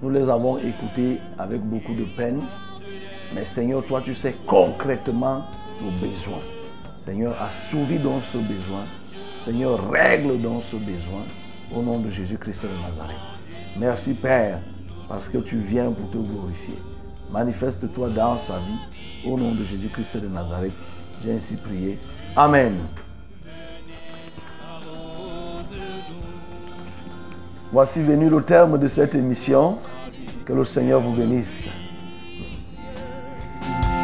nous 0.00 0.08
les 0.08 0.30
avons 0.30 0.56
écoutés 0.56 1.18
avec 1.38 1.60
beaucoup 1.60 1.92
de 1.92 2.04
peine. 2.16 2.40
Mais 3.34 3.44
Seigneur, 3.44 3.84
toi, 3.84 4.00
tu 4.02 4.14
sais 4.14 4.34
concrètement 4.46 5.44
nos 5.82 5.90
besoins. 5.90 6.40
Seigneur, 6.96 7.34
assouvis 7.42 7.98
dans 7.98 8.22
ce 8.22 8.38
besoin. 8.38 8.84
Seigneur, 9.42 9.90
règle 9.90 10.40
dans 10.40 10.62
ce 10.62 10.76
besoin. 10.76 11.24
Au 11.76 11.82
nom 11.82 11.98
de 11.98 12.08
Jésus-Christ 12.08 12.62
de 12.62 12.82
Nazareth. 12.82 13.16
Merci 13.78 14.14
Père, 14.14 14.58
parce 15.06 15.28
que 15.28 15.36
tu 15.36 15.58
viens 15.58 15.92
pour 15.92 16.10
te 16.10 16.16
glorifier. 16.16 16.78
Manifeste-toi 17.32 18.08
dans 18.10 18.38
sa 18.38 18.58
vie. 18.58 19.28
Au 19.28 19.36
nom 19.36 19.52
de 19.52 19.64
Jésus-Christ 19.64 20.16
de 20.16 20.28
Nazareth, 20.28 20.72
j'ai 21.22 21.32
ainsi 21.34 21.56
prié. 21.56 21.98
Amen. 22.34 22.76
Voici 27.72 28.02
venu 28.02 28.28
le 28.28 28.42
terme 28.42 28.78
de 28.78 28.88
cette 28.88 29.14
émission. 29.14 29.78
Que 30.44 30.52
le 30.52 30.64
Seigneur 30.64 31.00
vous 31.00 31.12
bénisse. 31.12 31.68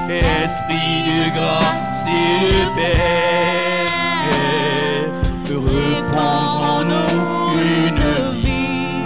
Esprit 0.08 1.02
de 1.04 1.34
grâce 1.34 2.06
et 2.06 2.38
de 2.44 2.74
paix, 2.76 3.26
en 6.16 6.84
nous 6.84 7.58
une 7.58 8.04
vie 8.40 9.02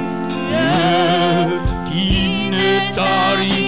qui 1.91 2.51
ne 2.51 2.95
tarie. 2.95 3.60